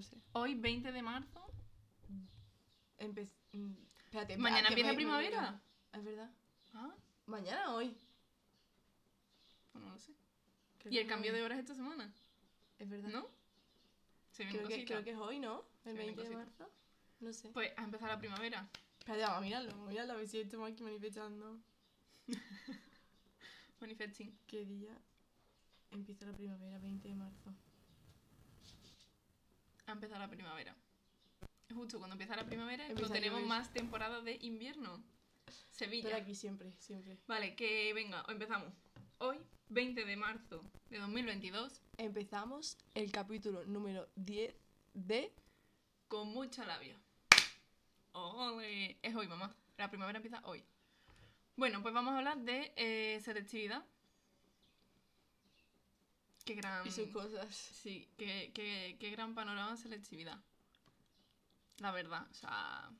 No 0.00 0.06
sé. 0.06 0.16
Hoy, 0.32 0.54
20 0.54 0.92
de 0.92 1.02
marzo. 1.02 1.44
Empe- 2.98 3.28
mm, 3.52 3.72
Espérate. 4.06 4.38
¿Mañana 4.38 4.68
empieza 4.68 4.86
me- 4.88 4.92
me- 4.92 4.96
primavera? 4.96 5.60
Es 5.92 6.02
verdad. 6.02 6.30
Ah, 6.72 6.94
Mañana 7.26 7.70
o 7.74 7.76
hoy. 7.76 7.94
pues 9.72 9.84
no 9.84 9.90
lo 9.90 9.98
sé. 9.98 10.14
Creo 10.78 10.94
¿Y 10.94 10.96
el 10.96 11.06
cambio 11.06 11.34
de 11.34 11.42
horas 11.42 11.58
esta 11.58 11.74
semana? 11.74 12.10
Es 12.78 12.88
verdad. 12.88 13.10
¿No? 13.10 13.28
Se 14.32 14.48
Creo 14.48 14.66
que, 14.68 14.86
creo 14.86 15.04
que 15.04 15.10
es 15.10 15.18
hoy, 15.18 15.38
¿no? 15.38 15.64
El 15.84 15.92
vienen 15.98 16.16
20 16.16 16.30
de 16.30 16.34
marzo. 16.34 16.70
No 17.20 17.32
sé. 17.34 17.50
Pues 17.50 17.70
a 17.76 17.84
empezar 17.84 18.08
la 18.08 18.18
primavera. 18.18 18.70
Espérate, 19.00 19.22
vamos 19.24 19.36
a 19.38 19.40
mirarlo. 19.42 19.70
Vamos 19.72 19.88
a 19.88 19.90
mirarlo 19.90 20.12
a 20.14 20.16
ver 20.16 20.28
si 20.28 20.40
estamos 20.40 20.70
aquí 20.72 20.82
manifestando. 20.82 21.60
Manifesting. 23.80 24.38
¿Qué 24.46 24.64
día 24.64 24.96
empieza 25.90 26.24
la 26.24 26.32
primavera? 26.32 26.78
20 26.78 27.06
de 27.06 27.14
marzo. 27.14 27.54
A 29.90 29.94
empezar 29.94 30.20
la 30.20 30.30
primavera. 30.30 30.72
Justo 31.74 31.98
cuando 31.98 32.14
empieza 32.14 32.36
la 32.36 32.46
primavera 32.46 32.86
es 32.86 32.92
cuando 32.92 33.12
tenemos 33.12 33.42
más 33.42 33.72
temporada 33.72 34.20
de 34.20 34.38
invierno. 34.40 35.02
Sevilla. 35.72 36.04
Pero 36.04 36.16
aquí 36.22 36.36
siempre, 36.36 36.72
siempre. 36.78 37.18
Vale, 37.26 37.56
que 37.56 37.92
venga, 37.92 38.24
empezamos. 38.28 38.72
Hoy, 39.18 39.38
20 39.68 40.04
de 40.04 40.16
marzo 40.16 40.62
de 40.90 40.98
2022, 40.98 41.82
Empezamos 41.96 42.78
el 42.94 43.10
capítulo 43.10 43.64
número 43.64 44.08
10 44.14 44.54
de... 44.94 45.32
con 46.06 46.28
mucha 46.28 46.64
labia. 46.64 46.96
¡Ole! 48.12 48.96
Es 49.02 49.16
hoy, 49.16 49.26
mamá. 49.26 49.52
La 49.76 49.90
primavera 49.90 50.18
empieza 50.18 50.40
hoy. 50.44 50.62
Bueno, 51.56 51.82
pues 51.82 51.92
vamos 51.92 52.14
a 52.14 52.18
hablar 52.18 52.38
de 52.38 52.72
eh, 52.76 53.20
selectividad. 53.24 53.84
Qué 56.44 56.54
gran... 56.54 56.86
Y 56.86 56.90
sus 56.90 57.08
cosas. 57.08 57.54
Sí, 57.54 58.08
qué, 58.16 58.50
qué- 58.54 58.96
qué 58.98 59.10
gran 59.10 59.34
panorama 59.34 59.72
de 59.72 59.76
selectividad. 59.76 60.38
La 61.78 61.92
verdad, 61.92 62.26
o 62.30 62.34
sea... 62.34 62.90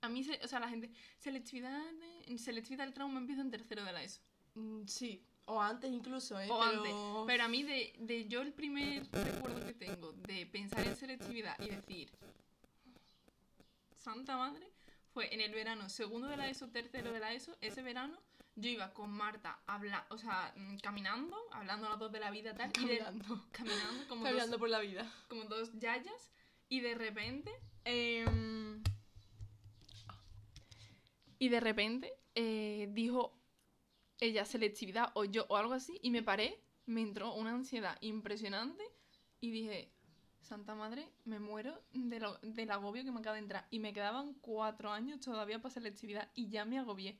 A 0.00 0.08
mí, 0.08 0.24
se- 0.24 0.40
o 0.42 0.48
sea, 0.48 0.58
la 0.60 0.68
gente... 0.68 0.90
Selectividad, 1.18 1.80
de- 2.26 2.38
selectividad 2.38 2.84
del 2.84 2.94
trauma 2.94 3.18
empieza 3.20 3.42
en 3.42 3.50
tercero 3.50 3.84
de 3.84 3.92
la 3.92 4.02
ESO. 4.02 4.20
Mm, 4.54 4.86
sí. 4.86 5.22
O 5.44 5.60
antes 5.60 5.90
incluso, 5.92 6.38
¿eh? 6.40 6.48
O 6.50 6.58
pero... 6.58 6.62
antes. 6.78 6.94
Pero 7.26 7.44
a 7.44 7.48
mí, 7.48 7.62
de, 7.64 7.94
de 7.98 8.26
yo 8.28 8.42
el 8.42 8.52
primer 8.52 9.06
recuerdo 9.12 9.64
que 9.66 9.74
tengo 9.74 10.12
de 10.12 10.46
pensar 10.46 10.86
en 10.86 10.96
selectividad 10.96 11.58
y 11.60 11.68
decir, 11.70 12.10
Santa 13.96 14.36
Madre, 14.36 14.68
fue 15.12 15.32
en 15.34 15.40
el 15.40 15.52
verano 15.52 15.88
segundo 15.88 16.28
de 16.28 16.36
la 16.36 16.48
ESO, 16.48 16.68
tercero 16.68 17.12
de 17.12 17.20
la 17.20 17.32
ESO. 17.34 17.56
Ese 17.60 17.82
verano 17.82 18.18
yo 18.56 18.68
iba 18.68 18.92
con 18.92 19.10
Marta, 19.10 19.58
habla, 19.66 20.06
o 20.10 20.18
sea, 20.18 20.52
mm, 20.56 20.76
caminando, 20.78 21.36
hablando 21.52 21.88
las 21.88 21.98
dos 21.98 22.12
de 22.12 22.20
la 22.20 22.30
vida 22.30 22.54
tal, 22.54 22.70
y 22.80 22.86
de- 22.86 22.98
Caminando. 22.98 23.44
caminando 23.52 24.08
como 24.08 24.22
Caminando 24.24 24.52
dos, 24.52 24.58
por 24.60 24.68
la 24.68 24.80
vida. 24.80 25.10
como 25.28 25.44
dos 25.44 25.72
yayas, 25.78 26.30
y 26.68 26.80
de 26.80 26.94
repente, 26.94 27.50
em, 27.84 28.82
y 31.38 31.48
de 31.48 31.60
repente 31.60 32.12
eh, 32.34 32.88
dijo 32.92 33.36
ella 34.20 34.44
selectividad 34.44 35.10
o 35.14 35.24
yo 35.24 35.44
o 35.48 35.56
algo 35.56 35.74
así, 35.74 35.98
y 36.02 36.10
me 36.10 36.22
paré, 36.22 36.60
me 36.86 37.00
entró 37.02 37.34
una 37.34 37.50
ansiedad 37.50 37.98
impresionante 38.00 38.84
y 39.40 39.50
dije, 39.50 39.90
Santa 40.40 40.74
Madre, 40.74 41.08
me 41.24 41.38
muero 41.40 41.82
de 41.92 42.20
lo- 42.20 42.38
del 42.42 42.70
agobio 42.70 43.04
que 43.04 43.10
me 43.10 43.20
acaba 43.20 43.34
de 43.36 43.42
entrar. 43.42 43.66
Y 43.70 43.78
me 43.80 43.92
quedaban 43.92 44.34
cuatro 44.34 44.90
años 44.92 45.20
todavía 45.20 45.60
para 45.60 45.72
selectividad 45.74 46.30
y 46.34 46.48
ya 46.48 46.64
me 46.64 46.78
agobié. 46.78 47.18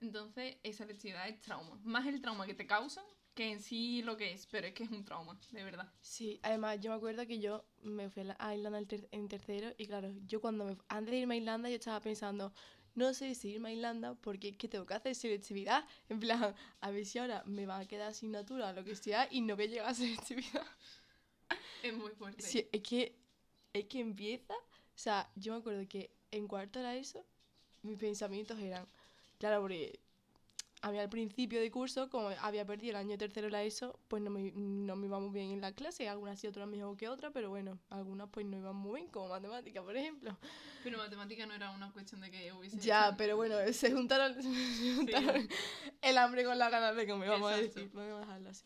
Entonces, 0.00 0.56
esa 0.62 0.84
selectividad 0.84 1.28
es 1.28 1.40
trauma. 1.40 1.78
Más 1.84 2.06
el 2.06 2.20
trauma 2.20 2.46
que 2.46 2.54
te 2.54 2.66
causan 2.66 3.04
que 3.34 3.52
en 3.52 3.60
sí 3.60 4.02
lo 4.02 4.16
que 4.16 4.32
es, 4.32 4.46
pero 4.46 4.66
es 4.66 4.74
que 4.74 4.82
es 4.84 4.90
un 4.90 5.04
trauma, 5.04 5.38
de 5.52 5.62
verdad. 5.64 5.92
Sí, 6.00 6.40
además 6.42 6.80
yo 6.80 6.90
me 6.90 6.96
acuerdo 6.96 7.24
que 7.26 7.38
yo 7.38 7.64
me 7.82 8.10
fui 8.10 8.22
a 8.22 8.24
la- 8.26 8.36
a 8.40 8.54
Irlanda 8.54 8.80
en 9.12 9.28
tercero 9.28 9.72
y 9.78 9.86
claro, 9.86 10.12
yo 10.26 10.40
cuando 10.40 10.64
me, 10.64 10.76
antes 10.88 11.12
de 11.12 11.18
irme 11.18 11.34
a 11.34 11.38
Irlanda 11.38 11.68
yo 11.68 11.76
estaba 11.76 12.00
pensando, 12.00 12.52
no 12.96 13.14
sé 13.14 13.34
si 13.36 13.50
irme 13.50 13.68
a 13.68 13.72
Irlanda 13.74 14.14
porque 14.16 14.48
es 14.48 14.56
que 14.56 14.66
tengo 14.68 14.86
que 14.86 14.94
hacer 14.94 15.14
selectividad, 15.14 15.84
en 16.08 16.18
plan, 16.18 16.54
a 16.80 16.90
ver 16.90 17.06
si 17.06 17.18
ahora 17.20 17.44
me 17.46 17.64
va 17.66 17.78
a 17.78 17.86
quedar 17.86 18.08
asignatura 18.08 18.72
lo 18.72 18.82
que 18.84 18.96
sea 18.96 19.28
y 19.30 19.40
no 19.40 19.54
voy 19.54 19.66
a 19.66 19.68
llegar 19.68 19.88
a 19.90 19.94
selectividad. 19.94 20.66
Es 21.82 21.94
muy 21.96 22.10
fuerte. 22.12 22.42
Sí, 22.42 22.68
es 22.72 22.82
que, 22.82 23.16
es 23.72 23.84
que 23.86 24.00
empieza, 24.00 24.54
o 24.54 24.96
sea, 24.98 25.30
yo 25.36 25.52
me 25.52 25.58
acuerdo 25.60 25.86
que 25.88 26.10
en 26.30 26.48
cuarto 26.48 26.80
era 26.80 26.96
eso, 26.96 27.24
mis 27.82 27.98
pensamientos 27.98 28.58
eran, 28.58 28.86
claro, 29.38 29.60
porque 29.62 30.00
a 30.80 30.92
mí 30.92 30.98
al 30.98 31.08
principio 31.08 31.60
de 31.60 31.70
curso, 31.70 32.08
como 32.08 32.28
había 32.28 32.64
perdido 32.64 32.90
el 32.90 32.96
año 32.96 33.18
tercero 33.18 33.48
la 33.48 33.64
ESO, 33.64 33.98
pues 34.08 34.22
no 34.22 34.30
me, 34.30 34.52
no 34.54 34.94
me 34.96 35.06
iba 35.06 35.18
muy 35.18 35.30
bien 35.30 35.50
en 35.50 35.60
la 35.60 35.72
clase, 35.72 36.08
algunas 36.08 36.38
sí, 36.38 36.46
otras 36.46 36.68
mejor 36.68 36.96
que 36.96 37.08
otras, 37.08 37.32
pero 37.32 37.50
bueno, 37.50 37.78
algunas 37.90 38.28
pues 38.30 38.46
no 38.46 38.56
iban 38.58 38.76
muy 38.76 39.00
bien, 39.00 39.10
como 39.10 39.28
matemática, 39.28 39.82
por 39.82 39.96
ejemplo. 39.96 40.36
Pero 40.84 40.98
matemática 40.98 41.46
no 41.46 41.54
era 41.54 41.70
una 41.72 41.92
cuestión 41.92 42.20
de 42.20 42.30
que 42.30 42.52
hubiese. 42.52 42.78
Ya, 42.78 43.08
hecho- 43.08 43.16
pero 43.18 43.36
bueno, 43.36 43.56
se 43.72 43.90
juntaron, 43.92 44.34
se 44.42 44.94
juntaron 44.94 45.48
el 46.02 46.18
hambre 46.18 46.44
con 46.44 46.58
la 46.58 46.70
ganas 46.70 46.94
de 46.94 47.08
comer, 47.08 47.28
vamos 47.30 47.50
a 47.50 47.56
Exacto. 47.58 47.80
decir, 47.80 47.90
vamos 47.94 48.16
a 48.16 48.20
dejarlo 48.20 48.50
así. 48.50 48.64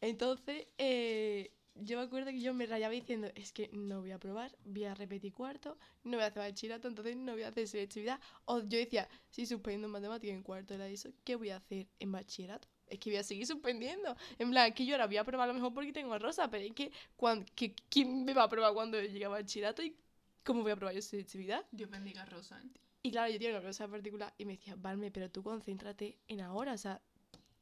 Entonces, 0.00 0.66
eh, 0.78 1.52
yo 1.74 1.96
me 1.98 2.04
acuerdo 2.04 2.30
que 2.30 2.40
yo 2.40 2.54
me 2.54 2.66
rayaba 2.66 2.92
diciendo, 2.92 3.28
es 3.34 3.52
que 3.52 3.68
no 3.72 4.00
voy 4.00 4.10
a 4.12 4.18
probar, 4.18 4.56
voy 4.64 4.84
a 4.84 4.94
repetir 4.94 5.32
cuarto, 5.32 5.78
no 6.04 6.16
voy 6.18 6.24
a 6.24 6.26
hacer 6.28 6.42
bachillerato, 6.42 6.88
entonces 6.88 7.16
no 7.16 7.32
voy 7.32 7.42
a 7.42 7.48
hacer 7.48 7.66
selectividad. 7.66 8.20
O 8.44 8.60
yo 8.60 8.78
decía, 8.78 9.08
si 9.30 9.46
suspendo 9.46 9.86
en 9.86 9.92
matemática 9.92 10.32
en 10.32 10.42
cuarto 10.42 10.74
era 10.74 10.86
eso, 10.88 11.10
¿qué 11.24 11.36
voy 11.36 11.50
a 11.50 11.56
hacer 11.56 11.86
en 11.98 12.12
bachillerato? 12.12 12.68
Es 12.88 12.98
que 12.98 13.10
voy 13.10 13.16
a 13.18 13.24
seguir 13.24 13.46
suspendiendo. 13.46 14.14
En 14.38 14.50
plan, 14.50 14.68
es 14.68 14.74
que 14.74 14.84
yo 14.84 14.94
ahora 14.94 15.06
voy 15.06 15.16
a 15.16 15.24
probar 15.24 15.48
a 15.48 15.52
lo 15.52 15.54
mejor 15.54 15.72
porque 15.72 15.92
tengo 15.92 16.12
a 16.12 16.18
rosa, 16.18 16.50
pero 16.50 16.64
es 16.64 16.72
que, 16.72 16.92
cuan- 17.16 17.44
que 17.54 17.74
¿quién 17.88 18.24
me 18.24 18.34
va 18.34 18.42
a 18.44 18.48
probar 18.48 18.74
cuando 18.74 19.00
llegue 19.00 19.24
a 19.24 19.28
bachillerato 19.30 19.82
y 19.82 19.96
cómo 20.44 20.62
voy 20.62 20.72
a 20.72 20.76
probar 20.76 20.94
yo 20.94 21.00
selectividad? 21.02 21.64
Dios 21.70 21.88
bendiga 21.90 22.22
a 22.22 22.26
Rosa. 22.26 22.60
Y 23.02 23.10
claro, 23.10 23.32
yo 23.32 23.38
tenía 23.38 23.50
una 23.54 23.60
profesora 23.60 23.90
particular 23.90 24.32
y 24.38 24.44
me 24.44 24.52
decía, 24.52 24.76
Valme, 24.76 25.10
pero 25.10 25.30
tú 25.30 25.42
concéntrate 25.42 26.18
en 26.28 26.40
ahora, 26.42 26.74
o 26.74 26.78
sea, 26.78 27.00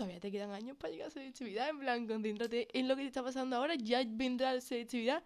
todavía 0.00 0.21
te 0.21 0.31
quedan 0.33 0.50
años 0.53 0.77
para 0.78 0.91
llegar 0.93 1.09
a 1.09 1.11
selectividad, 1.11 1.69
en 1.69 1.78
plan, 1.78 2.06
concéntrate 2.06 2.69
en 2.78 2.88
lo 2.88 2.97
que 2.97 3.03
te 3.03 3.09
está 3.09 3.22
pasando 3.22 3.56
ahora, 3.56 3.75
ya 3.75 4.03
vendrá 4.06 4.55
la 4.55 4.61
selectividad. 4.61 5.22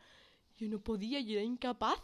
Yo 0.59 0.69
no 0.69 0.81
podía, 0.81 1.21
yo 1.21 1.35
era 1.35 1.43
incapaz. 1.43 1.99
O 1.99 2.03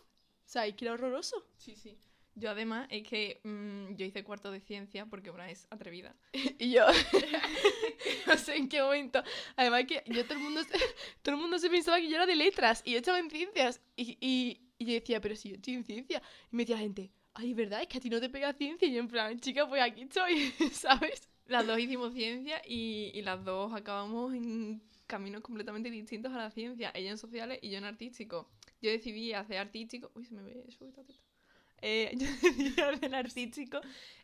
sea, 0.53 0.67
es 0.67 0.75
que 0.75 0.85
era 0.85 0.95
horroroso. 0.95 1.45
Sí, 1.57 1.75
sí. 1.77 1.97
Yo 2.37 2.49
además 2.51 2.87
es 2.91 3.07
que 3.07 3.41
mm, 3.43 3.95
yo 3.97 4.07
hice 4.07 4.23
cuarto 4.23 4.51
de 4.53 4.61
ciencia 4.61 5.05
porque 5.07 5.31
una 5.31 5.51
es 5.51 5.67
atrevida. 5.71 6.15
Y 6.59 6.71
yo, 6.73 6.87
no 8.27 8.37
sé 8.39 8.57
en 8.57 8.69
qué 8.69 8.83
momento. 8.83 9.23
Además 9.57 9.85
que 9.87 10.03
yo 10.07 10.25
todo 10.25 10.35
el 10.35 10.45
mundo, 10.45 10.63
se- 10.63 10.71
todo 11.23 11.35
el 11.35 11.41
mundo 11.41 11.59
se 11.59 11.69
pensaba 11.71 11.99
que 11.99 12.09
yo 12.09 12.17
era 12.17 12.27
de 12.27 12.37
letras 12.37 12.83
y 12.85 12.93
yo 12.93 12.99
estaba 12.99 13.19
en 13.19 13.31
ciencias. 13.31 13.81
Y, 13.97 14.17
y, 14.21 14.61
y 14.79 14.85
yo 14.87 14.93
decía, 14.93 15.21
pero 15.21 15.35
si 15.37 15.51
yo 15.51 15.57
estoy 15.57 15.75
en 15.75 15.85
ciencia. 15.85 16.23
Y 16.53 16.57
me 16.57 16.63
decía 16.63 16.77
la 16.77 16.83
gente, 16.83 17.11
ay, 17.35 17.53
¿verdad? 17.55 17.83
Es 17.83 17.89
que 17.89 17.99
a 17.99 18.01
ti 18.01 18.11
no 18.11 18.21
te 18.21 18.31
pega 18.31 18.53
ciencia. 18.53 18.87
Y 18.89 18.93
yo 18.95 19.01
en 19.01 19.09
plan, 19.09 19.39
chica, 19.41 19.69
pues 19.69 19.83
aquí 19.83 20.03
estoy, 20.03 20.53
¿sabes? 20.73 21.29
Las 21.51 21.67
dos 21.67 21.79
hicimos 21.79 22.15
ciencia 22.15 22.63
y, 22.67 23.11
y 23.13 23.23
las 23.23 23.45
dos 23.45 23.75
acabamos 23.75 24.33
en 24.35 24.81
caminos 25.09 25.43
completamente 25.43 25.91
distintos 25.91 26.33
a 26.33 26.39
la 26.39 26.51
ciencia. 26.51 26.93
Ella 26.95 27.11
en 27.11 27.19
sociales 27.19 27.59
y 27.61 27.71
yo 27.71 27.79
en 27.79 27.85
artístico. 27.85 28.49
Yo 28.81 28.91
decidí 28.91 29.33
hacer 29.33 29.59
artístico. 29.59 30.13
Uy, 30.15 30.25
se 30.25 30.35
me 30.35 30.43
ve 30.43 30.65
eso. 30.69 30.87
teta. 30.87 31.13
Eh, 31.83 32.13
yo 32.17 32.27
decidí 32.27 32.81
hacer 32.81 33.15
artístico 33.15 33.81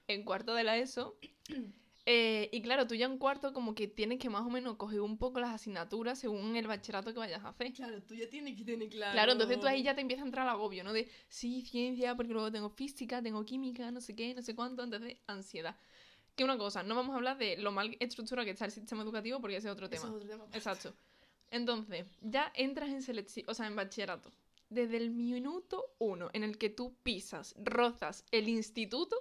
en 0.06 0.22
cuarto 0.22 0.54
de 0.54 0.64
la 0.64 0.78
ESO. 0.78 1.18
Eh, 2.08 2.48
y 2.52 2.62
claro, 2.62 2.86
tú 2.86 2.94
ya 2.94 3.06
en 3.06 3.18
cuarto 3.18 3.52
como 3.52 3.74
que 3.74 3.88
tienes 3.88 4.20
que 4.20 4.30
más 4.30 4.42
o 4.42 4.48
menos 4.48 4.76
coger 4.76 5.00
un 5.00 5.18
poco 5.18 5.40
las 5.40 5.52
asignaturas 5.52 6.20
según 6.20 6.54
el 6.54 6.68
bachillerato 6.68 7.12
que 7.12 7.18
vayas 7.18 7.44
a 7.44 7.48
hacer. 7.48 7.72
Claro, 7.72 8.00
tú 8.00 8.14
ya 8.14 8.30
tienes 8.30 8.56
que 8.56 8.64
tener 8.64 8.88
claro. 8.88 9.12
Claro, 9.12 9.32
entonces 9.32 9.58
tú 9.58 9.66
ahí 9.66 9.82
ya 9.82 9.96
te 9.96 10.02
empieza 10.02 10.22
a 10.22 10.26
entrar 10.26 10.46
el 10.46 10.50
agobio, 10.50 10.84
¿no? 10.84 10.92
De, 10.92 11.10
sí, 11.28 11.62
ciencia, 11.62 12.14
porque 12.14 12.32
luego 12.32 12.52
tengo 12.52 12.70
física, 12.70 13.20
tengo 13.20 13.44
química, 13.44 13.90
no 13.90 14.00
sé 14.00 14.14
qué, 14.14 14.34
no 14.34 14.42
sé 14.42 14.54
cuánto, 14.54 14.84
entonces 14.84 15.16
ansiedad. 15.26 15.76
Que 16.36 16.44
una 16.44 16.58
cosa, 16.58 16.82
no 16.82 16.94
vamos 16.94 17.14
a 17.14 17.16
hablar 17.16 17.38
de 17.38 17.56
lo 17.56 17.72
mal 17.72 17.96
estructurado 17.98 18.44
que 18.44 18.52
está 18.52 18.66
el 18.66 18.70
sistema 18.70 19.02
educativo 19.02 19.40
porque 19.40 19.56
ese 19.56 19.68
es 19.68 19.72
otro 19.72 19.86
Eso 19.86 20.02
tema. 20.02 20.08
es 20.08 20.14
otro 20.14 20.28
tema. 20.28 20.44
Exacto. 20.52 20.94
Entonces, 21.50 22.06
ya 22.20 22.52
entras 22.54 22.90
en 22.90 23.02
selección, 23.02 23.46
o 23.48 23.54
sea, 23.54 23.66
en 23.66 23.76
bachillerato. 23.76 24.30
Desde 24.68 24.96
el 24.96 25.10
minuto 25.10 25.94
uno 25.98 26.28
en 26.32 26.42
el 26.42 26.58
que 26.58 26.70
tú 26.70 26.94
pisas, 27.02 27.54
rozas 27.56 28.24
el 28.32 28.48
instituto, 28.48 29.16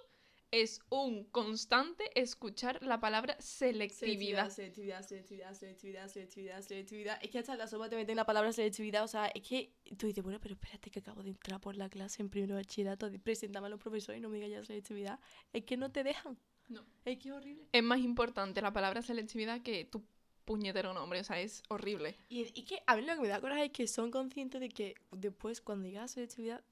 es 0.51 0.79
un 0.89 1.25
constante 1.25 2.09
escuchar 2.19 2.81
la 2.81 2.99
palabra 2.99 3.35
selectividad. 3.39 4.49
Selectividad, 4.49 5.01
selectividad, 5.03 5.53
selectividad, 5.53 6.07
selectividad, 6.07 6.61
selectividad. 6.61 7.19
Es 7.21 7.29
que 7.29 7.39
hasta 7.39 7.55
la 7.55 7.67
sopa 7.67 7.89
te 7.89 7.95
meten 7.95 8.15
la 8.15 8.25
palabra 8.25 8.51
selectividad. 8.53 9.03
O 9.03 9.07
sea, 9.07 9.27
es 9.27 9.47
que 9.47 9.73
tú 9.97 10.07
dices, 10.07 10.23
bueno, 10.23 10.39
pero 10.41 10.55
espérate 10.55 10.89
que 10.89 10.99
acabo 10.99 11.23
de 11.23 11.29
entrar 11.29 11.59
por 11.59 11.75
la 11.75 11.89
clase 11.89 12.21
en 12.21 12.29
primero 12.29 12.55
bachillerato. 12.55 13.09
Preséntame 13.23 13.67
a 13.67 13.69
los 13.69 13.79
profesores 13.79 14.19
y 14.19 14.21
no 14.21 14.29
me 14.29 14.37
digas 14.37 14.51
ya 14.51 14.63
selectividad. 14.63 15.19
Es 15.51 15.63
que 15.65 15.77
no 15.77 15.91
te 15.91 16.03
dejan. 16.03 16.37
No. 16.67 16.83
Es 17.05 17.17
que 17.19 17.29
es 17.29 17.35
horrible. 17.35 17.67
Es 17.71 17.83
más 17.83 17.99
importante 17.99 18.61
la 18.61 18.73
palabra 18.73 19.01
selectividad 19.01 19.61
que 19.61 19.85
tu 19.85 20.03
puñetero 20.45 20.93
nombre, 20.93 21.19
o 21.19 21.23
sea, 21.23 21.39
es 21.41 21.63
horrible. 21.69 22.15
Y, 22.29 22.41
y 22.59 22.63
que 22.65 22.81
a 22.85 22.95
mí 22.95 23.03
lo 23.03 23.15
que 23.15 23.21
me 23.21 23.27
da 23.27 23.41
coraje 23.41 23.65
es 23.65 23.71
que 23.71 23.87
son 23.87 24.11
conscientes 24.11 24.61
de 24.61 24.69
que 24.69 24.95
después, 25.11 25.61
cuando 25.61 25.87
llega 25.87 26.03
a 26.03 26.07
selectividad, 26.07 26.63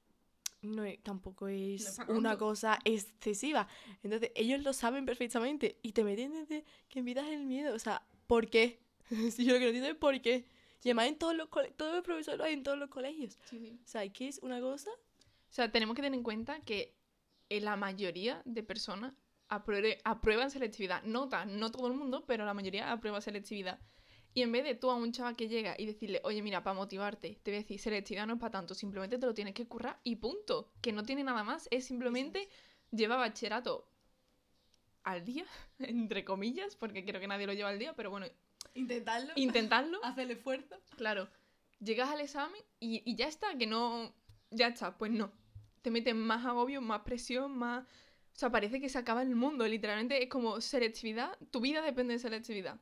no 0.62 0.84
es- 0.84 1.02
tampoco 1.02 1.48
es 1.48 1.96
pa' 1.96 2.06
una 2.12 2.38
cosa 2.38 2.78
excesiva. 2.84 3.68
Entonces, 4.02 4.30
ellos 4.34 4.62
lo 4.62 4.72
saben 4.72 5.04
perfectamente 5.04 5.78
y 5.82 5.92
te 5.92 6.04
meten 6.04 6.32
desde 6.32 6.64
que 6.88 7.00
empiezas 7.00 7.26
el 7.28 7.44
miedo. 7.46 7.74
O 7.74 7.78
sea, 7.78 8.06
¿por 8.26 8.48
qué? 8.48 8.80
si 9.30 9.44
yo 9.44 9.52
lo 9.54 9.58
que 9.58 9.64
no 9.64 9.68
entiendo 9.68 9.90
es 9.90 9.96
por 9.96 10.20
qué. 10.22 10.44
Y 10.82 10.88
además 10.88 11.08
en 11.08 11.18
todos 11.18 11.34
los 11.34 11.48
todos 11.76 11.94
los 11.94 12.04
profesores 12.04 12.38
lo 12.38 12.44
hay 12.44 12.52
en 12.54 12.62
todos 12.62 12.78
los 12.78 12.90
colegios. 12.90 13.38
Sí, 13.48 13.58
sí. 13.58 13.78
O 13.82 13.88
sea, 13.88 14.08
que 14.12 14.28
es 14.28 14.38
una 14.42 14.60
cosa. 14.60 14.90
O 14.90 15.52
sea, 15.52 15.70
tenemos 15.70 15.94
que 15.96 16.02
tener 16.02 16.16
en 16.16 16.22
cuenta 16.22 16.60
que 16.60 16.94
la 17.48 17.76
mayoría 17.76 18.42
de 18.44 18.62
personas 18.62 19.14
apruebe- 19.54 20.00
aprueban 20.04 20.50
selectividad. 20.50 21.02
Nota, 21.04 21.44
no 21.44 21.70
todo 21.70 21.86
el 21.88 21.94
mundo, 21.94 22.24
pero 22.26 22.44
la 22.44 22.54
mayoría 22.54 22.90
aprueba 22.92 23.20
selectividad. 23.20 23.78
Y 24.36 24.42
en 24.42 24.50
vez 24.50 24.64
de 24.64 24.74
tú 24.74 24.90
a 24.90 24.96
un 24.96 25.12
chaval 25.12 25.36
que 25.36 25.46
llega 25.48 25.76
y 25.78 25.86
decirle, 25.86 26.20
oye, 26.24 26.42
mira, 26.42 26.62
para 26.64 26.74
motivarte, 26.74 27.38
te 27.42 27.50
voy 27.52 27.58
a 27.58 27.60
decir, 27.62 27.78
selectividad 27.78 28.26
no 28.26 28.34
es 28.34 28.40
para 28.40 28.50
tanto, 28.50 28.74
simplemente 28.74 29.16
te 29.18 29.26
lo 29.26 29.34
tienes 29.34 29.54
que 29.54 29.66
currar 29.68 30.00
y 30.02 30.16
punto. 30.16 30.72
Que 30.82 30.90
no 30.92 31.04
tiene 31.04 31.22
nada 31.22 31.44
más, 31.44 31.68
es 31.70 31.84
simplemente 31.86 32.48
lleva 32.90 33.16
bachillerato 33.16 33.88
al 35.04 35.24
día, 35.24 35.44
entre 35.78 36.24
comillas, 36.24 36.74
porque 36.76 37.04
creo 37.04 37.20
que 37.20 37.28
nadie 37.28 37.46
lo 37.46 37.52
lleva 37.52 37.68
al 37.68 37.78
día, 37.78 37.94
pero 37.94 38.10
bueno, 38.10 38.26
Intentarlo. 38.74 39.32
intentarlo. 39.36 40.00
hacer 40.04 40.24
el 40.24 40.32
esfuerzo. 40.32 40.76
Claro, 40.96 41.28
llegas 41.78 42.10
al 42.10 42.20
examen 42.20 42.60
y, 42.80 43.02
y 43.08 43.14
ya 43.16 43.28
está, 43.28 43.56
que 43.56 43.66
no. 43.66 44.12
Ya 44.50 44.68
está, 44.68 44.96
pues 44.98 45.10
no. 45.12 45.30
Te 45.82 45.90
meten 45.90 46.18
más 46.18 46.44
agobio, 46.46 46.80
más 46.80 47.02
presión, 47.02 47.56
más. 47.56 47.84
O 48.34 48.36
sea, 48.36 48.50
parece 48.50 48.80
que 48.80 48.88
se 48.88 48.98
acaba 48.98 49.22
el 49.22 49.36
mundo. 49.36 49.66
Literalmente 49.66 50.20
es 50.20 50.28
como 50.28 50.60
selectividad. 50.60 51.38
Tu 51.52 51.60
vida 51.60 51.82
depende 51.82 52.14
de 52.14 52.18
selectividad. 52.18 52.80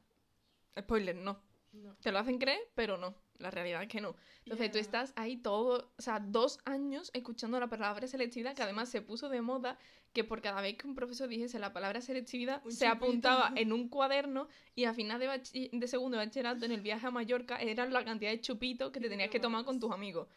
Spoiler, 0.79 1.15
no. 1.15 1.39
No. 1.73 1.95
Te 1.97 2.11
lo 2.11 2.19
hacen 2.19 2.39
creer, 2.39 2.61
pero 2.75 2.97
no. 2.97 3.15
La 3.39 3.51
realidad 3.51 3.83
es 3.83 3.89
que 3.89 4.01
no. 4.01 4.15
Entonces 4.45 4.71
tú 4.71 4.79
estás 4.79 5.13
ahí 5.17 5.37
todo, 5.37 5.93
o 5.99 6.03
sea, 6.03 6.21
dos 6.21 6.59
años 6.65 7.11
escuchando 7.13 7.59
la 7.59 7.69
palabra 7.69 8.07
selectividad, 8.07 8.55
que 8.55 8.63
además 8.63 8.89
se 8.89 9.03
puso 9.03 9.29
de 9.29 9.43
moda 9.43 9.79
que 10.13 10.23
por 10.23 10.41
cada 10.43 10.61
vez 10.61 10.77
que 10.77 10.87
un 10.87 10.95
profesor 10.95 11.29
dijese 11.29 11.59
la 11.59 11.73
palabra 11.73 12.01
selectividad, 12.01 12.65
Un 12.65 12.73
se 12.73 12.87
apuntaba 12.87 13.53
en 13.57 13.73
un 13.73 13.89
cuaderno 13.89 14.49
y 14.75 14.85
a 14.85 14.95
final 14.95 15.19
de, 15.19 15.69
de 15.73 15.89
segundo 15.89 16.19
de 16.19 16.27
bachillerato, 16.27 16.65
en 16.65 16.73
el 16.73 16.83
viaje 16.83 17.07
a 17.07 17.11
Mallorca, 17.11 17.57
era 17.57 17.87
la 17.87 18.05
cantidad 18.05 18.31
de 18.31 18.41
chupitos 18.41 18.93
que 18.93 19.01
te 19.01 19.09
tenías 19.09 19.31
que 19.31 19.41
tomar 19.41 19.65
con 19.65 19.81
tus 19.81 19.91
amigos. 19.91 20.29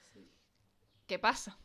¿Qué 1.05 1.19
pasa? 1.19 1.59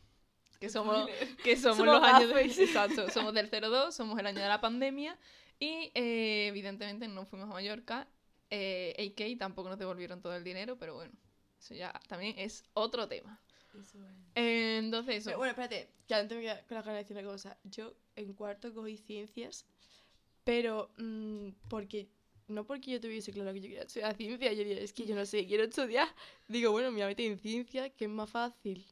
Que 0.61 0.69
somos, 0.69 1.09
que 1.43 1.57
somos, 1.57 1.77
Somos 1.77 1.95
los 1.95 2.03
años 2.03 2.29
de... 2.29 2.41
Exacto, 2.63 3.09
somos 3.09 3.33
del 3.33 3.49
02, 3.49 3.95
somos 3.95 4.19
el 4.19 4.27
año 4.27 4.41
de 4.41 4.47
la 4.47 4.61
pandemia 4.61 5.17
y 5.57 5.91
eh, 5.95 6.45
evidentemente 6.49 7.07
no 7.07 7.25
fuimos 7.25 7.49
a 7.49 7.53
Mallorca. 7.53 8.07
Eh, 8.51 9.15
AK 9.17 9.39
tampoco 9.39 9.69
nos 9.69 9.79
devolvieron 9.79 10.21
todo 10.21 10.35
el 10.35 10.43
dinero, 10.43 10.77
pero 10.77 10.93
bueno, 10.93 11.13
eso 11.59 11.73
ya 11.73 11.91
también 12.07 12.37
es 12.37 12.63
otro 12.73 13.07
tema. 13.07 13.41
Eso 13.73 13.97
es. 14.05 14.13
Eh, 14.35 14.77
entonces, 14.77 15.15
eso. 15.17 15.29
Pero 15.31 15.39
bueno, 15.39 15.49
espérate, 15.49 15.89
que 16.07 16.13
antes 16.13 16.37
me 16.37 16.43
queda 16.43 16.61
con 16.67 16.75
la 16.75 16.83
ganas 16.83 16.93
de 16.93 17.03
decir 17.05 17.17
una 17.17 17.27
cosa. 17.27 17.57
Yo 17.63 17.95
en 18.15 18.33
cuarto 18.33 18.71
cogí 18.71 18.97
ciencias, 18.97 19.65
pero 20.43 20.91
mm, 20.97 21.49
porque 21.69 22.07
no 22.47 22.67
porque 22.67 22.91
yo 22.91 23.01
tuviese 23.01 23.31
claro 23.31 23.51
que 23.51 23.61
yo 23.61 23.67
quería 23.67 23.81
estudiar 23.81 24.15
ciencia, 24.15 24.53
yo 24.53 24.63
diría, 24.63 24.79
es 24.79 24.93
que 24.93 25.07
yo 25.07 25.15
no 25.15 25.25
sé, 25.25 25.47
quiero 25.47 25.63
estudiar. 25.63 26.07
Digo, 26.47 26.71
bueno, 26.71 26.91
me 26.91 26.97
voy 26.97 27.03
a 27.03 27.07
meter 27.07 27.31
en 27.31 27.39
ciencia, 27.39 27.89
que 27.89 28.05
es 28.05 28.11
más 28.11 28.29
fácil. 28.29 28.85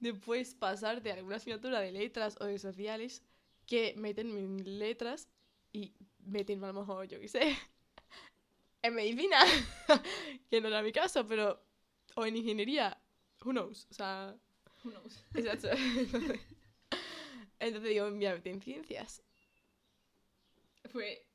Después 0.00 0.54
pasar 0.54 1.02
de 1.02 1.12
alguna 1.12 1.36
asignatura 1.36 1.80
de 1.80 1.92
letras 1.92 2.36
o 2.40 2.46
de 2.46 2.58
sociales 2.58 3.22
que 3.66 3.94
meterme 3.96 4.40
en 4.40 4.78
letras 4.78 5.28
y 5.72 5.94
meterme 6.18 6.66
a 6.66 6.72
lo 6.72 6.80
mejor, 6.80 7.06
yo 7.06 7.20
qué 7.20 7.28
sé, 7.28 7.56
en 8.82 8.94
medicina, 8.94 9.38
que 10.50 10.60
no 10.60 10.68
era 10.68 10.82
mi 10.82 10.92
caso, 10.92 11.26
pero, 11.26 11.62
o 12.16 12.26
en 12.26 12.36
ingeniería, 12.36 13.00
who 13.44 13.52
knows, 13.52 13.86
o 13.90 13.94
sea, 13.94 14.36
Who 14.82 14.90
knows? 14.90 15.24
Exacto. 15.34 15.68
Entonces, 15.70 16.40
entonces 17.58 17.90
digo, 17.90 18.06
me 18.06 18.16
voy 18.16 18.26
a 18.26 18.34
meter 18.34 18.52
en 18.52 18.62
ciencias. 18.62 19.22
Fue. 20.90 21.26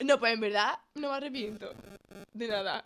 No, 0.00 0.18
pues 0.18 0.32
en 0.32 0.40
verdad 0.40 0.78
no 0.94 1.10
me 1.10 1.16
arrepiento 1.16 1.74
de 2.32 2.48
nada. 2.48 2.82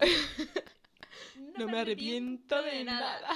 No, 1.56 1.66
me 1.66 1.78
arrepiento 1.78 2.60
de 2.62 2.84
nada. 2.84 3.30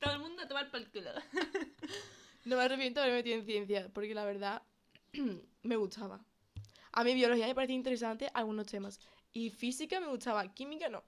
Todo 0.00 0.14
el 0.14 0.18
mundo 0.18 0.42
a 0.42 0.48
tomar 0.48 0.70
por 0.70 0.80
el 0.80 0.90
culo. 0.90 1.10
No 2.46 2.56
me 2.56 2.62
arrepiento 2.62 3.00
de 3.00 3.04
haberme 3.04 3.18
metido 3.18 3.36
en 3.36 3.44
ciencias, 3.44 3.90
porque 3.92 4.14
la 4.14 4.24
verdad 4.24 4.62
me 5.62 5.76
gustaba. 5.76 6.24
A 6.92 7.04
mí 7.04 7.14
biología 7.14 7.46
me 7.46 7.54
parecía 7.54 7.76
interesante 7.76 8.30
algunos 8.32 8.66
temas. 8.66 8.98
Y 9.32 9.50
física 9.50 10.00
me 10.00 10.06
gustaba, 10.06 10.48
química 10.54 10.88
no. 10.88 11.04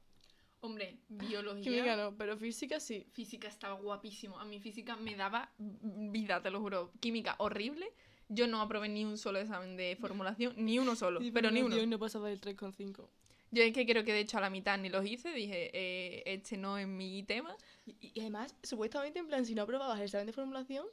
Hombre, 0.60 0.98
biología. 1.08 1.62
Química 1.62 1.96
no, 1.96 2.14
pero 2.16 2.36
física 2.36 2.78
sí. 2.80 3.06
Física 3.12 3.48
estaba 3.48 3.74
guapísimo. 3.74 4.38
A 4.38 4.44
mí 4.44 4.60
física 4.60 4.94
me 4.96 5.14
daba 5.16 5.50
vida, 5.58 6.42
te 6.42 6.50
lo 6.50 6.60
juro. 6.60 6.92
Química 7.00 7.34
horrible. 7.38 7.90
Yo 8.28 8.46
no 8.46 8.60
aprobé 8.60 8.90
ni 8.90 9.04
un 9.04 9.16
solo 9.16 9.38
examen 9.38 9.76
de 9.76 9.96
formulación, 10.00 10.54
ni 10.56 10.78
uno 10.78 10.96
solo, 10.96 11.20
pero 11.34 11.50
ni 11.50 11.62
uno. 11.62 11.76
yo 11.76 11.86
no 11.86 11.98
pasaba 11.98 12.28
del 12.28 12.40
3,5. 12.40 13.08
Yo 13.52 13.62
es 13.62 13.72
que 13.72 13.86
creo 13.86 14.02
que 14.02 14.12
de 14.12 14.20
hecho 14.20 14.38
a 14.38 14.40
la 14.40 14.50
mitad 14.50 14.76
ni 14.78 14.88
los 14.88 15.06
hice, 15.06 15.30
dije, 15.32 15.70
eh, 15.74 16.22
este 16.26 16.56
no 16.56 16.78
es 16.78 16.88
mi 16.88 17.22
tema. 17.22 17.54
Y, 17.86 17.96
y 18.14 18.20
además, 18.20 18.56
supuestamente, 18.62 19.18
en 19.20 19.26
plan, 19.28 19.44
si 19.46 19.54
no 19.54 19.62
aprobabas 19.62 19.98
el 19.98 20.06
examen 20.06 20.26
de 20.26 20.32
formulación, 20.32 20.86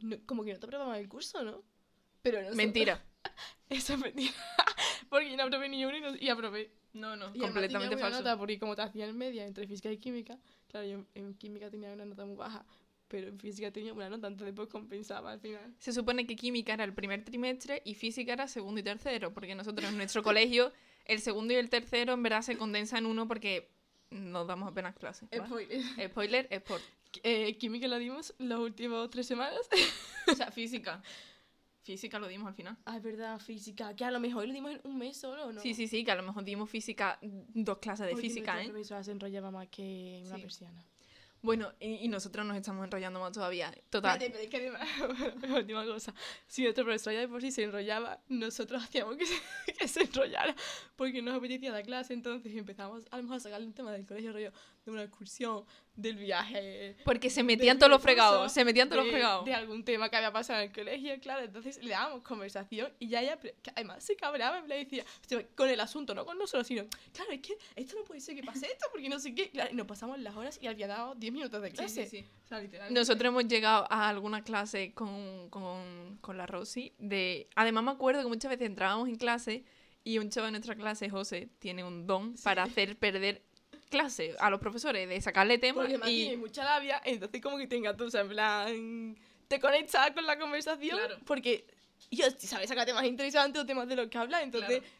no- 0.00 0.16
como 0.26 0.44
que 0.44 0.52
no 0.52 0.58
te 0.58 0.66
aprobaban 0.66 0.96
el 0.98 1.08
curso, 1.08 1.42
¿no? 1.42 1.62
Pero 2.22 2.42
no. 2.42 2.54
Mentira. 2.54 3.02
Eso 3.70 3.94
es 3.94 3.98
mentira. 4.00 4.32
porque 5.08 5.30
yo 5.30 5.36
no 5.36 5.44
aprobé 5.44 5.68
ni 5.68 5.84
uno 5.84 5.96
y, 5.96 6.00
no- 6.00 6.16
y 6.16 6.28
aprobé. 6.28 6.72
No, 6.92 7.14
no, 7.14 7.30
Y 7.34 7.38
completamente 7.38 7.96
falso. 7.96 8.18
nota 8.18 8.36
porque 8.36 8.58
como 8.58 8.74
te 8.74 8.82
hacían 8.82 9.16
media 9.16 9.46
entre 9.46 9.64
física 9.68 9.92
y 9.92 9.98
química, 9.98 10.36
claro, 10.66 10.86
yo 10.88 10.94
en, 10.94 11.06
en 11.14 11.34
química 11.34 11.70
tenía 11.70 11.92
una 11.92 12.04
nota 12.04 12.26
muy 12.26 12.34
baja, 12.34 12.66
pero 13.06 13.28
en 13.28 13.38
física 13.38 13.70
tenía 13.70 13.92
buena 13.92 14.10
nota, 14.10 14.26
entonces 14.26 14.52
pues 14.56 14.68
compensaba 14.68 15.30
al 15.30 15.38
final. 15.40 15.72
Se 15.78 15.92
supone 15.92 16.26
que 16.26 16.34
química 16.34 16.74
era 16.74 16.82
el 16.82 16.92
primer 16.92 17.24
trimestre 17.24 17.80
y 17.84 17.94
física 17.94 18.32
era 18.32 18.48
segundo 18.48 18.80
y 18.80 18.82
tercero, 18.82 19.32
porque 19.32 19.54
nosotros 19.54 19.88
en 19.88 19.98
nuestro 19.98 20.24
colegio 20.24 20.72
el 21.04 21.20
segundo 21.20 21.52
y 21.52 21.56
el 21.56 21.68
tercero 21.70 22.12
en 22.14 22.22
verdad 22.22 22.42
se 22.42 22.56
condensa 22.56 22.98
en 22.98 23.06
uno 23.06 23.26
porque 23.28 23.70
nos 24.10 24.46
damos 24.46 24.70
apenas 24.70 24.94
clases. 24.96 25.28
¿vale? 25.30 25.46
Spoiler. 25.46 26.10
Spoiler, 26.10 26.48
es 26.50 26.62
por... 26.62 26.80
Eh, 27.22 27.56
química 27.58 27.88
la 27.88 27.98
dimos 27.98 28.34
las 28.38 28.58
últimas 28.58 29.10
tres 29.10 29.26
semanas. 29.26 29.58
O 30.30 30.34
sea, 30.34 30.50
física. 30.52 31.02
Física 31.82 32.18
lo 32.18 32.28
dimos 32.28 32.46
al 32.46 32.54
final. 32.54 32.76
Ah, 32.84 32.98
es 32.98 33.02
verdad, 33.02 33.38
física, 33.40 33.96
que 33.96 34.04
a 34.04 34.10
lo 34.10 34.20
mejor 34.20 34.46
lo 34.46 34.52
dimos 34.52 34.70
en 34.72 34.80
un 34.84 34.98
mes 34.98 35.16
solo, 35.16 35.46
¿o 35.46 35.52
¿no? 35.52 35.60
Sí, 35.60 35.74
sí, 35.74 35.88
sí, 35.88 36.04
que 36.04 36.10
a 36.12 36.14
lo 36.14 36.22
mejor 36.22 36.44
dimos 36.44 36.68
física, 36.70 37.18
dos 37.22 37.78
clases 37.78 38.06
de 38.06 38.12
Porque 38.12 38.28
física, 38.28 38.62
¿eh? 38.62 38.66
profesora 38.68 39.02
se 39.02 39.12
enrollaba 39.12 39.50
más 39.50 39.66
que 39.68 40.22
una 40.26 40.36
Sí. 40.36 40.42
persiana. 40.42 40.84
Bueno, 41.42 41.72
y, 41.80 42.04
y 42.04 42.08
nosotros 42.08 42.44
nos 42.44 42.56
estamos 42.56 42.84
enrollando 42.84 43.18
más 43.20 43.32
todavía. 43.32 43.72
Total. 43.88 44.20
Espérate, 44.22 44.30
pero 44.30 44.44
es 44.44 44.50
que 44.50 44.56
además, 44.58 45.56
última 45.56 45.86
cosa, 45.86 46.14
si 46.46 46.62
nuestro 46.62 46.84
profesor 46.84 47.14
ya 47.14 47.20
de 47.20 47.28
por 47.28 47.40
sí 47.40 47.50
se 47.50 47.62
enrollaba, 47.62 48.20
nosotros 48.28 48.82
hacíamos 48.82 49.16
que 49.16 49.26
se, 49.26 49.34
que 49.78 49.88
se 49.88 50.02
enrollara 50.02 50.54
porque 50.96 51.22
nos 51.22 51.34
apetecía 51.34 51.72
la 51.72 51.82
clase, 51.82 52.12
entonces 52.12 52.54
empezamos 52.54 53.06
a 53.10 53.16
lo 53.16 53.22
mejor 53.22 53.38
a 53.38 53.40
sacarle 53.40 53.66
un 53.66 53.72
tema 53.72 53.90
del 53.92 54.06
colegio, 54.06 54.32
rollo, 54.32 54.52
de 54.84 54.90
una 54.90 55.02
excursión, 55.02 55.64
del 55.96 56.16
viaje, 56.16 56.96
Porque 57.04 57.28
se 57.28 57.42
metían 57.42 57.78
todos 57.78 57.90
los 57.90 58.00
fregados, 58.00 58.50
se 58.52 58.64
metían 58.64 58.88
todos 58.88 59.04
los 59.04 59.12
fregados. 59.12 59.44
De 59.44 59.52
algún 59.54 59.84
tema 59.84 60.08
que 60.08 60.16
había 60.16 60.32
pasado 60.32 60.60
en 60.60 60.68
el 60.68 60.74
colegio, 60.74 61.18
claro, 61.20 61.44
entonces 61.44 61.82
le 61.82 61.90
dábamos 61.90 62.22
conversación 62.22 62.90
y 62.98 63.08
ya 63.08 63.20
ella, 63.20 63.38
además 63.74 64.02
se 64.02 64.16
cabreaba, 64.16 64.58
en 64.58 64.64
plan 64.64 64.78
decía, 64.78 65.04
"Hostia, 65.20 65.46
con 65.54 65.68
el 65.68 65.78
asunto, 65.80 66.14
no 66.14 66.24
con 66.24 66.38
nosotros, 66.38 66.66
sino, 66.66 66.86
claro, 67.12 67.32
es 67.32 67.40
que 67.40 67.58
esto 67.76 67.96
no 67.98 68.04
puede 68.04 68.20
ser 68.20 68.34
que 68.34 68.42
pase 68.42 68.66
esto, 68.66 68.86
porque 68.90 69.08
no 69.08 69.18
sé 69.18 69.34
qué, 69.34 69.50
claro, 69.50 69.70
y 69.72 69.74
nos 69.74 69.86
pasamos 69.86 70.18
las 70.18 70.34
horas 70.34 70.58
y 70.62 70.68
había 70.68 70.86
dado 70.86 71.14
10 71.14 71.32
minutos 71.32 71.60
de 71.60 71.70
clase. 71.70 72.04
O 72.44 72.48
sea, 72.48 72.60
literalmente. 72.60 72.98
Nosotros 72.98 73.28
hemos 73.28 73.46
llegado 73.46 73.86
a 73.90 74.08
alguna 74.08 74.42
clase 74.42 74.92
con, 74.94 75.50
con, 75.50 76.18
con 76.20 76.36
la 76.36 76.46
Rosy 76.46 76.94
de... 76.98 77.48
Además 77.56 77.84
me 77.84 77.90
acuerdo 77.90 78.22
que 78.22 78.28
muchas 78.28 78.50
veces 78.50 78.66
entrábamos 78.66 79.08
en 79.08 79.16
clase 79.16 79.64
y 80.02 80.18
un 80.18 80.30
chaval 80.30 80.48
de 80.48 80.58
nuestra 80.58 80.74
clase, 80.76 81.10
José, 81.10 81.50
tiene 81.58 81.84
un 81.84 82.06
don 82.06 82.34
para 82.42 82.62
hacer 82.62 82.96
perder 82.96 83.42
clase 83.90 84.34
a 84.38 84.48
los 84.50 84.60
profesores, 84.60 85.08
de 85.08 85.20
sacarle 85.20 85.58
temas 85.58 85.82
Porque 85.82 85.94
además 85.94 86.10
y... 86.10 86.16
tiene 86.22 86.36
mucha 86.38 86.64
labia, 86.64 87.00
entonces 87.04 87.40
como 87.42 87.58
que 87.58 87.66
te 87.66 87.76
engatusa, 87.76 88.20
en 88.20 88.28
plan, 88.28 89.18
te 89.48 89.60
conectas 89.60 90.12
con 90.12 90.24
la 90.26 90.38
conversación, 90.38 90.96
Claro. 90.98 91.18
porque 91.26 91.66
yo, 92.10 92.24
sabes, 92.38 92.68
sacar 92.68 92.86
temas 92.86 93.04
interesantes 93.04 93.60
o 93.62 93.66
temas 93.66 93.86
de 93.88 93.96
los 93.96 94.08
que 94.08 94.16
hablas, 94.18 94.42
entonces 94.42 94.78
Claro. 94.80 94.94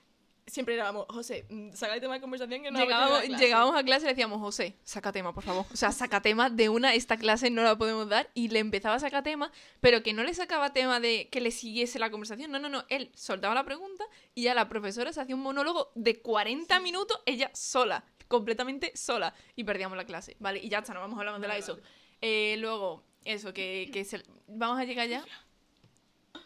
siempre 0.46 0.74
éramos, 0.74 1.06
José, 1.08 1.46
mm, 1.48 1.72
saca 1.72 1.94
el 1.94 2.00
tema 2.00 2.14
de 2.14 2.20
conversación 2.20 2.62
que 2.62 2.70
no 2.72 2.78
Llegábamos, 2.80 3.22
llegábamos 3.38 3.76
a 3.76 3.84
clase 3.84 4.02
y 4.02 4.06
le 4.06 4.12
decíamos, 4.12 4.40
José, 4.40 4.74
saca 4.82 5.12
tema, 5.12 5.32
por 5.32 5.44
favor. 5.44 5.64
O 5.72 5.76
sea, 5.76 5.92
saca 5.92 6.20
tema 6.20 6.50
de 6.50 6.68
una, 6.68 6.92
esta 6.94 7.16
clase 7.16 7.48
no 7.50 7.62
la 7.62 7.78
podemos 7.78 8.08
dar. 8.08 8.28
Y 8.34 8.48
le 8.48 8.58
empezaba 8.58 8.96
a 8.96 8.98
sacar 8.98 9.22
tema, 9.22 9.52
pero 9.80 10.02
que 10.02 10.12
no 10.12 10.24
le 10.24 10.34
sacaba 10.34 10.72
tema 10.72 10.98
de 10.98 11.28
que 11.30 11.40
le 11.40 11.52
siguiese 11.52 12.00
la 12.00 12.10
conversación. 12.10 12.50
No, 12.50 12.58
no, 12.58 12.68
no. 12.68 12.84
Él 12.88 13.12
soltaba 13.14 13.54
la 13.54 13.64
pregunta 13.64 14.04
y 14.34 14.42
ya 14.42 14.54
la 14.54 14.68
profesora 14.68 15.12
se 15.12 15.20
hacía 15.20 15.36
un 15.36 15.42
monólogo 15.42 15.92
de 15.94 16.20
40 16.20 16.80
minutos, 16.80 17.20
ella 17.26 17.50
sola, 17.54 18.04
completamente 18.30 18.96
sola. 18.96 19.34
Y 19.56 19.64
perdíamos 19.64 19.96
la 19.98 20.06
clase. 20.06 20.36
Vale, 20.38 20.60
y 20.60 20.68
ya 20.68 20.78
está, 20.78 20.94
no 20.94 21.00
vamos 21.00 21.18
a 21.18 21.20
hablar 21.20 21.40
de 21.40 21.48
la 21.48 21.58
ESO. 21.58 21.80
Eh, 22.20 22.56
luego, 22.58 23.02
eso, 23.24 23.52
que, 23.52 23.90
que 23.92 24.04
se- 24.04 24.22
vamos 24.46 24.78
a 24.78 24.84
llegar 24.84 25.08
ya. 25.08 25.24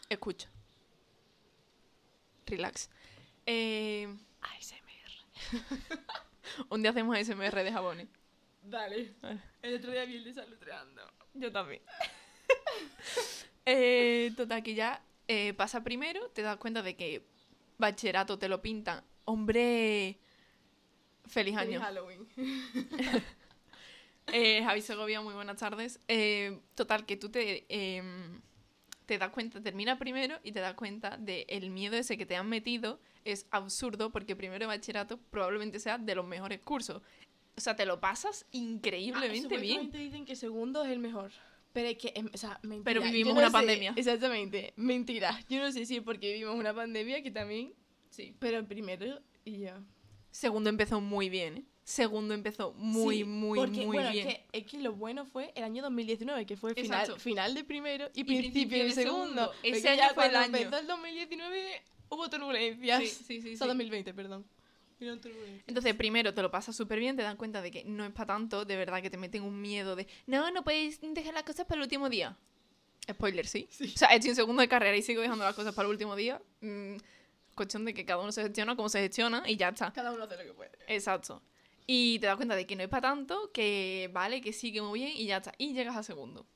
Escucha. 0.08 0.50
Relax. 2.46 2.90
Eh, 3.46 4.08
ASMR. 4.40 5.60
un 6.70 6.82
día 6.82 6.90
hacemos 6.90 7.16
ASMR 7.16 7.62
de 7.62 7.72
jabones. 7.72 8.08
Dale. 8.62 9.14
Vale. 9.20 9.40
El 9.60 9.76
otro 9.76 9.92
día 9.92 10.06
vi 10.06 10.16
el 10.16 10.24
de 10.24 10.32
salutreando. 10.32 11.02
Yo 11.34 11.52
también. 11.52 11.82
eh, 13.66 14.32
total, 14.36 14.62
que 14.62 14.74
ya 14.74 15.04
eh, 15.28 15.52
pasa 15.52 15.84
primero, 15.84 16.30
te 16.30 16.40
das 16.42 16.56
cuenta 16.56 16.80
de 16.82 16.96
que 16.96 17.26
bachillerato 17.76 18.38
te 18.38 18.48
lo 18.48 18.62
pintan. 18.62 19.04
Hombre, 19.26 20.18
Feliz 21.26 21.54
Feliz 21.54 21.56
año. 21.56 21.80
Halloween. 21.80 22.26
Eh, 24.32 24.62
Javi 24.64 24.80
Segovia, 24.80 25.20
muy 25.20 25.34
buenas 25.34 25.58
tardes. 25.58 26.00
Eh, 26.08 26.58
total, 26.74 27.04
que 27.04 27.16
tú 27.18 27.28
te, 27.28 27.66
em, 27.68 28.40
te 29.04 29.18
das 29.18 29.28
cuenta, 29.30 29.60
termina 29.62 29.98
primero 29.98 30.38
y 30.42 30.52
te 30.52 30.60
das 30.60 30.72
cuenta 30.74 31.18
de 31.18 31.44
el 31.50 31.68
miedo 31.70 31.94
ese 31.96 32.16
que 32.16 32.24
te 32.24 32.34
han 32.34 32.48
metido 32.48 32.98
es 33.26 33.46
absurdo 33.50 34.10
porque 34.10 34.34
primero 34.34 34.60
de 34.60 34.66
bachillerato 34.66 35.18
probablemente 35.30 35.78
sea 35.78 35.98
de 35.98 36.14
los 36.14 36.26
mejores 36.26 36.60
cursos. 36.60 37.02
O 37.56 37.60
sea, 37.60 37.76
te 37.76 37.84
lo 37.84 38.00
pasas 38.00 38.46
increíblemente 38.50 39.56
Ah, 39.56 39.60
bien. 39.60 39.90
dicen 39.92 40.24
que 40.24 40.36
segundo 40.36 40.82
es 40.84 40.90
el 40.90 41.00
mejor. 41.00 41.30
Pero 41.74 41.88
es 41.88 41.98
que, 41.98 42.12
em, 42.16 42.30
o 42.32 42.38
sea, 42.38 42.58
mentira. 42.62 42.84
Pero 42.84 43.00
Yo 43.02 43.06
vivimos 43.08 43.34
no 43.34 43.40
una 43.40 43.48
sé- 43.48 43.52
pandemia. 43.52 43.92
Exactamente, 43.94 44.72
mentira. 44.76 45.38
Yo 45.50 45.58
no 45.60 45.70
sé 45.70 45.84
si 45.84 45.96
es 45.96 46.02
porque 46.02 46.32
vivimos 46.32 46.54
una 46.56 46.72
pandemia 46.72 47.22
que 47.22 47.30
también, 47.30 47.74
Sí. 48.08 48.34
pero 48.38 48.64
primero 48.66 49.20
y 49.44 49.58
ya. 49.58 49.82
Segundo 50.34 50.68
empezó 50.68 51.00
muy 51.00 51.28
bien, 51.28 51.58
¿eh? 51.58 51.64
Segundo 51.84 52.34
empezó 52.34 52.72
muy, 52.72 53.18
Sí, 53.18 53.24
muy, 53.24 53.56
porque, 53.56 53.86
muy 53.86 53.98
bueno, 53.98 54.10
bien. 54.10 54.26
Es 54.26 54.34
que, 54.34 54.46
es 54.50 54.66
que 54.66 54.78
lo 54.78 54.92
bueno 54.92 55.26
fue 55.26 55.52
el 55.54 55.62
año 55.62 55.80
2019, 55.80 56.44
que 56.44 56.56
fue 56.56 56.74
final, 56.74 57.02
Exacto. 57.02 57.20
final 57.20 57.54
de 57.54 57.62
primero 57.62 58.10
y, 58.14 58.24
principio 58.24 58.50
principio 58.50 58.84
de 58.84 58.90
segundo. 58.90 59.26
segundo. 59.26 59.52
Ese 59.62 59.88
año 59.90 60.12
fue 60.12 60.26
el 60.26 60.34
año. 60.34 60.56
empezó 60.56 60.78
el 60.78 60.88
2019 60.88 61.82
hubo 62.08 62.28
turbulencias. 62.28 63.00
Sí, 63.00 63.08
sí, 63.08 63.42
sí, 63.42 63.54
O 63.54 63.56
sea, 63.58 63.66
sí. 63.66 63.68
2020, 63.68 64.12
perdón. 64.12 64.44
Entonces, 65.68 65.94
primero 65.94 66.34
te 66.34 66.42
lo 66.42 66.50
pasas 66.50 66.74
súper 66.74 66.98
bien, 66.98 67.16
te 67.16 67.22
dan 67.22 67.36
cuenta 67.36 67.62
de 67.62 67.70
que 67.70 67.84
no 67.84 68.04
es 68.04 68.10
para 68.10 68.26
tanto, 68.26 68.64
de 68.64 68.76
verdad 68.76 69.02
que 69.02 69.10
te 69.10 69.16
meten 69.18 69.44
un 69.44 69.60
miedo 69.60 69.94
de 69.94 70.08
no, 70.26 70.50
no 70.50 70.64
puedes 70.64 71.00
dejar 71.00 71.34
las 71.34 71.44
cosas 71.44 71.64
para 71.66 71.76
el 71.78 71.82
último 71.82 72.10
día. 72.10 72.36
Spoiler, 73.08 73.46
sí. 73.46 73.68
Sí. 73.70 73.92
O 73.94 73.98
sea, 73.98 74.08
estoy 74.08 74.30
en 74.30 74.36
segundo 74.36 74.62
de 74.62 74.68
carrera 74.68 74.96
y 74.96 75.02
sigo 75.02 75.22
dejando 75.22 75.44
las 75.44 75.54
cosas 75.54 75.74
para 75.74 75.86
el 75.86 75.92
último 75.92 76.16
día. 76.16 76.40
Mm, 76.60 76.96
cuestión 77.54 77.84
de 77.84 77.94
que 77.94 78.04
cada 78.04 78.20
uno 78.22 78.32
se 78.32 78.42
gestiona 78.42 78.76
como 78.76 78.88
se 78.88 79.00
gestiona 79.00 79.42
y 79.46 79.56
ya 79.56 79.68
está. 79.68 79.92
Cada 79.92 80.12
uno 80.12 80.24
hace 80.24 80.36
lo 80.36 80.44
que 80.44 80.52
puede. 80.52 80.72
Exacto. 80.88 81.42
Y 81.86 82.18
te 82.18 82.26
das 82.26 82.36
cuenta 82.36 82.56
de 82.56 82.66
que 82.66 82.76
no 82.76 82.82
es 82.82 82.88
para 82.88 83.08
tanto, 83.10 83.50
que 83.52 84.10
vale, 84.12 84.40
que 84.40 84.52
sí, 84.52 84.72
que 84.72 84.80
muy 84.80 85.00
bien 85.00 85.12
y 85.14 85.26
ya 85.26 85.38
está. 85.38 85.52
Y 85.58 85.74
llegas 85.74 85.96
a 85.96 86.02
segundo. 86.02 86.46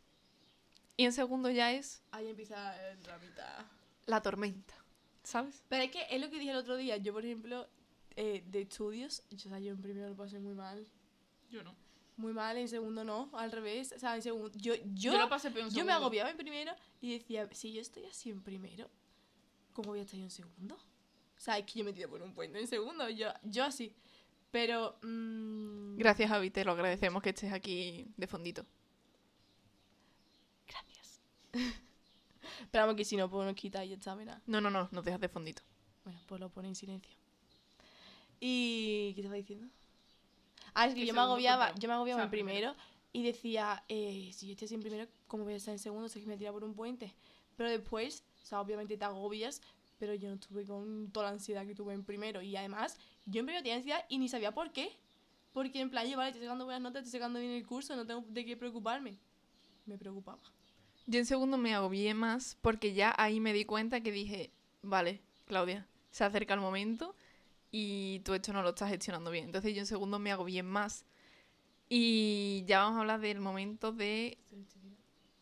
Y 0.96 1.04
en 1.04 1.12
segundo 1.12 1.50
ya 1.50 1.72
es 1.72 2.02
Ahí 2.10 2.28
empieza 2.28 2.90
el 2.90 3.00
dramita. 3.02 3.66
la 4.06 4.22
tormenta, 4.22 4.74
¿sabes? 5.22 5.62
Pero 5.68 5.84
es 5.84 5.90
que 5.90 6.06
es 6.10 6.20
lo 6.20 6.30
que 6.30 6.38
dije 6.38 6.50
el 6.50 6.56
otro 6.56 6.76
día. 6.76 6.96
Yo, 6.96 7.12
por 7.12 7.24
ejemplo, 7.24 7.68
eh, 8.16 8.42
de 8.46 8.62
estudios, 8.62 9.22
yo, 9.30 9.36
o 9.36 9.50
sea, 9.50 9.58
yo 9.60 9.70
en 9.70 9.80
primero 9.82 10.08
lo 10.08 10.16
pasé 10.16 10.40
muy 10.40 10.54
mal. 10.54 10.86
Yo 11.50 11.62
no. 11.62 11.76
Muy 12.16 12.32
mal, 12.32 12.56
en 12.56 12.66
segundo 12.68 13.04
no, 13.04 13.30
al 13.34 13.52
revés. 13.52 13.92
O 13.92 13.98
sea, 13.98 14.16
en 14.16 14.22
segundo. 14.22 14.50
Yo, 14.58 14.74
yo, 14.74 15.12
Yo, 15.12 15.18
lo 15.18 15.28
pasé 15.28 15.48
en 15.48 15.70
yo 15.70 15.84
me 15.84 15.92
agobiaba 15.92 16.30
en 16.30 16.36
primero 16.36 16.72
y 17.00 17.16
decía, 17.16 17.48
si 17.52 17.72
yo 17.72 17.80
estoy 17.80 18.06
así 18.06 18.30
en 18.30 18.42
primero, 18.42 18.90
¿cómo 19.72 19.90
voy 19.90 20.00
a 20.00 20.02
estar 20.02 20.18
yo 20.18 20.24
en 20.24 20.30
segundo? 20.30 20.76
O 21.38 21.40
sea, 21.40 21.56
es 21.56 21.64
que 21.64 21.78
yo 21.78 21.84
me 21.84 21.92
tiré 21.92 22.08
por 22.08 22.20
un 22.20 22.34
puente 22.34 22.58
en 22.58 22.66
segundo, 22.66 23.08
yo, 23.08 23.28
yo 23.44 23.64
así. 23.64 23.94
Pero. 24.50 24.98
mm, 25.02 25.96
Gracias, 25.96 26.28
Javi, 26.28 26.50
te 26.50 26.64
lo 26.64 26.72
agradecemos 26.72 27.22
que 27.22 27.30
estés 27.30 27.52
aquí 27.52 28.08
de 28.16 28.26
fondito. 28.26 28.66
Gracias. 30.66 31.20
Pero 32.70 32.84
vamos 32.84 32.96
que 32.96 33.04
si 33.04 33.16
no, 33.16 33.30
pues 33.30 33.46
nos 33.46 33.54
quita 33.54 33.84
y 33.84 33.90
ya 33.90 33.94
está, 33.94 34.16
mira. 34.16 34.42
No, 34.46 34.60
no, 34.60 34.70
no, 34.70 34.88
nos 34.90 35.04
dejas 35.04 35.20
de 35.20 35.28
fondito. 35.28 35.62
Bueno, 36.04 36.20
pues 36.26 36.40
lo 36.40 36.50
pone 36.50 36.68
en 36.68 36.74
silencio. 36.74 37.14
¿Y 38.40 39.12
qué 39.14 39.16
te 39.16 39.20
estaba 39.20 39.36
diciendo? 39.36 39.68
Ah, 40.74 40.86
es 40.86 40.94
que 40.94 41.06
yo 41.06 41.14
me 41.14 41.20
agobiaba, 41.20 41.74
yo 41.74 41.88
me 41.88 41.94
agobiaba 41.94 42.18
O 42.18 42.20
sea, 42.20 42.24
en 42.24 42.30
primero 42.30 42.74
y 43.12 43.22
decía, 43.22 43.84
eh, 43.88 44.30
si 44.32 44.46
yo 44.46 44.52
estoy 44.52 44.66
así 44.66 44.74
en 44.74 44.80
primero, 44.80 45.08
¿cómo 45.26 45.44
voy 45.44 45.54
a 45.54 45.56
estar 45.56 45.72
en 45.72 45.78
segundo? 45.78 46.08
Si 46.08 46.18
es 46.18 46.24
que 46.24 46.28
me 46.28 46.36
tira 46.36 46.52
por 46.52 46.64
un 46.64 46.74
puente. 46.74 47.14
Pero 47.56 47.70
después, 47.70 48.22
o 48.42 48.46
sea, 48.46 48.60
obviamente 48.60 48.96
te 48.96 49.04
agobias, 49.04 49.60
pero 49.98 50.14
yo 50.14 50.28
no 50.28 50.34
estuve 50.34 50.64
con 50.64 51.10
toda 51.10 51.26
la 51.26 51.32
ansiedad 51.32 51.66
que 51.66 51.74
tuve 51.74 51.94
en 51.94 52.04
primero. 52.04 52.40
Y 52.42 52.56
además, 52.56 52.98
yo 53.26 53.40
en 53.40 53.46
primero 53.46 53.62
tenía 53.62 53.76
ansiedad 53.76 54.04
y 54.08 54.18
ni 54.18 54.28
sabía 54.28 54.52
por 54.52 54.72
qué. 54.72 54.90
Porque 55.52 55.80
en 55.80 55.90
plan, 55.90 56.06
yo, 56.08 56.16
vale, 56.16 56.30
estoy 56.30 56.44
sacando 56.44 56.64
buenas 56.64 56.82
notas, 56.82 57.04
estoy 57.04 57.18
sacando 57.18 57.40
bien 57.40 57.52
el 57.52 57.66
curso, 57.66 57.96
no 57.96 58.06
tengo 58.06 58.24
de 58.28 58.44
qué 58.44 58.56
preocuparme. 58.56 59.18
Me 59.86 59.98
preocupaba. 59.98 60.38
Yo 61.06 61.18
en 61.18 61.26
segundo 61.26 61.56
me 61.56 61.74
agobié 61.74 62.12
más 62.14 62.56
porque 62.60 62.92
ya 62.92 63.14
ahí 63.16 63.40
me 63.40 63.52
di 63.52 63.64
cuenta 63.64 64.02
que 64.02 64.12
dije, 64.12 64.52
vale, 64.82 65.22
Claudia, 65.46 65.88
se 66.10 66.24
acerca 66.24 66.54
el 66.54 66.60
momento 66.60 67.14
y 67.70 68.20
tú 68.20 68.34
esto 68.34 68.52
no 68.52 68.62
lo 68.62 68.70
estás 68.70 68.90
gestionando 68.90 69.30
bien. 69.30 69.46
Entonces 69.46 69.74
yo 69.74 69.80
en 69.80 69.86
segundo 69.86 70.18
me 70.18 70.32
agobié 70.32 70.62
más. 70.62 71.06
Y 71.88 72.64
ya 72.66 72.80
vamos 72.80 72.98
a 72.98 73.00
hablar 73.00 73.20
del 73.20 73.40
momento 73.40 73.92
de... 73.92 74.36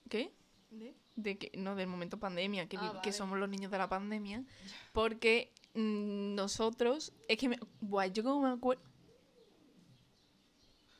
¿Qué? 0.09 0.33
¿De? 0.71 0.95
De 1.17 1.39
que 1.39 1.51
no 1.57 1.75
del 1.75 1.87
momento 1.89 2.19
pandemia 2.19 2.69
que, 2.69 2.77
Ah, 2.81 3.01
que 3.03 3.13
somos 3.13 3.39
los 3.39 3.49
niños 3.49 3.71
de 3.71 3.79
la 3.79 3.89
pandemia 3.89 4.45
porque 4.93 5.53
mm, 5.75 6.35
nosotros 6.35 7.13
es 7.29 7.39
que 7.39 7.49
me, 7.49 7.59
yo 8.13 8.23
como 8.23 8.43
me 8.43 8.51
acuerdo 8.55 8.83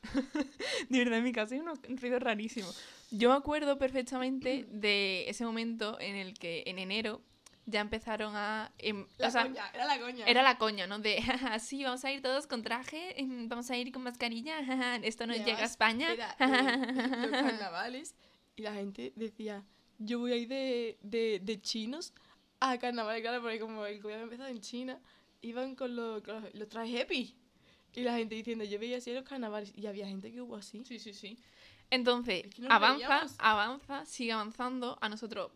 de 0.89 0.99
verdad 0.99 1.17
en 1.19 1.23
mi 1.23 1.31
casa 1.33 1.55
hay 1.55 1.61
unos 1.61 1.79
ruidos 1.87 2.21
rarísimos 2.21 2.79
yo 3.11 3.29
me 3.29 3.35
acuerdo 3.35 3.77
perfectamente 3.77 4.65
de 4.69 5.29
ese 5.29 5.45
momento 5.45 5.99
en 5.99 6.15
el 6.15 6.33
que 6.37 6.63
en 6.67 6.79
enero 6.79 7.21
ya 7.65 7.81
empezaron 7.81 8.33
a 8.35 8.71
em, 8.77 9.05
La 9.17 9.27
o 9.27 9.31
sea, 9.31 9.43
coña, 9.43 9.69
era 9.73 9.85
la 9.85 9.99
coña. 9.99 10.25
era 10.25 10.41
la 10.41 10.57
coña, 10.57 10.87
¿no? 10.87 10.99
De, 10.99 11.21
"Jaja, 11.21 11.59
sí, 11.59 11.83
vamos 11.83 12.05
a 12.05 12.11
ir 12.13 12.21
todos 12.21 12.47
con 12.47 12.63
traje, 12.63 13.19
em, 13.19 13.49
vamos 13.49 13.69
a 13.69 13.75
ir 13.77 13.91
con 13.91 14.03
mascarilla, 14.03 14.63
jaja, 14.65 14.95
esto 14.97 15.27
no 15.27 15.33
llega 15.33 15.59
a 15.59 15.65
España. 15.65 16.13
era, 16.13 16.33
eh, 16.39 17.17
los 17.27 17.31
carnavales 17.31 18.15
y 18.55 18.61
la 18.61 18.73
gente 18.73 19.11
decía, 19.17 19.65
yo 19.99 20.19
voy 20.19 20.31
a 20.31 20.35
ir 20.35 20.47
de, 20.47 20.97
de, 21.01 21.39
de 21.43 21.61
chinos 21.61 22.13
a 22.59 22.77
carnavales, 22.77 23.21
claro, 23.21 23.41
porque 23.41 23.59
como 23.59 23.85
el 23.85 24.01
gobierno 24.01 24.23
empezado 24.25 24.49
en 24.49 24.61
China, 24.61 24.99
iban 25.41 25.75
con 25.75 25.95
los, 25.95 26.21
con 26.23 26.41
los, 26.41 26.53
los 26.55 26.67
trajes 26.69 27.01
happy. 27.03 27.35
Y 27.93 28.01
la 28.03 28.15
gente 28.15 28.35
diciendo, 28.35 28.63
yo 28.63 28.77
veía 28.79 28.97
así 28.97 29.11
los 29.13 29.23
carnavales. 29.23 29.71
Y 29.75 29.87
había 29.87 30.07
gente 30.07 30.31
que 30.31 30.41
hubo 30.41 30.55
así. 30.55 30.83
Sí, 30.85 30.99
sí, 30.99 31.13
sí. 31.13 31.37
Entonces, 31.89 32.45
Es 32.45 32.55
que 32.55 32.61
nos 32.63 32.71
avanza, 32.71 33.25
avanza, 33.39 34.05
sigue 34.05 34.33
avanzando. 34.33 34.97
A 35.01 35.09
nosotros, 35.09 35.51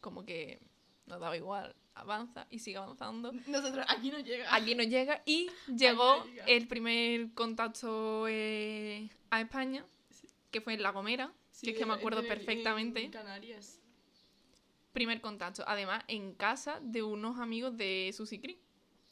como 0.00 0.24
que 0.24 0.60
nos 1.06 1.20
daba 1.20 1.36
igual. 1.36 1.74
Avanza 1.94 2.46
y 2.50 2.60
sigue 2.60 2.78
avanzando. 2.78 3.32
Nosotros, 3.46 3.84
aquí 3.88 4.10
no 4.10 4.20
llega. 4.20 4.54
Aquí 4.54 4.74
nos 4.74 4.86
llega 4.86 5.22
y 5.26 5.50
llegó 5.76 6.18
no 6.18 6.24
llega. 6.26 6.44
el 6.46 6.66
primer 6.68 7.32
contacto 7.34 8.26
eh, 8.28 9.10
a 9.30 9.40
España, 9.42 9.84
Sí. 10.10 10.26
que 10.50 10.60
fue 10.62 10.74
en 10.74 10.82
La 10.82 10.90
Gomera, 10.92 11.32
Sí, 11.60 11.66
que 11.66 11.72
es 11.72 11.78
que 11.78 11.84
me 11.84 11.92
acuerdo 11.92 12.26
perfectamente. 12.26 13.04
En 13.04 13.10
Canarias. 13.10 13.78
Primer 14.94 15.20
contacto, 15.20 15.62
además 15.66 16.02
en 16.08 16.32
casa 16.34 16.80
de 16.80 17.02
unos 17.02 17.38
amigos 17.38 17.76
de 17.76 18.10
Susi 18.14 18.38
Cri. 18.38 18.58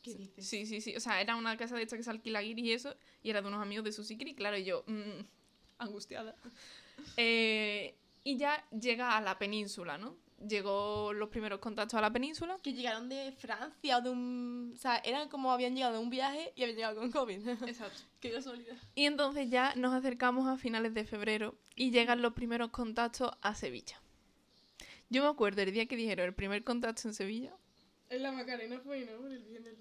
¿Qué 0.02 0.14
dices? 0.14 0.48
Sí, 0.48 0.64
sí, 0.64 0.80
sí. 0.80 0.96
O 0.96 1.00
sea, 1.00 1.20
era 1.20 1.36
una 1.36 1.58
casa 1.58 1.76
de 1.76 1.82
esta 1.82 1.96
que 1.98 2.02
se 2.02 2.10
alquila 2.10 2.42
y 2.42 2.72
eso, 2.72 2.96
y 3.22 3.28
era 3.28 3.42
de 3.42 3.48
unos 3.48 3.60
amigos 3.60 3.84
de 3.84 3.92
Susi 3.92 4.16
Cri, 4.16 4.34
claro, 4.34 4.56
y 4.56 4.64
yo, 4.64 4.84
mm, 4.86 5.24
angustiada. 5.78 6.34
Eh, 7.16 7.94
y 8.24 8.36
ya 8.36 8.68
llega 8.70 9.16
a 9.16 9.20
la 9.20 9.38
península, 9.38 9.98
¿no? 9.98 10.16
Llegó 10.46 11.12
los 11.12 11.30
primeros 11.30 11.58
contactos 11.58 11.98
a 11.98 12.00
la 12.00 12.12
península. 12.12 12.56
Que 12.62 12.72
llegaron 12.72 13.08
de 13.08 13.32
Francia 13.32 13.98
o 13.98 14.00
de 14.02 14.10
un... 14.10 14.72
O 14.74 14.78
sea, 14.78 14.98
eran 14.98 15.28
como 15.28 15.50
habían 15.52 15.74
llegado 15.74 15.94
de 15.94 15.98
un 15.98 16.10
viaje 16.10 16.52
y 16.54 16.62
habían 16.62 16.76
llegado 16.76 16.96
con 17.00 17.10
COVID. 17.10 17.48
Exacto. 17.66 18.02
Qué 18.20 18.30
casualidad. 18.30 18.76
Y 18.94 19.06
entonces 19.06 19.50
ya 19.50 19.74
nos 19.74 19.92
acercamos 19.94 20.46
a 20.46 20.56
finales 20.56 20.94
de 20.94 21.04
febrero 21.04 21.56
y 21.74 21.90
llegan 21.90 22.22
los 22.22 22.34
primeros 22.34 22.70
contactos 22.70 23.32
a 23.42 23.54
Sevilla. 23.56 24.00
Yo 25.10 25.22
me 25.22 25.28
acuerdo 25.28 25.62
el 25.62 25.72
día 25.72 25.86
que 25.86 25.96
dijeron 25.96 26.26
el 26.26 26.34
primer 26.34 26.62
contacto 26.62 27.08
en 27.08 27.14
Sevilla, 27.14 27.52
En 28.10 28.22
la 28.22 28.30
Macarena 28.30 28.78
fue, 28.78 29.06
¿no? 29.06 29.26
El 29.26 29.42
viernes 29.44 29.74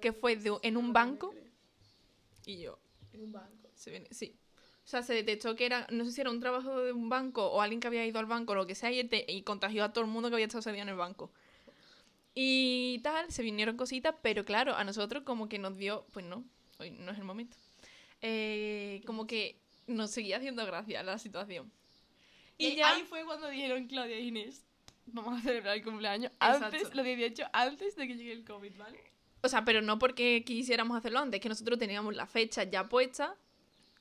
que 0.00 0.12
fue 0.12 0.36
de- 0.36 0.58
en 0.62 0.76
un 0.76 0.92
banco. 0.92 1.34
Y 2.44 2.58
yo, 2.60 2.78
En 3.12 3.22
un 3.22 3.32
banco. 3.32 3.68
se 3.74 3.90
viene, 3.90 4.08
sí. 4.12 4.36
O 4.86 4.88
sea, 4.88 5.02
se 5.02 5.14
detectó 5.14 5.56
que 5.56 5.66
era, 5.66 5.86
no 5.90 6.04
sé 6.04 6.12
si 6.12 6.20
era 6.20 6.30
un 6.30 6.38
trabajo 6.40 6.80
de 6.80 6.92
un 6.92 7.08
banco 7.08 7.44
o 7.44 7.60
alguien 7.60 7.80
que 7.80 7.88
había 7.88 8.06
ido 8.06 8.20
al 8.20 8.26
banco 8.26 8.52
o 8.52 8.54
lo 8.54 8.66
que 8.68 8.76
sea 8.76 8.90
y, 8.92 9.02
te- 9.02 9.26
y 9.28 9.42
contagió 9.42 9.82
a 9.84 9.92
todo 9.92 10.04
el 10.04 10.10
mundo 10.10 10.28
que 10.28 10.36
había 10.36 10.46
estado 10.46 10.60
ese 10.60 10.72
día 10.72 10.82
en 10.82 10.88
el 10.88 10.94
banco. 10.96 11.32
Y 12.34 13.00
tal, 13.02 13.32
se 13.32 13.42
vinieron 13.42 13.76
cositas, 13.76 14.14
pero 14.22 14.44
claro, 14.44 14.74
a 14.76 14.84
nosotros 14.84 15.22
como 15.24 15.48
que 15.48 15.58
nos 15.58 15.76
dio, 15.76 16.06
pues 16.12 16.24
no, 16.24 16.44
hoy 16.78 16.90
no 16.90 17.10
es 17.12 17.18
el 17.18 17.24
momento. 17.24 17.56
Eh, 18.20 19.02
como 19.06 19.26
que 19.26 19.56
nos 19.86 20.10
seguía 20.10 20.36
haciendo 20.36 20.64
gracia 20.66 21.02
la 21.02 21.18
situación. 21.18 21.70
Y, 22.58 22.68
Y 22.68 22.76
ya... 22.76 22.90
ahí 22.90 23.02
fue 23.02 23.24
cuando 23.24 23.48
dijeron 23.48 23.86
Claudia 23.88 24.16
e 24.16 24.20
Inés, 24.20 24.64
vamos 25.06 25.38
a 25.38 25.42
celebrar 25.42 25.76
el 25.76 25.82
cumpleaños 25.82 26.30
Exacto. 26.34 26.64
antes, 26.66 26.94
lo 26.94 27.02
18, 27.02 27.48
antes 27.52 27.96
de 27.96 28.06
que 28.06 28.16
llegue 28.16 28.32
el 28.32 28.44
COVID, 28.44 28.76
¿vale? 28.76 29.00
O 29.42 29.48
sea, 29.48 29.64
pero 29.64 29.80
no 29.82 29.98
porque 29.98 30.44
quisiéramos 30.44 30.96
hacerlo 30.96 31.18
antes, 31.20 31.40
que 31.40 31.48
nosotros 31.48 31.78
teníamos 31.78 32.14
la 32.14 32.26
fecha 32.26 32.64
ya 32.64 32.88
puesta 32.88 33.34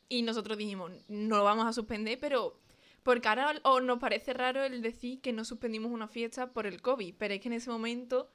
y 0.09 0.21
nosotros 0.21 0.57
dijimos, 0.57 0.91
no 1.07 1.37
lo 1.37 1.43
vamos 1.43 1.65
a 1.65 1.73
suspender, 1.73 2.17
pero 2.19 2.59
porque 3.03 3.27
ahora 3.27 3.53
o 3.63 3.81
nos 3.81 3.99
parece 3.99 4.33
raro 4.33 4.63
el 4.63 4.81
decir 4.81 5.21
que 5.21 5.31
no 5.33 5.45
suspendimos 5.45 5.91
una 5.91 6.07
fiesta 6.07 6.51
por 6.53 6.65
el 6.67 6.81
COVID, 6.81 7.13
pero 7.17 7.33
es 7.33 7.39
que 7.41 7.47
en 7.49 7.53
ese 7.53 7.69
momento 7.69 8.29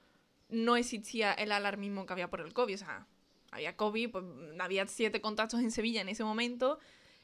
no 0.48 0.76
existía 0.76 1.32
el 1.32 1.52
alarmismo 1.52 2.06
que 2.06 2.12
había 2.12 2.30
por 2.30 2.40
el 2.40 2.52
COVID, 2.52 2.74
o 2.74 2.78
sea, 2.78 3.06
había 3.52 3.76
COVID, 3.76 4.10
pues 4.10 4.24
había 4.60 4.86
siete 4.86 5.20
contactos 5.20 5.60
en 5.60 5.70
Sevilla 5.72 6.00
en 6.00 6.08
ese 6.08 6.22
momento 6.24 6.78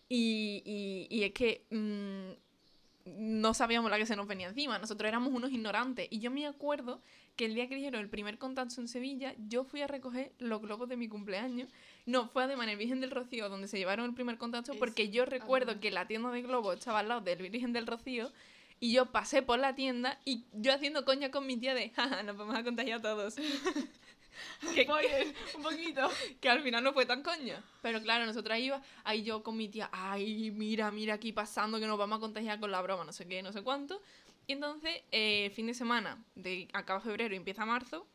y, 0.08 1.06
y- 1.10 1.22
es 1.24 1.32
que 1.32 1.66
mm, 1.70 3.10
no 3.40 3.54
sabíamos 3.54 3.90
la 3.90 3.98
que 3.98 4.06
se 4.06 4.16
nos 4.16 4.26
venía 4.26 4.48
encima. 4.48 4.78
Nosotros 4.78 5.08
éramos 5.08 5.32
unos 5.32 5.52
ignorantes. 5.52 6.08
Y 6.10 6.18
yo 6.18 6.30
me 6.32 6.46
acuerdo 6.46 7.00
que 7.36 7.44
el 7.44 7.54
día 7.54 7.68
que 7.68 7.76
dijeron 7.76 8.00
el 8.00 8.08
primer 8.10 8.38
contacto 8.38 8.80
en 8.80 8.88
Sevilla, 8.88 9.34
yo 9.46 9.62
fui 9.62 9.80
a 9.82 9.86
recoger 9.86 10.32
los 10.38 10.60
globos 10.60 10.88
de 10.88 10.96
mi 10.96 11.06
cumpleaños. 11.08 11.68
No, 12.06 12.28
fue 12.28 12.44
además 12.44 12.64
en 12.64 12.70
el 12.70 12.76
Virgen 12.78 13.00
del 13.00 13.10
Rocío 13.10 13.48
donde 13.48 13.68
se 13.68 13.78
llevaron 13.78 14.06
el 14.06 14.14
primer 14.14 14.38
contacto, 14.38 14.72
Es- 14.72 14.78
porque 14.78 15.10
yo 15.10 15.24
recuerdo 15.26 15.80
que 15.80 15.90
la 15.90 16.06
tienda 16.06 16.30
de 16.30 16.42
globos 16.42 16.78
estaba 16.78 17.00
al 17.00 17.08
lado 17.08 17.20
del 17.20 17.38
Virgen 17.50 17.72
del 17.72 17.86
Rocío. 17.86 18.32
Y 18.78 18.92
yo 18.92 19.06
pasé 19.06 19.40
por 19.42 19.58
la 19.58 19.74
tienda 19.74 20.20
y 20.26 20.44
yo 20.52 20.72
haciendo 20.72 21.04
coña 21.06 21.30
con 21.30 21.46
mi 21.46 21.56
tía 21.56 21.74
de, 21.74 21.88
jaja, 21.90 22.22
nos 22.22 22.36
vamos 22.36 22.54
a 22.54 22.62
contagiar 22.62 23.00
todos. 23.00 23.34
que, 24.74 24.84
Spoiler, 24.84 25.34
un 25.56 25.62
poquito. 25.62 26.10
que 26.40 26.48
al 26.50 26.62
final 26.62 26.84
no 26.84 26.92
fue 26.92 27.06
tan 27.06 27.22
coña. 27.22 27.62
Pero 27.82 28.02
claro, 28.02 28.26
nosotras 28.26 28.58
iba 28.60 28.82
ahí 29.04 29.22
yo 29.22 29.42
con 29.42 29.56
mi 29.56 29.68
tía, 29.68 29.88
ay, 29.92 30.50
mira, 30.50 30.90
mira 30.90 31.14
aquí 31.14 31.32
pasando 31.32 31.80
que 31.80 31.86
nos 31.86 31.98
vamos 31.98 32.18
a 32.18 32.20
contagiar 32.20 32.60
con 32.60 32.70
la 32.70 32.82
broma, 32.82 33.04
no 33.04 33.12
sé 33.12 33.26
qué, 33.26 33.42
no 33.42 33.52
sé 33.52 33.62
cuánto. 33.62 34.00
Y 34.46 34.52
entonces, 34.52 35.02
eh, 35.10 35.50
fin 35.56 35.66
de 35.66 35.74
semana, 35.74 36.22
de 36.34 36.68
acaba 36.72 37.00
febrero 37.00 37.34
y 37.34 37.38
empieza 37.38 37.64
marzo, 37.64 38.06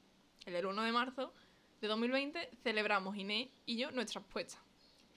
el 0.46 0.66
1 0.66 0.82
de 0.84 0.92
marzo 0.92 1.34
de 1.82 1.88
2020, 1.88 2.50
celebramos 2.64 3.16
Inés 3.18 3.50
y 3.66 3.78
yo 3.78 3.92
nuestras 3.92 4.24
puestas. 4.26 4.60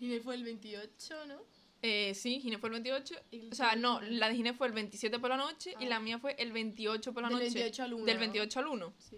Y 0.00 0.18
fue 0.20 0.34
el 0.34 0.44
28, 0.44 1.26
¿no? 1.26 1.42
Eh, 1.82 2.14
sí, 2.14 2.40
Ginés 2.40 2.58
fue 2.60 2.68
el 2.70 2.72
28. 2.82 3.14
Y 3.30 3.50
O 3.50 3.54
sea, 3.54 3.76
no, 3.76 4.00
la 4.00 4.28
de 4.28 4.34
Ginés 4.36 4.56
fue 4.56 4.66
el 4.66 4.72
27 4.72 5.18
por 5.18 5.28
la 5.30 5.36
noche 5.36 5.74
y 5.78 5.84
Ah. 5.84 5.88
la 5.90 6.00
mía 6.00 6.18
fue 6.18 6.34
el 6.38 6.50
28 6.52 7.12
por 7.12 7.22
la 7.22 7.28
Del 7.28 7.36
noche. 7.38 7.50
28 7.54 7.82
al 7.82 7.92
1. 7.94 8.04
Del 8.06 8.18
28 8.18 8.58
al 8.60 8.66
1. 8.68 8.94
Sí. 8.98 9.16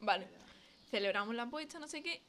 Vale. 0.00 0.26
Celebramos 0.90 1.34
la 1.34 1.48
puesta, 1.48 1.78
no 1.78 1.86
sé 1.86 2.02
qué. 2.02 2.22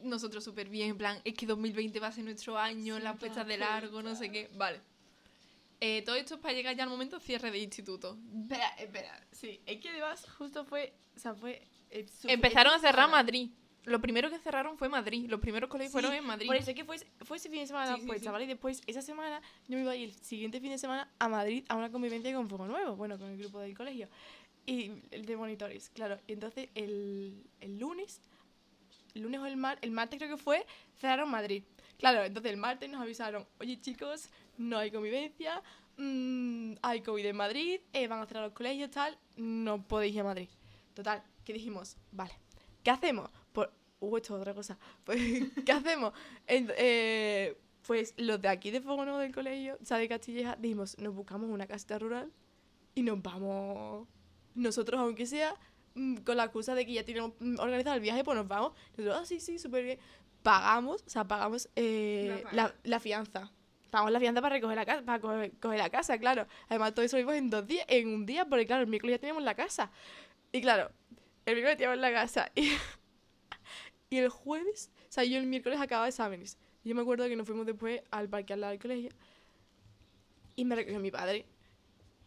Nosotros 0.00 0.42
súper 0.44 0.68
bien, 0.68 0.90
en 0.90 0.98
plan, 0.98 1.20
es 1.24 1.34
que 1.34 1.46
2020 1.46 1.98
va 2.00 2.08
a 2.08 2.12
ser 2.12 2.24
nuestro 2.24 2.58
año, 2.58 2.96
Sí, 2.96 3.02
las 3.02 3.12
puestas 3.16 3.44
todas 3.44 3.48
de 3.48 3.58
largo, 3.58 4.02
no 4.02 4.14
sé 4.16 4.30
qué. 4.30 4.50
Vale. 4.54 4.80
Eh, 5.80 6.02
todo 6.02 6.16
esto 6.16 6.34
es 6.34 6.40
para 6.40 6.54
llegar 6.54 6.76
ya 6.76 6.82
al 6.84 6.88
momento 6.90 7.18
cierre 7.20 7.50
de 7.50 7.58
instituto. 7.58 8.18
Espera, 8.42 8.68
espera. 8.78 9.26
Sí, 9.32 9.60
es 9.66 9.80
que 9.80 9.88
además 9.90 10.26
justo 10.38 10.64
fue. 10.64 10.92
O 11.16 11.18
sea, 11.18 11.34
fue. 11.34 11.66
eh, 11.90 12.06
Empezaron 12.24 12.74
a 12.74 12.78
cerrar. 12.78 13.08
Madrid. 13.10 13.50
Lo 13.84 14.00
primero 14.00 14.30
que 14.30 14.38
cerraron 14.38 14.78
fue 14.78 14.88
Madrid. 14.88 15.26
Los 15.28 15.40
primeros 15.40 15.68
colegios 15.68 15.90
Sí, 15.92 15.92
fueron 15.92 16.14
en 16.14 16.24
Madrid. 16.24 16.46
Por 16.46 16.56
eso 16.56 16.70
es 16.70 16.76
que 16.76 16.84
fue, 16.84 16.96
fue 17.22 17.36
ese 17.36 17.50
fin 17.50 17.60
de 17.60 17.66
semana 17.66 17.96
Sí, 17.96 18.02
pues, 18.06 18.20
sí. 18.20 18.24
chaval, 18.24 18.42
y 18.42 18.46
después 18.46 18.82
esa 18.86 19.02
semana 19.02 19.42
yo 19.68 19.76
me 19.76 19.82
iba 19.82 19.92
a 19.92 19.96
ir 19.96 20.08
el 20.08 20.14
siguiente 20.14 20.60
fin 20.60 20.70
de 20.70 20.78
semana 20.78 21.10
a 21.18 21.28
Madrid 21.28 21.64
a 21.68 21.76
una 21.76 21.90
convivencia 21.90 22.32
con 22.34 22.48
Fuego 22.48 22.66
Nuevo, 22.66 22.96
bueno, 22.96 23.18
con 23.18 23.28
el 23.30 23.36
grupo 23.38 23.58
del 23.60 23.76
colegio. 23.76 24.08
Y 24.66 24.92
el 25.10 25.26
de 25.26 25.36
monitores, 25.36 25.90
claro. 25.90 26.18
Y 26.26 26.32
entonces 26.32 26.70
el, 26.74 27.44
el 27.60 27.78
lunes, 27.78 28.22
el 29.14 29.22
lunes 29.22 29.40
o 29.40 29.46
el 29.46 29.56
martes, 29.58 29.82
el 29.84 29.90
martes 29.90 30.18
creo 30.18 30.36
que 30.36 30.42
fue, 30.42 30.64
cerraron 30.98 31.30
Madrid. 31.30 31.62
Claro, 31.98 32.24
entonces 32.24 32.50
el 32.50 32.56
martes 32.56 32.88
nos 32.90 33.02
avisaron, 33.02 33.46
oye 33.60 33.78
chicos, 33.80 34.30
no 34.56 34.78
hay 34.78 34.90
convivencia, 34.90 35.62
mm, 35.98 36.74
hay 36.82 37.02
COVID 37.02 37.26
en 37.26 37.36
Madrid, 37.36 37.80
eh, 37.92 38.08
van 38.08 38.20
a 38.22 38.26
cerrar 38.26 38.44
los 38.44 38.52
colegios, 38.54 38.90
tal, 38.90 39.16
no 39.36 39.82
podéis 39.82 40.14
ir 40.14 40.20
a 40.22 40.24
Madrid. 40.24 40.48
Total, 40.94 41.22
que 41.44 41.52
dijimos, 41.52 41.96
vale, 42.10 42.32
¿qué 42.82 42.90
hacemos? 42.90 43.30
Uh, 44.04 44.16
esto 44.16 44.34
es 44.34 44.40
otra 44.40 44.54
cosa. 44.54 44.78
Pues, 45.04 45.20
¿qué 45.64 45.72
hacemos? 45.72 46.12
Eh, 46.46 47.56
pues 47.86 48.14
los 48.16 48.40
de 48.40 48.48
aquí 48.48 48.70
de 48.70 48.80
Fuego 48.80 49.04
Nuevo 49.04 49.18
del 49.18 49.34
colegio, 49.34 49.78
o 49.80 49.84
sea, 49.84 49.98
de 49.98 50.08
Castilleja, 50.08 50.56
dijimos, 50.56 50.96
nos 50.98 51.14
buscamos 51.14 51.50
una 51.50 51.66
casita 51.66 51.98
rural 51.98 52.32
y 52.94 53.02
nos 53.02 53.22
vamos 53.22 54.08
nosotros, 54.54 55.00
aunque 55.00 55.26
sea 55.26 55.54
mm, 55.94 56.16
con 56.18 56.36
la 56.36 56.44
excusa 56.44 56.74
de 56.74 56.86
que 56.86 56.92
ya 56.92 57.04
tenemos 57.04 57.32
organizado 57.58 57.96
el 57.96 58.02
viaje, 58.02 58.24
pues 58.24 58.36
nos 58.36 58.48
vamos. 58.48 58.72
Nosotros, 58.96 59.18
ah, 59.20 59.26
sí, 59.26 59.40
sí, 59.40 59.58
súper 59.58 59.84
bien. 59.84 59.98
Pagamos, 60.42 61.02
o 61.06 61.10
sea, 61.10 61.24
pagamos 61.24 61.68
eh, 61.76 62.44
La 62.52 62.64
la, 62.64 62.74
la 62.84 63.00
fianza. 63.00 63.50
Pagamos 63.90 64.12
la 64.12 64.20
fianza 64.20 64.40
para 64.42 64.56
recoger 64.56 64.76
la 64.76 64.84
casa, 64.84 65.04
para 65.04 65.20
coger, 65.20 65.52
coger 65.60 65.78
la 65.78 65.90
casa, 65.90 66.18
claro. 66.18 66.46
Además, 66.68 66.94
todo 66.94 67.04
eso 67.04 67.16
lo 67.16 67.22
vimos 67.22 67.34
en 67.36 67.50
dos 67.50 67.66
días, 67.66 67.86
en 67.88 68.08
un 68.08 68.26
día, 68.26 68.44
porque 68.44 68.66
claro, 68.66 68.82
el 68.82 68.88
miércoles 68.88 69.14
ya 69.14 69.20
teníamos 69.20 69.44
la 69.44 69.54
casa. 69.54 69.90
Y 70.52 70.60
claro, 70.60 70.90
el 71.46 71.54
miércoles 71.54 71.76
teníamos 71.76 71.98
la 71.98 72.12
casa. 72.12 72.50
Y, 72.56 72.72
y 74.10 74.18
el 74.18 74.28
jueves, 74.28 74.90
o 75.08 75.12
sea, 75.12 75.24
yo 75.24 75.38
el 75.38 75.46
miércoles 75.46 75.80
acababa 75.80 76.08
exámenes. 76.08 76.58
Y 76.84 76.90
yo 76.90 76.94
me 76.94 77.02
acuerdo 77.02 77.26
que 77.26 77.36
nos 77.36 77.46
fuimos 77.46 77.66
después 77.66 78.02
al 78.10 78.28
parque 78.28 78.52
al 78.52 78.60
lado 78.60 78.70
del 78.72 78.80
colegio. 78.80 79.10
Y 80.56 80.64
me 80.64 80.76
recogió 80.76 81.00
mi 81.00 81.10
padre. 81.10 81.46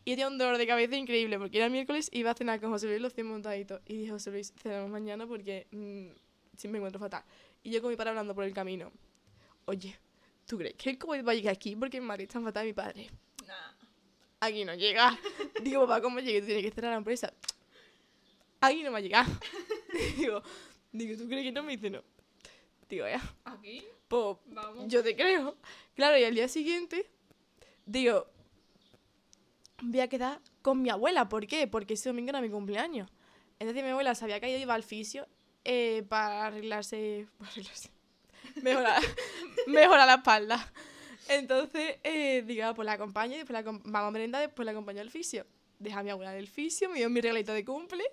Y 0.04 0.12
tenía 0.12 0.28
un 0.28 0.38
dolor 0.38 0.58
de 0.58 0.66
cabeza 0.66 0.96
increíble, 0.96 1.38
porque 1.38 1.58
era 1.58 1.70
miércoles 1.70 2.10
y 2.12 2.20
iba 2.20 2.32
a 2.32 2.34
cenar 2.34 2.60
con 2.60 2.72
José 2.72 2.88
Luis 2.88 3.02
los 3.02 3.13
100 3.13 3.28
montaditos. 3.28 3.82
Y 3.86 3.98
dije, 3.98 4.12
José 4.12 4.32
Luis, 4.32 4.54
cenamos 4.62 4.90
mañana 4.90 5.28
porque 5.28 5.68
mm, 5.72 6.08
sí 6.58 6.68
me 6.68 6.78
encuentro 6.78 7.00
fatal. 7.00 7.24
Y 7.63 7.72
yo 7.72 7.82
con 7.82 7.90
mi 7.90 7.98
padre 7.98 8.12
hablando 8.12 8.34
por 8.34 8.46
el 8.46 8.54
camino. 8.54 8.92
Oye, 9.66 9.98
¿tú 10.46 10.58
crees 10.58 10.76
que 10.76 10.92
el 10.92 10.98
COVID 10.98 11.26
va 11.26 11.34
a 11.34 11.36
llegar 11.36 11.54
aquí? 11.54 11.76
Porque 11.76 11.98
en 11.98 12.06
Madrid 12.06 12.24
está 12.24 12.40
fatal 12.40 12.66
mi 12.66 12.74
padre. 12.74 13.10
Nah. 13.46 13.74
Aquí 14.40 14.63
no 14.63 14.76
llega. 14.76 15.18
Digo, 15.62 15.82
papá, 15.82 16.02
¿cómo 16.02 16.20
llegue? 16.20 16.42
Tiene 16.42 16.62
que 16.62 16.72
cerrar 16.72 16.92
la 16.92 16.98
empresa. 16.98 17.34
Aquí 18.62 18.84
no 18.84 18.92
va 18.92 19.00
a 19.00 19.02
llegar. 19.02 19.26
digo, 20.18 20.42
digo, 20.98 21.18
¿tú 21.18 21.28
crees 21.28 21.44
que 21.44 21.52
no? 21.52 21.64
Me 21.64 21.74
dice, 21.76 21.90
no. 21.90 22.02
Digo, 22.90 23.06
ya, 23.08 23.22
¿Aquí? 23.46 23.84
pues 24.08 24.38
Vamos. 24.46 24.86
yo 24.88 25.04
te 25.04 25.16
creo. 25.16 25.58
Claro, 25.96 26.18
y 26.18 26.24
al 26.24 26.36
día 26.36 26.48
siguiente, 26.48 27.10
digo, 27.86 28.28
voy 29.82 30.00
a 30.00 30.08
quedar 30.08 30.40
con 30.62 30.82
mi 30.82 30.90
abuela. 30.90 31.28
¿Por 31.28 31.48
qué? 31.48 31.68
Porque 31.68 31.96
ese 31.96 32.10
domingo 32.10 32.30
era 32.30 32.42
mi 32.42 32.50
cumpleaños. 32.50 33.10
Entonces 33.60 33.84
mi 33.84 33.90
abuela 33.90 34.16
sabía 34.16 34.40
que 34.40 34.52
yo 34.52 34.58
iba 34.58 34.74
al 34.74 34.84
fisio 34.84 35.28
eh, 35.64 36.04
para 36.08 36.48
arreglarse. 36.48 37.28
Para 37.38 37.52
arreglarse. 37.52 37.90
Mejorar, 38.62 39.02
mejorar 39.68 40.08
la 40.08 40.16
espalda. 40.16 40.74
Entonces, 41.28 41.98
eh, 42.04 42.44
digo, 42.46 42.74
pues 42.74 42.86
la 42.86 42.94
acompaño 42.94 43.36
y 43.36 43.38
después 43.40 43.54
la 43.54 43.62
vamos 43.64 43.94
a 43.94 44.12
merendar, 44.12 44.42
después 44.42 44.66
la 44.66 44.72
acompaño 44.72 45.02
al 45.02 45.12
fisio. 45.12 45.46
Deja 45.78 46.00
a 46.00 46.04
mi 46.04 46.10
abuela 46.10 46.32
en 46.32 46.40
el 46.40 46.48
fisio, 46.48 46.90
me 46.90 47.00
dio 47.00 47.10
mi 47.10 47.20
regalito 47.20 47.54
de 47.54 47.66
cumple. 47.66 48.04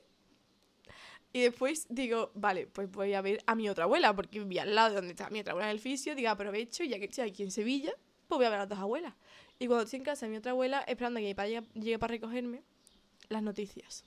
Y 1.34 1.42
después 1.42 1.88
digo, 1.90 2.30
vale, 2.34 2.68
pues 2.68 2.88
voy 2.92 3.12
a 3.12 3.20
ver 3.20 3.42
a 3.46 3.56
mi 3.56 3.68
otra 3.68 3.84
abuela, 3.84 4.14
porque 4.14 4.38
vivía 4.38 4.62
al 4.62 4.72
lado 4.72 4.90
de 4.90 4.94
donde 4.94 5.10
está 5.10 5.30
mi 5.30 5.40
otra 5.40 5.50
abuela 5.50 5.68
en 5.68 5.74
el 5.74 5.80
fisio. 5.80 6.14
Digo, 6.14 6.28
aprovecho, 6.28 6.84
ya 6.84 6.96
que 7.00 7.06
estoy 7.06 7.28
aquí 7.28 7.42
en 7.42 7.50
Sevilla, 7.50 7.92
pues 8.28 8.38
voy 8.38 8.46
a 8.46 8.50
ver 8.50 8.58
a 8.58 8.62
las 8.62 8.68
dos 8.68 8.78
abuelas. 8.78 9.14
Y 9.58 9.66
cuando 9.66 9.82
estoy 9.82 9.98
en 9.98 10.04
casa 10.04 10.28
mi 10.28 10.36
otra 10.36 10.52
abuela, 10.52 10.84
esperando 10.86 11.18
a 11.18 11.22
que 11.22 11.26
mi 11.26 11.34
padre 11.34 11.64
llegue 11.74 11.98
para 11.98 12.12
recogerme, 12.12 12.62
las 13.30 13.42
noticias. 13.42 14.04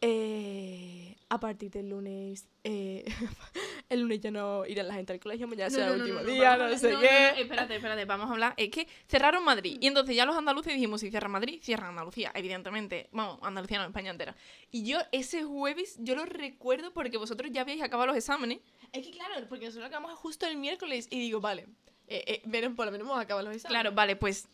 Eh, 0.00 1.16
a 1.28 1.40
partir 1.40 1.70
del 1.70 1.88
lunes, 1.88 2.46
eh, 2.62 3.04
el 3.88 4.00
lunes 4.00 4.20
ya 4.20 4.30
no 4.30 4.64
irá 4.66 4.82
la 4.82 4.94
gente 4.94 5.12
al 5.12 5.18
colegio, 5.18 5.48
mañana 5.48 5.70
será 5.70 5.92
el 5.92 6.00
último 6.00 6.20
día, 6.20 6.56
no, 6.56 6.76
sé 6.78 6.94
qué. 7.00 7.40
espérate, 7.40 7.76
espérate, 7.76 8.04
vamos 8.04 8.28
a 8.28 8.32
hablar. 8.32 8.54
Es 8.56 8.70
que 8.70 8.86
cerraron 9.08 9.44
Madrid. 9.44 9.78
Y 9.80 9.88
entonces 9.88 10.14
ya 10.14 10.24
los 10.24 10.36
andaluces 10.36 10.72
dijimos, 10.72 11.00
si 11.00 11.10
cierran 11.10 11.32
Madrid, 11.32 11.60
cierran 11.62 11.90
Andalucía, 11.90 12.30
evidentemente. 12.34 13.08
Vamos, 13.12 13.38
Andalucía 13.42 13.78
no, 13.78 13.86
España 13.86 14.10
entera. 14.10 14.36
Y 14.70 14.84
yo 14.84 14.98
ese 15.10 15.42
jueves, 15.42 15.96
yo 15.98 16.14
lo 16.14 16.26
recuerdo 16.26 16.92
porque 16.92 17.16
vosotros 17.16 17.50
ya 17.52 17.62
habíais 17.62 17.82
acabado 17.82 18.08
los 18.08 18.16
exámenes. 18.16 18.60
Es 18.92 19.04
que 19.04 19.12
claro, 19.12 19.34
porque 19.48 19.66
nosotros 19.66 19.88
acabamos 19.88 20.16
justo 20.18 20.46
el 20.46 20.56
miércoles 20.56 21.08
y 21.10 21.18
digo, 21.18 21.40
vale, 21.40 21.66
eh, 22.06 22.22
eh, 22.26 22.42
verán, 22.44 22.76
por 22.76 22.86
lo 22.86 22.92
menos 22.92 23.06
hemos 23.06 23.18
acabado 23.18 23.48
los 23.48 23.56
exámenes. 23.56 23.80
Claro, 23.80 23.94
vale, 23.96 24.14
pues 24.14 24.48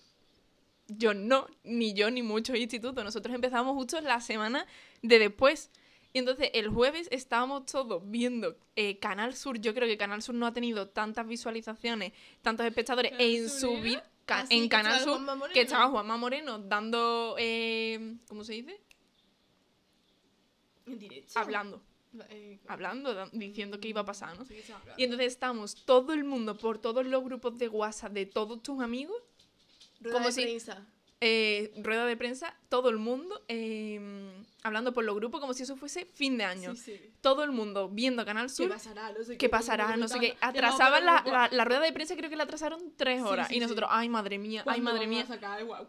yo 0.89 1.15
no, 1.15 1.47
ni 1.65 1.95
yo 1.95 2.11
ni 2.11 2.23
muchos 2.23 2.57
institutos. 2.57 3.05
Nosotros 3.05 3.35
empezamos 3.35 3.75
justo 3.75 4.01
la 4.01 4.21
semana 4.21 4.67
de 5.03 5.19
después. 5.19 5.71
Y 6.15 6.19
entonces 6.19 6.51
el 6.53 6.69
jueves 6.69 7.09
estábamos 7.11 7.65
todos 7.67 8.03
viendo 8.05 8.57
eh, 8.77 8.99
Canal 8.99 9.35
Sur. 9.35 9.59
Yo 9.61 9.73
creo 9.75 9.89
que 9.89 9.97
Canal 9.97 10.23
Sur 10.23 10.35
no 10.35 10.47
ha 10.47 10.53
tenido 10.53 10.89
tantas 10.89 11.27
visualizaciones, 11.27 12.13
tantos 12.43 12.67
espectadores 12.67 13.13
¿Canal 13.13 13.27
en 13.27 13.49
su 13.49 13.81
vida. 13.81 14.09
En 14.51 14.63
que 14.65 14.69
Canal 14.69 15.01
Sur, 15.01 15.21
que 15.53 15.63
estaba 15.63 15.89
Juanma 15.89 16.17
Moreno 16.17 16.59
dando. 16.59 17.35
eh, 17.39 18.17
¿Cómo 18.29 18.45
se 18.45 18.53
dice? 18.55 18.81
En 20.87 20.99
directo. 20.99 21.39
Hablando. 21.39 21.83
Eh, 22.29 22.59
Hablando, 22.69 23.27
diciendo 23.33 23.81
qué 23.81 23.89
iba 23.89 24.03
a 24.03 24.05
pasar, 24.05 24.39
¿no? 24.39 24.45
Y 24.99 25.05
entonces 25.05 25.29
estamos 25.29 25.75
todo 25.87 26.13
el 26.13 26.25
mundo 26.25 26.59
por 26.59 26.79
todos 26.79 27.07
los 27.07 27.25
grupos 27.25 27.59
de 27.59 27.69
WhatsApp 27.69 28.13
de 28.13 28.27
todos 28.27 28.63
tus 28.63 28.83
amigos 28.83 29.17
Rueda 30.01 30.13
como 30.15 30.27
de 30.27 30.33
si- 30.33 30.43
prensa. 30.43 30.87
eh, 31.23 31.73
rueda 31.79 32.05
de 32.05 32.17
prensa, 32.19 32.55
todo 32.69 32.91
el 32.91 32.99
mundo 32.99 33.43
eh, 33.49 33.99
hablando 34.63 34.93
por 34.93 35.05
los 35.05 35.15
grupos 35.17 35.41
como 35.41 35.55
si 35.55 35.63
eso 35.65 35.77
fuese 35.77 36.05
fin 36.07 36.39
de 36.39 36.45
año. 36.45 36.75
Sí, 36.75 36.97
sí. 36.97 37.11
Todo 37.21 37.43
el 37.45 37.51
mundo 37.53 37.89
viendo 37.89 38.25
Canal 38.25 38.47
¿Qué 38.47 38.55
Sur. 38.55 38.69
pasará? 38.69 39.11
No 39.13 39.25
sé 39.25 39.37
¿Qué 39.37 39.49
pasará? 39.49 39.97
No 39.97 40.09
sé 40.09 40.21
qué. 40.21 40.37
Atrasaban 40.41 41.05
la, 41.05 41.23
la, 41.27 41.49
la 41.51 41.65
rueda 41.65 41.81
de 41.81 41.93
prensa, 41.93 42.17
creo 42.17 42.31
que 42.31 42.37
la 42.37 42.45
atrasaron 42.45 42.81
tres 42.97 43.23
horas. 43.23 43.49
sí, 43.49 43.57
y 43.57 43.61
nosotros, 43.61 43.89
ay, 43.93 44.09
madre 44.09 44.39
mía, 44.39 44.63
ay, 44.67 44.81
madre 44.81 45.07
mía. 45.07 45.27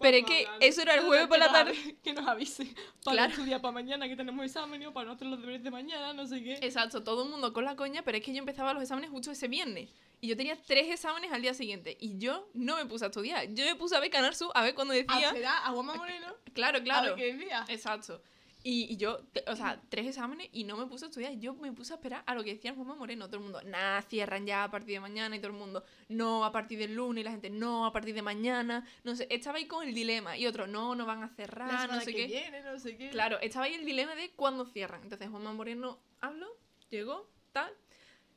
Pero 0.02 0.18
es 0.18 0.26
que 0.26 0.48
eso 0.60 0.82
era 0.82 0.96
el 0.96 1.02
jueves 1.06 1.28
por 1.28 1.38
la 1.40 1.52
tarde. 1.52 1.74
Que 2.04 2.14
nos 2.14 2.28
avise. 2.28 2.66
Para 3.04 3.16
Claro. 3.18 3.32
estudiar 3.32 3.62
para 3.62 3.72
mañana 3.72 4.08
que 4.08 4.16
tenemos 4.16 4.46
examen 4.46 4.86
o 4.86 4.94
para 4.94 5.06
no 5.08 5.12
hacer 5.14 5.28
los 5.28 5.40
deberes 5.40 5.64
de 5.64 5.72
mañana, 5.72 6.14
no 6.14 6.26
sé 6.26 6.44
qué. 6.44 6.54
Exacto, 6.62 7.04
todo 7.04 7.24
el 7.24 7.30
mundo 7.30 7.54
con 7.54 7.64
la 7.64 7.76
coña, 7.76 8.02
pero 8.04 8.18
es 8.18 8.24
que 8.24 8.34
yo 8.34 8.40
empezaba 8.40 8.74
los 8.74 8.82
exámenes 8.84 9.10
justo 9.10 9.32
ese 9.32 9.48
viernes. 9.48 9.90
Y 10.20 10.28
yo 10.28 10.38
tenía 10.38 10.56
tres 10.62 10.90
exámenes 10.90 11.32
al 11.34 11.42
día 11.42 11.54
siguiente. 11.54 11.98
Y 12.00 12.18
yo 12.18 12.48
no 12.54 12.78
me 12.78 12.86
puse 12.86 13.04
a 13.06 13.08
estudiar. 13.10 13.46
Yo 13.54 13.66
me 13.66 13.76
puse 13.76 13.96
a 13.96 14.00
ver 14.00 14.10
Canal 14.10 14.34
Sur, 14.34 14.52
a 14.56 14.64
ver 14.64 14.74
cuando 14.74 14.94
A 14.94 14.98
decía. 14.98 15.28
esperar 15.28 15.58
a 15.64 15.72
Moreno. 15.72 16.28
Claro, 16.54 16.78
A 16.80 16.82
claro. 16.82 17.16
ver 17.16 17.16
qué 17.16 17.34
decía. 17.36 17.66
Exacto. 17.68 18.22
Y, 18.66 18.94
y 18.94 18.96
yo, 18.96 19.20
te- 19.34 19.44
o 19.48 19.56
sea, 19.58 19.82
tres 19.90 20.08
exámenes 20.08 20.48
y 20.54 20.64
no 20.64 20.78
me 20.78 20.86
puse 20.86 21.04
a 21.06 21.10
estudiar. 21.10 21.34
Yo 21.34 21.54
me 21.54 21.72
puse 21.74 21.92
a 21.94 21.98
esperar 21.98 22.24
a 22.26 22.34
lo 22.34 22.44
que 22.46 22.54
decía 22.54 22.74
Juanma 22.74 22.96
Moreno. 22.96 23.28
Todo 23.28 23.38
el 23.38 23.44
mundo, 23.44 23.62
nada, 23.64 24.02
cierran 24.04 24.46
ya 24.46 24.64
a 24.64 24.72
partir 24.72 24.94
de 24.94 25.00
mañana. 25.02 25.36
Y 25.36 25.40
todo 25.40 25.52
el 25.52 25.58
mundo, 25.58 25.84
no, 26.08 26.46
a 26.46 26.52
partir 26.54 26.80
del 26.80 26.96
lunes. 26.96 27.22
Y 27.22 27.26
la 27.26 27.32
gente, 27.32 27.50
no, 27.50 27.86
a 27.86 27.92
partir 27.92 28.16
de 28.16 28.22
mañana. 28.22 28.88
No 29.04 29.16
sé, 29.18 29.28
estaba 29.30 29.58
ahí 29.58 29.66
con 29.68 29.86
el 29.86 29.94
dilema. 29.94 30.38
Y 30.38 30.48
otro, 30.48 30.66
no, 30.66 30.96
no 30.96 31.06
van 31.06 31.24
a 31.24 31.28
cerrar, 31.28 31.90
no 31.92 32.00
sé 32.00 32.12
que 32.14 32.18
qué. 32.22 32.28
viene, 32.28 32.62
no 32.64 32.80
sé 32.80 32.96
qué. 32.96 33.10
Claro, 33.10 33.38
estaba 33.42 33.66
ahí 33.66 33.74
el 33.74 33.84
dilema 33.86 34.16
de 34.16 34.32
cuándo 34.32 34.66
cierran. 34.66 35.02
Entonces 35.04 35.28
Juanma 35.30 35.52
Moreno 35.52 36.00
habló, 36.22 36.48
llegó, 36.90 37.30
tal, 37.52 37.72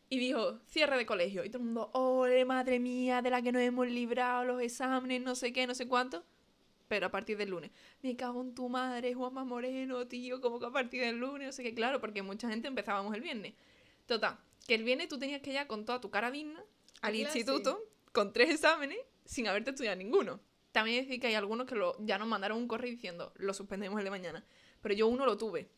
y 0.08 0.18
dijo, 0.18 0.58
cierre 0.66 0.96
de 0.98 1.06
colegio. 1.06 1.44
Y 1.44 1.50
todo 1.50 1.58
el 1.58 1.66
mundo, 1.66 1.90
ole, 1.92 2.44
madre 2.44 2.80
mía, 2.80 3.22
de 3.22 3.30
la 3.30 3.42
que 3.42 3.52
nos 3.52 3.62
hemos 3.62 3.86
librado, 3.88 4.44
los 4.44 4.60
exámenes, 4.60 5.22
no 5.22 5.36
sé 5.36 5.52
qué, 5.52 5.68
no 5.68 5.74
sé 5.76 5.86
cuánto. 5.86 6.24
Pero 6.88 7.06
a 7.06 7.10
partir 7.10 7.36
del 7.36 7.50
lunes. 7.50 7.70
Me 8.02 8.16
cago 8.16 8.40
en 8.42 8.54
tu 8.54 8.68
madre, 8.68 9.14
Juanma 9.14 9.44
Moreno, 9.44 10.06
tío, 10.06 10.40
como 10.40 10.60
que 10.60 10.66
a 10.66 10.70
partir 10.70 11.02
del 11.02 11.16
lunes, 11.16 11.46
no 11.46 11.52
sé 11.52 11.62
qué. 11.62 11.74
Claro, 11.74 12.00
porque 12.00 12.22
mucha 12.22 12.48
gente 12.48 12.68
empezábamos 12.68 13.14
el 13.14 13.20
viernes. 13.20 13.54
Total, 14.06 14.38
que 14.66 14.74
el 14.74 14.84
viernes 14.84 15.08
tú 15.08 15.18
tenías 15.18 15.40
que 15.40 15.52
ir 15.52 15.66
con 15.66 15.84
toda 15.84 16.00
tu 16.00 16.10
cara 16.10 16.30
digna 16.30 16.60
¿A 17.02 17.08
al 17.08 17.14
clase? 17.14 17.38
instituto 17.38 17.80
con 18.12 18.32
tres 18.32 18.50
exámenes 18.50 18.98
sin 19.24 19.48
haberte 19.48 19.70
estudiado 19.70 19.96
ninguno. 19.96 20.40
También 20.72 21.04
decir 21.04 21.20
que 21.20 21.26
hay 21.28 21.34
algunos 21.34 21.66
que 21.66 21.74
lo, 21.74 21.96
ya 22.04 22.18
nos 22.18 22.28
mandaron 22.28 22.58
un 22.58 22.68
correo 22.68 22.90
diciendo, 22.90 23.32
lo 23.36 23.54
suspendemos 23.54 23.98
el 23.98 24.04
de 24.04 24.10
mañana. 24.10 24.44
Pero 24.82 24.94
yo 24.94 25.08
uno 25.08 25.24
lo 25.26 25.36
tuve. 25.36 25.68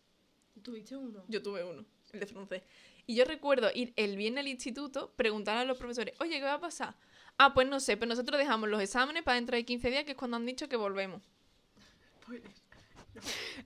¿Tuviste 0.62 0.96
uno? 0.96 1.24
Yo 1.28 1.42
tuve 1.42 1.64
uno, 1.64 1.84
el 2.12 2.20
de 2.20 2.26
francés. 2.26 2.62
Y 3.06 3.14
yo 3.14 3.24
recuerdo 3.24 3.70
ir 3.74 3.92
el 3.96 4.16
viernes 4.16 4.40
al 4.40 4.48
instituto, 4.48 5.12
preguntar 5.16 5.56
a 5.56 5.64
los 5.64 5.78
profesores, 5.78 6.14
oye, 6.20 6.38
¿qué 6.38 6.44
va 6.44 6.54
a 6.54 6.60
pasar? 6.60 6.94
Ah, 7.38 7.54
pues 7.54 7.68
no 7.68 7.78
sé, 7.78 7.96
pero 7.96 8.08
nosotros 8.08 8.38
dejamos 8.38 8.68
los 8.68 8.82
exámenes 8.82 9.22
para 9.22 9.36
dentro 9.36 9.56
de 9.56 9.64
15 9.64 9.90
días, 9.90 10.04
que 10.04 10.10
es 10.10 10.16
cuando 10.16 10.36
han 10.36 10.44
dicho 10.44 10.68
que 10.68 10.76
volvemos. 10.76 11.22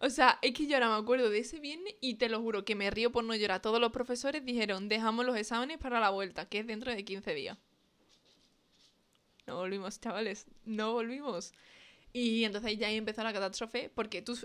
O 0.00 0.10
sea, 0.10 0.38
es 0.42 0.54
que 0.54 0.66
yo 0.66 0.76
ahora 0.76 0.88
me 0.88 0.96
acuerdo 0.96 1.30
de 1.30 1.38
ese 1.38 1.58
viernes 1.58 1.94
y 2.00 2.14
te 2.14 2.28
lo 2.28 2.40
juro 2.40 2.64
que 2.64 2.74
me 2.74 2.90
río 2.90 3.12
por 3.12 3.24
no 3.24 3.34
llorar. 3.34 3.60
Todos 3.60 3.80
los 3.80 3.92
profesores 3.92 4.44
dijeron, 4.44 4.88
dejamos 4.88 5.24
los 5.24 5.36
exámenes 5.36 5.78
para 5.78 6.00
la 6.00 6.10
vuelta, 6.10 6.46
que 6.46 6.60
es 6.60 6.66
dentro 6.66 6.92
de 6.92 7.04
15 7.04 7.34
días. 7.34 7.58
No 9.46 9.56
volvimos, 9.56 10.00
chavales, 10.00 10.46
no 10.64 10.92
volvimos. 10.92 11.52
Y 12.12 12.44
entonces 12.44 12.78
ya 12.78 12.88
ahí 12.88 12.96
empezó 12.96 13.22
la 13.22 13.32
catástrofe, 13.32 13.90
porque 13.94 14.22
tú, 14.22 14.38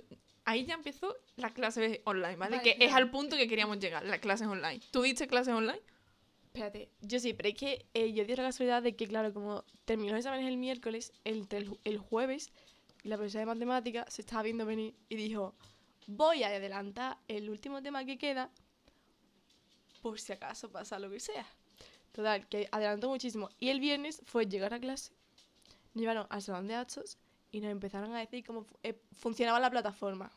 ahí 0.46 0.66
ya 0.66 0.74
empezó 0.74 1.16
la 1.36 1.54
clase 1.54 2.02
online, 2.06 2.36
¿vale? 2.38 2.58
Vale, 2.58 2.76
que 2.76 2.84
es 2.84 2.94
al 2.94 3.10
punto 3.10 3.36
que 3.36 3.48
queríamos 3.48 3.80
llegar, 3.80 4.06
las 4.06 4.20
clases 4.20 4.48
online. 4.48 4.82
¿Tú 4.92 5.02
diste 5.02 5.28
clases 5.28 5.54
online? 5.54 5.82
Espérate, 6.58 6.90
yo 7.02 7.20
sí, 7.20 7.34
pero 7.34 7.50
es 7.50 7.56
que 7.56 7.86
eh, 7.94 8.14
yo 8.14 8.26
di 8.26 8.36
la 8.36 8.42
casualidad 8.42 8.82
de 8.82 8.96
que, 8.96 9.06
claro, 9.08 9.32
como 9.32 9.64
terminó 9.86 10.14
los 10.14 10.22
exámenes 10.22 10.48
el 10.48 10.58
miércoles, 10.58 11.14
el, 11.24 11.46
el, 11.52 11.78
el 11.84 12.00
jueves, 12.00 12.52
la 13.04 13.16
profesora 13.16 13.42
de 13.42 13.46
matemáticas 13.46 14.12
se 14.12 14.24
estaba 14.24 14.42
viendo 14.42 14.66
venir 14.66 14.96
y 15.08 15.18
dijo, 15.18 15.54
voy 16.08 16.42
a 16.42 16.48
adelantar 16.48 17.20
el 17.28 17.52
último 17.52 17.84
tema 17.84 18.06
que 18.06 18.18
queda 18.18 18.50
por 20.02 20.20
si 20.20 20.34
acaso 20.34 20.72
pasa 20.72 20.98
lo 20.98 21.12
que 21.12 21.20
sea. 21.20 21.46
Total, 22.12 22.48
que 22.48 22.68
adelantó 22.72 23.10
muchísimo. 23.10 23.50
Y 23.60 23.70
el 23.70 23.80
viernes 23.80 24.24
fue 24.26 24.48
llegar 24.48 24.74
a 24.74 24.80
clase, 24.80 25.12
nos 25.94 26.02
llevaron 26.02 26.26
al 26.28 26.42
salón 26.42 26.66
de 26.66 26.74
actos 26.74 27.20
y 27.52 27.62
nos 27.62 27.70
empezaron 27.70 28.16
a 28.16 28.20
decir 28.20 28.44
cómo 28.44 28.66
eh, 28.82 29.00
funcionaba 29.12 29.60
la 29.60 29.70
plataforma. 29.70 30.32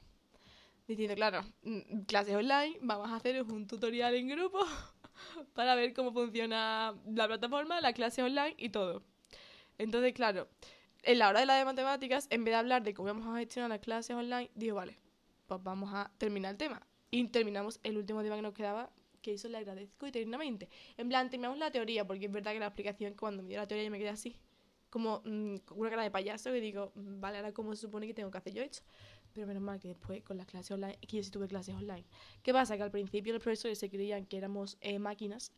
Diciendo, 0.87 1.15
claro, 1.15 1.47
mm, 1.63 2.03
clases 2.03 2.35
online, 2.35 2.77
vamos 2.83 3.09
a 3.09 3.17
hacer 3.17 3.43
un 3.43 3.67
tutorial 3.67 4.15
en 4.17 4.29
grupo 4.29 4.59
para 5.55 5.75
ver 5.75 5.93
cómo 5.95 6.13
funciona 6.13 6.95
la 7.07 7.27
plataforma, 7.27 7.81
la 7.81 7.93
clase 7.93 8.23
online 8.23 8.55
y 8.59 8.71
todo. 8.71 9.03
Entonces, 9.79 10.13
claro, 10.13 10.49
en 11.03 11.19
la 11.19 11.29
hora 11.29 11.41
de 11.41 11.47
la 11.47 11.57
de 11.57 11.65
matemáticas, 11.65 12.27
en 12.31 12.45
vez 12.45 12.53
de 12.53 12.57
hablar 12.57 12.83
de 12.83 12.95
cómo 12.95 13.07
vamos 13.07 13.27
a 13.27 13.39
gestionar 13.39 13.71
las 13.71 13.81
clases 13.81 14.17
online, 14.17 14.51
digo, 14.55 14.77
vale, 14.77 14.99
pues 15.47 15.63
vamos 15.63 15.91
a 15.93 16.11
terminar 16.19 16.53
el 16.53 16.59
tema. 16.59 16.87
Y 17.11 17.27
terminamos 17.29 17.81
el 17.83 17.97
último 17.97 18.23
tema 18.23 18.37
que 18.37 18.43
nos 18.43 18.55
quedaba, 18.55 18.91
que 19.23 19.35
eso 19.35 19.49
le 19.49 19.59
agradezco 19.59 20.07
eternamente. 20.07 20.69
En 20.97 21.09
plan, 21.09 21.31
terminamos 21.31 21.59
la 21.59 21.71
teoría, 21.71 22.07
porque 22.07 22.27
es 22.27 22.33
verdad 22.33 22.53
que 22.53 22.61
la 22.61 22.67
explicación, 22.67 23.15
cuando 23.15 23.43
me 23.43 23.49
dio 23.49 23.59
la 23.59 23.67
teoría, 23.67 23.85
yo 23.85 23.91
me 23.91 23.99
quedé 23.99 24.11
así, 24.11 24.37
como 24.91 25.23
mm, 25.25 25.57
con 25.65 25.79
una 25.79 25.91
cara 25.91 26.03
de 26.03 26.11
payaso, 26.11 26.53
que 26.53 26.61
digo, 26.61 26.93
mm, 26.95 27.21
vale, 27.21 27.39
ahora 27.39 27.53
cómo 27.53 27.75
se 27.75 27.81
supone 27.83 28.07
que 28.07 28.15
tengo 28.15 28.31
que 28.31 28.39
hacer 28.39 28.53
yo 28.53 28.63
esto. 28.63 28.83
Pero 29.33 29.47
menos 29.47 29.63
mal 29.63 29.79
que 29.79 29.89
después 29.89 30.23
con 30.23 30.37
las 30.37 30.47
clases 30.47 30.73
online, 30.73 30.99
que 30.99 31.19
yo 31.19 31.23
sí 31.23 31.31
tuve 31.31 31.49
clases 31.49 31.75
online. 31.75 32.05
¿Qué 32.43 32.53
pasa? 32.53 32.77
Que 32.77 32.83
al 32.83 32.91
principio 32.91 33.33
los 33.33 33.43
profesores 33.43 33.79
se 33.79 33.89
creían 33.89 34.27
que 34.27 34.37
éramos 34.37 34.77
eh, 34.81 34.99
máquinas 34.99 35.53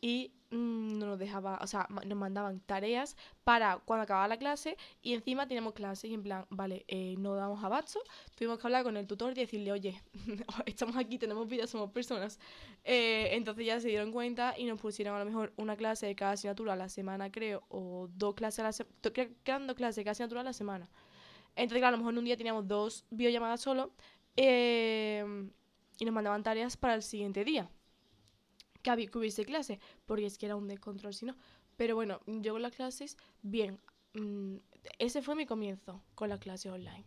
y 0.00 0.32
mm, 0.50 0.98
no 0.98 1.06
nos 1.06 1.18
dejaba, 1.18 1.58
o 1.62 1.66
sea, 1.66 1.88
nos 1.88 2.18
mandaban 2.18 2.60
tareas 2.60 3.16
para 3.44 3.78
cuando 3.78 4.04
acababa 4.04 4.28
la 4.28 4.36
clase 4.36 4.76
y 5.02 5.14
encima 5.14 5.46
teníamos 5.46 5.74
clases 5.74 6.10
y 6.10 6.14
en 6.14 6.22
plan, 6.22 6.46
vale, 6.50 6.84
eh, 6.88 7.14
no 7.18 7.34
damos 7.34 7.62
abasto, 7.64 8.00
tuvimos 8.34 8.58
que 8.58 8.66
hablar 8.66 8.84
con 8.84 8.96
el 8.96 9.06
tutor 9.06 9.32
y 9.32 9.40
decirle, 9.40 9.72
oye, 9.72 10.00
estamos 10.66 10.96
aquí, 10.96 11.18
tenemos 11.18 11.48
vida, 11.48 11.66
somos 11.66 11.90
personas. 11.90 12.38
Eh, 12.84 13.30
entonces 13.32 13.66
ya 13.66 13.80
se 13.80 13.88
dieron 13.88 14.12
cuenta 14.12 14.54
y 14.56 14.64
nos 14.66 14.80
pusieron 14.80 15.16
a 15.16 15.18
lo 15.18 15.24
mejor 15.24 15.52
una 15.56 15.76
clase 15.76 16.06
de 16.06 16.14
cada 16.14 16.32
asignatura 16.32 16.74
a 16.74 16.76
la 16.76 16.88
semana, 16.88 17.30
creo, 17.32 17.64
o 17.68 18.08
dos 18.12 18.34
clases 18.34 18.60
a 18.60 18.62
la 18.64 18.72
semana, 18.72 18.94
creo 19.00 19.12
que 19.12 19.36
eran 19.44 19.66
dos 19.66 19.76
clases 19.76 19.96
de 19.96 20.04
cada 20.04 20.12
asignatura 20.12 20.42
a 20.42 20.44
la 20.44 20.52
semana. 20.52 20.88
Entonces, 21.56 21.82
a 21.82 21.90
lo 21.90 21.96
mejor 21.96 22.12
en 22.12 22.18
un 22.18 22.24
día 22.24 22.36
teníamos 22.36 22.68
dos 22.68 23.04
videollamadas 23.10 23.60
solo 23.60 23.92
eh, 24.36 25.24
y 25.98 26.04
nos 26.04 26.14
mandaban 26.14 26.42
tareas 26.42 26.76
para 26.76 26.94
el 26.94 27.02
siguiente 27.02 27.44
día 27.44 27.68
que, 28.82 28.90
había, 28.90 29.08
que 29.08 29.18
hubiese 29.18 29.44
clase, 29.44 29.80
porque 30.06 30.26
es 30.26 30.38
que 30.38 30.46
era 30.46 30.54
un 30.54 30.68
descontrol 30.68 31.12
si 31.12 31.26
no. 31.26 31.34
Pero 31.76 31.96
bueno, 31.96 32.20
yo 32.26 32.52
con 32.52 32.62
las 32.62 32.72
clases, 32.72 33.16
bien. 33.42 33.80
mm, 34.14 34.56
ese 34.98 35.22
fue 35.22 35.34
mi 35.34 35.44
comienzo 35.44 36.02
con 36.14 36.28
las 36.28 36.38
clases 36.38 36.70
online. 36.70 37.04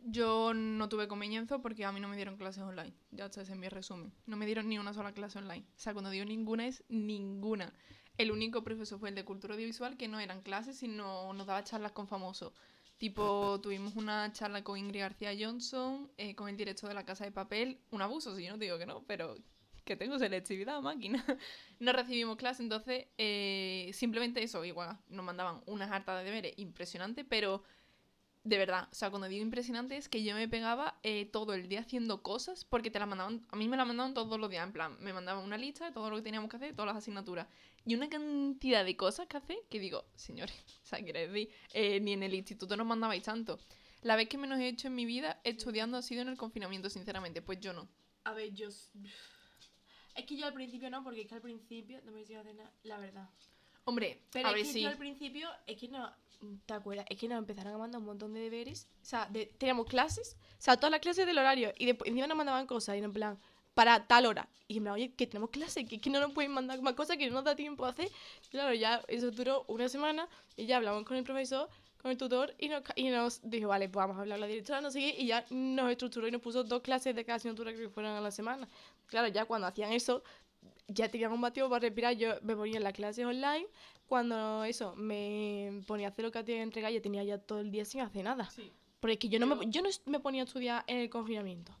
Yo 0.00 0.54
no 0.54 0.88
tuve 0.88 1.06
comienzo 1.06 1.60
porque 1.60 1.84
a 1.84 1.92
mí 1.92 2.00
no 2.00 2.08
me 2.08 2.16
dieron 2.16 2.36
clases 2.36 2.62
online. 2.62 2.94
Ya 3.12 3.26
está, 3.26 3.42
ese 3.42 3.52
es 3.52 3.58
mi 3.58 3.68
resumen. 3.68 4.12
No 4.26 4.36
me 4.36 4.46
dieron 4.46 4.68
ni 4.68 4.78
una 4.78 4.92
sola 4.92 5.12
clase 5.12 5.38
online. 5.38 5.64
O 5.76 5.78
sea, 5.78 5.92
cuando 5.92 6.10
digo 6.10 6.24
ninguna 6.24 6.66
es 6.66 6.82
ninguna. 6.88 7.72
El 8.16 8.32
único 8.32 8.64
profesor 8.64 8.98
fue 8.98 9.10
el 9.10 9.14
de 9.14 9.24
cultura 9.24 9.54
audiovisual, 9.54 9.96
que 9.96 10.08
no 10.08 10.18
eran 10.18 10.42
clases, 10.42 10.78
sino 10.78 11.32
nos 11.32 11.46
daba 11.46 11.62
charlas 11.62 11.92
con 11.92 12.08
famosos. 12.08 12.52
Tipo, 12.98 13.60
tuvimos 13.60 13.94
una 13.94 14.32
charla 14.32 14.64
con 14.64 14.76
Ingrid 14.76 15.00
García 15.00 15.30
Johnson, 15.38 16.10
eh, 16.18 16.34
con 16.34 16.48
el 16.48 16.56
director 16.56 16.88
de 16.88 16.94
la 16.94 17.04
Casa 17.04 17.24
de 17.24 17.30
Papel. 17.30 17.78
Un 17.90 18.02
abuso, 18.02 18.34
si 18.36 18.44
yo 18.44 18.50
no 18.50 18.58
digo 18.58 18.76
que 18.76 18.86
no, 18.86 19.04
pero 19.06 19.36
que 19.84 19.96
tengo 19.96 20.18
selectividad, 20.18 20.82
máquina. 20.82 21.24
no 21.80 21.92
recibimos 21.92 22.36
clase, 22.36 22.62
entonces 22.62 23.06
eh, 23.16 23.90
simplemente 23.94 24.42
eso, 24.42 24.64
igual 24.64 24.98
nos 25.08 25.24
mandaban 25.24 25.62
unas 25.66 25.90
hartas 25.90 26.18
de 26.18 26.24
deberes 26.24 26.54
impresionantes, 26.58 27.24
pero 27.28 27.62
de 28.44 28.58
verdad, 28.58 28.88
o 28.90 28.94
sea, 28.94 29.10
cuando 29.10 29.28
digo 29.28 29.42
impresionante 29.42 29.96
es 29.96 30.08
que 30.08 30.22
yo 30.22 30.34
me 30.34 30.48
pegaba 30.48 30.98
eh, 31.02 31.26
todo 31.26 31.54
el 31.54 31.68
día 31.68 31.80
haciendo 31.80 32.22
cosas 32.22 32.64
porque 32.64 32.90
te 32.90 32.98
la 32.98 33.06
mandaban, 33.06 33.46
a 33.50 33.56
mí 33.56 33.68
me 33.68 33.76
la 33.76 33.84
mandaban 33.84 34.14
todos 34.14 34.38
los 34.40 34.50
días, 34.50 34.66
en 34.66 34.72
plan, 34.72 34.96
me 35.00 35.12
mandaban 35.12 35.44
una 35.44 35.56
lista 35.56 35.86
de 35.86 35.92
todo 35.92 36.10
lo 36.10 36.16
que 36.16 36.22
teníamos 36.22 36.50
que 36.50 36.56
hacer, 36.56 36.74
todas 36.74 36.88
las 36.88 36.96
asignaturas. 36.96 37.46
Y 37.88 37.94
una 37.94 38.08
cantidad 38.10 38.84
de 38.84 38.96
cosas 38.96 39.26
que 39.28 39.36
hacer 39.38 39.56
que 39.70 39.78
digo, 39.80 40.04
señores, 40.14 40.54
o 40.82 40.86
sea, 40.86 40.98
quiero 41.02 41.20
decir, 41.20 41.48
eh, 41.72 41.98
ni 42.00 42.12
en 42.12 42.22
el 42.22 42.34
instituto 42.34 42.76
nos 42.76 42.86
mandabais 42.86 43.22
tanto. 43.22 43.58
La 44.02 44.14
vez 44.14 44.28
que 44.28 44.36
menos 44.38 44.60
he 44.60 44.68
hecho 44.68 44.88
en 44.88 44.94
mi 44.94 45.06
vida 45.06 45.40
estudiando 45.42 45.96
ha 45.96 46.02
sido 46.02 46.20
en 46.22 46.28
el 46.28 46.36
confinamiento, 46.36 46.90
sinceramente, 46.90 47.40
pues 47.42 47.60
yo 47.60 47.72
no. 47.72 47.88
A 48.24 48.32
ver, 48.34 48.52
yo. 48.52 48.68
Es 50.14 50.26
que 50.26 50.36
yo 50.36 50.46
al 50.46 50.52
principio 50.52 50.90
no, 50.90 51.02
porque 51.02 51.22
es 51.22 51.28
que 51.28 51.34
al 51.34 51.40
principio 51.40 52.00
no 52.04 52.12
me 52.12 52.20
decía 52.20 52.42
de 52.42 52.54
nada, 52.54 52.72
la 52.82 52.98
verdad. 52.98 53.28
Hombre, 53.84 54.20
Pero 54.32 54.48
a 54.48 54.50
es 54.50 54.56
ver 54.56 54.64
que 54.66 54.72
si... 54.72 54.82
yo 54.82 54.88
al 54.88 54.98
principio, 54.98 55.48
es 55.66 55.78
que 55.78 55.88
no. 55.88 56.12
¿Te 56.66 56.74
acuerdas? 56.74 57.06
Es 57.08 57.18
que 57.18 57.26
nos 57.26 57.38
empezaron 57.38 57.74
a 57.74 57.78
mandar 57.78 58.00
un 58.00 58.06
montón 58.06 58.34
de 58.34 58.40
deberes. 58.40 58.86
O 59.02 59.04
sea, 59.04 59.26
de- 59.26 59.46
teníamos 59.46 59.86
clases, 59.86 60.36
o 60.52 60.60
sea, 60.60 60.76
todas 60.76 60.90
las 60.90 61.00
clases 61.00 61.26
del 61.26 61.38
horario. 61.38 61.72
Y 61.78 61.86
después 61.86 62.08
encima 62.08 62.26
nos 62.26 62.36
mandaban 62.36 62.66
cosas, 62.66 62.96
y 62.96 62.98
en 62.98 63.12
plan, 63.12 63.40
para 63.78 64.04
tal 64.08 64.26
hora. 64.26 64.48
Y 64.66 64.80
plan, 64.80 64.94
oye, 64.94 65.12
que 65.12 65.24
tenemos 65.28 65.50
clases, 65.50 65.88
que, 65.88 66.00
que 66.00 66.10
no 66.10 66.18
nos 66.18 66.32
pueden 66.32 66.50
mandar 66.50 66.82
más 66.82 66.94
cosas 66.94 67.16
que 67.16 67.28
no 67.28 67.34
nos 67.34 67.44
da 67.44 67.54
tiempo 67.54 67.84
a 67.84 67.90
hacer. 67.90 68.10
Claro, 68.50 68.74
ya 68.74 69.04
eso 69.06 69.30
duró 69.30 69.64
una 69.68 69.88
semana 69.88 70.28
y 70.56 70.66
ya 70.66 70.78
hablamos 70.78 71.04
con 71.04 71.16
el 71.16 71.22
profesor, 71.22 71.68
con 72.02 72.10
el 72.10 72.16
tutor, 72.16 72.56
y 72.58 72.68
nos, 72.70 72.82
y 72.96 73.08
nos 73.10 73.40
dijo, 73.48 73.68
vale, 73.68 73.88
pues 73.88 74.04
vamos 74.04 74.16
a 74.16 74.22
hablar 74.22 74.38
con 74.38 74.40
la 74.40 74.46
directora, 74.48 74.80
no 74.80 74.90
sé 74.90 74.98
qué, 74.98 75.14
y 75.16 75.28
ya 75.28 75.44
nos 75.50 75.92
estructuró 75.92 76.26
y 76.26 76.32
nos 76.32 76.42
puso 76.42 76.64
dos 76.64 76.82
clases 76.82 77.14
de 77.14 77.24
cada 77.24 77.36
asignatura 77.36 77.72
que 77.72 77.88
fueran 77.88 78.16
a 78.16 78.20
la 78.20 78.32
semana. 78.32 78.66
Claro, 79.06 79.28
ya 79.28 79.44
cuando 79.44 79.68
hacían 79.68 79.92
eso, 79.92 80.24
ya 80.88 81.08
teníamos 81.08 81.36
un 81.36 81.42
motivo 81.42 81.68
para 81.68 81.82
respirar. 81.82 82.14
Yo 82.16 82.34
me 82.42 82.56
ponía 82.56 82.78
en 82.78 82.82
las 82.82 82.94
clases 82.94 83.24
online. 83.24 83.68
Cuando 84.08 84.64
eso, 84.64 84.96
me 84.96 85.82
ponía 85.86 86.08
a 86.08 86.10
hacer 86.10 86.24
lo 86.24 86.32
que 86.32 86.42
tenía 86.42 86.58
que 86.58 86.64
entregar, 86.64 86.90
yo 86.90 87.00
tenía 87.00 87.22
ya 87.22 87.38
todo 87.38 87.60
el 87.60 87.70
día 87.70 87.84
sin 87.84 88.00
hacer 88.00 88.24
nada. 88.24 88.50
Sí. 88.50 88.72
Porque 88.98 89.12
es 89.12 89.18
que 89.20 89.28
yo 89.28 89.38
no, 89.38 89.46
me, 89.46 89.70
yo 89.70 89.82
no 89.82 89.88
me 90.06 90.18
ponía 90.18 90.42
a 90.42 90.46
estudiar 90.46 90.82
en 90.88 90.96
el 90.98 91.08
confinamiento. 91.08 91.72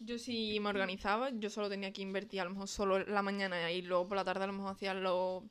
Yo 0.00 0.18
sí 0.18 0.58
me 0.60 0.68
organizaba, 0.68 1.30
yo 1.30 1.50
solo 1.50 1.68
tenía 1.68 1.92
que 1.92 2.02
invertir 2.02 2.40
a 2.40 2.44
lo 2.44 2.50
mejor 2.50 2.68
solo 2.68 2.98
la 3.00 3.22
mañana 3.22 3.70
y 3.72 3.82
luego 3.82 4.06
por 4.06 4.16
la 4.16 4.24
tarde 4.24 4.44
a 4.44 4.46
lo 4.46 4.52
mejor 4.52 4.72
hacía 4.72 4.94
lo... 4.94 5.44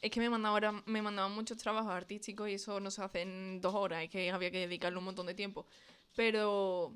Es 0.00 0.10
que 0.10 0.20
me 0.20 0.30
mandaban, 0.30 0.82
me 0.86 1.02
mandaban 1.02 1.32
muchos 1.32 1.58
trabajos 1.58 1.92
artísticos 1.92 2.48
y 2.48 2.54
eso 2.54 2.80
no 2.80 2.90
se 2.90 3.02
hace 3.02 3.20
en 3.20 3.60
dos 3.60 3.74
horas, 3.74 4.02
es 4.02 4.10
que 4.10 4.30
había 4.30 4.50
que 4.50 4.60
dedicarle 4.60 4.98
un 4.98 5.04
montón 5.04 5.26
de 5.26 5.34
tiempo. 5.34 5.66
Pero, 6.16 6.84
o 6.86 6.94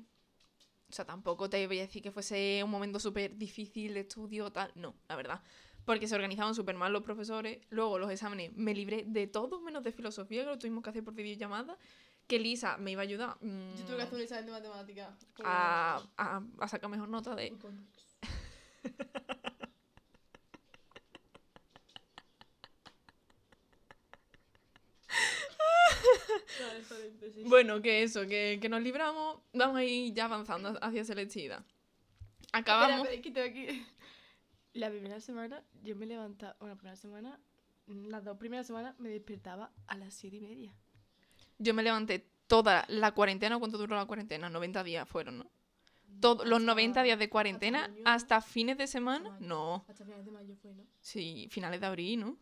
sea, 0.89 1.05
tampoco 1.05 1.49
te 1.49 1.67
voy 1.67 1.77
a 1.79 1.81
decir 1.83 2.01
que 2.01 2.11
fuese 2.11 2.61
un 2.63 2.71
momento 2.71 2.99
súper 2.99 3.37
difícil 3.37 3.93
de 3.93 3.99
estudio, 4.01 4.51
tal, 4.51 4.71
no, 4.73 4.95
la 5.07 5.15
verdad. 5.15 5.43
Porque 5.85 6.07
se 6.07 6.15
organizaban 6.15 6.55
súper 6.55 6.75
mal 6.75 6.91
los 6.93 7.03
profesores, 7.03 7.59
luego 7.69 7.99
los 7.99 8.09
exámenes 8.09 8.53
me 8.53 8.73
libré 8.73 9.03
de 9.05 9.27
todo 9.27 9.61
menos 9.61 9.83
de 9.83 9.91
filosofía, 9.91 10.43
que 10.43 10.49
lo 10.49 10.57
tuvimos 10.57 10.83
que 10.83 10.89
hacer 10.89 11.03
por 11.03 11.13
videollamada, 11.13 11.77
que 12.27 12.39
Lisa 12.39 12.77
me 12.77 12.91
iba 12.91 13.01
a 13.01 13.03
ayudar 13.03 13.37
mm, 13.41 13.75
Yo 13.77 13.85
tuve 13.85 13.97
que 13.97 14.01
hacer 14.03 14.15
un 14.15 14.21
examen 14.21 14.45
de 14.45 14.51
matemáticas. 14.51 15.09
porque- 15.35 15.43
a, 15.45 16.01
a, 16.17 16.41
a 16.59 16.67
sacar 16.67 16.89
mejor 16.89 17.09
nota 17.09 17.35
de... 17.35 17.51
Bueno, 27.47 27.81
que 27.81 28.03
eso, 28.03 28.25
que, 28.27 28.59
que 28.61 28.69
nos 28.69 28.81
libramos, 28.81 29.39
vamos 29.53 29.77
a 29.77 29.83
ir 29.83 30.13
ya 30.13 30.25
avanzando 30.25 30.77
hacia 30.81 31.03
selectividad. 31.03 31.63
Acabamos... 32.53 33.07
Espera, 33.07 33.15
espera, 33.15 33.21
que 33.21 33.31
tengo 33.53 33.69
aquí. 33.69 33.85
La 34.73 34.89
primera 34.89 35.19
semana 35.19 35.63
yo 35.83 35.95
me 35.95 36.05
levantaba, 36.05 36.55
bueno, 36.59 36.73
la 36.73 36.77
primera 36.77 36.95
semana, 36.97 37.39
las 37.87 38.23
dos 38.23 38.37
primeras 38.37 38.67
semanas 38.67 38.97
me 38.99 39.09
despertaba 39.09 39.71
a 39.87 39.97
las 39.97 40.13
siete 40.13 40.37
y 40.37 40.41
media. 40.41 40.73
Yo 41.57 41.73
me 41.73 41.83
levanté 41.83 42.27
toda 42.47 42.85
la 42.89 43.11
cuarentena, 43.13 43.57
¿cuánto 43.59 43.77
duró 43.77 43.95
la 43.95 44.05
cuarentena? 44.05 44.49
90 44.49 44.83
días 44.83 45.07
fueron, 45.07 45.39
¿no? 45.39 45.51
Todos 46.21 46.45
los 46.47 46.59
Hasta- 46.59 46.65
90 46.71 47.03
días 47.03 47.19
de 47.19 47.29
cuarentena 47.29 47.89
hasta 48.05 48.39
fines 48.41 48.77
de 48.77 48.87
semana. 48.87 49.35
No, 49.39 49.85
Hasta 49.87 50.05
finales 50.05 50.25
de 50.25 50.31
mayo 50.31 50.55
fue, 50.61 50.73
¿no? 50.73 50.83
sí, 51.01 51.47
finales 51.51 51.81
de 51.81 51.87
abril, 51.87 52.19
¿no? 52.21 52.37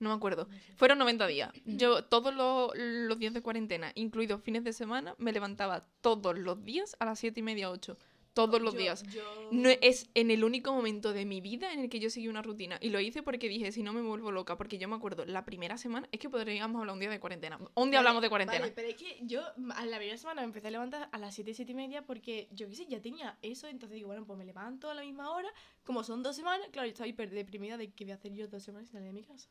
No 0.00 0.10
me 0.10 0.14
acuerdo. 0.14 0.48
Fueron 0.76 0.98
90 0.98 1.26
días. 1.26 1.50
Yo 1.64 2.04
todos 2.04 2.32
los, 2.32 2.70
los 2.76 3.18
días 3.18 3.34
de 3.34 3.42
cuarentena, 3.42 3.90
incluidos 3.96 4.40
fines 4.42 4.62
de 4.62 4.72
semana, 4.72 5.14
me 5.18 5.32
levantaba 5.32 5.86
todos 6.00 6.38
los 6.38 6.64
días 6.64 6.96
a 7.00 7.04
las 7.04 7.18
7 7.18 7.40
y 7.40 7.42
media, 7.42 7.68
8. 7.68 7.98
Todos 8.38 8.62
los 8.62 8.74
Yo- 8.74 8.78
días. 8.80 9.02
yo- 9.12 9.48
No 9.50 9.68
es 9.68 10.08
en 10.14 10.30
el 10.30 10.44
único 10.44 10.72
momento 10.72 11.12
de 11.12 11.24
mi 11.24 11.40
vida 11.40 11.72
en 11.72 11.80
el 11.80 11.88
que 11.90 11.98
yo 11.98 12.08
seguí 12.08 12.28
una 12.28 12.40
rutina. 12.40 12.78
Y 12.80 12.90
lo 12.90 13.00
hice 13.00 13.24
porque 13.24 13.48
dije, 13.48 13.72
si 13.72 13.82
no 13.82 13.92
me 13.92 14.00
vuelvo 14.00 14.30
loca. 14.30 14.56
Porque 14.56 14.78
yo 14.78 14.86
me 14.88 14.94
acuerdo, 14.94 15.24
la 15.26 15.44
primera 15.44 15.76
semana, 15.76 16.08
es 16.12 16.20
que 16.20 16.30
podríamos 16.30 16.78
hablar 16.78 16.94
un 16.94 17.00
día 17.00 17.10
de 17.10 17.18
cuarentena. 17.18 17.56
Un 17.56 17.64
día 17.90 17.98
Vale, 17.98 17.98
hablamos 17.98 18.22
de 18.22 18.28
cuarentena. 18.28 18.60
Vale, 18.60 18.72
pero 18.76 18.86
es 18.88 18.94
que 18.94 19.18
yo 19.22 19.42
a 19.74 19.84
la 19.86 19.96
primera 19.96 20.16
semana 20.16 20.42
me 20.42 20.46
empecé 20.46 20.68
a 20.68 20.70
levantar 20.70 21.08
a 21.10 21.18
las 21.18 21.34
7, 21.34 21.52
7 21.52 21.72
y 21.72 21.74
media 21.74 22.06
porque 22.06 22.48
yo 22.52 22.68
qué 22.68 22.76
sé, 22.76 22.86
ya 22.86 23.00
tenía 23.02 23.36
eso. 23.42 23.66
Entonces 23.66 23.96
digo, 23.96 24.06
bueno, 24.06 24.24
pues 24.24 24.38
me 24.38 24.44
levanto 24.44 24.88
a 24.88 24.94
la 24.94 25.02
misma 25.02 25.30
hora. 25.32 25.48
Como 25.82 26.04
son 26.04 26.22
dos 26.22 26.36
semanas, 26.36 26.68
claro, 26.70 26.86
yo 26.86 26.92
estaba 26.92 27.08
hiper 27.08 27.30
deprimida 27.30 27.76
de 27.76 27.90
que 27.90 28.04
voy 28.04 28.12
a 28.12 28.14
hacer 28.14 28.32
yo 28.34 28.46
dos 28.46 28.62
semanas 28.62 28.88
sin 28.88 28.92
salir 28.98 29.08
de 29.08 29.12
mi 29.14 29.24
casa. 29.24 29.48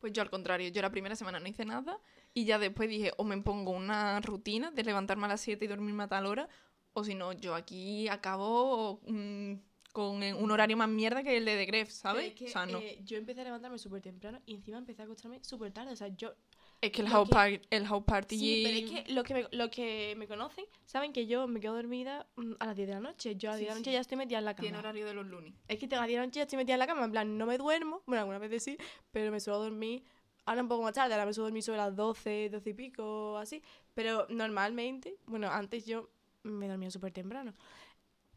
Pues 0.00 0.12
yo 0.12 0.22
al 0.22 0.28
contrario, 0.28 0.68
yo 0.70 0.82
la 0.82 0.90
primera 0.90 1.14
semana 1.16 1.38
no 1.40 1.46
hice 1.48 1.64
nada 1.64 1.98
y 2.34 2.44
ya 2.44 2.58
después 2.58 2.88
dije, 2.90 3.12
o 3.16 3.24
me 3.24 3.40
pongo 3.40 3.70
una 3.70 4.20
rutina 4.20 4.70
de 4.72 4.82
levantarme 4.82 5.26
a 5.26 5.28
las 5.28 5.40
7 5.40 5.64
y 5.64 5.68
dormirme 5.68 6.02
a 6.02 6.08
tal 6.08 6.26
hora, 6.26 6.48
o 6.94 7.04
si 7.04 7.14
no, 7.14 7.32
yo 7.32 7.54
aquí 7.54 8.08
acabo 8.08 9.00
mm, 9.06 9.52
con 9.92 10.22
eh, 10.22 10.32
un 10.34 10.50
horario 10.50 10.76
más 10.76 10.88
mierda 10.88 11.22
que 11.22 11.36
el 11.36 11.44
de 11.44 11.56
The 11.56 11.64
Gref, 11.66 11.90
¿sabes? 11.90 12.28
es 12.28 12.34
que, 12.34 12.46
o 12.46 12.48
sea, 12.48 12.66
no. 12.66 12.78
eh, 12.80 12.98
yo 13.04 13.16
empecé 13.18 13.42
a 13.42 13.44
levantarme 13.44 13.78
súper 13.78 14.00
temprano 14.00 14.40
y 14.46 14.54
encima 14.54 14.78
empecé 14.78 15.02
a 15.02 15.04
acostarme 15.04 15.38
súper 15.42 15.72
tarde. 15.72 15.92
O 15.92 15.96
sea, 15.96 16.08
yo 16.08 16.32
es 16.80 16.90
que 16.90 17.00
el 17.02 17.08
house, 17.08 17.28
que- 17.28 17.32
party, 17.34 17.60
el 17.70 17.86
house 17.86 18.04
party... 18.04 18.38
Sí, 18.38 18.60
pero 18.64 18.76
es 18.76 18.90
que 19.06 19.12
lo 19.12 19.22
que 19.22 19.34
me, 19.34 19.46
lo 19.52 19.70
que 19.70 20.14
me 20.18 20.26
conocen 20.28 20.64
saben 20.84 21.12
que 21.12 21.26
yo 21.26 21.46
me 21.46 21.60
quedo 21.60 21.74
dormida 21.74 22.26
mm, 22.36 22.52
a 22.58 22.66
las 22.66 22.76
10 22.76 22.88
de 22.88 22.94
la 22.94 23.00
noche. 23.00 23.36
Yo 23.36 23.50
a 23.50 23.52
las 23.52 23.58
Sí, 23.58 23.64
10 23.64 23.68
de 23.68 23.74
la 23.74 23.78
noche 23.80 23.90
sí. 23.90 23.94
ya 23.94 24.00
estoy 24.00 24.18
metida 24.18 24.38
en 24.38 24.44
la 24.44 24.54
Tiene 24.54 24.70
cama. 24.76 24.80
horario 24.80 25.06
de 25.06 25.14
los 25.14 25.26
lunes. 25.26 25.54
Es 25.68 25.78
que 25.78 25.86
a 25.86 25.98
las 25.98 26.06
10 26.08 26.16
de 26.18 26.20
la 26.20 26.26
noche 26.26 26.38
ya 26.40 26.42
estoy 26.42 26.56
metida 26.58 26.74
en 26.74 26.80
la 26.80 26.86
cama. 26.86 27.04
En 27.04 27.10
plan, 27.12 27.38
no 27.38 27.46
me 27.46 27.56
duermo. 27.58 28.02
Bueno, 28.06 28.20
algunas 28.22 28.40
veces 28.40 28.62
sí, 28.64 28.76
pero 29.12 29.30
me 29.32 29.40
suelo 29.40 29.60
dormir. 29.60 30.04
Ahora 30.46 30.60
un 30.62 30.68
poco 30.68 30.82
más 30.82 30.92
tarde, 30.92 31.14
ahora 31.14 31.24
me 31.24 31.32
suelo 31.32 31.46
dormir 31.46 31.62
sobre 31.62 31.78
las 31.78 31.96
12, 31.96 32.50
12 32.50 32.70
y 32.70 32.74
pico, 32.74 33.38
así. 33.38 33.62
Pero 33.94 34.26
normalmente, 34.28 35.16
bueno, 35.26 35.48
antes 35.50 35.86
yo 35.86 36.10
me 36.44 36.68
dormía 36.68 36.90
súper 36.90 37.12
temprano. 37.12 37.54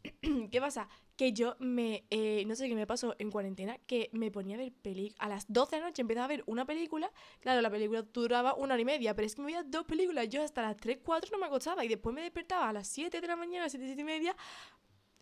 ¿Qué 0.50 0.60
pasa? 0.60 0.88
Que 1.16 1.32
yo 1.32 1.56
me. 1.58 2.04
eh, 2.10 2.44
no 2.46 2.54
sé 2.54 2.68
qué 2.68 2.74
me 2.74 2.86
pasó 2.86 3.16
en 3.18 3.30
cuarentena, 3.30 3.78
que 3.86 4.10
me 4.12 4.30
ponía 4.30 4.56
a 4.56 4.58
ver 4.60 4.72
películas. 4.72 5.16
A 5.20 5.28
las 5.28 5.52
12 5.52 5.76
de 5.76 5.80
la 5.82 5.88
noche 5.88 6.02
empezaba 6.02 6.24
a 6.26 6.28
ver 6.28 6.44
una 6.46 6.64
película. 6.64 7.12
Claro, 7.40 7.60
la 7.60 7.70
película 7.70 8.02
duraba 8.02 8.54
una 8.54 8.74
hora 8.74 8.80
y 8.82 8.84
media, 8.84 9.14
pero 9.14 9.26
es 9.26 9.34
que 9.34 9.42
me 9.42 9.46
veía 9.46 9.62
dos 9.64 9.84
películas. 9.84 10.28
Yo 10.28 10.42
hasta 10.42 10.62
las 10.62 10.76
3, 10.76 10.98
4 11.04 11.30
no 11.32 11.38
me 11.38 11.46
acostaba. 11.46 11.84
Y 11.84 11.88
después 11.88 12.14
me 12.14 12.22
despertaba 12.22 12.68
a 12.68 12.72
las 12.72 12.88
7 12.88 13.20
de 13.20 13.26
la 13.26 13.36
mañana, 13.36 13.62
a 13.62 13.66
las 13.66 13.72
7, 13.72 13.86
7 13.86 14.00
y 14.00 14.04
media, 14.04 14.36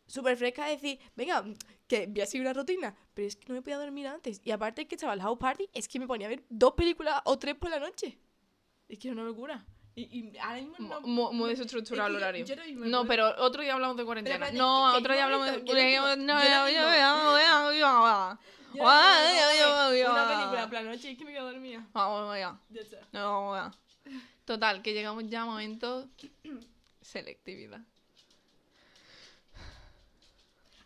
súper 0.06 0.36
fresca, 0.36 0.66
decir, 0.66 0.98
venga, 1.16 1.44
que 1.88 2.06
voy 2.06 2.20
a 2.20 2.26
seguir 2.26 2.42
una 2.46 2.52
rutina. 2.52 2.94
Pero 3.14 3.28
es 3.28 3.36
que 3.36 3.48
no 3.48 3.54
me 3.54 3.62
podía 3.62 3.78
dormir 3.78 4.06
antes. 4.06 4.40
Y 4.44 4.50
aparte 4.50 4.86
que 4.86 4.94
estaba 4.96 5.14
el 5.14 5.22
house 5.22 5.38
party, 5.38 5.68
es 5.72 5.88
que 5.88 5.98
me 5.98 6.06
ponía 6.06 6.26
a 6.26 6.30
ver 6.30 6.44
dos 6.48 6.74
películas 6.74 7.20
o 7.24 7.38
tres 7.38 7.54
por 7.56 7.70
la 7.70 7.80
noche. 7.80 8.18
Es 8.88 8.98
que 8.98 9.08
era 9.08 9.14
una 9.14 9.24
locura. 9.24 9.66
Y, 9.98 10.02
y 10.32 10.36
ahora 10.38 10.56
mismo 10.60 10.76
no. 10.78 11.00
Mo- 11.00 11.32
Muy 11.32 11.44
no- 11.44 11.46
desestructurado 11.48 12.08
el 12.08 12.12
yo- 12.14 12.18
horario. 12.18 12.44
yo 12.44 12.54
me 12.56 12.86
No, 12.86 12.98
puedo- 12.98 13.08
pero 13.08 13.34
otro 13.44 13.62
día 13.62 13.72
hablamos 13.72 13.96
de 13.96 14.04
cuarentena. 14.04 14.50
no, 14.52 14.94
otro 14.94 15.14
día 15.14 15.24
hablamos 15.24 15.46
de... 15.46 15.64
yo 15.64 15.74
No, 15.74 15.74
yo 15.74 16.16
no, 16.16 16.16
no, 16.16 16.36
no, 16.36 16.66
no, 16.66 17.32
no, 17.32 17.72
Yo 17.72 17.88
no 17.88 18.02
ver 19.90 20.10
Una 20.10 20.28
película 20.28 20.64
por 20.64 20.72
la 20.74 20.82
noche 20.82 21.10
es 21.12 21.18
que 21.18 21.24
me 21.24 21.32
quedo 21.32 21.50
dormida. 21.50 21.86
Vamos. 21.94 22.36
Ya 22.70 22.80
está. 22.82 22.98
No, 23.12 23.54
ya. 23.56 23.72
Total, 24.44 24.82
que 24.82 24.92
llegamos 24.92 25.24
ya 25.28 25.42
a 25.42 25.44
momento 25.46 26.06
selectividad. 27.00 27.80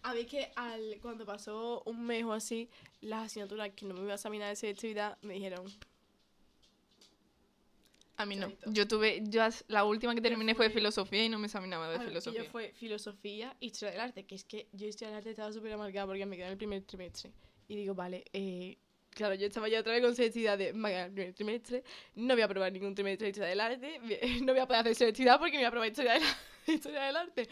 A 0.02 0.14
es 0.14 0.26
que 0.28 0.50
al, 0.56 0.98
cuando 1.02 1.26
pasó 1.26 1.82
un 1.84 2.06
mes 2.06 2.24
o 2.24 2.32
así, 2.32 2.70
las 3.02 3.26
asignaturas 3.26 3.70
que 3.76 3.84
no 3.84 3.94
me 3.94 4.00
iba 4.02 4.12
a 4.12 4.14
examinar 4.14 4.48
de 4.48 4.56
selectividad 4.56 5.18
me 5.22 5.34
dijeron, 5.34 5.66
A 8.22 8.26
mí 8.26 8.36
no. 8.36 8.52
Yo 8.66 8.86
tuve, 8.86 9.22
yo 9.24 9.42
la 9.68 9.84
última 9.84 10.14
que 10.14 10.20
terminé 10.20 10.54
fue 10.54 10.66
fui- 10.66 10.74
filosofía 10.74 11.24
y 11.24 11.28
no 11.28 11.38
me 11.38 11.46
examinaba 11.46 11.88
de 11.88 11.94
A 11.94 11.98
ver, 11.98 12.06
que 12.06 12.10
filosofía. 12.10 12.42
yo 12.44 12.50
fue 12.50 12.72
filosofía 12.74 13.56
y 13.60 13.66
historia 13.66 13.92
del 13.92 14.00
arte, 14.00 14.24
que 14.26 14.34
es 14.34 14.44
que 14.44 14.68
yo 14.72 14.86
historia 14.86 15.08
del 15.08 15.18
arte 15.18 15.30
estaba 15.30 15.52
súper 15.52 15.72
amargada 15.72 16.06
porque 16.06 16.26
me 16.26 16.36
quedé 16.36 16.46
en 16.46 16.52
el 16.52 16.58
primer 16.58 16.82
trimestre. 16.82 17.32
Y 17.68 17.76
digo, 17.76 17.94
vale, 17.94 18.24
eh, 18.32 18.76
claro, 19.10 19.34
yo 19.34 19.46
estaba 19.46 19.68
ya 19.68 19.80
otra 19.80 19.92
vez 19.92 20.02
con 20.02 20.14
selectividad 20.14 20.58
de, 20.58 20.72
me 20.72 20.88
quedé 20.90 20.98
en 21.00 21.04
el 21.06 21.12
primer 21.12 21.34
trimestre, 21.34 21.84
no 22.16 22.34
voy 22.34 22.42
a 22.42 22.48
probar 22.48 22.72
ningún 22.72 22.94
trimestre 22.94 23.26
de 23.26 23.30
historia 23.30 23.48
del 23.50 23.60
arte, 23.60 24.00
no 24.44 24.52
voy 24.52 24.60
a 24.60 24.66
poder 24.66 24.80
hacer 24.82 24.94
selectividad 24.94 25.38
porque 25.38 25.52
me 25.52 25.58
voy 25.58 25.66
a 25.66 25.70
probar 25.70 25.88
historia 25.88 26.12
del, 26.14 26.22
historia 26.66 27.02
del 27.02 27.16
arte. 27.16 27.48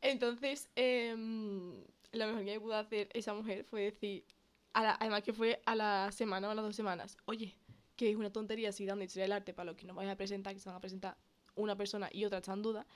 Entonces, 0.00 0.68
em, 0.76 1.82
lo 2.12 2.26
mejor 2.26 2.44
que 2.44 2.52
me 2.52 2.60
pudo 2.60 2.74
hacer 2.74 3.08
esa 3.14 3.32
mujer 3.34 3.64
fue 3.64 3.82
decir, 3.82 4.24
a 4.72 4.82
la- 4.82 4.96
además 5.00 5.22
que 5.22 5.32
fue 5.32 5.62
a 5.64 5.74
la 5.74 6.10
semana 6.12 6.48
o 6.48 6.50
a 6.50 6.54
las 6.54 6.64
dos 6.64 6.76
semanas, 6.76 7.16
oye, 7.26 7.54
que 7.96 8.10
es 8.10 8.16
una 8.16 8.32
tontería 8.32 8.72
si 8.72 8.86
dando 8.86 9.04
historia 9.04 9.24
del 9.24 9.32
arte 9.32 9.54
para 9.54 9.66
los 9.66 9.76
que 9.76 9.86
no 9.86 9.94
vayan 9.94 10.12
a 10.12 10.16
presentar, 10.16 10.54
que 10.54 10.60
se 10.60 10.68
van 10.68 10.76
a 10.76 10.80
presentar 10.80 11.16
una 11.54 11.76
persona 11.76 12.08
y 12.12 12.24
otra 12.24 12.38
está 12.38 12.52
en 12.52 12.62
duda, 12.62 12.86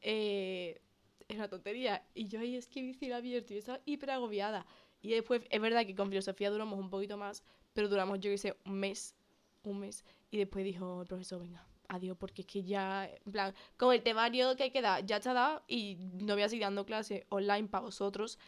eh, 0.00 0.80
es 1.28 1.36
una 1.36 1.48
tontería. 1.48 2.06
Y 2.14 2.28
yo 2.28 2.40
ahí 2.40 2.56
es 2.56 2.66
que 2.68 2.80
hice 2.80 3.12
abierto 3.12 3.54
y 3.54 3.58
estaba 3.58 3.80
hiper 3.84 4.10
agobiada. 4.10 4.66
Y 5.02 5.10
después, 5.10 5.42
es 5.50 5.60
verdad 5.60 5.86
que 5.86 5.94
con 5.94 6.08
filosofía 6.08 6.50
duramos 6.50 6.78
un 6.78 6.90
poquito 6.90 7.16
más, 7.16 7.42
pero 7.72 7.88
duramos, 7.88 8.18
yo 8.20 8.30
que 8.30 8.38
sé, 8.38 8.56
un 8.64 8.78
mes, 8.78 9.14
un 9.62 9.80
mes. 9.80 10.04
Y 10.30 10.38
después 10.38 10.64
dijo 10.64 11.02
el 11.02 11.06
profesor, 11.06 11.40
venga, 11.40 11.66
adiós, 11.88 12.16
porque 12.18 12.42
es 12.42 12.48
que 12.48 12.62
ya, 12.62 13.08
en 13.24 13.32
plan, 13.32 13.54
con 13.76 13.92
el 13.94 14.02
temario 14.02 14.56
que 14.56 14.72
queda, 14.72 15.00
ya 15.00 15.16
está 15.16 15.32
dado 15.32 15.62
y 15.68 15.96
no 16.22 16.34
voy 16.34 16.42
a 16.42 16.48
seguir 16.48 16.64
dando 16.64 16.86
clases 16.86 17.24
online 17.28 17.68
para 17.68 17.82
vosotros, 17.82 18.38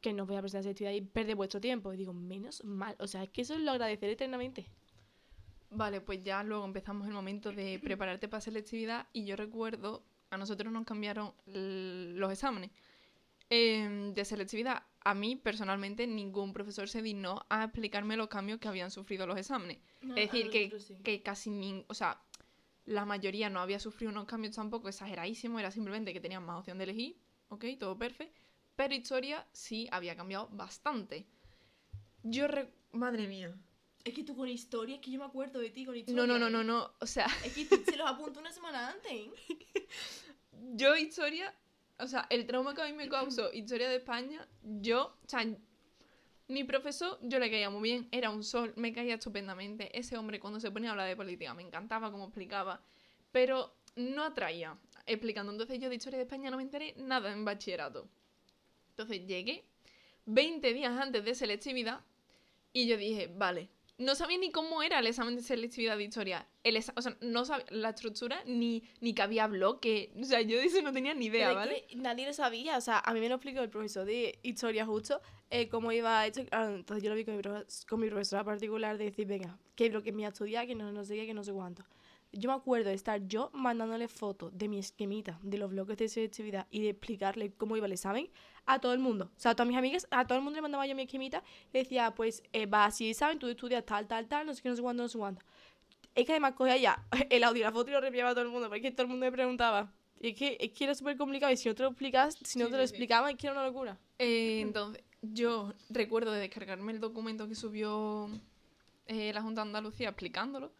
que 0.00 0.12
no 0.12 0.26
voy 0.26 0.36
a 0.36 0.40
presentar 0.40 0.60
esa 0.60 0.70
actividad 0.70 0.92
y 0.92 1.00
perder 1.00 1.36
vuestro 1.36 1.60
tiempo. 1.60 1.92
Y 1.92 1.96
digo, 1.96 2.12
menos 2.12 2.64
mal. 2.64 2.96
O 2.98 3.06
sea, 3.06 3.22
es 3.22 3.30
que 3.30 3.42
eso 3.42 3.56
lo 3.58 3.70
agradeceré 3.72 4.12
eternamente. 4.12 4.66
Vale, 5.70 6.00
pues 6.00 6.22
ya 6.22 6.42
luego 6.42 6.64
empezamos 6.64 7.06
el 7.06 7.14
momento 7.14 7.52
de 7.52 7.78
prepararte 7.82 8.28
para 8.28 8.40
selectividad 8.40 9.06
y 9.12 9.24
yo 9.24 9.36
recuerdo, 9.36 10.02
a 10.30 10.36
nosotros 10.38 10.72
nos 10.72 10.84
cambiaron 10.84 11.32
los 11.46 12.32
exámenes 12.32 12.70
Em, 13.50 14.12
de 14.12 14.24
selectividad. 14.26 14.82
A 15.04 15.14
mí, 15.14 15.34
personalmente, 15.36 16.06
ningún 16.06 16.52
profesor 16.52 16.86
se 16.88 17.00
dignó 17.00 17.46
a 17.48 17.64
explicarme 17.64 18.14
los 18.16 18.28
cambios 18.28 18.58
que 18.60 18.68
habían 18.68 18.90
sufrido 18.90 19.26
los 19.26 19.38
exámenes. 19.38 19.78
es 20.16 20.30
decir, 20.30 20.50
que, 20.50 20.68
que 21.02 21.22
casi 21.22 21.48
ni, 21.50 21.84
o 21.88 21.94
sea, 21.94 22.20
la 22.84 23.06
mayoría 23.06 23.48
no 23.48 23.60
había 23.60 23.80
sufrido 23.80 24.12
unos 24.12 24.26
cambios 24.26 24.54
tampoco 24.54 24.88
exageradísimos, 24.88 25.60
era 25.60 25.70
simplemente 25.70 26.12
que 26.12 26.20
tenían 26.20 26.44
más 26.44 26.58
opción 26.58 26.76
de 26.78 26.84
elegir, 26.84 27.16
ok, 27.48 27.64
todo 27.78 27.98
perfecto. 27.98 28.38
Pero 28.76 28.94
historia 28.94 29.46
sí 29.52 29.88
había 29.90 30.14
cambiado 30.14 30.48
bastante. 30.52 31.26
Yo, 32.22 32.48
re- 32.48 32.70
madre 32.92 33.26
mía. 33.28 33.54
Es 34.04 34.14
que 34.14 34.24
tú 34.24 34.36
con 34.36 34.48
historia, 34.48 34.96
es 34.96 35.00
que 35.00 35.10
yo 35.10 35.18
me 35.18 35.26
acuerdo 35.26 35.58
de 35.60 35.70
ti 35.70 35.84
con 35.84 35.96
historia. 35.96 36.20
No, 36.20 36.26
no, 36.26 36.38
no, 36.38 36.48
no, 36.48 36.64
no, 36.64 36.92
o 37.00 37.06
sea, 37.06 37.26
Es 37.44 37.52
que 37.52 37.64
se 37.84 37.96
los 37.96 38.08
apunto 38.08 38.40
una 38.40 38.52
semana 38.52 38.90
antes. 38.90 39.12
¿eh? 39.12 39.30
yo 40.74 40.96
historia, 40.96 41.54
o 41.98 42.06
sea, 42.06 42.26
el 42.30 42.46
trauma 42.46 42.74
que 42.74 42.82
a 42.82 42.86
mí 42.86 42.92
me 42.92 43.08
causó 43.08 43.52
historia 43.52 43.88
de 43.88 43.96
España, 43.96 44.46
yo, 44.62 45.16
o 45.24 45.28
sea, 45.28 45.44
mi 46.48 46.64
profesor, 46.64 47.18
yo 47.22 47.38
le 47.38 47.50
caía 47.50 47.68
muy 47.68 47.82
bien, 47.82 48.08
era 48.10 48.30
un 48.30 48.42
sol, 48.42 48.72
me 48.76 48.92
caía 48.92 49.14
estupendamente. 49.14 49.96
Ese 49.96 50.16
hombre 50.16 50.40
cuando 50.40 50.60
se 50.60 50.70
ponía 50.70 50.90
a 50.90 50.92
hablar 50.92 51.06
de 51.06 51.16
política 51.16 51.52
me 51.52 51.62
encantaba 51.62 52.10
como 52.10 52.24
explicaba, 52.24 52.82
pero 53.30 53.74
no 53.96 54.24
atraía 54.24 54.78
explicando. 55.06 55.52
Entonces 55.52 55.78
yo 55.78 55.90
de 55.90 55.96
historia 55.96 56.18
de 56.18 56.24
España 56.24 56.50
no 56.50 56.56
me 56.56 56.62
enteré 56.62 56.94
nada 56.96 57.32
en 57.32 57.44
bachillerato. 57.44 58.08
Entonces 58.90 59.26
llegué 59.26 59.64
20 60.24 60.72
días 60.72 60.98
antes 60.98 61.24
de 61.24 61.34
selectividad 61.34 62.00
y 62.72 62.86
yo 62.86 62.96
dije, 62.96 63.30
vale, 63.34 63.68
no 63.98 64.14
sabía 64.14 64.38
ni 64.38 64.52
cómo 64.52 64.82
era 64.82 65.00
el 65.00 65.06
examen 65.08 65.34
de 65.34 65.42
selectividad 65.42 65.96
de 65.96 66.04
historia. 66.04 66.48
El 66.62 66.76
o 66.94 67.02
sea, 67.02 67.16
no 67.20 67.44
sabía 67.44 67.66
la 67.70 67.90
estructura 67.90 68.42
ni, 68.46 68.84
ni 69.00 69.12
que 69.12 69.22
había 69.22 69.48
bloque. 69.48 70.12
O 70.20 70.24
sea, 70.24 70.40
yo 70.40 70.56
de 70.58 70.66
eso 70.66 70.80
no 70.82 70.92
tenía 70.92 71.14
ni 71.14 71.26
idea, 71.26 71.48
Pero 71.48 71.60
es 71.60 71.66
¿vale? 71.66 71.86
que 71.88 71.96
nadie 71.96 72.26
lo 72.26 72.32
sabía. 72.32 72.78
O 72.78 72.80
sea, 72.80 73.00
a 73.00 73.12
mí 73.12 73.20
me 73.20 73.28
lo 73.28 73.34
explicó 73.34 73.60
el 73.60 73.70
profesor 73.70 74.06
de 74.06 74.38
historia 74.42 74.86
justo, 74.86 75.20
eh, 75.50 75.68
cómo 75.68 75.90
iba 75.90 76.24
esto. 76.26 76.44
Claro, 76.46 76.76
entonces 76.76 77.02
yo 77.02 77.10
lo 77.10 77.16
vi 77.16 77.24
con 77.24 77.36
mi, 77.36 77.42
con 77.88 78.00
mi 78.00 78.08
profesora 78.08 78.44
particular 78.44 78.98
de 78.98 79.06
decir, 79.06 79.26
venga, 79.26 79.58
que 79.74 79.90
lo 79.90 80.02
que 80.02 80.12
me 80.12 80.24
ha 80.24 80.28
estudiado, 80.28 80.66
que 80.66 80.76
no, 80.76 80.92
no 80.92 81.04
sé 81.04 81.16
qué, 81.16 81.26
que 81.26 81.34
no 81.34 81.42
sé 81.42 81.52
cuánto. 81.52 81.84
Yo 82.32 82.50
me 82.50 82.56
acuerdo 82.56 82.90
de 82.90 82.94
estar 82.94 83.26
yo 83.26 83.50
mandándole 83.54 84.06
fotos 84.06 84.56
de 84.56 84.68
mi 84.68 84.78
esquemita, 84.78 85.38
de 85.42 85.56
los 85.58 85.70
bloques 85.70 85.96
de 85.96 86.08
selectividad 86.08 86.66
y 86.70 86.82
de 86.82 86.90
explicarle 86.90 87.52
cómo 87.52 87.76
iba 87.76 87.86
el 87.86 87.92
examen 87.92 88.28
a 88.66 88.78
todo 88.80 88.92
el 88.92 88.98
mundo. 88.98 89.30
O 89.36 89.40
sea, 89.40 89.52
a 89.52 89.54
todas 89.54 89.68
mis 89.68 89.78
amigas, 89.78 90.06
a 90.10 90.26
todo 90.26 90.36
el 90.36 90.44
mundo 90.44 90.56
le 90.58 90.62
mandaba 90.62 90.86
yo 90.86 90.94
mi 90.94 91.02
esquemita 91.02 91.42
y 91.72 91.78
decía, 91.78 92.14
pues 92.14 92.42
eh, 92.52 92.66
va 92.66 92.84
así, 92.84 93.14
¿saben? 93.14 93.38
Tú 93.38 93.48
estudias 93.48 93.84
tal, 93.86 94.06
tal, 94.06 94.26
tal, 94.28 94.46
no 94.46 94.54
sé 94.54 94.62
qué, 94.62 94.68
no 94.68 94.76
sé 94.76 94.82
cuándo, 94.82 95.02
no 95.04 95.08
sé 95.08 95.16
cuándo. 95.18 95.40
Es 96.14 96.26
que 96.26 96.32
además 96.32 96.52
cogía 96.52 96.76
ya 96.76 97.06
el 97.30 97.44
audio 97.44 97.60
y 97.60 97.64
la 97.64 97.72
foto 97.72 97.90
y 97.90 97.94
lo 97.94 98.00
reenviaba 98.00 98.30
a 98.30 98.34
todo 98.34 98.44
el 98.44 98.50
mundo, 98.50 98.68
porque 98.68 98.90
todo 98.90 99.02
el 99.02 99.08
mundo 99.08 99.24
me 99.24 99.32
preguntaba. 99.32 99.90
Y 100.20 100.30
es 100.30 100.36
que, 100.36 100.56
es 100.60 100.72
que 100.72 100.84
era 100.84 100.94
súper 100.94 101.16
complicado 101.16 101.52
y 101.52 101.56
si 101.56 101.68
no 101.68 101.74
te 101.74 101.82
lo 101.84 101.90
explicas, 101.90 102.36
si 102.42 102.58
no 102.58 102.66
Sí, 102.66 102.70
te 102.72 102.76
lo 102.76 102.86
sí. 102.86 102.90
explicaban, 102.92 103.30
es 103.30 103.36
que 103.36 103.46
era 103.46 103.54
una 103.54 103.64
locura. 103.66 103.96
Eh, 104.18 104.60
entonces, 104.60 105.02
yo 105.22 105.72
recuerdo 105.88 106.32
de 106.32 106.40
descargarme 106.40 106.92
el 106.92 107.00
documento 107.00 107.48
que 107.48 107.54
subió 107.54 108.28
eh, 109.06 109.32
la 109.32 109.40
Junta 109.42 109.62
de 109.62 109.68
Andalucía 109.68 110.08
explicándolo. 110.08 110.72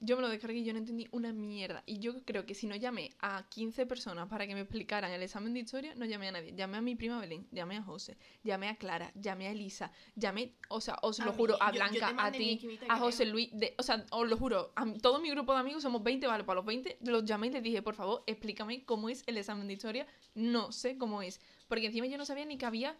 Yo 0.00 0.16
me 0.16 0.22
lo 0.22 0.28
descargué 0.28 0.58
y 0.58 0.64
yo 0.64 0.72
no 0.72 0.80
entendí 0.80 1.08
una 1.12 1.32
mierda. 1.32 1.82
Y 1.86 1.98
yo 1.98 2.22
creo 2.24 2.44
que 2.44 2.54
si 2.54 2.66
no 2.66 2.74
llamé 2.76 3.12
a 3.20 3.48
15 3.48 3.86
personas 3.86 4.28
para 4.28 4.46
que 4.46 4.54
me 4.54 4.60
explicaran 4.60 5.10
el 5.12 5.22
examen 5.22 5.54
de 5.54 5.60
historia, 5.60 5.94
no 5.94 6.04
llamé 6.04 6.28
a 6.28 6.32
nadie. 6.32 6.52
Llamé 6.54 6.76
a 6.76 6.82
mi 6.82 6.94
prima 6.94 7.18
Belén, 7.20 7.46
llamé 7.52 7.76
a 7.78 7.82
José, 7.82 8.18
llamé 8.42 8.68
a 8.68 8.76
Clara, 8.76 9.12
llamé 9.14 9.46
a 9.46 9.52
Elisa, 9.52 9.92
llamé, 10.14 10.52
o 10.68 10.80
sea, 10.80 10.98
os 11.02 11.20
A 11.20 11.24
lo 11.26 11.32
mí, 11.32 11.38
juro, 11.38 11.56
a 11.62 11.70
yo- 11.72 11.78
yo 11.78 11.84
te 11.92 11.98
Blanca, 11.98 12.22
a 12.26 12.32
ti, 12.32 12.60
a. 12.88 12.98
José 12.98 13.24
Luis, 13.24 13.48
de, 13.52 13.74
o 13.78 13.82
sea, 13.82 14.04
os 14.10 14.28
lo 14.28 14.36
juro, 14.36 14.72
a 14.76 14.84
todo 15.00 15.20
mi 15.20 15.30
grupo 15.30 15.54
de 15.54 15.60
amigos 15.60 15.82
somos 15.82 16.02
20, 16.02 16.26
vale, 16.26 16.44
para 16.44 16.56
los 16.56 16.66
20 16.66 16.98
los 17.00 17.24
llamé 17.24 17.46
y 17.46 17.50
les 17.52 17.62
dije, 17.62 17.80
por 17.80 17.94
favor, 17.94 18.24
explícame 18.26 18.84
cómo 18.84 19.08
es 19.08 19.22
el 19.26 19.38
examen 19.38 19.66
de 19.68 19.72
historia. 19.74 20.06
No 20.34 20.70
sé 20.72 20.98
cómo 20.98 21.22
es. 21.22 21.40
Porque 21.68 21.86
encima 21.86 22.06
yo 22.08 22.18
no 22.18 22.26
sabía 22.26 22.44
ni 22.44 22.58
que 22.58 22.66
había 22.66 22.96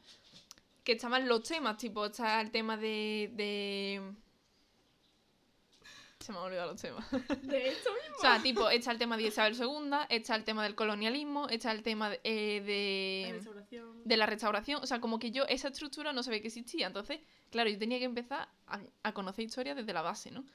que 0.84 0.92
estaban 0.92 1.28
los 1.28 1.42
temas, 1.42 1.76
tipo, 1.78 2.06
está 2.06 2.40
el 2.40 2.50
tema 2.50 2.76
de. 2.76 3.30
de... 3.34 4.12
Se 6.24 6.32
me 6.32 6.38
han 6.38 6.44
olvidado 6.44 6.72
los 6.72 6.80
temas. 6.80 7.04
De 7.42 7.68
hecho, 7.68 7.90
O 8.16 8.20
sea, 8.22 8.40
tipo, 8.40 8.70
está 8.70 8.90
el 8.92 8.96
tema 8.98 9.18
de 9.18 9.24
Isabel 9.24 9.54
II, 9.54 9.90
está 10.08 10.34
el 10.34 10.44
tema 10.44 10.62
del 10.62 10.74
colonialismo, 10.74 11.50
está 11.50 11.70
el 11.70 11.82
tema 11.82 12.08
de, 12.08 12.18
eh, 12.24 12.62
de, 12.62 13.32
restauración. 13.34 14.02
de 14.02 14.16
la 14.16 14.24
restauración. 14.24 14.82
O 14.82 14.86
sea, 14.86 15.02
como 15.02 15.18
que 15.18 15.32
yo 15.32 15.44
esa 15.48 15.68
estructura 15.68 16.14
no 16.14 16.22
sabía 16.22 16.40
que 16.40 16.46
existía. 16.46 16.86
Entonces, 16.86 17.20
claro, 17.50 17.68
yo 17.68 17.78
tenía 17.78 17.98
que 17.98 18.06
empezar 18.06 18.48
a, 18.66 18.80
a 19.02 19.12
conocer 19.12 19.44
historia 19.44 19.74
desde 19.74 19.92
la 19.92 20.00
base, 20.00 20.30
¿no? 20.30 20.46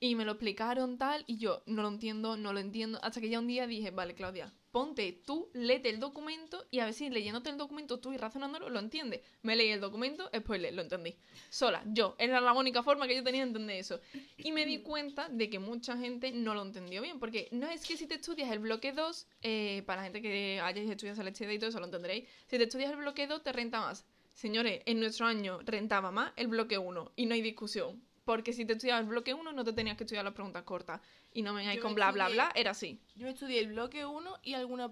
Y 0.00 0.14
me 0.14 0.24
lo 0.24 0.32
explicaron 0.32 0.96
tal, 0.96 1.24
y 1.26 1.36
yo 1.36 1.62
no 1.66 1.82
lo 1.82 1.88
entiendo, 1.88 2.38
no 2.38 2.54
lo 2.54 2.60
entiendo. 2.60 2.98
Hasta 3.02 3.20
que 3.20 3.28
ya 3.28 3.38
un 3.38 3.48
día 3.48 3.66
dije, 3.66 3.90
vale, 3.90 4.14
Claudia, 4.14 4.50
ponte 4.72 5.12
tú, 5.24 5.50
léete 5.52 5.90
el 5.90 6.00
documento 6.00 6.66
y 6.70 6.80
a 6.80 6.86
ver 6.86 6.94
si 6.94 7.10
leyéndote 7.10 7.50
el 7.50 7.58
documento 7.58 8.00
tú 8.00 8.12
y 8.12 8.16
razonándolo 8.16 8.70
lo 8.70 8.78
entiendes. 8.78 9.20
Me 9.42 9.54
leí 9.54 9.68
el 9.68 9.80
documento, 9.80 10.30
spoiler, 10.34 10.72
lo 10.72 10.82
entendí. 10.82 11.14
Sola, 11.50 11.82
yo. 11.86 12.16
Era 12.18 12.40
la 12.40 12.54
única 12.54 12.82
forma 12.82 13.06
que 13.06 13.14
yo 13.14 13.22
tenía 13.22 13.42
de 13.42 13.48
entender 13.48 13.76
eso. 13.76 14.00
Y 14.38 14.50
me 14.50 14.64
di 14.64 14.78
cuenta 14.78 15.28
de 15.28 15.50
que 15.50 15.58
mucha 15.58 15.96
gente 15.98 16.32
no 16.32 16.54
lo 16.54 16.62
entendió 16.62 17.02
bien. 17.02 17.20
Porque 17.20 17.48
no 17.52 17.68
es 17.68 17.86
que 17.86 17.96
si 17.96 18.06
te 18.06 18.14
estudias 18.14 18.50
el 18.50 18.60
bloque 18.60 18.92
2, 18.92 19.26
eh, 19.42 19.82
para 19.86 20.00
la 20.00 20.04
gente 20.04 20.22
que 20.22 20.60
hayáis 20.60 20.90
estudiado 20.90 21.16
selectividad 21.16 21.52
y 21.52 21.58
todo 21.58 21.70
eso 21.70 21.78
lo 21.78 21.86
entenderéis. 21.86 22.26
Si 22.46 22.56
te 22.56 22.64
estudias 22.64 22.90
el 22.90 22.96
bloque 22.96 23.26
2, 23.26 23.42
te 23.42 23.52
renta 23.52 23.80
más. 23.80 24.06
Señores, 24.32 24.80
en 24.86 24.98
nuestro 25.00 25.26
año 25.26 25.60
rentaba 25.64 26.10
más 26.10 26.32
el 26.36 26.48
bloque 26.48 26.78
1 26.78 27.12
y 27.16 27.26
no 27.26 27.34
hay 27.34 27.42
discusión. 27.42 28.02
Porque 28.24 28.52
si 28.52 28.64
te 28.64 28.74
estudiabas 28.74 29.02
el 29.02 29.08
bloque 29.08 29.34
1 29.34 29.52
no 29.52 29.64
te 29.64 29.72
tenías 29.72 29.96
que 29.96 30.04
estudiar 30.04 30.24
las 30.24 30.34
preguntas 30.34 30.62
cortas. 30.62 31.00
Y 31.32 31.42
no 31.42 31.52
me 31.52 31.60
vengáis 31.60 31.80
con 31.80 31.94
bla 31.94 32.12
bla 32.12 32.26
estudié- 32.28 32.34
bla, 32.34 32.52
era 32.54 32.70
así. 32.70 33.00
Yo 33.16 33.24
me 33.26 33.32
estudié 33.32 33.58
el 33.60 33.68
bloque 33.68 34.06
1 34.06 34.38
y 34.42 34.54
algunas 34.54 34.90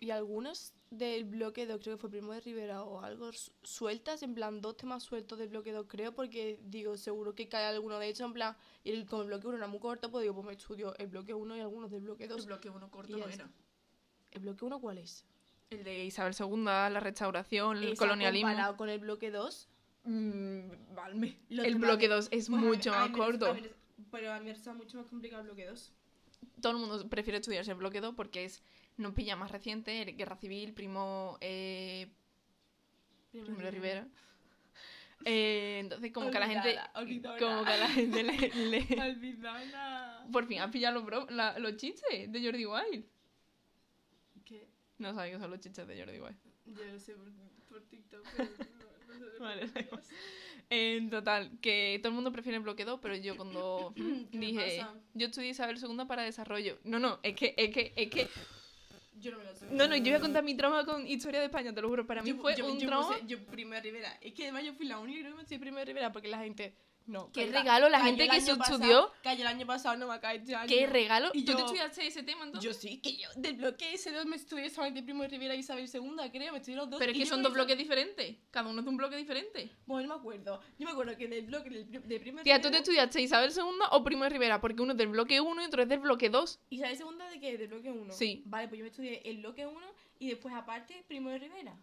y 0.00 0.10
algunas 0.10 0.74
del 0.90 1.24
bloque 1.24 1.64
2, 1.66 1.80
creo 1.80 1.96
que 1.96 2.00
fue 2.00 2.10
Primo 2.10 2.32
de 2.32 2.40
Rivera 2.40 2.82
o 2.82 3.00
algo 3.02 3.32
su- 3.32 3.52
sueltas, 3.62 4.22
en 4.22 4.34
plan 4.34 4.60
dos 4.60 4.76
temas 4.76 5.02
sueltos 5.04 5.38
del 5.38 5.48
bloque 5.48 5.70
2, 5.72 5.86
creo, 5.88 6.12
porque 6.12 6.58
digo, 6.64 6.96
seguro 6.96 7.34
que 7.34 7.48
cae 7.48 7.64
alguno 7.66 7.98
de 7.98 8.08
hecho, 8.08 8.24
en 8.24 8.32
plan, 8.32 8.56
y 8.84 8.90
el, 8.90 9.06
como 9.06 9.22
el 9.22 9.28
bloque 9.28 9.46
1 9.46 9.56
era 9.58 9.66
muy 9.68 9.78
corto, 9.80 10.10
pues 10.10 10.22
digo, 10.22 10.34
pues 10.34 10.46
me 10.46 10.52
estudio 10.54 10.94
el 10.98 11.06
bloque 11.06 11.32
1 11.34 11.56
y 11.56 11.60
algunos 11.60 11.90
del 11.90 12.00
bloque 12.02 12.26
2. 12.28 12.44
bloque 12.46 12.68
1 12.68 12.90
corto 12.90 13.16
ya 13.16 13.24
está. 13.26 13.48
¿El 14.32 14.40
bloque 14.40 14.64
1 14.64 14.80
cuál 14.80 14.98
es? 14.98 15.24
El 15.70 15.84
de 15.84 16.04
Isabel 16.04 16.34
II, 16.38 16.64
la 16.64 17.00
restauración, 17.00 17.78
el 17.78 17.84
Esa 17.92 17.96
colonialismo. 17.96 18.48
Comparado 18.48 18.76
con 18.76 18.88
el 18.90 18.98
bloque 18.98 19.30
2. 19.30 19.68
Mm, 20.04 20.94
Valme. 20.94 21.38
Lo 21.50 21.62
El 21.62 21.72
que 21.74 21.78
bloque 21.78 22.08
vale. 22.08 22.16
2 22.16 22.28
es 22.32 22.48
Pues 22.48 22.58
a 22.58 22.62
mí- 22.62 22.66
mucho 22.68 22.92
a 22.92 22.98
más 23.00 23.10
mí 23.10 23.16
corto. 23.16 23.46
a 23.46 23.54
mí- 23.54 23.62
pero 24.10 24.32
a 24.32 24.38
mí 24.40 24.46
me 24.46 24.50
está 24.50 24.74
mucho 24.74 24.98
más 24.98 25.06
complicado 25.06 25.42
el 25.42 25.48
bloque 25.48 25.66
2. 25.66 25.92
Todo 26.60 26.72
el 26.72 26.78
mundo 26.78 27.08
prefiere 27.08 27.38
estudiarse 27.38 27.70
el 27.70 27.76
bloque 27.78 28.00
2 28.00 28.14
porque 28.14 28.44
es 28.44 28.62
nos 28.96 29.14
pilla 29.14 29.36
más 29.36 29.50
reciente, 29.50 30.04
Guerra 30.16 30.36
Civil, 30.36 30.74
Primo, 30.74 31.38
eh, 31.40 32.08
Primo 33.30 33.56
de 33.58 33.70
Rivera. 33.70 34.08
Eh, 35.24 35.78
entonces 35.80 36.12
como 36.12 36.30
que 36.32 36.36
a 36.36 36.40
la 36.40 36.48
gente 36.48 36.68
Olvidada, 36.70 36.92
olvidada. 36.96 37.38
como 37.38 37.64
que 37.64 37.76
la 37.78 37.88
gente 37.88 38.22
le, 38.24 38.36
le- 38.48 38.86
Olvidada. 39.10 40.26
por 40.32 40.46
fin 40.46 40.58
has 40.60 40.70
pillado 40.72 40.94
los, 40.98 41.04
bro- 41.04 41.30
la- 41.30 41.58
los 41.60 41.76
chistes 41.76 42.30
de 42.30 42.44
Jordi 42.44 42.66
Wild. 42.66 43.04
¿Qué? 44.44 44.68
No 44.98 45.14
sabes 45.14 45.32
que 45.32 45.38
son 45.38 45.50
los 45.50 45.60
chistes 45.60 45.86
de 45.86 45.96
Jordi 45.96 46.18
Wild. 46.20 46.36
Yo 46.66 46.84
lo 46.84 46.98
sé 46.98 47.14
por, 47.14 47.30
por 47.68 47.82
TikTok, 47.88 48.26
pero 48.36 48.50
no, 48.50 48.64
no. 48.64 48.71
Vale, 49.40 49.66
da 49.68 49.80
igual. 49.80 50.02
En 50.70 51.10
total, 51.10 51.50
que 51.60 51.98
todo 52.02 52.08
el 52.08 52.14
mundo 52.14 52.32
prefiere 52.32 52.56
el 52.56 52.62
bloque 52.62 52.84
2, 52.84 52.98
pero 53.02 53.14
yo 53.16 53.36
cuando 53.36 53.92
¿Qué 53.96 54.02
me 54.38 54.46
dije, 54.46 54.78
pasa? 54.80 54.94
yo 55.14 55.26
estudié 55.26 55.50
Isabel 55.50 55.76
II 55.78 56.04
para 56.06 56.22
desarrollo. 56.22 56.78
No, 56.84 56.98
no, 56.98 57.18
es 57.22 57.34
que, 57.34 57.54
es 57.56 57.70
que, 57.70 57.92
es 57.96 58.08
que. 58.10 58.28
Yo 59.20 59.30
no 59.32 59.38
me 59.38 59.44
lo 59.44 59.54
sé. 59.54 59.66
No, 59.70 59.86
no, 59.86 59.94
yo 59.96 60.04
voy 60.04 60.14
a 60.14 60.20
contar 60.20 60.42
mi 60.42 60.56
trauma 60.56 60.84
con 60.86 61.06
historia 61.06 61.40
de 61.40 61.46
España, 61.46 61.74
te 61.74 61.82
lo 61.82 61.88
juro. 61.88 62.06
Para 62.06 62.22
mí 62.22 62.30
Yo- 62.30 62.36
fue 62.36 62.56
yo, 62.56 62.66
un 62.72 62.78
yo 62.80 62.88
trauma. 62.88 63.08
puse- 63.08 63.26
yo 63.26 63.38
Primo 63.44 63.74
de 63.74 63.80
Rivera. 63.82 64.18
Es 64.20 64.32
que 64.32 64.44
además 64.44 64.64
yo 64.64 64.72
fui 64.72 64.86
la 64.86 64.98
única 64.98 65.22
que 65.22 65.28
no 65.28 65.36
me 65.36 65.42
estudié 65.42 65.60
Primo 65.60 65.78
de 65.78 65.84
Rivera 65.84 66.10
porque 66.12 66.28
la 66.28 66.38
gente. 66.38 66.74
No. 67.06 67.30
Qué 67.32 67.42
cayó 67.46 67.52
regalo 67.58 67.88
la 67.88 68.00
gente 68.00 68.28
que 68.28 68.40
se 68.40 68.54
pasado- 68.56 68.76
estudió. 68.76 69.12
Cayó 69.22 69.40
el 69.42 69.46
año 69.48 69.66
pasado, 69.66 69.96
no 69.96 70.08
me 70.08 70.20
cae 70.20 70.36
este 70.38 70.54
año. 70.54 70.68
Qué 70.68 70.86
regalo. 70.86 71.30
Y 71.34 71.44
¿Tú 71.44 71.54
te 71.54 71.60
estudiaste 71.62 72.06
ese 72.06 72.22
tema 72.22 72.44
entonces? 72.44 72.64
Yo 72.70 72.74
sí, 72.74 73.00
que 73.00 73.16
yo 73.16 73.28
del 73.36 73.54
bloque 73.56 73.92
S2 73.94 74.24
me 74.26 74.36
estudié 74.36 74.70
solamente 74.70 75.02
Primo 75.02 75.22
de 75.22 75.28
Rivera 75.28 75.54
y 75.54 75.58
Isabel 75.60 75.88
II, 75.92 76.30
creo, 76.30 76.52
me 76.52 76.58
estudié 76.58 76.76
los 76.76 76.88
dos. 76.90 76.98
Pero 76.98 77.12
es 77.12 77.18
que 77.18 77.26
son 77.26 77.42
dos 77.42 77.52
bloques 77.52 77.76
diferentes. 77.76 78.36
Cada 78.50 78.68
uno 78.68 78.78
es 78.80 78.84
de 78.84 78.90
un 78.90 78.96
bloque 78.96 79.16
diferente. 79.16 79.70
Bueno, 79.86 80.08
no 80.08 80.14
me 80.14 80.20
acuerdo. 80.20 80.60
Yo 80.78 80.86
me 80.86 80.92
acuerdo 80.92 81.16
que 81.16 81.28
del 81.28 81.46
bloque 81.46 81.70
del 81.70 81.90
de 81.90 82.20
Primo 82.20 82.38
de 82.38 82.44
Tía, 82.44 82.60
¿tú 82.60 82.70
te 82.70 82.78
estudiaste 82.78 83.20
Isabel 83.20 83.52
II 83.54 83.62
o 83.90 84.04
Primo 84.04 84.24
de 84.24 84.30
Rivera? 84.30 84.60
Porque 84.60 84.82
uno 84.82 84.92
es 84.92 84.98
del 84.98 85.08
bloque 85.08 85.40
1 85.40 85.62
y 85.62 85.64
otro 85.66 85.82
es 85.82 85.88
del 85.88 85.98
bloque 86.00 86.30
2. 86.30 86.60
¿Isabel 86.70 86.98
II 86.98 87.06
de 87.32 87.40
qué? 87.40 87.58
¿Del 87.58 87.68
bloque 87.68 87.90
1? 87.90 88.12
Sí. 88.12 88.42
Vale, 88.46 88.68
pues 88.68 88.78
yo 88.78 88.84
me 88.84 88.90
estudié 88.90 89.22
el 89.28 89.38
bloque 89.38 89.66
1 89.66 89.80
y 90.18 90.28
después 90.28 90.54
aparte 90.54 91.04
Primo 91.08 91.30
de 91.30 91.38
Rivera. 91.38 91.76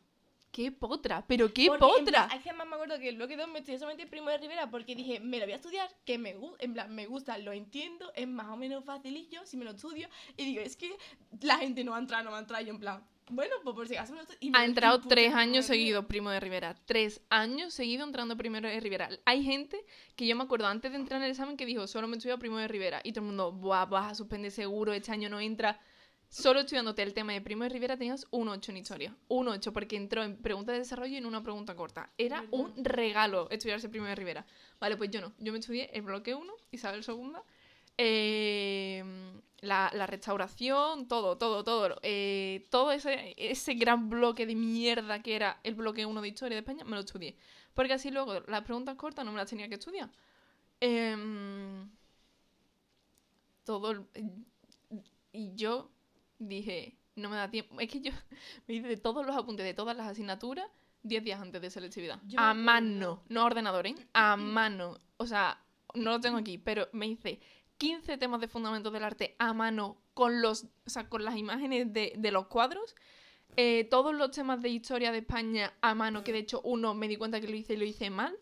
¡Qué 0.51 0.71
potra! 0.71 1.23
¿Pero 1.27 1.53
qué 1.53 1.67
Porque, 1.67 1.79
potra? 1.79 2.27
plan, 2.27 2.37
es 2.37 2.43
que 2.43 2.53
más 2.53 2.67
me 2.67 2.73
acuerdo 2.75 2.97
que 2.97 3.09
el 3.09 3.17
bloque 3.17 3.37
2 3.37 3.47
me 3.49 3.59
estudié 3.59 3.77
solamente 3.77 4.07
Primo 4.07 4.29
de 4.29 4.37
Rivera 4.39 4.69
porque 4.69 4.95
dije, 4.95 5.19
me 5.19 5.37
lo 5.37 5.45
voy 5.45 5.53
a 5.53 5.57
estudiar, 5.57 5.89
que 6.05 6.17
me 6.17 6.33
gusta, 6.33 6.65
en 6.65 6.73
plan, 6.73 6.93
me 6.95 7.05
gusta, 7.05 7.37
lo 7.37 7.51
entiendo, 7.53 8.11
es 8.15 8.27
más 8.27 8.47
o 8.47 8.57
menos 8.57 8.83
facilillo 8.83 9.45
si 9.45 9.57
me 9.57 9.65
lo 9.65 9.71
estudio. 9.71 10.09
Y 10.37 10.45
digo, 10.45 10.61
es 10.61 10.75
que 10.75 10.95
la 11.41 11.57
gente 11.59 11.83
no 11.83 11.91
va 11.91 11.97
a 11.97 12.01
entrar, 12.01 12.23
no 12.23 12.31
va 12.31 12.37
a 12.37 12.41
entrar. 12.41 12.61
Y 12.63 12.65
yo 12.65 12.73
en 12.73 12.79
plan, 12.79 13.03
bueno, 13.29 13.53
pues 13.63 13.75
por 13.75 13.87
si 13.87 13.95
acaso 13.95 14.13
me 14.13 14.23
lo 14.23 14.23
estudio. 14.23 14.51
Ha 14.55 14.65
entrado 14.65 15.01
tres 15.01 15.33
años 15.35 15.65
Rivera. 15.65 15.67
seguidos 15.67 16.05
Primo 16.05 16.31
de 16.31 16.39
Rivera. 16.39 16.75
Tres 16.85 17.21
años 17.29 17.73
seguidos 17.75 18.07
entrando 18.07 18.35
Primo 18.35 18.59
de 18.59 18.79
Rivera. 18.79 19.09
Hay 19.25 19.43
gente 19.43 19.85
que 20.15 20.25
yo 20.25 20.35
me 20.35 20.43
acuerdo 20.43 20.65
antes 20.65 20.91
de 20.91 20.97
entrar 20.97 21.19
en 21.19 21.25
el 21.25 21.31
examen 21.31 21.57
que 21.57 21.67
dijo, 21.67 21.85
solo 21.85 22.07
me 22.07 22.15
he 22.15 22.17
estudiado 22.17 22.39
Primo 22.39 22.57
de 22.57 22.67
Rivera. 22.67 23.01
Y 23.03 23.11
todo 23.11 23.21
el 23.21 23.27
mundo, 23.27 23.51
Buah, 23.51 23.85
vas 23.85 24.11
a 24.11 24.15
suspender 24.15 24.51
seguro, 24.51 24.93
este 24.93 25.11
año 25.11 25.29
no 25.29 25.39
entra. 25.39 25.79
Solo 26.29 26.59
estudiándote 26.59 27.01
el 27.01 27.13
tema 27.15 27.33
de 27.33 27.41
Primo 27.41 27.63
de 27.63 27.69
Rivera 27.69 27.97
tenías 27.97 28.27
un 28.29 28.49
8 28.49 28.71
en 28.71 28.77
historia. 28.77 29.15
Un 29.29 29.47
8 29.47 29.73
porque 29.73 29.95
entró 29.95 30.23
en 30.23 30.37
pregunta 30.37 30.71
de 30.71 30.77
desarrollo 30.77 31.13
y 31.13 31.17
en 31.17 31.25
una 31.25 31.41
pregunta 31.41 31.75
corta. 31.75 32.11
Era 32.19 32.41
¿Verdad? 32.41 32.53
un 32.53 32.85
regalo 32.85 33.49
estudiarse 33.49 33.89
Primo 33.89 34.05
de 34.05 34.13
Rivera. 34.15 34.45
Vale, 34.79 34.95
pues 34.95 35.09
yo 35.09 35.21
no. 35.21 35.33
Yo 35.39 35.51
me 35.51 35.57
estudié 35.59 35.89
el 35.91 36.03
bloque 36.03 36.35
1, 36.35 36.53
Isabel 36.71 37.03
II, 37.05 37.31
eh, 37.97 39.03
la, 39.61 39.89
la 39.93 40.05
restauración, 40.05 41.07
todo, 41.07 41.37
todo, 41.39 41.63
todo. 41.63 41.97
eh, 42.03 42.67
todo 42.69 42.91
ese, 42.91 43.33
ese 43.37 43.73
gran 43.73 44.09
bloque 44.09 44.45
de 44.45 44.53
mierda 44.55 45.23
que 45.23 45.35
era 45.35 45.59
el 45.63 45.73
bloque 45.73 46.05
1 46.05 46.21
de 46.21 46.27
Historia 46.27 46.55
de 46.55 46.59
España, 46.59 46.83
me 46.85 46.91
lo 46.91 46.99
estudié. 46.99 47.35
Porque 47.73 47.93
así 47.93 48.11
luego 48.11 48.39
las 48.41 48.61
preguntas 48.61 48.95
cortas 48.97 49.25
no 49.25 49.31
me 49.31 49.37
las 49.37 49.49
tenía 49.49 49.67
que 49.67 49.75
estudiar. 49.75 50.11
Em, 50.79 51.89
todo. 53.65 53.91
el- 53.91 54.05
y 55.31 55.53
yo 55.55 55.89
dije, 56.39 56.97
no 57.15 57.29
me 57.29 57.35
da 57.35 57.49
tiempo. 57.49 57.79
Es 57.79 57.89
que 57.89 58.01
yo 58.01 58.11
me 58.67 58.75
hice 58.75 58.87
de 58.87 58.97
todos 58.97 59.25
los 59.25 59.35
apuntes 59.35 59.65
de 59.65 59.73
todas 59.73 59.95
las 59.95 60.07
asignaturas 60.07 60.65
10 61.03 61.23
días 61.23 61.41
antes 61.41 61.61
de 61.61 61.69
selectividad. 61.69 62.19
Yo 62.25 62.39
A 62.39 62.53
mano, 62.53 63.23
no 63.29 63.41
a 63.41 63.45
ordenador, 63.45 63.87
¿eh? 63.87 63.95
A 64.13 64.35
mano. 64.35 64.97
O 65.17 65.25
sea, 65.25 65.63
no 65.93 66.11
lo 66.11 66.19
tengo 66.19 66.37
aquí, 66.37 66.57
pero 66.57 66.87
me 66.91 67.07
hice 67.07 67.39
15 67.77 68.17
temas 68.17 68.41
de 68.41 68.47
fundamentos 68.47 68.91
del 68.91 69.03
arte 69.03 69.35
a 69.39 69.53
mano 69.53 70.01
con 70.13 70.41
los, 70.41 70.65
o 70.85 70.89
sea, 70.89 71.07
con 71.07 71.23
las 71.23 71.37
imágenes 71.37 71.93
de, 71.93 72.13
de 72.17 72.31
los 72.31 72.47
cuadros. 72.47 72.95
Eh, 73.55 73.85
todos 73.89 74.13
los 74.13 74.31
temas 74.31 74.61
de 74.61 74.69
historia 74.69 75.11
de 75.11 75.19
España 75.19 75.73
a 75.81 75.95
mano, 75.95 76.23
que 76.23 76.31
de 76.31 76.39
hecho 76.39 76.61
uno 76.63 76.93
me 76.93 77.07
di 77.07 77.17
cuenta 77.17 77.41
que 77.41 77.47
lo 77.47 77.55
hice 77.55 77.73
y 77.73 77.77
lo 77.77 77.85
hice 77.85 78.09
mal. 78.09 78.37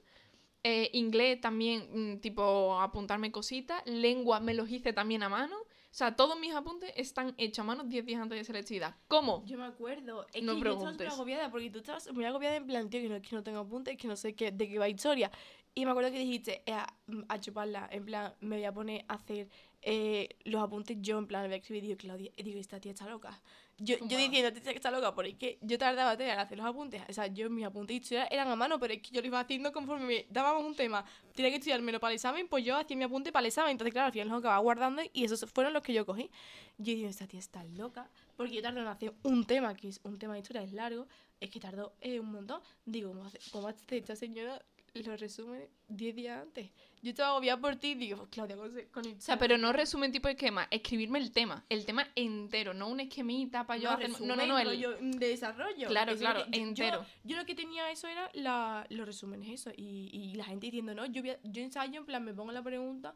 Eh, 0.64 0.90
inglés 0.94 1.40
también, 1.40 2.16
mm, 2.16 2.20
tipo 2.20 2.80
apuntarme 2.82 3.32
cositas. 3.32 3.82
Lengua 3.86 4.40
me 4.40 4.54
los 4.54 4.70
hice 4.70 4.94
también 4.94 5.24
a 5.24 5.30
mano. 5.30 5.56
O 5.98 6.00
sea, 6.00 6.16
todos 6.16 6.40
mis 6.40 6.54
apuntes 6.54 6.94
están 6.96 7.34
hechos 7.40 7.58
a 7.58 7.64
mano 7.64 7.84
10 7.84 8.06
días 8.06 8.22
antes 8.22 8.38
de 8.38 8.44
selectividad. 8.44 8.94
¿Cómo? 9.08 9.44
Yo 9.48 9.58
me 9.58 9.66
acuerdo. 9.66 10.28
Es 10.32 10.44
No 10.44 10.54
que 10.54 10.62
yo 10.62 10.66
estaba 10.70 10.92
súper 10.92 10.96
preguntes. 10.98 11.14
agobiada 11.14 11.50
porque 11.50 11.72
tú 11.72 11.80
estabas 11.80 12.14
muy 12.14 12.24
agobiada 12.24 12.56
en 12.56 12.68
plan, 12.68 12.88
tío, 12.88 13.02
que 13.02 13.10
no, 13.10 13.20
que 13.20 13.36
no 13.36 13.42
tengo 13.42 13.58
apuntes, 13.58 13.98
que 13.98 14.08
no 14.08 14.16
sé 14.16 14.36
qué, 14.36 14.52
de 14.52 14.70
qué 14.70 14.78
va 14.78 14.88
historia. 14.88 15.32
Y 15.74 15.86
me 15.86 15.90
acuerdo 15.90 16.12
que 16.12 16.20
dijiste, 16.20 16.62
eh, 16.68 16.74
a, 16.74 16.94
a 17.30 17.40
chuparla, 17.40 17.90
en 17.92 18.06
plan, 18.06 18.32
me 18.42 18.58
voy 18.58 18.66
a 18.66 18.72
poner 18.72 19.06
a 19.08 19.16
hacer 19.16 19.50
eh, 19.82 20.30
los 20.44 20.62
apuntes 20.62 20.98
yo 21.02 21.18
en 21.18 21.26
plan 21.26 21.46
voy 21.46 21.54
a 21.56 21.58
escribir 21.58 21.84
y 21.86 21.88
digo, 21.88 21.98
Claudia, 21.98 22.32
y 22.38 22.44
digo, 22.44 22.60
esta 22.60 22.80
tía 22.80 22.92
está 22.92 23.08
loca. 23.08 23.42
Yo, 23.80 23.96
yo 24.08 24.18
diciendo, 24.18 24.60
que 24.60 24.72
está 24.72 24.90
loca, 24.90 25.14
porque 25.14 25.30
es 25.30 25.36
que 25.36 25.60
yo 25.62 25.78
tardaba 25.78 26.14
en 26.14 26.40
hacer 26.40 26.58
los 26.58 26.66
apuntes. 26.66 27.02
O 27.08 27.14
sea, 27.14 27.28
yo 27.28 27.48
mis 27.50 27.64
apuntes 27.64 28.12
eran 28.12 28.48
a 28.48 28.56
mano, 28.56 28.80
pero 28.80 28.94
es 28.94 29.02
que 29.02 29.12
yo 29.12 29.22
lo 29.22 29.28
iba 29.28 29.40
haciendo 29.40 29.72
conforme 29.72 30.06
me 30.06 30.26
dábamos 30.32 30.66
un 30.66 30.76
tema. 30.76 31.06
Tenía 31.36 31.52
que 31.52 31.58
estudiármelo 31.58 32.00
para 32.00 32.12
el 32.12 32.16
examen, 32.16 32.48
pues 32.48 32.66
yo 32.66 32.76
hacía 32.76 32.98
mi 32.98 33.04
apunte 33.04 33.32
para 33.32 33.42
el 33.42 33.48
examen. 33.48 33.72
Entonces, 33.72 33.94
claro, 33.94 34.08
al 34.08 34.12
final 34.14 34.30
los 34.30 34.40
acababa 34.40 34.62
guardando 34.62 35.04
y 35.14 35.26
esos 35.26 35.46
fueron 35.52 35.74
los 35.74 35.84
que 35.84 35.94
yo 35.94 36.08
cogí. 36.08 36.32
Yo 36.80 36.96
digo, 36.96 37.08
esta 37.08 37.28
tía 37.28 37.40
está 37.40 37.64
loca, 37.64 38.10
porque 38.36 38.56
yo 38.56 38.62
tardé 38.64 38.82
en 38.82 38.88
hacer 38.88 39.14
un 39.22 39.46
tema, 39.46 39.76
que 39.76 39.90
es 39.90 40.00
un 40.04 40.18
tema 40.18 40.34
de 40.34 40.40
historia, 40.40 40.64
es 40.64 40.74
largo, 40.74 41.08
es 41.40 41.52
que 41.52 41.60
tardó 41.60 41.94
eh, 42.02 42.20
un 42.20 42.32
montón. 42.32 42.62
Digo, 42.84 43.12
¿cómo 43.12 43.26
hace, 43.26 43.40
cómo 43.52 43.68
hace 43.68 43.98
esta 43.98 44.16
señora 44.16 44.60
los 45.06 45.20
resúmenes 45.20 45.70
10 45.90 46.16
días 46.16 46.42
antes? 46.42 46.70
Yo 47.02 47.12
estaba 47.12 47.30
agobiada 47.30 47.62
por 47.62 47.76
ti 47.76 47.90
y 47.90 47.96
digo, 47.96 48.28
Claudia, 48.32 48.56
con, 48.58 48.72
con 48.92 49.06
O 49.06 49.22
sea, 49.22 49.38
pero 49.38 49.58
no 49.58 49.72
resumen 49.72 50.12
tipo 50.12 50.28
esquema, 50.28 50.68
escribirme 50.72 51.20
el 51.20 51.32
tema, 51.32 51.64
el 51.70 51.86
tema 51.86 52.08
entero, 52.16 52.74
no 52.74 52.88
un 52.88 53.00
esquemita 53.00 53.66
para 53.68 53.80
yo 53.80 53.92
hacer... 53.92 54.10
No, 54.22 54.36
no, 54.36 54.46
no, 54.48 54.58
el... 54.60 55.12
de 55.12 55.28
desarrollo. 55.28 55.88
Claro, 55.88 56.14
es 56.14 56.20
claro, 56.20 56.44
que- 56.52 56.60
entero. 56.60 57.06
Yo, 57.24 57.38
lo 57.38 57.46
que 57.46 57.54
tenía 57.56 57.92
eso 57.92 58.08
era 58.08 58.30
la, 58.34 58.86
los 58.90 59.06
resúmenes, 59.06 59.50
eso. 59.50 59.72
Y, 59.78 60.10
y 60.12 60.34
la 60.36 60.46
gente 60.46 60.66
diciendo, 60.68 60.96
no, 60.96 61.06
yo, 61.06 61.22
yo 61.44 61.62
ensayo, 61.62 62.00
en 62.00 62.06
plan, 62.06 62.24
me 62.24 62.34
pongo 62.34 62.52
la 62.52 62.64
pregunta. 62.64 63.14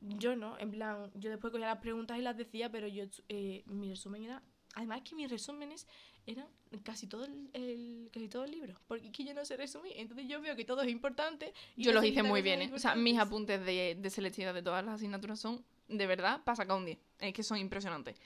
Yo 0.00 0.34
no, 0.34 0.58
en 0.58 0.70
plan, 0.70 1.10
yo 1.14 1.30
después 1.30 1.52
cogía 1.52 1.66
las 1.68 1.78
preguntas 1.78 2.18
y 2.18 2.22
las 2.22 2.36
decía, 2.36 2.72
pero 2.72 2.88
yo, 2.88 3.04
eh, 3.28 3.62
mi 3.66 3.90
resumen 3.90 4.24
era. 4.24 4.42
Además 4.74 5.02
que 5.02 5.14
mis 5.14 5.30
resúmenes 5.30 5.86
eran 6.26 6.46
casi 6.84 7.06
todo 7.06 7.24
el, 7.24 7.50
el- 7.52 8.10
casi 8.12 8.28
todo 8.28 8.44
el 8.44 8.50
libro. 8.52 8.78
Porque 8.88 9.06
es 9.06 9.12
que 9.12 9.24
yo 9.24 9.34
no 9.34 9.44
sé 9.44 9.56
resumir. 9.56 9.92
Entonces 9.96 10.26
yo 10.28 10.40
veo 10.40 10.54
que 10.56 10.64
todo 10.64 10.82
es 10.82 10.90
importante. 10.90 11.52
y 11.76 11.84
Yo 11.84 11.92
los 11.92 12.04
hice 12.04 12.22
muy 12.22 12.42
bien, 12.42 12.62
¿eh? 12.62 12.70
O 12.74 12.78
sea, 12.78 12.94
mis 12.94 13.18
apuntes 13.18 13.64
de, 13.64 13.96
de 13.98 14.10
selectividad 14.10 14.54
de 14.54 14.62
todas 14.62 14.84
las 14.84 14.94
asignaturas 14.94 15.38
son, 15.40 15.64
de 15.88 16.06
verdad, 16.06 16.40
para 16.44 16.56
sacar 16.56 16.76
un 16.76 16.84
10. 16.86 16.98
Es 17.20 17.32
que 17.34 17.42
son 17.42 17.58
impresionantes. 17.58 18.16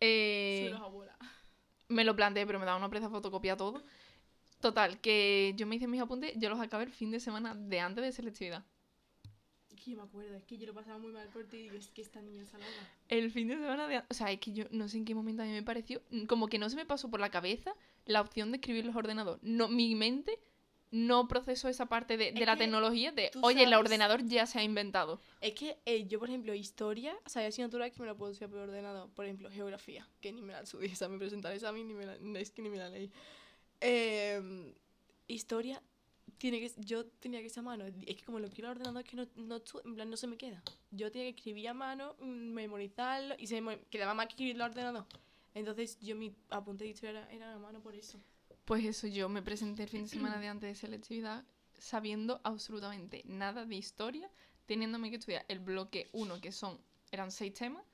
Eh, 0.00 0.72
abuela. 0.80 1.16
me 1.88 2.04
lo 2.04 2.14
planteé, 2.14 2.46
pero 2.46 2.58
me 2.58 2.66
daba 2.66 2.78
una 2.78 2.88
presa 2.90 3.08
fotocopiar 3.10 3.56
todo. 3.56 3.82
Total, 4.60 5.00
que 5.00 5.54
yo 5.56 5.66
me 5.66 5.76
hice 5.76 5.86
mis 5.86 6.00
apuntes, 6.00 6.32
yo 6.36 6.48
los 6.50 6.60
acabé 6.60 6.84
el 6.84 6.92
fin 6.92 7.10
de 7.10 7.20
semana 7.20 7.54
de 7.54 7.80
antes 7.80 8.04
de 8.04 8.12
selectividad. 8.12 8.64
Es 9.88 9.94
que 9.94 9.96
yo 9.96 9.96
me 9.96 10.02
acuerdo, 10.02 10.34
es 10.36 10.44
que 10.44 10.58
yo 10.58 10.66
lo 10.66 10.74
pasaba 10.74 10.98
muy 10.98 11.12
mal 11.12 11.28
por 11.28 11.44
ti 11.46 11.68
y 11.72 11.76
es 11.76 11.88
que 11.88 12.02
esta 12.02 12.20
niña 12.20 12.42
está 12.42 12.58
loca. 12.58 12.68
El 13.08 13.30
fin 13.30 13.48
de 13.48 13.54
semana 13.54 13.88
de... 13.88 14.02
O 14.10 14.14
sea, 14.14 14.30
es 14.30 14.38
que 14.40 14.52
yo 14.52 14.64
no 14.70 14.88
sé 14.88 14.98
en 14.98 15.04
qué 15.04 15.14
momento 15.14 15.42
a 15.42 15.46
mí 15.46 15.52
me 15.52 15.62
pareció... 15.62 16.02
Como 16.26 16.48
que 16.48 16.58
no 16.58 16.68
se 16.68 16.76
me 16.76 16.84
pasó 16.84 17.10
por 17.10 17.20
la 17.20 17.30
cabeza 17.30 17.74
la 18.04 18.20
opción 18.20 18.50
de 18.50 18.56
escribir 18.58 18.84
los 18.84 18.96
ordenadores. 18.96 19.42
No, 19.42 19.68
mi 19.68 19.94
mente 19.94 20.38
no 20.90 21.28
procesó 21.28 21.68
esa 21.68 21.86
parte 21.86 22.16
de, 22.16 22.32
de 22.32 22.40
Es 22.40 22.46
la 22.46 22.56
tecnología 22.56 23.12
de, 23.12 23.30
oye, 23.42 23.62
el 23.62 23.70
sabes- 23.70 23.78
ordenador 23.84 24.24
ya 24.24 24.46
se 24.46 24.58
ha 24.58 24.62
inventado. 24.62 25.20
Es 25.40 25.54
que 25.54 25.78
eh, 25.84 26.06
yo, 26.06 26.18
por 26.18 26.28
ejemplo, 26.28 26.54
historia, 26.54 27.16
o 27.24 27.28
sea, 27.28 27.42
hay 27.42 27.48
asignaturas 27.48 27.90
que 27.90 28.00
me 28.00 28.06
la 28.06 28.14
puedo 28.14 28.32
estudiar 28.32 28.50
por 28.50 28.60
ordenador. 28.60 29.10
Por 29.10 29.24
ejemplo, 29.26 29.50
geografía, 29.50 30.06
que 30.20 30.32
ni 30.32 30.40
me 30.42 30.52
la 30.52 30.60
estudié, 30.62 30.92
o 30.92 30.96
sea, 30.96 31.08
me 31.08 31.18
presenté 31.18 31.48
al 31.48 31.54
examen 31.54 31.86
ni 31.88 31.94
me 31.94 32.06
la, 32.06 32.16
es 32.40 32.50
que 32.50 32.62
ni 32.62 32.70
me 32.70 32.78
la 32.78 32.88
leí. 32.88 33.10
Eh, 33.80 34.74
historia, 35.26 35.82
tiene 36.38 36.60
que, 36.60 36.70
yo 36.78 37.06
tenía 37.06 37.42
que 37.42 37.48
ser 37.48 37.60
a 37.60 37.62
mano. 37.62 37.84
Es 37.84 38.16
que 38.16 38.24
como 38.24 38.38
lo 38.38 38.46
escribo 38.46 38.68
al 38.68 38.76
ordenador, 38.76 39.02
es 39.02 39.08
que 39.08 39.16
no, 39.16 39.26
no, 39.36 39.62
en 39.84 39.94
plan, 39.94 40.10
no 40.10 40.16
se 40.16 40.26
me 40.26 40.36
queda. 40.36 40.62
Yo 40.90 41.10
tenía 41.10 41.32
que 41.32 41.38
escribir 41.38 41.68
a 41.68 41.74
mano, 41.74 42.14
mm, 42.20 42.24
memorizarlo, 42.24 43.34
y 43.38 43.46
se 43.46 43.60
me 43.60 43.80
quedaba 43.90 44.14
más 44.14 44.26
que 44.26 44.32
escribirlo 44.32 44.64
al 44.64 44.70
ordenador. 44.70 45.06
Entonces, 45.54 45.98
yo 46.00 46.14
mi 46.14 46.34
apunte 46.50 46.84
de 46.84 46.90
historia 46.90 47.10
era, 47.10 47.32
era 47.32 47.54
a 47.54 47.58
mano 47.58 47.80
por 47.80 47.94
eso. 47.94 48.20
Pues 48.64 48.84
eso, 48.84 49.06
yo 49.06 49.28
me 49.28 49.42
presenté 49.42 49.84
el 49.84 49.88
fin 49.88 50.02
de 50.02 50.08
semana 50.08 50.38
de 50.40 50.48
antes 50.48 50.68
de 50.68 50.74
selectividad 50.74 51.44
sabiendo 51.78 52.40
absolutamente 52.44 53.22
nada 53.24 53.64
de 53.64 53.76
historia, 53.76 54.30
teniéndome 54.66 55.10
que 55.10 55.16
estudiar 55.16 55.44
el 55.48 55.60
bloque 55.60 56.08
1, 56.12 56.40
que 56.40 56.52
son, 56.52 56.78
eran 57.10 57.30
seis 57.30 57.54
temas. 57.54 57.84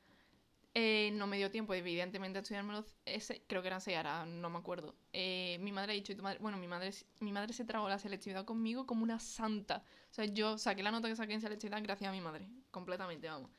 Eh, 0.76 1.12
no 1.14 1.28
me 1.28 1.36
dio 1.36 1.52
tiempo, 1.52 1.72
evidentemente, 1.72 2.38
a 2.38 2.42
estudiármelo 2.42 2.84
ese, 3.04 3.44
creo 3.46 3.62
que 3.62 3.68
eran 3.68 3.80
seis, 3.80 3.96
ahora 3.96 4.26
no 4.26 4.50
me 4.50 4.58
acuerdo. 4.58 4.96
Eh, 5.12 5.56
mi 5.60 5.70
madre 5.70 5.92
ha 5.92 5.94
dicho, 5.94 6.12
bueno, 6.40 6.58
mi 6.58 6.66
madre, 6.66 6.90
mi 7.20 7.30
madre 7.30 7.52
se 7.52 7.64
tragó 7.64 7.88
la 7.88 8.00
selectividad 8.00 8.44
conmigo 8.44 8.84
como 8.84 9.04
una 9.04 9.20
santa. 9.20 9.84
O 10.10 10.14
sea, 10.14 10.24
yo 10.24 10.58
saqué 10.58 10.82
la 10.82 10.90
nota 10.90 11.08
que 11.08 11.14
saqué 11.14 11.34
en 11.34 11.40
selectividad 11.40 11.80
gracias 11.80 12.08
a 12.08 12.12
mi 12.12 12.20
madre, 12.20 12.48
completamente, 12.72 13.28
vamos. 13.28 13.50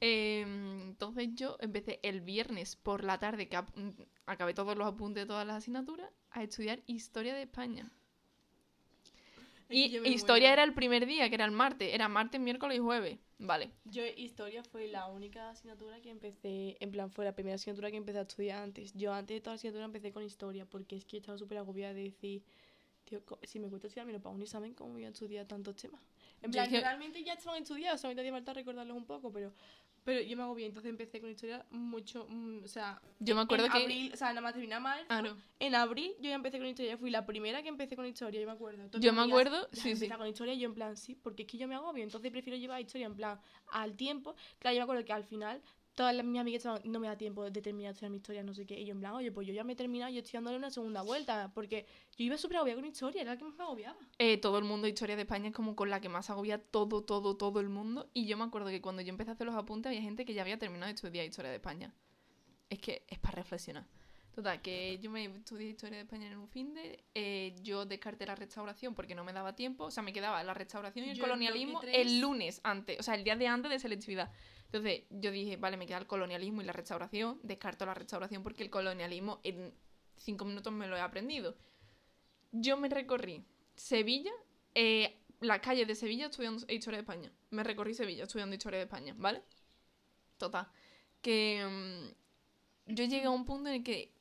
Eh, 0.00 0.42
entonces 0.42 1.30
yo 1.34 1.56
empecé 1.60 1.98
el 2.04 2.20
viernes 2.20 2.76
por 2.76 3.02
la 3.02 3.18
tarde, 3.18 3.48
que 3.48 3.58
acabé 4.26 4.54
todos 4.54 4.76
los 4.76 4.86
apuntes 4.86 5.24
de 5.24 5.26
todas 5.26 5.46
las 5.46 5.56
asignaturas, 5.56 6.08
a 6.30 6.44
estudiar 6.44 6.82
Historia 6.86 7.34
de 7.34 7.42
España. 7.42 7.90
Y 9.70 9.98
me 10.00 10.08
Historia 10.08 10.48
muero. 10.48 10.52
era 10.52 10.64
el 10.64 10.74
primer 10.74 11.06
día, 11.06 11.28
que 11.28 11.34
era 11.34 11.44
el 11.44 11.50
martes. 11.50 11.92
Era 11.92 12.08
martes, 12.08 12.40
miércoles 12.40 12.76
y 12.76 12.80
jueves. 12.80 13.18
Vale. 13.38 13.70
Yo, 13.84 14.04
historia 14.06 14.62
fue 14.62 14.88
la 14.88 15.06
única 15.06 15.50
asignatura 15.50 16.00
que 16.00 16.10
empecé, 16.10 16.76
en 16.80 16.90
plan, 16.90 17.10
fue 17.10 17.24
la 17.24 17.34
primera 17.34 17.56
asignatura 17.56 17.90
que 17.90 17.96
empecé 17.96 18.18
a 18.18 18.22
estudiar 18.22 18.62
antes. 18.62 18.92
Yo 18.94 19.12
antes 19.12 19.34
de 19.34 19.40
toda 19.40 19.52
la 19.52 19.56
asignatura 19.56 19.84
empecé 19.84 20.12
con 20.12 20.22
historia, 20.22 20.64
porque 20.66 20.96
es 20.96 21.04
que 21.04 21.16
estaba 21.18 21.36
súper 21.38 21.58
agobiada 21.58 21.94
de 21.94 22.04
decir, 22.04 22.42
tío, 23.04 23.22
si 23.42 23.58
me 23.58 23.68
cuesta 23.68 23.88
estudiarme 23.88 24.18
para 24.20 24.34
un 24.34 24.42
examen, 24.42 24.74
¿cómo 24.74 24.92
voy 24.92 25.04
a 25.04 25.08
estudiar 25.08 25.46
tantos 25.46 25.76
temas? 25.76 26.00
En 26.42 26.50
plan, 26.50 26.68
que 26.68 26.80
realmente 26.80 27.22
ya 27.24 27.32
estaban 27.32 27.62
estudiados, 27.62 28.00
solamente 28.00 28.20
hacía 28.22 28.32
falta 28.32 28.52
recordarlos 28.52 28.96
un 28.96 29.06
poco, 29.06 29.32
pero, 29.32 29.52
pero 30.04 30.20
yo 30.20 30.36
me 30.36 30.42
agobié, 30.42 30.66
entonces 30.66 30.90
empecé 30.90 31.20
con 31.20 31.30
historia 31.30 31.64
mucho, 31.70 32.26
mm, 32.28 32.62
o 32.64 32.68
sea... 32.68 33.00
Yo 33.20 33.34
me 33.34 33.40
en- 33.40 33.44
acuerdo 33.46 33.66
en 33.66 33.72
que- 33.72 33.82
abril, 33.82 34.10
o 34.12 34.16
sea, 34.16 34.28
nada 34.28 34.40
más 34.42 34.52
terminar 34.52 34.80
marzo, 34.80 35.06
Ah, 35.08 35.22
no. 35.22 35.36
en 35.58 35.74
abril 35.74 36.12
yo 36.20 36.28
ya 36.28 36.34
empecé 36.34 36.58
con 36.58 36.66
historia, 36.66 36.96
fui 36.98 37.10
la 37.10 37.24
primera 37.26 37.62
que 37.62 37.68
empecé 37.68 37.96
con 37.96 38.06
historia, 38.06 38.40
yo 38.40 38.46
me 38.46 38.52
acuerdo. 38.52 38.86
Todas 38.90 39.02
Yo 39.02 39.12
me 39.12 39.20
amigas 39.22 39.40
acuerdo, 39.46 39.68
sí, 39.72 39.96
sí. 39.96 40.08
con 40.08 40.26
historia 40.26 40.54
y 40.54 40.58
yo 40.60 40.68
en 40.68 40.74
plan, 40.74 40.96
sí, 40.96 41.14
porque 41.14 41.42
es 41.44 41.48
que 41.48 41.58
yo 41.58 41.66
me 41.66 41.74
agobio, 41.74 42.04
entonces 42.04 42.30
prefiero 42.30 42.58
llevar 42.58 42.80
historia 42.80 43.06
en 43.06 43.14
plan 43.16 43.40
al 43.72 43.96
tiempo. 43.96 44.34
Claro, 44.58 44.74
yo 44.74 44.80
me 44.80 44.84
acuerdo 44.84 45.04
que 45.04 45.12
al 45.12 45.24
final 45.24 45.62
todas 45.94 46.14
las, 46.14 46.24
mis 46.24 46.40
amigas 46.40 46.58
estaban, 46.58 46.82
no 46.84 47.00
me 47.00 47.06
da 47.06 47.16
tiempo 47.16 47.48
de 47.48 47.62
terminar 47.62 47.92
estudiar 47.92 48.10
mi 48.10 48.16
historia, 48.16 48.42
no 48.42 48.54
sé 48.54 48.66
qué, 48.66 48.80
y 48.80 48.84
yo 48.84 48.92
en 48.92 49.00
plan, 49.00 49.12
oye, 49.12 49.30
pues 49.30 49.46
yo 49.46 49.52
ya 49.52 49.64
me 49.64 49.74
he 49.74 49.76
terminado 49.76 50.10
y 50.10 50.18
estoy 50.18 50.32
dándole 50.38 50.56
una 50.56 50.70
segunda 50.70 51.02
vuelta, 51.02 51.52
porque 51.54 51.86
yo 52.16 52.24
iba 52.24 52.36
súper 52.36 52.58
agobiada 52.58 52.80
con 52.80 52.88
historia, 52.88 53.22
era 53.22 53.32
la 53.32 53.38
que 53.38 53.44
más 53.44 53.54
me 53.54 53.64
agobiaba. 53.64 53.98
Eh, 54.18 54.38
todo 54.38 54.58
el 54.58 54.64
mundo, 54.64 54.88
Historia 54.88 55.16
de 55.16 55.22
España 55.22 55.48
es 55.48 55.54
como 55.54 55.76
con 55.76 55.90
la 55.90 56.00
que 56.00 56.08
más 56.08 56.30
agobia 56.30 56.58
todo, 56.58 57.02
todo, 57.02 57.36
todo 57.36 57.60
el 57.60 57.68
mundo. 57.68 58.10
Y 58.12 58.26
yo 58.26 58.36
me 58.36 58.44
acuerdo 58.44 58.68
que 58.68 58.80
cuando 58.80 59.02
yo 59.02 59.10
empecé 59.10 59.30
a 59.30 59.34
hacer 59.34 59.46
los 59.46 59.56
apuntes 59.56 59.90
había 59.90 60.02
gente 60.02 60.24
que 60.24 60.34
ya 60.34 60.42
había 60.42 60.58
terminado 60.58 60.86
de 60.86 60.94
estudiar 60.94 61.24
Historia 61.24 61.50
de 61.50 61.56
España. 61.56 61.94
Es 62.70 62.78
que 62.78 63.04
es 63.08 63.18
para 63.18 63.36
reflexionar. 63.36 63.86
Total, 64.34 64.60
que 64.60 64.98
yo 64.98 65.12
me 65.12 65.26
estudié 65.26 65.70
Historia 65.70 65.98
de 65.98 66.02
España 66.02 66.26
en 66.26 66.36
un 66.38 66.48
fin 66.48 66.74
de... 66.74 67.04
eh, 67.14 67.54
yo 67.62 67.86
descarté 67.86 68.26
la 68.26 68.34
restauración 68.34 68.94
porque 68.94 69.14
no 69.14 69.22
me 69.22 69.32
daba 69.32 69.54
tiempo. 69.54 69.84
O 69.84 69.90
sea, 69.92 70.02
me 70.02 70.12
quedaba 70.12 70.42
la 70.42 70.54
restauración 70.54 71.06
y 71.06 71.10
el 71.10 71.16
Yo 71.16 71.22
colonialismo 71.22 71.80
el 71.82 72.20
lunes 72.20 72.60
antes. 72.64 72.98
O 72.98 73.02
sea, 73.04 73.14
el 73.14 73.22
día 73.22 73.36
de 73.36 73.46
antes 73.46 73.70
de 73.70 73.78
selectividad. 73.78 74.32
Entonces 74.74 75.04
yo 75.08 75.30
dije, 75.30 75.56
vale, 75.56 75.76
me 75.76 75.86
queda 75.86 75.98
el 75.98 76.08
colonialismo 76.08 76.60
y 76.60 76.64
la 76.64 76.72
restauración. 76.72 77.38
Descarto 77.44 77.86
la 77.86 77.94
restauración 77.94 78.42
porque 78.42 78.64
el 78.64 78.70
colonialismo 78.70 79.38
en 79.44 79.72
cinco 80.16 80.44
minutos 80.44 80.72
me 80.72 80.88
lo 80.88 80.96
he 80.96 81.00
aprendido. 81.00 81.54
Yo 82.50 82.76
me 82.76 82.88
recorrí 82.88 83.44
Sevilla, 83.76 84.32
eh, 84.74 85.16
las 85.38 85.60
calles 85.60 85.86
de 85.86 85.94
Sevilla 85.94 86.26
estudiando 86.26 86.66
Historia 86.68 86.98
de 86.98 87.02
España. 87.02 87.32
Me 87.50 87.62
recorrí 87.62 87.94
Sevilla 87.94 88.24
estudiando 88.24 88.56
Historia 88.56 88.78
de 88.80 88.86
España, 88.86 89.14
¿vale? 89.16 89.44
Total. 90.38 90.66
Que 91.22 91.64
mm, 91.64 92.94
yo 92.94 93.04
llegué 93.04 93.26
a 93.26 93.30
un 93.30 93.44
punto 93.44 93.68
en 93.68 93.76
el 93.76 93.84
que 93.84 94.12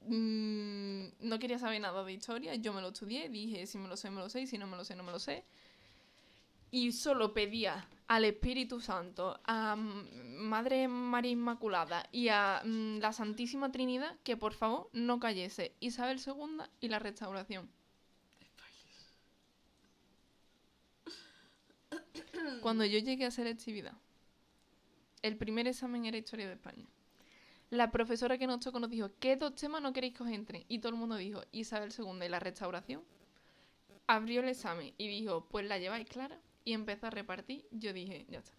mm, 0.00 1.28
no 1.28 1.38
quería 1.38 1.60
saber 1.60 1.80
nada 1.80 2.02
de 2.02 2.12
historia. 2.12 2.56
Yo 2.56 2.72
me 2.72 2.80
lo 2.80 2.88
estudié, 2.88 3.28
dije, 3.28 3.68
si 3.68 3.78
me 3.78 3.86
lo 3.86 3.96
sé, 3.96 4.10
me 4.10 4.20
lo 4.20 4.28
sé, 4.28 4.40
y 4.40 4.46
si 4.48 4.58
no 4.58 4.66
me 4.66 4.76
lo 4.76 4.84
sé, 4.84 4.96
no 4.96 5.04
me 5.04 5.12
lo 5.12 5.20
sé. 5.20 5.44
Y 6.76 6.90
solo 6.90 7.32
pedía 7.32 7.88
al 8.08 8.24
Espíritu 8.24 8.80
Santo, 8.80 9.38
a 9.44 9.76
mm, 9.76 10.38
Madre 10.40 10.88
María 10.88 11.30
Inmaculada 11.30 12.08
y 12.10 12.30
a 12.30 12.62
mm, 12.64 12.98
la 12.98 13.12
Santísima 13.12 13.70
Trinidad 13.70 14.16
que 14.24 14.36
por 14.36 14.54
favor 14.54 14.90
no 14.92 15.20
cayese 15.20 15.72
Isabel 15.78 16.18
II 16.18 16.64
y 16.80 16.88
la 16.88 16.98
restauración. 16.98 17.70
Cuando 22.60 22.84
yo 22.84 22.98
llegué 22.98 23.26
a 23.26 23.30
selectividad, 23.30 23.94
el 25.22 25.36
primer 25.36 25.68
examen 25.68 26.06
era 26.06 26.16
Historia 26.16 26.48
de 26.48 26.54
España. 26.54 26.86
La 27.70 27.92
profesora 27.92 28.36
que 28.36 28.48
nos 28.48 28.58
tocó 28.58 28.80
nos 28.80 28.90
dijo, 28.90 29.12
¿qué 29.20 29.36
dos 29.36 29.54
temas 29.54 29.80
no 29.80 29.92
queréis 29.92 30.14
que 30.14 30.24
os 30.24 30.28
entren? 30.28 30.64
Y 30.66 30.80
todo 30.80 30.90
el 30.90 30.98
mundo 30.98 31.14
dijo, 31.14 31.40
Isabel 31.52 31.94
II 31.96 32.26
y 32.26 32.28
la 32.28 32.40
restauración. 32.40 33.04
Abrió 34.08 34.40
el 34.40 34.48
examen 34.48 34.92
y 34.98 35.06
dijo, 35.06 35.46
pues 35.48 35.68
la 35.68 35.78
lleváis 35.78 36.08
clara. 36.08 36.40
Y 36.64 36.72
empezó 36.72 37.06
a 37.06 37.10
repartir. 37.10 37.66
Yo 37.70 37.92
dije, 37.92 38.26
ya 38.28 38.38
está. 38.38 38.52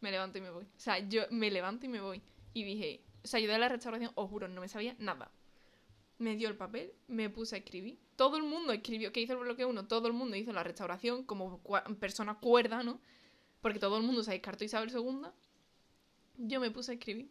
Me 0.00 0.10
levanto 0.10 0.38
y 0.38 0.40
me 0.40 0.50
voy. 0.50 0.64
O 0.64 0.80
sea, 0.80 0.98
yo 0.98 1.22
me 1.30 1.50
levanto 1.50 1.86
y 1.86 1.88
me 1.88 2.00
voy. 2.00 2.22
Y 2.54 2.64
dije, 2.64 3.02
o 3.22 3.26
sea, 3.26 3.40
yo 3.40 3.50
de 3.50 3.58
la 3.58 3.68
restauración, 3.68 4.12
os 4.14 4.28
juro, 4.28 4.48
no 4.48 4.60
me 4.60 4.68
sabía 4.68 4.96
nada. 4.98 5.30
Me 6.18 6.36
dio 6.36 6.48
el 6.48 6.56
papel, 6.56 6.92
me 7.06 7.30
puse 7.30 7.56
a 7.56 7.58
escribir. 7.58 7.98
Todo 8.16 8.36
el 8.36 8.42
mundo 8.42 8.72
escribió, 8.72 9.12
que 9.12 9.20
hizo 9.20 9.34
el 9.34 9.38
bloque 9.38 9.64
1, 9.64 9.86
todo 9.86 10.08
el 10.08 10.14
mundo 10.14 10.36
hizo 10.36 10.52
la 10.52 10.64
restauración 10.64 11.24
como 11.24 11.62
persona 12.00 12.38
cuerda, 12.38 12.82
¿no? 12.82 13.00
Porque 13.60 13.78
todo 13.78 13.96
el 13.98 14.02
mundo 14.02 14.22
se 14.22 14.32
descartó 14.32 14.64
Isabel 14.64 14.90
II. 14.90 15.28
Yo 16.38 16.60
me 16.60 16.70
puse 16.70 16.92
a 16.92 16.94
escribir. 16.94 17.30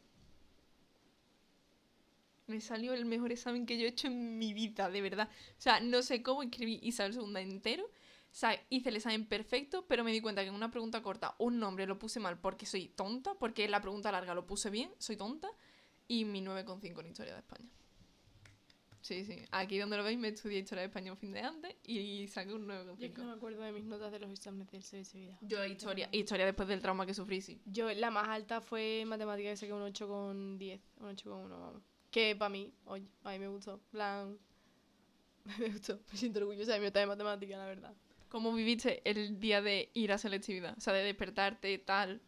Me 2.48 2.62
salió 2.62 2.94
el 2.94 3.06
mejor 3.06 3.32
examen 3.34 3.66
que 3.66 3.78
yo 3.78 3.86
he 3.86 3.90
hecho 3.90 4.08
en 4.08 4.38
mi 4.38 4.54
vida, 4.54 4.90
de 4.90 5.02
verdad. 5.02 5.30
O 5.58 5.62
sea, 5.62 5.82
no 5.82 6.02
sé 6.02 6.24
cómo 6.24 6.44
escribí 6.44 6.80
Isabel 6.82 7.14
II 7.14 7.42
entero. 7.42 7.90
Sea, 8.40 8.64
hice 8.70 8.90
el 8.90 8.98
examen 8.98 9.26
perfecto, 9.26 9.86
pero 9.88 10.04
me 10.04 10.12
di 10.12 10.22
cuenta 10.22 10.44
que 10.44 10.50
en 10.50 10.54
una 10.54 10.70
pregunta 10.70 11.02
corta 11.02 11.36
un 11.40 11.60
nombre 11.60 11.88
lo 11.88 11.98
puse 11.98 12.20
mal 12.20 12.40
porque 12.40 12.66
soy 12.66 12.88
tonta, 12.90 13.34
porque 13.34 13.66
en 13.66 13.72
la 13.72 13.82
pregunta 13.82 14.12
larga 14.12 14.36
lo 14.36 14.46
puse 14.46 14.70
bien, 14.70 14.92
soy 15.00 15.18
tonta, 15.18 15.50
y 16.08 16.24
mi 16.26 16.42
9,5 16.42 17.00
en 17.00 17.08
Historia 17.08 17.34
de 17.34 17.40
España. 17.40 17.68
Sí, 19.02 19.26
sí. 19.26 19.40
Aquí 19.52 19.78
donde 19.80 19.98
lo 19.98 20.04
veis 20.04 20.20
me 20.20 20.28
estudié 20.28 20.60
Historia 20.60 20.82
de 20.82 20.88
España 20.88 21.12
un 21.12 21.18
fin 21.18 21.32
de 21.32 21.40
antes 21.40 21.76
y 21.84 22.28
saqué 22.28 22.54
un 22.54 22.68
Yo 22.68 23.06
es 23.06 23.12
que 23.12 23.22
no 23.22 23.24
9,5. 23.24 23.26
me 23.26 23.32
acuerdo 23.32 23.62
de 23.62 23.72
mis 23.72 23.86
notas 23.86 24.12
de 24.12 24.20
los 24.20 24.30
exámenes 24.30 24.70
del 24.70 24.84
selectividad. 24.84 25.38
Yo 25.42 25.66
historia, 25.66 26.10
historia 26.12 26.46
después 26.46 26.68
del 26.68 26.82
trauma 26.82 27.06
que 27.06 27.14
sufrí, 27.14 27.42
sí. 27.42 27.62
Yo, 27.66 27.92
la 27.92 28.12
más 28.12 28.28
alta 28.28 28.62
fue 28.62 29.04
matemática, 29.08 29.50
que 29.50 29.58
saqué 29.58 29.74
un 29.74 29.82
8 29.82 30.08
con 30.08 30.58
10, 30.58 30.82
un 31.00 31.08
8 31.08 31.30
con 31.30 31.40
1, 31.40 31.60
vamos. 31.60 31.82
Que 32.12 32.36
para 32.36 32.50
mí, 32.50 32.72
oye, 32.86 33.08
a 33.24 33.32
mí 33.32 33.40
me 33.40 33.48
gustó, 33.48 33.80
plan, 33.90 34.38
me 35.60 35.70
gustó, 35.70 36.00
me 36.12 36.18
siento 36.18 36.40
orgullosa 36.40 36.74
de 36.74 36.80
mi 36.80 36.86
nota 36.86 37.00
de 37.00 37.08
matemática, 37.08 37.58
la 37.58 37.66
verdad. 37.66 37.96
¿Cómo 38.30 38.54
viviste 38.54 39.02
el 39.10 39.40
día 39.40 39.62
de 39.62 39.90
ir 39.94 40.12
a 40.12 40.18
selectividad? 40.18 40.78
O 40.78 40.82
sea, 40.82 40.94
de 40.94 41.04
despertarte, 41.04 41.78
tal. 41.80 42.22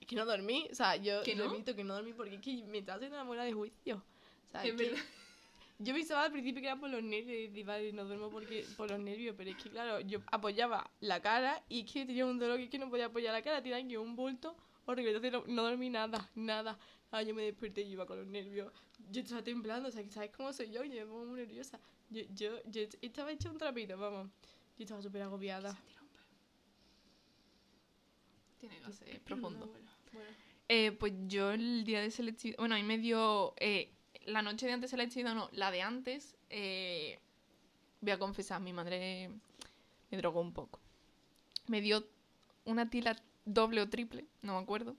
Es 0.00 0.06
que 0.06 0.16
no 0.16 0.24
dormí, 0.24 0.66
o 0.70 0.74
sea, 0.74 0.96
yo 0.96 1.22
¿Que 1.22 1.34
no? 1.34 1.48
repito 1.48 1.74
que 1.74 1.84
no 1.84 1.94
dormí 1.94 2.12
porque 2.12 2.36
es 2.36 2.40
que 2.40 2.64
me 2.64 2.78
estaba 2.78 2.96
haciendo 2.96 3.16
una 3.16 3.24
muela 3.24 3.44
de 3.44 3.52
juicio. 3.52 4.04
O 4.46 4.48
sea, 4.50 4.64
Es 4.64 4.74
que 4.74 4.84
verdad. 4.90 4.98
yo 5.78 5.94
pensaba 5.94 6.24
al 6.24 6.32
principio 6.32 6.60
que 6.62 6.68
era 6.68 6.76
por 6.78 6.90
los 6.90 7.02
nervios 7.02 7.56
y 7.56 7.62
vale, 7.62 7.92
no 7.92 8.04
duermo 8.04 8.30
porque, 8.30 8.64
por 8.76 8.90
los 8.90 8.98
nervios, 9.00 9.34
pero 9.36 9.50
es 9.50 9.56
que 9.56 9.70
claro, 9.70 10.00
yo 10.00 10.20
apoyaba 10.32 10.90
la 11.00 11.20
cara 11.20 11.62
y 11.68 11.80
es 11.84 11.92
que 11.92 12.06
tenía 12.06 12.26
un 12.26 12.38
dolor 12.38 12.56
que 12.58 12.64
es 12.64 12.70
que 12.70 12.78
no 12.78 12.88
podía 12.90 13.06
apoyar 13.06 13.32
la 13.32 13.42
cara, 13.42 13.62
tenía 13.62 13.78
aquí 13.78 13.96
un 13.96 14.16
bulto 14.16 14.56
horrible, 14.86 15.10
entonces 15.16 15.32
no, 15.32 15.44
no 15.46 15.62
dormí 15.68 15.90
nada, 15.90 16.30
nada. 16.34 16.78
Ah, 17.12 17.22
yo 17.22 17.34
me 17.34 17.42
desperté 17.42 17.82
y 17.82 17.92
iba 17.92 18.04
con 18.06 18.18
los 18.18 18.26
nervios. 18.26 18.72
Yo 19.10 19.20
estaba 19.22 19.42
temblando, 19.42 19.88
o 19.88 19.92
sea, 19.92 20.02
que 20.02 20.10
¿sabes 20.10 20.30
cómo 20.36 20.52
soy 20.52 20.70
yo? 20.70 20.82
Yo 20.84 20.94
me 20.94 21.06
pongo 21.06 21.24
muy 21.26 21.40
nerviosa. 21.40 21.78
Yo, 22.10 22.22
yo, 22.34 22.50
yo 22.66 22.82
estaba 23.00 23.30
hecha 23.32 23.50
un 23.50 23.58
trapito, 23.58 23.96
vamos. 23.96 24.28
Yo 24.78 24.82
estaba 24.84 25.02
súper 25.02 25.22
agobiada. 25.22 25.76
Tiene 28.58 28.78
que 28.80 28.92
ser 28.92 29.20
profundo. 29.22 29.66
Bueno, 29.66 29.90
bueno. 30.12 30.30
Eh, 30.68 30.92
pues 30.92 31.12
yo 31.28 31.52
el 31.52 31.84
día 31.84 32.00
de 32.00 32.10
selectividad. 32.10 32.58
Bueno, 32.58 32.74
a 32.74 32.78
mí 32.78 32.84
me 32.84 32.98
dio. 32.98 33.54
eh, 33.58 33.92
la 34.24 34.42
noche 34.42 34.66
de 34.66 34.72
antes 34.72 34.90
de 34.90 34.96
selectividad, 34.96 35.34
no, 35.34 35.48
la 35.52 35.70
de 35.70 35.82
antes. 35.82 36.36
eh, 36.50 37.18
voy 38.00 38.10
a 38.12 38.18
confesar, 38.18 38.60
mi 38.60 38.72
madre 38.72 39.30
me 40.10 40.18
drogó 40.18 40.40
un 40.40 40.52
poco. 40.52 40.80
Me 41.68 41.80
dio 41.80 42.06
una 42.64 42.90
tila 42.90 43.16
doble 43.44 43.80
o 43.80 43.88
triple, 43.88 44.26
no 44.42 44.56
me 44.56 44.62
acuerdo. 44.62 44.96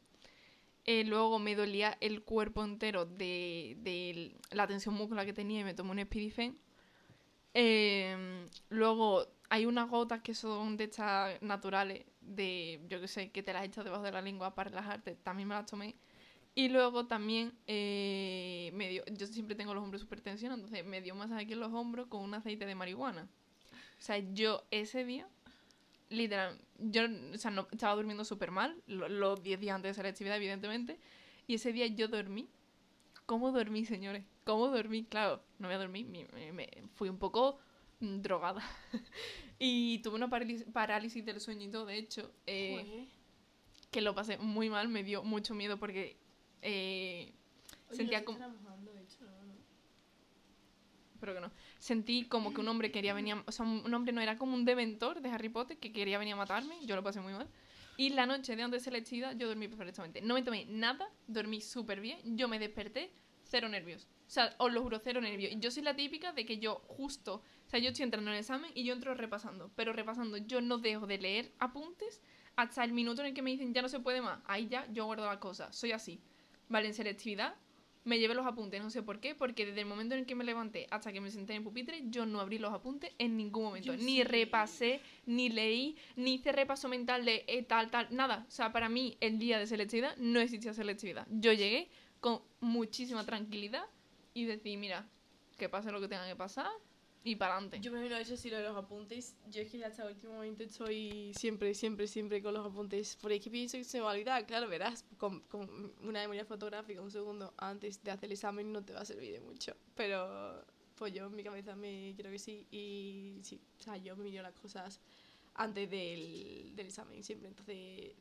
Eh, 0.85 1.03
luego 1.03 1.37
me 1.39 1.55
dolía 1.55 1.97
el 1.99 2.23
cuerpo 2.23 2.63
entero 2.63 3.05
de, 3.05 3.75
de 3.81 4.35
la 4.51 4.67
tensión 4.67 4.95
muscular 4.95 5.25
que 5.25 5.33
tenía 5.33 5.59
y 5.61 5.63
me 5.65 5.73
tomé 5.73 5.91
un 5.91 5.99
Spidifen. 5.99 6.57
Eh, 7.53 8.45
luego 8.69 9.27
hay 9.49 9.65
unas 9.65 9.89
gotas 9.89 10.21
que 10.21 10.33
son 10.33 10.77
de 10.77 10.85
estas 10.85 11.41
naturales, 11.41 12.05
de 12.21 12.81
yo 12.89 12.99
que 13.01 13.07
sé, 13.07 13.31
que 13.31 13.43
te 13.43 13.53
las 13.53 13.65
echas 13.65 13.85
debajo 13.85 14.03
de 14.03 14.11
la 14.11 14.21
lengua 14.21 14.55
para 14.55 14.69
relajarte, 14.69 15.15
también 15.15 15.47
me 15.49 15.55
las 15.55 15.65
tomé. 15.65 15.95
Y 16.55 16.69
luego 16.69 17.07
también 17.07 17.53
eh, 17.67 18.71
me 18.73 18.89
dio, 18.89 19.03
yo 19.11 19.27
siempre 19.27 19.55
tengo 19.55 19.73
los 19.73 19.83
hombros 19.83 20.01
súper 20.01 20.21
tensionados, 20.21 20.63
entonces 20.65 20.85
me 20.85 21.01
dio 21.01 21.15
masaje 21.15 21.43
aquí 21.43 21.53
en 21.53 21.59
los 21.61 21.73
hombros 21.73 22.07
con 22.07 22.23
un 22.23 22.33
aceite 22.33 22.65
de 22.65 22.75
marihuana. 22.75 23.29
O 23.99 24.03
sea, 24.03 24.17
yo 24.19 24.63
ese 24.71 25.05
día, 25.05 25.27
literal, 26.09 26.59
yo 26.79 27.03
o 27.33 27.37
sea, 27.37 27.51
no, 27.51 27.67
estaba 27.71 27.95
durmiendo 27.95 28.23
súper 28.25 28.51
mal, 28.51 28.81
lo- 28.87 29.09
los 29.09 29.41
10 29.43 29.59
días 29.59 29.75
antes 29.75 29.91
de 29.91 29.93
selectividad, 29.95 30.37
evidentemente, 30.37 30.99
y 31.47 31.55
ese 31.55 31.73
día 31.73 31.87
yo 31.87 32.07
dormí. 32.07 32.49
¿Cómo 33.25 33.51
dormí, 33.51 33.85
señores? 33.85 34.23
¿Cómo 34.45 34.67
dormí? 34.69 35.05
Claro, 35.05 35.43
no 35.59 35.67
me, 35.67 35.77
me- 35.87 36.53
me- 36.53 36.69
fui 36.95 37.09
un 37.09 37.17
poco 37.19 37.59
drogada. 38.21 38.61
y 39.59 39.99
tuve 39.99 40.15
una 40.15 40.29
parálisis, 40.29 41.25
del 41.25 41.39
sueño 41.39 41.67
y 41.67 41.71
todo, 41.71 41.85
de 41.85 41.97
hecho. 41.97 42.31
eh, 42.45 43.07
que 43.91 44.01
lo 44.01 44.13
pasé 44.13 44.37
muy 44.37 44.69
mal, 44.69 44.89
me 44.89 45.03
dio 45.03 45.23
mucho 45.23 45.53
miedo 45.53 45.77
porque 45.77 46.17
eh, 46.61 47.33
Oye, 47.89 47.97
sentía 47.97 48.25
como... 48.25 48.37
estoy 48.37 48.51
trabajando, 48.53 48.93
de 48.93 49.01
hecho, 49.03 49.17
no, 49.21 49.43
no. 49.45 49.53
Pero 51.19 51.33
que 51.33 51.39
no. 51.39 51.51
Sentí 51.79 52.25
como 52.25 52.53
que 52.53 52.61
un 52.61 52.67
hombre 52.67 52.91
quería 52.91 53.13
venir 53.13 53.35
a- 53.35 53.43
O 53.47 53.51
sea, 53.51 53.65
un 53.65 53.91
hombre 53.93 54.13
no 54.13 54.21
era 54.21 54.37
como 54.37 54.53
un 54.53 54.65
dementor 54.65 55.21
de 55.21 55.29
Harry 55.29 55.49
Potter 55.49 55.77
que 55.77 55.91
quería 55.91 56.19
venir 56.19 56.33
a 56.33 56.37
matarme. 56.37 56.75
Yo 56.85 56.95
lo 56.95 57.03
pasé 57.03 57.21
muy 57.21 57.33
mal. 57.33 57.47
Y 57.95 58.09
la 58.09 58.27
noche 58.27 58.55
de 58.55 58.61
antes 58.61 58.83
selectividad 58.83 59.35
yo 59.35 59.47
dormí 59.47 59.67
perfectamente. 59.67 60.21
No 60.21 60.35
me 60.35 60.43
tomé 60.43 60.65
nada, 60.65 61.09
dormí 61.27 61.61
súper 61.61 61.99
bien. 62.01 62.37
Yo 62.37 62.47
me 62.47 62.59
desperté, 62.59 63.11
cero 63.49 63.69
nervios. 63.69 64.07
O 64.27 64.29
sea, 64.29 64.55
os 64.57 64.71
lo 64.71 64.81
juro, 64.81 64.99
cero 64.99 65.21
nervios. 65.21 65.51
Y 65.51 65.59
yo 65.59 65.71
soy 65.71 65.83
la 65.83 65.95
típica 65.95 66.33
de 66.33 66.45
que 66.45 66.59
yo 66.59 66.81
justo... 66.87 67.35
O 67.65 67.69
sea, 67.69 67.79
yo 67.79 67.89
estoy 67.89 68.03
entrando 68.03 68.29
en 68.29 68.35
el 68.35 68.39
examen 68.41 68.71
y 68.75 68.83
yo 68.83 68.93
entro 68.93 69.13
repasando. 69.13 69.71
Pero 69.75 69.93
repasando, 69.93 70.37
yo 70.37 70.61
no 70.61 70.77
dejo 70.77 71.07
de 71.07 71.17
leer 71.17 71.51
apuntes 71.59 72.21
hasta 72.55 72.83
el 72.83 72.91
minuto 72.91 73.21
en 73.21 73.27
el 73.27 73.33
que 73.33 73.41
me 73.41 73.51
dicen 73.51 73.73
ya 73.73 73.81
no 73.81 73.89
se 73.89 73.99
puede 73.99 74.21
más. 74.21 74.39
Ahí 74.45 74.67
ya 74.67 74.87
yo 74.91 75.05
guardo 75.05 75.25
las 75.25 75.37
cosas. 75.37 75.75
Soy 75.75 75.91
así. 75.91 76.21
Vale, 76.69 76.87
en 76.87 76.93
selectividad 76.93 77.55
me 78.07 78.19
llevé 78.19 78.33
los 78.33 78.45
apuntes, 78.45 78.81
no 78.81 78.89
sé 78.89 79.03
por 79.03 79.19
qué, 79.19 79.35
porque 79.35 79.65
desde 79.65 79.81
el 79.81 79.85
momento 79.85 80.15
en 80.15 80.21
el 80.21 80.25
que 80.25 80.33
me 80.33 80.45
levanté 80.45 80.87
hasta 80.91 81.11
que 81.11 81.19
me 81.19 81.29
senté 81.29 81.53
en 81.53 81.57
el 81.57 81.63
pupitre, 81.63 82.03
yo 82.05 82.25
no 82.25 82.39
abrí 82.39 82.57
los 82.57 82.73
apuntes 82.73 83.11
en 83.17 83.35
ningún 83.35 83.65
momento. 83.65 83.93
Yo 83.93 83.97
ni 83.97 84.17
sí. 84.17 84.23
repasé, 84.23 85.01
ni 85.25 85.49
leí, 85.49 85.97
ni 86.15 86.35
hice 86.35 86.53
repaso 86.53 86.87
mental 86.87 87.25
de 87.25 87.43
eh, 87.47 87.63
tal, 87.63 87.91
tal, 87.91 88.07
nada. 88.11 88.45
O 88.47 88.51
sea, 88.51 88.71
para 88.71 88.87
mí 88.87 89.17
el 89.19 89.39
día 89.39 89.59
de 89.59 89.67
selectividad 89.67 90.15
no 90.17 90.39
existía 90.39 90.73
selectividad. 90.73 91.27
Yo 91.29 91.51
llegué 91.51 91.89
con 92.19 92.41
muchísima 92.59 93.25
tranquilidad 93.25 93.85
y 94.33 94.45
decidí, 94.45 94.77
mira, 94.77 95.07
que 95.57 95.69
pase 95.69 95.91
lo 95.91 95.99
que 95.99 96.07
tenga 96.07 96.27
que 96.27 96.35
pasar 96.35 96.69
y 97.23 97.35
para 97.35 97.53
adelante. 97.53 97.79
Yo, 97.81 97.91
por 97.91 97.97
ejemplo, 97.97 98.17
eso 98.17 98.37
sí 98.37 98.49
lo 98.49 98.57
de 98.57 98.63
los 98.63 98.77
apuntes. 98.77 99.35
Yo 99.49 99.61
es 99.61 99.69
que 99.69 99.83
hasta 99.83 100.03
el 100.03 100.13
último 100.13 100.33
momento 100.33 100.63
estoy 100.63 101.33
siempre, 101.37 101.73
siempre, 101.73 102.07
siempre 102.07 102.41
con 102.41 102.53
los 102.53 102.65
apuntes. 102.65 103.17
Porque 103.19 103.35
es 103.35 103.43
que 103.43 103.49
pienso 103.49 103.77
que 103.77 103.83
se 103.83 103.97
me 103.97 104.03
va 104.03 104.11
a 104.11 104.13
olvidar. 104.13 104.45
Claro, 104.45 104.69
verás, 104.69 105.03
con, 105.17 105.41
con 105.41 105.93
una 106.03 106.21
memoria 106.21 106.45
fotográfica 106.45 107.01
un 107.01 107.11
segundo 107.11 107.53
antes 107.57 108.01
de 108.01 108.11
hacer 108.11 108.25
el 108.25 108.31
examen 108.33 108.71
no 108.71 108.83
te 108.83 108.93
va 108.93 109.01
a 109.01 109.05
servir 109.05 109.33
de 109.33 109.41
mucho. 109.41 109.75
Pero, 109.95 110.63
pues 110.95 111.13
yo 111.13 111.25
en 111.25 111.35
mi 111.35 111.43
cabeza 111.43 111.75
me 111.75 112.13
creo 112.15 112.31
que 112.31 112.39
sí. 112.39 112.65
Y 112.71 113.39
sí, 113.43 113.59
o 113.77 113.83
sea, 113.83 113.97
yo 113.97 114.15
me 114.15 114.23
miro 114.23 114.41
las 114.41 114.53
cosas 114.53 115.01
antes 115.55 115.89
del, 115.89 116.73
del 116.75 116.87
examen 116.87 117.23
siempre. 117.23 117.49
Entonces, 117.49 118.13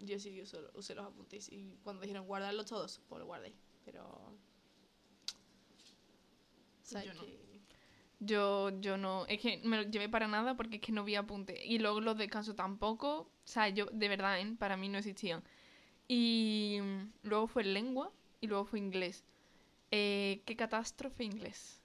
yo 0.00 0.18
sí 0.18 0.40
uso, 0.40 0.58
usé 0.74 0.94
los 0.94 1.06
apuntes. 1.06 1.50
Y 1.50 1.78
cuando 1.82 2.02
dijeron 2.02 2.26
guardarlos 2.26 2.66
todos, 2.66 3.00
pues 3.08 3.20
lo 3.20 3.26
guardé. 3.26 3.54
Pero. 3.84 4.36
¿sabes 6.82 7.06
Yo 7.06 7.14
no. 7.14 7.44
Yo, 8.20 8.70
yo 8.80 8.96
no, 8.96 9.26
es 9.26 9.38
que 9.40 9.60
me 9.64 9.76
lo 9.76 9.82
llevé 9.90 10.08
para 10.08 10.26
nada 10.28 10.56
porque 10.56 10.76
es 10.76 10.82
que 10.82 10.92
no 10.92 11.04
vi 11.04 11.14
apunte. 11.14 11.62
Y 11.64 11.78
luego 11.78 12.00
los 12.00 12.16
descansos 12.16 12.56
tampoco, 12.56 13.18
o 13.18 13.30
sea, 13.44 13.68
yo, 13.68 13.86
de 13.92 14.08
verdad, 14.08 14.40
¿eh? 14.40 14.56
para 14.58 14.76
mí 14.76 14.88
no 14.88 14.98
existían. 14.98 15.42
Y 16.08 16.78
luego 17.22 17.46
fue 17.46 17.64
lengua 17.64 18.12
y 18.40 18.46
luego 18.46 18.64
fue 18.64 18.78
inglés. 18.78 19.24
Eh, 19.90 20.42
¿Qué 20.46 20.56
catástrofe 20.56 21.24
inglés? 21.24 21.82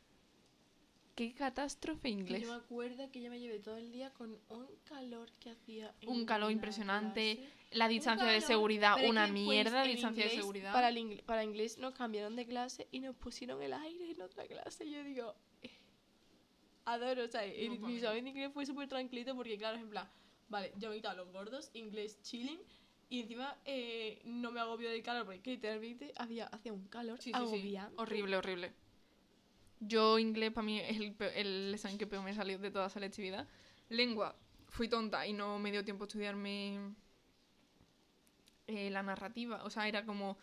¿Qué 1.20 1.34
catástrofe 1.34 2.08
inglés? 2.08 2.44
Yo 2.44 2.48
me 2.48 2.56
acuerdo 2.56 3.12
que 3.12 3.22
yo 3.22 3.30
me 3.30 3.42
llevé 3.42 3.60
todo 3.60 3.76
el 3.76 3.92
día 3.92 4.10
con 4.14 4.40
un 4.48 4.68
calor 4.86 5.30
que 5.42 5.50
hacía. 5.50 5.94
Un 6.08 6.26
calor 6.26 6.50
impresionante, 6.50 7.36
clase. 7.36 7.54
La 7.72 7.90
distancia 7.90 8.26
de 8.26 8.36
calor, 8.36 8.48
seguridad, 8.48 8.94
Pero 8.96 9.06
es 9.06 9.12
una 9.12 9.26
que, 9.26 9.34
mierda 9.34 9.82
de 9.82 9.90
distancia 9.90 10.24
de 10.24 10.30
seguridad. 10.30 10.72
Para, 10.72 10.88
el 10.88 11.22
para 11.26 11.44
inglés 11.44 11.78
nos 11.78 11.94
cambiaron 11.94 12.38
de 12.38 12.46
clase 12.46 12.88
y 12.94 13.02
nos 13.02 13.18
pusieron 13.18 13.62
el 13.62 13.74
aire 13.74 14.12
en 14.12 14.22
otra 14.22 14.48
clase. 14.48 14.86
Y 14.86 14.92
yo 14.92 15.04
digo, 15.04 15.36
eh, 15.62 15.72
adoro. 16.86 17.26
O 17.26 17.28
sea, 17.28 17.44
el, 17.44 17.78
para 17.80 17.90
mi 17.90 17.98
examen 17.98 18.24
de 18.24 18.30
inglés 18.30 18.54
fue 18.54 18.66
súper 18.66 18.88
tranquilito 18.88 19.36
porque, 19.36 19.58
claro, 19.58 19.76
es 19.76 19.84
en 19.84 19.90
plan, 19.90 20.10
vale, 20.48 20.72
yo 20.78 20.90
me 20.90 20.96
quitado 20.96 21.18
los 21.18 21.34
gordos, 21.34 21.70
inglés 21.74 22.22
chilling. 22.22 22.62
Y 23.10 23.20
encima 23.20 23.58
eh, 23.66 24.22
no 24.24 24.52
me 24.54 24.62
agobio 24.62 24.90
del 24.90 25.04
calor 25.04 25.26
porque 25.26 25.52
literalmente 25.52 26.14
había, 26.16 26.46
hacía 26.46 26.72
un 26.72 26.88
calor 26.88 27.18
Sí, 27.18 27.24
sí, 27.24 27.30
sí. 27.32 27.36
agobiante. 27.36 27.96
Horrible, 27.98 28.38
horrible. 28.38 28.74
Yo 29.80 30.20
inglés 30.20 30.52
para 30.52 30.66
mí 30.66 30.80
es 30.80 30.98
el, 30.98 31.14
pe- 31.14 31.40
el 31.40 31.72
examen 31.74 31.98
que 31.98 32.08
peor 32.08 32.24
me 32.24 32.34
salió 32.34 32.58
de 32.60 32.72
toda 32.72 32.86
la 32.86 32.90
selectividad. 32.90 33.48
Lengua, 33.90 34.36
fui 34.68 34.88
tonta 34.88 35.26
y 35.26 35.34
no 35.34 35.58
me 35.60 35.72
dio 35.72 35.84
tiempo 35.86 36.04
a 36.04 36.08
estudiarme 36.08 36.94
eh, 38.68 38.90
la 38.90 39.04
narrativa. 39.04 39.64
O 39.64 39.70
sea, 39.70 39.88
era 39.88 40.06
como 40.06 40.38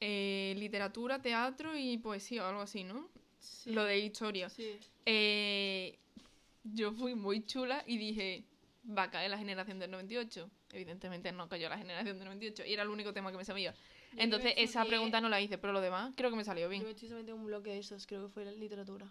eh, 0.00 0.54
literatura, 0.58 1.20
teatro 1.20 1.76
y 1.76 1.98
poesía 1.98 2.44
o 2.44 2.48
algo 2.48 2.60
así, 2.62 2.84
¿no? 2.84 3.08
Sí, 3.38 3.72
Lo 3.72 3.84
de 3.84 3.98
historia. 3.98 4.48
sí. 4.48 4.78
Eh, 5.06 5.98
yo 6.64 6.92
fui 6.92 7.14
muy 7.14 7.44
chula 7.44 7.82
y 7.86 7.98
dije, 7.98 8.44
va 8.86 9.04
a 9.04 9.10
caer 9.10 9.30
la 9.30 9.38
generación 9.38 9.78
del 9.78 9.90
98. 9.90 10.48
Evidentemente 10.72 11.32
no 11.32 11.48
cayó 11.48 11.68
la 11.68 11.76
generación 11.78 12.18
del 12.18 12.26
98 12.26 12.64
y 12.66 12.72
era 12.72 12.82
el 12.84 12.88
único 12.88 13.12
tema 13.12 13.30
que 13.32 13.36
me 13.36 13.44
sabía. 13.44 13.74
Yo 14.14 14.22
Entonces 14.22 14.54
esa 14.56 14.84
pregunta 14.84 15.20
no 15.20 15.28
la 15.28 15.40
hice, 15.40 15.58
pero 15.58 15.72
lo 15.72 15.80
demás 15.80 16.12
creo 16.16 16.30
que 16.30 16.36
me 16.36 16.44
salió 16.44 16.64
Yo 16.64 16.70
bien. 16.70 16.84
me 16.84 16.90
estoy 16.90 17.08
un 17.32 17.46
bloque 17.46 17.70
de 17.70 17.78
esos, 17.78 18.06
creo 18.06 18.26
que 18.26 18.32
fue 18.32 18.44
la 18.44 18.52
literatura. 18.52 19.06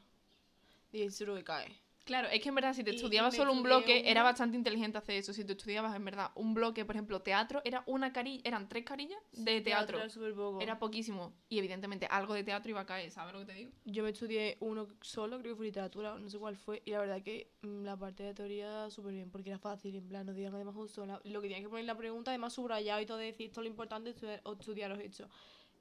Seguro 1.10 1.36
que 1.38 1.44
cae. 1.44 1.76
Claro, 2.04 2.28
es 2.30 2.42
que 2.42 2.50
en 2.50 2.56
verdad 2.56 2.74
si 2.74 2.84
te 2.84 2.92
Y- 2.92 2.96
estudiabas 2.96 3.36
solo 3.36 3.52
un 3.52 3.62
bloque, 3.64 4.10
era 4.10 4.24
bastante 4.24 4.58
inteligente 4.58 4.98
hacer 4.98 5.16
eso. 5.16 5.34
Si 5.34 5.46
te 5.46 5.52
estudiabas 5.54 5.96
en 5.96 6.04
verdad 6.04 6.32
un 6.36 6.54
bloque, 6.54 6.84
por 6.84 6.96
ejemplo, 6.96 7.22
teatro, 7.22 7.62
era 7.64 7.84
una 7.86 8.12
carilla, 8.12 8.42
eran 8.44 8.68
tres 8.68 8.84
carillas 8.84 9.20
de 9.34 9.62
teatro. 9.62 10.00
Era 10.00 10.10
súper 10.10 10.34
poco. 10.34 10.60
Era 10.62 10.80
poquísimo. 10.80 11.34
Y 11.48 11.60
evidentemente 11.60 12.08
algo 12.08 12.34
de 12.34 12.44
teatro 12.44 12.72
iba 12.72 12.82
a 12.82 12.86
caer, 12.86 13.12
¿sabes 13.12 13.34
lo 13.34 13.40
que 13.40 13.46
te 13.46 13.54
digo? 13.54 13.72
Yo 13.86 14.04
me 14.04 14.10
estudié 14.10 14.58
uno 14.62 14.88
solo, 15.02 15.40
creo 15.40 15.54
que 15.54 15.58
fue 15.58 15.66
literatura, 15.68 16.18
no 16.18 16.30
sé 16.30 16.40
cuál 16.40 16.56
fue, 16.56 16.82
y 16.86 16.92
la 16.92 17.00
verdad 17.00 17.22
que 17.22 17.52
mm, 17.62 17.84
la 17.84 17.96
parte 17.98 18.24
de 18.24 18.34
teoría 18.34 18.90
súper 18.90 19.14
bien, 19.14 19.30
porque 19.30 19.50
era 19.52 19.60
fácil, 19.60 19.96
en 19.96 20.08
plan, 20.08 20.26
no 20.26 20.34
digan 20.34 20.56
además 20.56 20.76
justo 20.76 21.06
la- 21.06 21.22
lo 21.24 21.42
que 21.42 21.48
tenían 21.48 21.62
que 21.64 21.70
poner 21.70 21.82
en 21.82 21.88
la 21.88 21.98
pregunta, 21.98 22.32
además 22.32 22.54
subrayado 22.54 23.00
y 23.02 23.06
todo, 23.06 23.18
decir 23.18 23.48
esto 23.48 23.62
es 23.62 23.66
lo 23.66 23.70
importante, 23.70 24.10
estudiar, 24.10 24.42
o 24.44 24.54
estudiar 24.54 24.90
los 24.90 25.00
hechos. 25.00 25.30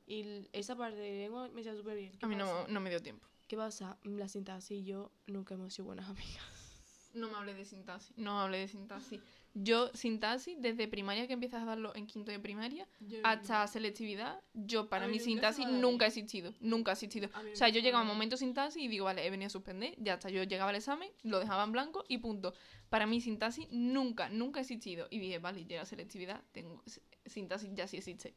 Y 0.06 0.48
esa 0.52 0.76
parte 0.76 0.98
de 0.98 1.18
lengua 1.22 1.48
me 1.48 1.62
salió 1.62 1.78
súper 1.78 1.96
bien. 1.96 2.12
¿Qué 2.18 2.26
A 2.26 2.28
mí 2.28 2.36
no, 2.36 2.66
no 2.68 2.80
me 2.80 2.90
dio 2.90 3.00
tiempo. 3.00 3.26
¿Qué 3.50 3.56
pasa? 3.56 3.98
La 4.04 4.28
sintaxis 4.28 4.78
y 4.78 4.84
yo 4.84 5.10
nunca 5.26 5.54
hemos 5.54 5.74
sido 5.74 5.86
buenas 5.86 6.08
amigas. 6.08 7.10
No 7.14 7.28
me 7.28 7.36
hablé 7.36 7.52
de 7.54 7.64
sintaxis. 7.64 8.16
No 8.16 8.38
hablé 8.38 8.58
de 8.58 8.68
sintaxis. 8.68 9.20
Yo, 9.54 9.90
sintaxis, 9.92 10.54
desde 10.60 10.86
primaria 10.86 11.26
que 11.26 11.32
empiezas 11.32 11.62
a 11.62 11.64
darlo 11.64 11.92
en 11.96 12.06
quinto 12.06 12.30
de 12.30 12.38
primaria, 12.38 12.86
hasta 13.24 13.66
selectividad, 13.66 14.40
yo 14.54 14.88
para 14.88 15.08
mí 15.08 15.18
sintaxis 15.18 15.66
me 15.66 15.80
nunca 15.80 16.04
ha 16.04 16.08
existido. 16.08 16.54
Nunca 16.60 16.92
ha 16.92 16.94
existido. 16.94 17.28
O 17.52 17.56
sea, 17.56 17.68
yo 17.68 17.80
me 17.80 17.82
llegaba 17.82 18.02
a 18.02 18.02
un 18.02 18.14
momento 18.14 18.36
sintaxis 18.36 18.84
y 18.84 18.86
digo, 18.86 19.06
vale, 19.06 19.26
he 19.26 19.30
venido 19.30 19.48
a 19.48 19.50
suspender, 19.50 19.96
ya 19.98 20.14
está. 20.14 20.30
Yo 20.30 20.44
llegaba 20.44 20.70
al 20.70 20.76
examen, 20.76 21.10
lo 21.24 21.40
dejaba 21.40 21.64
en 21.64 21.72
blanco 21.72 22.04
y 22.06 22.18
punto. 22.18 22.54
Para 22.88 23.08
mí 23.08 23.20
sintaxis 23.20 23.66
nunca, 23.72 24.28
nunca 24.28 24.60
ha 24.60 24.62
existido. 24.62 25.08
Y 25.10 25.18
dije, 25.18 25.40
vale, 25.40 25.64
llega 25.64 25.84
selectividad, 25.86 26.44
tengo 26.52 26.84
sintaxis 27.26 27.70
ya 27.74 27.88
sí 27.88 27.96
existe. 27.96 28.36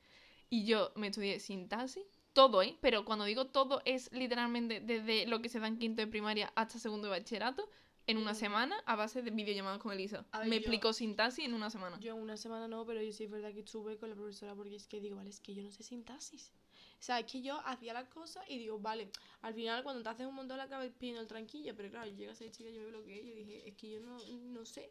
Y 0.49 0.65
yo 0.65 0.91
me 0.95 1.09
estudié 1.09 1.39
sintaxis, 1.39 2.03
todo, 2.33 2.61
¿eh? 2.61 2.77
Pero 2.81 3.05
cuando 3.05 3.25
digo 3.25 3.45
todo 3.47 3.81
es 3.85 4.11
literalmente 4.11 4.79
desde 4.81 5.25
lo 5.27 5.41
que 5.41 5.49
se 5.49 5.59
da 5.59 5.67
en 5.67 5.77
quinto 5.77 6.01
de 6.01 6.07
primaria 6.07 6.51
hasta 6.55 6.79
segundo 6.79 7.07
de 7.07 7.19
bachillerato, 7.19 7.69
en 8.05 8.17
una 8.17 8.33
Mm. 8.33 8.35
semana 8.35 8.75
a 8.85 8.95
base 8.97 9.21
de 9.21 9.31
videollamadas 9.31 9.79
con 9.79 9.93
Elisa. 9.93 10.25
A 10.31 10.39
ver, 10.39 10.49
me 10.49 10.55
yo- 10.55 10.59
explicó 10.61 10.91
sintaxis 10.91 11.45
en 11.45 11.53
una 11.53 11.69
semana. 11.69 11.97
Yo 12.01 12.15
en 12.15 12.21
una 12.21 12.35
semana 12.35 12.67
no, 12.67 12.85
pero 12.85 13.01
yo 13.01 13.13
sí 13.13 13.23
es 13.23 13.31
verdad 13.31 13.53
que 13.53 13.61
estuve 13.61 13.97
con 13.97 14.09
la 14.09 14.15
profesora 14.15 14.53
porque 14.55 14.75
es 14.75 14.87
que 14.87 14.99
digo, 14.99 15.15
vale, 15.15 15.29
es 15.29 15.39
que 15.39 15.53
yo 15.55 15.63
no 15.63 15.71
sé 15.71 15.83
sintaxis. 15.83 16.51
O 16.99 17.05
sea, 17.05 17.19
es 17.19 17.31
que 17.31 17.41
yo 17.41 17.59
hacía 17.65 17.93
las 17.93 18.07
cosas 18.09 18.43
y 18.49 18.57
digo, 18.57 18.79
vale, 18.79 19.09
al 19.41 19.53
final 19.53 19.83
cuando 19.83 20.03
te 20.03 20.09
haces 20.09 20.25
un 20.27 20.35
montón 20.35 20.57
la 20.57 20.63
acabas 20.63 20.89
pidiendo 20.97 21.21
el 21.21 21.27
tranquillo, 21.27 21.73
pero 21.75 21.89
claro, 21.91 22.09
llega 22.11 22.31
esa 22.33 22.49
chica 22.51 22.69
y 22.69 22.73
yo 22.73 22.81
me 22.81 22.87
bloqueé, 22.87 23.25
yo 23.25 23.35
dije, 23.35 23.69
es 23.69 23.75
que 23.75 23.89
yo 23.91 23.99
no, 24.01 24.17
no 24.17 24.65
sé, 24.65 24.89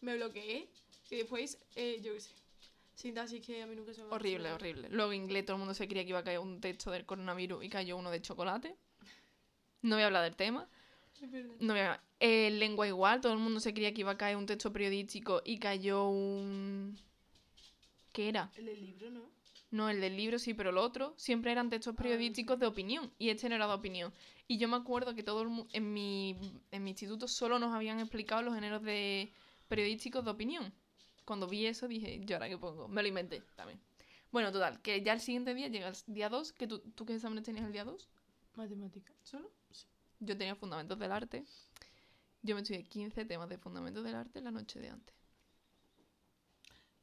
me 0.00 0.14
bloqueé 0.16 0.68
y 1.10 1.16
después, 1.16 1.58
eh, 1.76 2.00
yo 2.02 2.12
qué 2.14 2.20
sé, 2.20 2.34
sintaxis 2.94 3.40
que 3.44 3.62
a 3.62 3.66
mí 3.66 3.74
nunca 3.76 3.92
se 3.94 4.02
me 4.04 4.10
Horrible, 4.10 4.44
dado. 4.44 4.56
horrible. 4.56 4.88
Luego 4.90 5.12
inglés, 5.12 5.44
todo 5.44 5.56
el 5.56 5.60
mundo 5.60 5.74
se 5.74 5.86
creía 5.88 6.04
que 6.04 6.10
iba 6.10 6.18
a 6.20 6.24
caer 6.24 6.38
un 6.38 6.60
texto 6.60 6.90
del 6.90 7.04
coronavirus 7.06 7.64
y 7.64 7.68
cayó 7.68 7.96
uno 7.96 8.10
de 8.10 8.20
chocolate. 8.22 8.76
No 9.82 9.96
voy 9.96 10.02
a 10.02 10.06
hablar 10.06 10.24
del 10.24 10.36
tema. 10.36 10.68
No 11.60 11.72
voy 11.74 11.82
a... 11.82 12.02
eh, 12.20 12.50
lengua 12.50 12.86
igual, 12.88 13.20
todo 13.20 13.32
el 13.32 13.38
mundo 13.38 13.60
se 13.60 13.72
creía 13.72 13.92
que 13.94 14.00
iba 14.00 14.12
a 14.12 14.16
caer 14.18 14.36
un 14.36 14.46
texto 14.46 14.72
periodístico 14.72 15.40
y 15.44 15.58
cayó 15.58 16.06
un... 16.08 16.98
¿Qué 18.12 18.28
era? 18.28 18.50
El 18.56 18.66
del 18.66 18.80
libro, 18.80 19.10
¿no? 19.10 19.22
No, 19.70 19.88
el 19.88 20.00
del 20.00 20.16
libro 20.16 20.38
sí, 20.38 20.52
pero 20.52 20.70
el 20.70 20.76
otro 20.78 21.14
siempre 21.16 21.50
eran 21.50 21.70
textos 21.70 21.94
Ah, 21.96 22.02
periodísticos 22.02 22.58
de 22.58 22.66
opinión 22.66 23.10
y 23.18 23.30
este 23.30 23.48
no 23.48 23.54
era 23.54 23.66
de 23.66 23.72
opinión. 23.72 24.12
Y 24.46 24.58
yo 24.58 24.68
me 24.68 24.76
acuerdo 24.76 25.14
que 25.14 25.22
todo 25.22 25.42
el 25.42 25.48
mu- 25.48 25.66
en 25.72 25.92
mi, 25.94 26.36
en 26.70 26.84
mi 26.84 26.90
instituto 26.90 27.26
solo 27.26 27.58
nos 27.58 27.72
habían 27.74 27.98
explicado 28.00 28.42
los 28.42 28.54
géneros 28.54 28.82
de 28.82 29.32
periodísticos 29.68 30.24
de 30.24 30.30
opinión. 30.30 30.74
Cuando 31.24 31.46
vi 31.48 31.66
eso 31.66 31.86
dije, 31.88 32.20
¿yo 32.24 32.36
ahora 32.36 32.48
qué 32.48 32.58
pongo? 32.58 32.88
Me 32.88 33.02
lo 33.02 33.08
inventé 33.08 33.42
también. 33.56 33.80
Bueno, 34.30 34.50
total, 34.50 34.80
que 34.80 35.02
ya 35.02 35.12
el 35.12 35.20
siguiente 35.20 35.54
día 35.54 35.68
llega 35.68 35.88
el 35.88 35.96
día 36.06 36.28
2, 36.28 36.52
que 36.52 36.66
tú, 36.66 36.80
¿tú 36.94 37.04
qué 37.04 37.14
exámenes 37.14 37.44
tenías 37.44 37.66
el 37.66 37.72
día 37.72 37.84
2? 37.84 38.08
Matemática. 38.56 39.12
¿Solo? 39.22 39.50
Yo 40.20 40.36
tenía 40.36 40.54
fundamentos 40.54 40.98
del 40.98 41.12
arte. 41.12 41.44
Yo 42.42 42.54
me 42.54 42.62
estudié 42.62 42.84
15 42.84 43.24
temas 43.24 43.48
de 43.48 43.58
fundamentos 43.58 44.02
del 44.04 44.14
arte 44.14 44.40
la 44.40 44.50
noche 44.50 44.80
de 44.80 44.88
antes. 44.88 45.14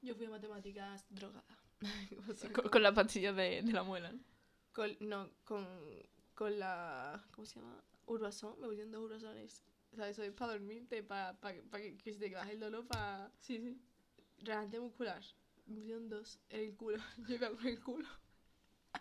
Yo 0.02 0.16
fui 0.16 0.26
a 0.26 0.30
matemáticas 0.30 1.06
drogada. 1.10 1.46
O 2.30 2.34
sea, 2.34 2.52
Con, 2.52 2.70
con- 2.70 2.84
las 2.84 2.94
pastillas 2.94 3.36
de, 3.36 3.62
de 3.62 3.72
la 3.72 3.84
muela. 3.84 4.12
¿no? 4.12 4.20
con- 4.74 4.98
no, 5.00 5.30
con, 5.46 5.66
con 6.36 6.58
la, 6.60 7.24
¿cómo 7.32 7.46
se 7.46 7.60
llama? 7.60 7.82
Urbazón, 8.06 8.60
me 8.60 8.68
pusieron 8.68 8.92
dos 8.92 9.04
urbazones. 9.04 9.64
O 9.92 9.96
sea, 9.96 10.10
eso 10.10 10.24
es 10.24 10.32
para 10.34 10.54
dormirte, 10.54 11.04
para 11.04 11.36
que, 11.42 11.98
que 11.98 12.14
se 12.14 12.20
te 12.20 12.30
baje 12.34 12.54
el 12.54 12.60
dolor, 12.60 12.86
para 12.88 13.32
Sí, 13.40 13.60
sí. 13.60 13.78
Relajante 14.42 14.80
muscular. 14.80 15.22
Me 15.68 15.76
pusieron 15.76 16.10
dos 16.10 16.40
el 16.50 16.76
culo. 16.76 16.98
Yo 17.28 17.36
iba 17.36 17.50
con 17.50 17.68
el 17.68 17.80
culo. 17.80 18.08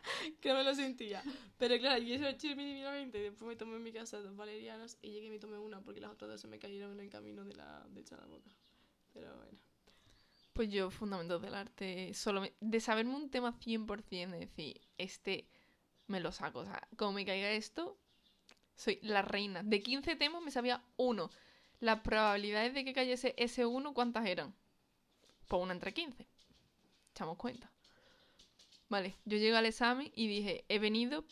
que 0.41 0.49
no 0.51 0.57
me 0.57 0.65
lo 0.65 0.75
sentía. 0.75 1.23
Pero 1.59 1.79
claro, 1.79 2.03
yo 2.03 2.15
eso 2.15 2.25
lo 2.25 2.31
eché 2.31 2.55
mínimamente. 2.55 3.19
Después 3.19 3.49
me 3.49 3.57
tomé 3.57 3.77
en 3.77 3.83
mi 3.83 3.93
casa 3.93 4.19
dos 4.21 4.37
valerianas 4.37 4.99
y 5.03 5.11
llegué 5.11 5.27
y 5.27 5.31
me 5.31 5.39
tomé 5.39 5.59
una 5.59 5.81
porque 5.83 6.01
las 6.01 6.11
otras 6.13 6.31
dos 6.31 6.41
se 6.41 6.49
me 6.49 6.59
cayeron 6.59 6.93
en 6.93 7.01
el 7.01 7.11
camino 7.11 7.45
de 7.45 7.55
la 7.55 7.87
de 7.91 8.01
echar 8.01 8.19
la 8.21 8.27
boca. 8.27 8.51
Pero 9.15 9.37
bueno. 9.37 9.59
Pues 10.53 10.71
yo, 10.71 10.91
fundamentos 10.91 11.41
del 11.41 11.55
arte, 11.55 12.13
solo 12.15 12.41
me- 12.41 12.53
de 12.61 12.81
saberme 12.81 13.15
un 13.15 13.31
tema 13.31 13.53
100%, 13.53 14.33
de 14.37 14.41
decir, 14.47 14.81
este 14.99 15.47
me 16.09 16.21
lo 16.21 16.33
saco. 16.33 16.61
O 16.61 16.65
sea, 16.67 16.89
como 16.97 17.13
me 17.13 17.27
caiga 17.27 17.51
esto, 17.53 17.99
soy 18.77 18.99
la 19.03 19.23
reina. 19.23 19.63
De 19.65 19.83
15 19.83 20.17
temas 20.17 20.43
me 20.43 20.51
sabía 20.53 20.85
uno. 20.97 21.31
Las 21.81 22.01
probabilidades 22.01 22.75
de 22.75 22.85
que 22.85 22.95
cayese 22.95 23.35
ese 23.39 23.67
uno, 23.67 23.95
¿cuántas 23.95 24.27
eran? 24.27 24.55
Pues 25.49 25.63
una 25.63 25.73
entre 25.73 25.93
15. 25.93 26.27
Echamos 27.11 27.37
cuenta. 27.37 27.71
Vale, 28.89 29.17
yo 29.25 29.39
llegué 29.39 29.57
al 29.57 29.67
examen 29.67 30.11
y 30.15 30.29
dije, 30.29 30.65
he 30.69 30.79
venido 30.79 31.25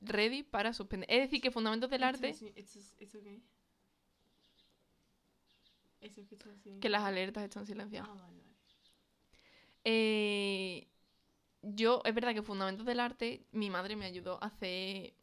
ready 0.00 0.42
para 0.42 0.72
suspender. 0.72 1.10
Es 1.10 1.22
decir, 1.22 1.40
que 1.40 1.50
fundamentos 1.50 1.90
del 1.90 2.02
arte, 2.02 2.30
¿Esto 2.30 2.46
es, 2.56 2.94
esto 2.98 3.20
qué? 3.22 3.40
¿Eso 6.00 6.22
que 6.80 6.88
las 6.88 7.02
alertas 7.02 7.44
están 7.44 7.66
silenciadas. 7.66 8.08
Ah, 8.10 8.14
vale, 8.14 8.38
vale. 8.38 8.54
Eh, 9.84 10.86
yo, 11.62 12.02
es 12.04 12.14
verdad 12.14 12.34
que 12.34 12.42
Fundamentos 12.42 12.84
del 12.84 13.00
Arte, 13.00 13.46
mi 13.52 13.70
madre 13.70 13.96
me 13.96 14.04
ayudó 14.04 14.42
a 14.42 14.48
hacer. 14.48 15.14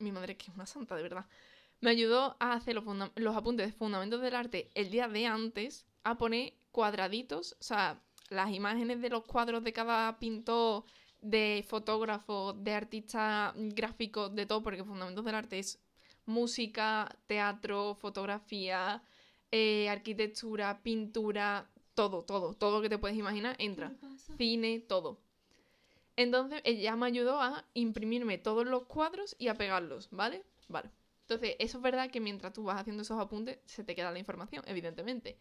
Mi 0.00 0.10
madre, 0.10 0.36
que 0.36 0.50
es 0.50 0.56
una 0.56 0.66
santa, 0.66 0.96
de 0.96 1.02
verdad. 1.02 1.26
Me 1.80 1.90
ayudó 1.90 2.36
a 2.40 2.54
hacer 2.54 2.74
los, 2.74 2.84
los 3.14 3.36
apuntes 3.36 3.66
de 3.66 3.72
Fundamentos 3.72 4.20
del 4.20 4.34
Arte 4.34 4.70
el 4.74 4.90
día 4.90 5.06
de 5.06 5.26
antes, 5.26 5.86
a 6.02 6.18
poner 6.18 6.54
cuadraditos, 6.74 7.56
o 7.60 7.62
sea, 7.62 8.02
las 8.30 8.50
imágenes 8.50 9.00
de 9.00 9.08
los 9.08 9.24
cuadros 9.24 9.62
de 9.62 9.72
cada 9.72 10.18
pintor, 10.18 10.82
de 11.20 11.64
fotógrafo, 11.68 12.52
de 12.52 12.74
artista 12.74 13.54
gráfico, 13.56 14.28
de 14.28 14.44
todo, 14.44 14.60
porque 14.64 14.82
Fundamentos 14.82 15.24
del 15.24 15.36
Arte 15.36 15.60
es 15.60 15.78
música, 16.26 17.08
teatro, 17.28 17.94
fotografía, 17.94 19.02
eh, 19.52 19.88
arquitectura, 19.88 20.82
pintura, 20.82 21.70
todo, 21.94 22.24
todo, 22.24 22.54
todo 22.54 22.76
lo 22.76 22.82
que 22.82 22.88
te 22.88 22.98
puedes 22.98 23.16
imaginar 23.16 23.54
entra 23.60 23.92
cine, 24.36 24.80
todo. 24.80 25.20
Entonces 26.16 26.60
ella 26.64 26.96
me 26.96 27.06
ayudó 27.06 27.40
a 27.40 27.64
imprimirme 27.74 28.36
todos 28.36 28.66
los 28.66 28.82
cuadros 28.86 29.36
y 29.38 29.46
a 29.46 29.54
pegarlos, 29.54 30.08
¿vale? 30.10 30.42
Vale. 30.68 30.90
Entonces, 31.22 31.56
eso 31.58 31.78
es 31.78 31.82
verdad 31.82 32.10
que 32.10 32.20
mientras 32.20 32.52
tú 32.52 32.64
vas 32.64 32.80
haciendo 32.80 33.02
esos 33.02 33.18
apuntes, 33.18 33.58
se 33.64 33.82
te 33.82 33.94
queda 33.94 34.10
la 34.10 34.18
información, 34.18 34.62
evidentemente. 34.66 35.38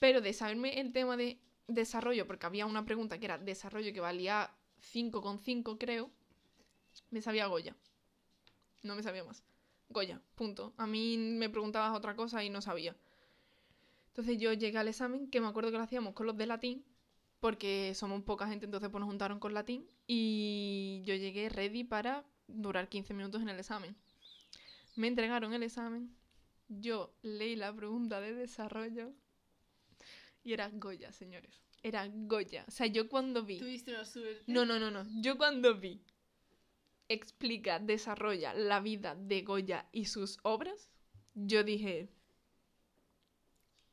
Pero 0.00 0.20
de 0.20 0.32
saberme 0.32 0.80
el 0.80 0.92
tema 0.92 1.16
de 1.16 1.38
desarrollo, 1.68 2.26
porque 2.26 2.46
había 2.46 2.66
una 2.66 2.84
pregunta 2.84 3.18
que 3.20 3.26
era 3.26 3.38
desarrollo 3.38 3.92
que 3.92 4.00
valía 4.00 4.50
5,5 4.92 5.78
creo, 5.78 6.10
me 7.10 7.22
sabía 7.22 7.46
Goya. 7.46 7.76
No 8.82 8.96
me 8.96 9.02
sabía 9.02 9.22
más. 9.22 9.44
Goya, 9.88 10.20
punto. 10.34 10.74
A 10.76 10.86
mí 10.86 11.16
me 11.16 11.50
preguntabas 11.50 11.96
otra 11.96 12.16
cosa 12.16 12.42
y 12.42 12.50
no 12.50 12.60
sabía. 12.62 12.96
Entonces 14.08 14.38
yo 14.38 14.52
llegué 14.52 14.78
al 14.78 14.88
examen, 14.88 15.30
que 15.30 15.40
me 15.40 15.46
acuerdo 15.46 15.70
que 15.70 15.76
lo 15.76 15.84
hacíamos 15.84 16.14
con 16.14 16.26
los 16.26 16.36
de 16.36 16.46
latín, 16.46 16.84
porque 17.38 17.92
somos 17.94 18.22
poca 18.22 18.48
gente, 18.48 18.66
entonces 18.66 18.90
pues 18.90 19.00
nos 19.00 19.08
juntaron 19.08 19.38
con 19.38 19.54
latín 19.54 19.88
y 20.06 21.02
yo 21.04 21.14
llegué 21.14 21.48
ready 21.48 21.84
para 21.84 22.24
durar 22.46 22.88
15 22.88 23.14
minutos 23.14 23.42
en 23.42 23.48
el 23.48 23.58
examen. 23.58 23.96
Me 24.96 25.08
entregaron 25.08 25.54
el 25.54 25.62
examen, 25.62 26.14
yo 26.68 27.14
leí 27.22 27.56
la 27.56 27.74
pregunta 27.74 28.20
de 28.20 28.34
desarrollo 28.34 29.12
y 30.50 30.54
era 30.54 30.68
Goya, 30.68 31.12
señores. 31.12 31.62
Era 31.80 32.08
Goya. 32.12 32.64
O 32.66 32.72
sea, 32.72 32.88
yo 32.88 33.08
cuando 33.08 33.44
vi... 33.44 33.58
Tuviste 33.58 33.92
una 33.92 34.04
suerte. 34.04 34.42
No, 34.48 34.64
no, 34.66 34.80
no, 34.80 34.90
no. 34.90 35.06
Yo 35.22 35.38
cuando 35.38 35.78
vi 35.78 36.02
explica, 37.08 37.78
desarrolla 37.78 38.52
la 38.52 38.80
vida 38.80 39.14
de 39.14 39.42
Goya 39.42 39.88
y 39.92 40.06
sus 40.06 40.38
obras, 40.42 40.90
yo 41.34 41.62
dije, 41.62 42.08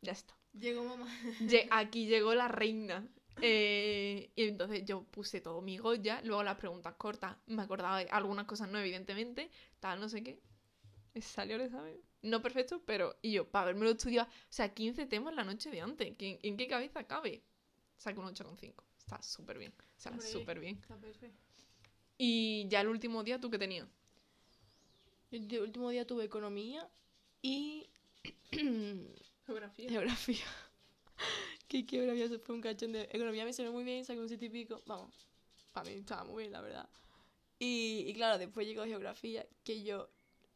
ya 0.02 0.14
está. 0.14 0.36
Llegó 0.54 0.84
mamá. 0.84 1.08
Aquí 1.72 2.08
llegó 2.08 2.34
la 2.34 2.48
reina. 2.48 3.08
Eh, 3.40 4.32
y 4.36 4.48
entonces 4.48 4.84
yo 4.84 5.04
puse 5.04 5.42
todo 5.42 5.62
mi 5.62 5.78
Goya, 5.78 6.22
luego 6.24 6.42
las 6.42 6.58
preguntas 6.58 6.96
cortas, 6.96 7.38
me 7.46 7.62
acordaba 7.62 8.00
de 8.00 8.10
algunas 8.10 8.48
cosas 8.48 8.68
no, 8.68 8.80
evidentemente, 8.80 9.52
tal, 9.80 10.00
no 10.00 10.10
sé 10.10 10.24
qué. 10.24 10.42
Salió 11.22 11.58
el 11.58 11.62
examen. 11.62 12.07
No 12.22 12.42
perfecto, 12.42 12.82
pero. 12.86 13.18
Y 13.22 13.34
yo, 13.34 13.50
para 13.50 13.64
haberme 13.64 13.86
lo 13.86 13.92
estudiado, 13.92 14.28
o 14.30 14.34
sea, 14.50 14.74
15 14.74 15.06
temas 15.06 15.36
la 15.36 15.44
noche 15.44 15.70
de 15.70 15.82
antes. 15.82 16.16
¿En, 16.20 16.40
en 16.42 16.58
qué 16.58 16.68
cabeza 16.68 17.04
cabe? 17.06 17.44
Saco 17.98 18.22
un 18.22 18.28
8,5. 18.28 18.74
Está 18.98 19.22
súper 19.22 19.58
bien. 19.58 19.74
O 19.80 20.00
sea, 20.00 20.20
súper 20.20 20.60
bien. 20.60 20.78
Está 20.82 20.98
perfecto. 20.98 21.40
Y 22.18 22.68
ya 22.68 22.82
el 22.82 22.88
último 22.88 23.24
día, 23.24 23.40
¿tú 23.40 23.50
qué 23.50 23.58
tenías? 23.58 23.88
El 25.32 25.60
último 25.62 25.90
día 25.90 26.06
tuve 26.08 26.24
economía 26.24 26.90
y 27.42 27.90
Geografía. 29.46 29.90
Geografía. 29.90 30.46
que 31.68 31.86
geografía 31.88 32.26
eso 32.26 32.40
fue 32.40 32.56
un 32.56 32.62
cachón 32.62 32.94
de 32.94 33.04
economía 33.12 33.46
me 33.46 33.54
salió 33.54 33.72
muy 33.72 33.84
bien, 33.84 34.06
saqué 34.06 34.20
un 34.20 34.28
siete 34.28 34.46
y 34.46 34.50
pico. 34.50 34.82
Vamos, 34.86 35.28
para 35.74 35.90
mí 35.90 35.96
estaba 35.96 36.24
muy 36.24 36.44
bien, 36.44 36.52
la 36.52 36.62
verdad. 36.62 36.90
Y, 37.60 38.06
y 38.08 38.14
claro, 38.14 38.38
después 38.38 38.68
llegó 38.68 38.84
geografía, 38.86 39.46
que 39.64 39.84
yo, 39.84 40.10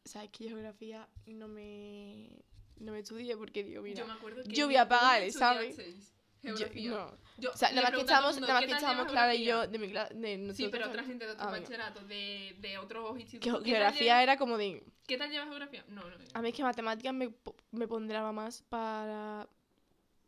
sabes 0.04 0.30
que 0.30 0.48
geografía 0.48 1.08
no 1.26 1.48
me 1.48 2.44
no 2.78 2.92
me 2.92 2.98
estudié 3.00 3.36
porque 3.36 3.62
digo, 3.62 3.82
mira, 3.82 4.00
Yo 4.00 4.06
me 4.06 4.12
acuerdo 4.14 4.42
que 4.42 4.50
yo 4.50 4.66
voy 4.66 4.76
a 4.76 4.88
pagar 4.88 5.22
examen. 5.22 5.64
estudiasteis 5.68 6.12
yo- 6.42 6.56
Geografía. 6.56 6.90
no. 6.90 7.16
Yo 7.38 7.50
O 7.52 7.56
sea, 7.56 7.70
nada 7.70 7.82
más 7.82 7.90
que 7.92 8.00
estábamos, 8.00 8.40
nada 8.40 8.52
más 8.54 8.60
que 8.62 8.66
¿qué 8.66 8.72
tal 8.72 8.78
estábamos 8.80 9.02
llevas 9.04 9.12
Clara 9.12 9.34
y 9.36 9.44
yo 9.44 9.44
geografía? 9.60 9.70
de 9.72 9.78
mi 9.78 9.88
clase, 9.92 10.54
Sí, 10.54 10.68
pero 10.72 10.86
otra 10.88 11.04
gente 11.04 11.24
de 11.26 11.30
otro 11.32 11.46
Ah, 11.48 11.90
de, 12.08 12.56
de 12.58 12.78
otros 12.78 13.20
institutos. 13.20 13.58
ge- 13.60 13.64
¿Qué 13.64 13.70
tal 13.72 13.78
geografía 13.80 14.22
era 14.24 14.36
como 14.36 14.58
de 14.58 14.82
¿Qué 15.06 15.16
tal 15.16 15.30
llevas 15.30 15.48
geografía? 15.48 15.84
No, 15.88 16.02
no. 16.02 16.16
A 16.34 16.42
mí 16.42 16.48
es 16.48 16.54
que 16.56 16.62
matemáticas 16.64 17.14
me, 17.14 17.32
me 17.70 17.86
ponderaba 17.86 18.32
más 18.32 18.62
para 18.62 19.48